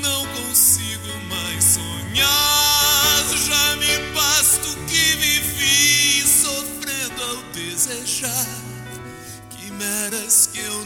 Não 0.00 0.26
consigo 0.26 1.08
mais 1.28 1.64
sonhar. 1.64 2.28
Já 3.46 3.76
me 3.76 3.98
basta 4.14 4.68
o 4.68 4.86
que 4.86 5.16
vivi 5.16 6.26
sofrendo 6.26 7.22
ao 7.22 7.42
desejar. 7.52 8.46
Quimeras 9.50 10.48
que 10.52 10.60
eu 10.60 10.84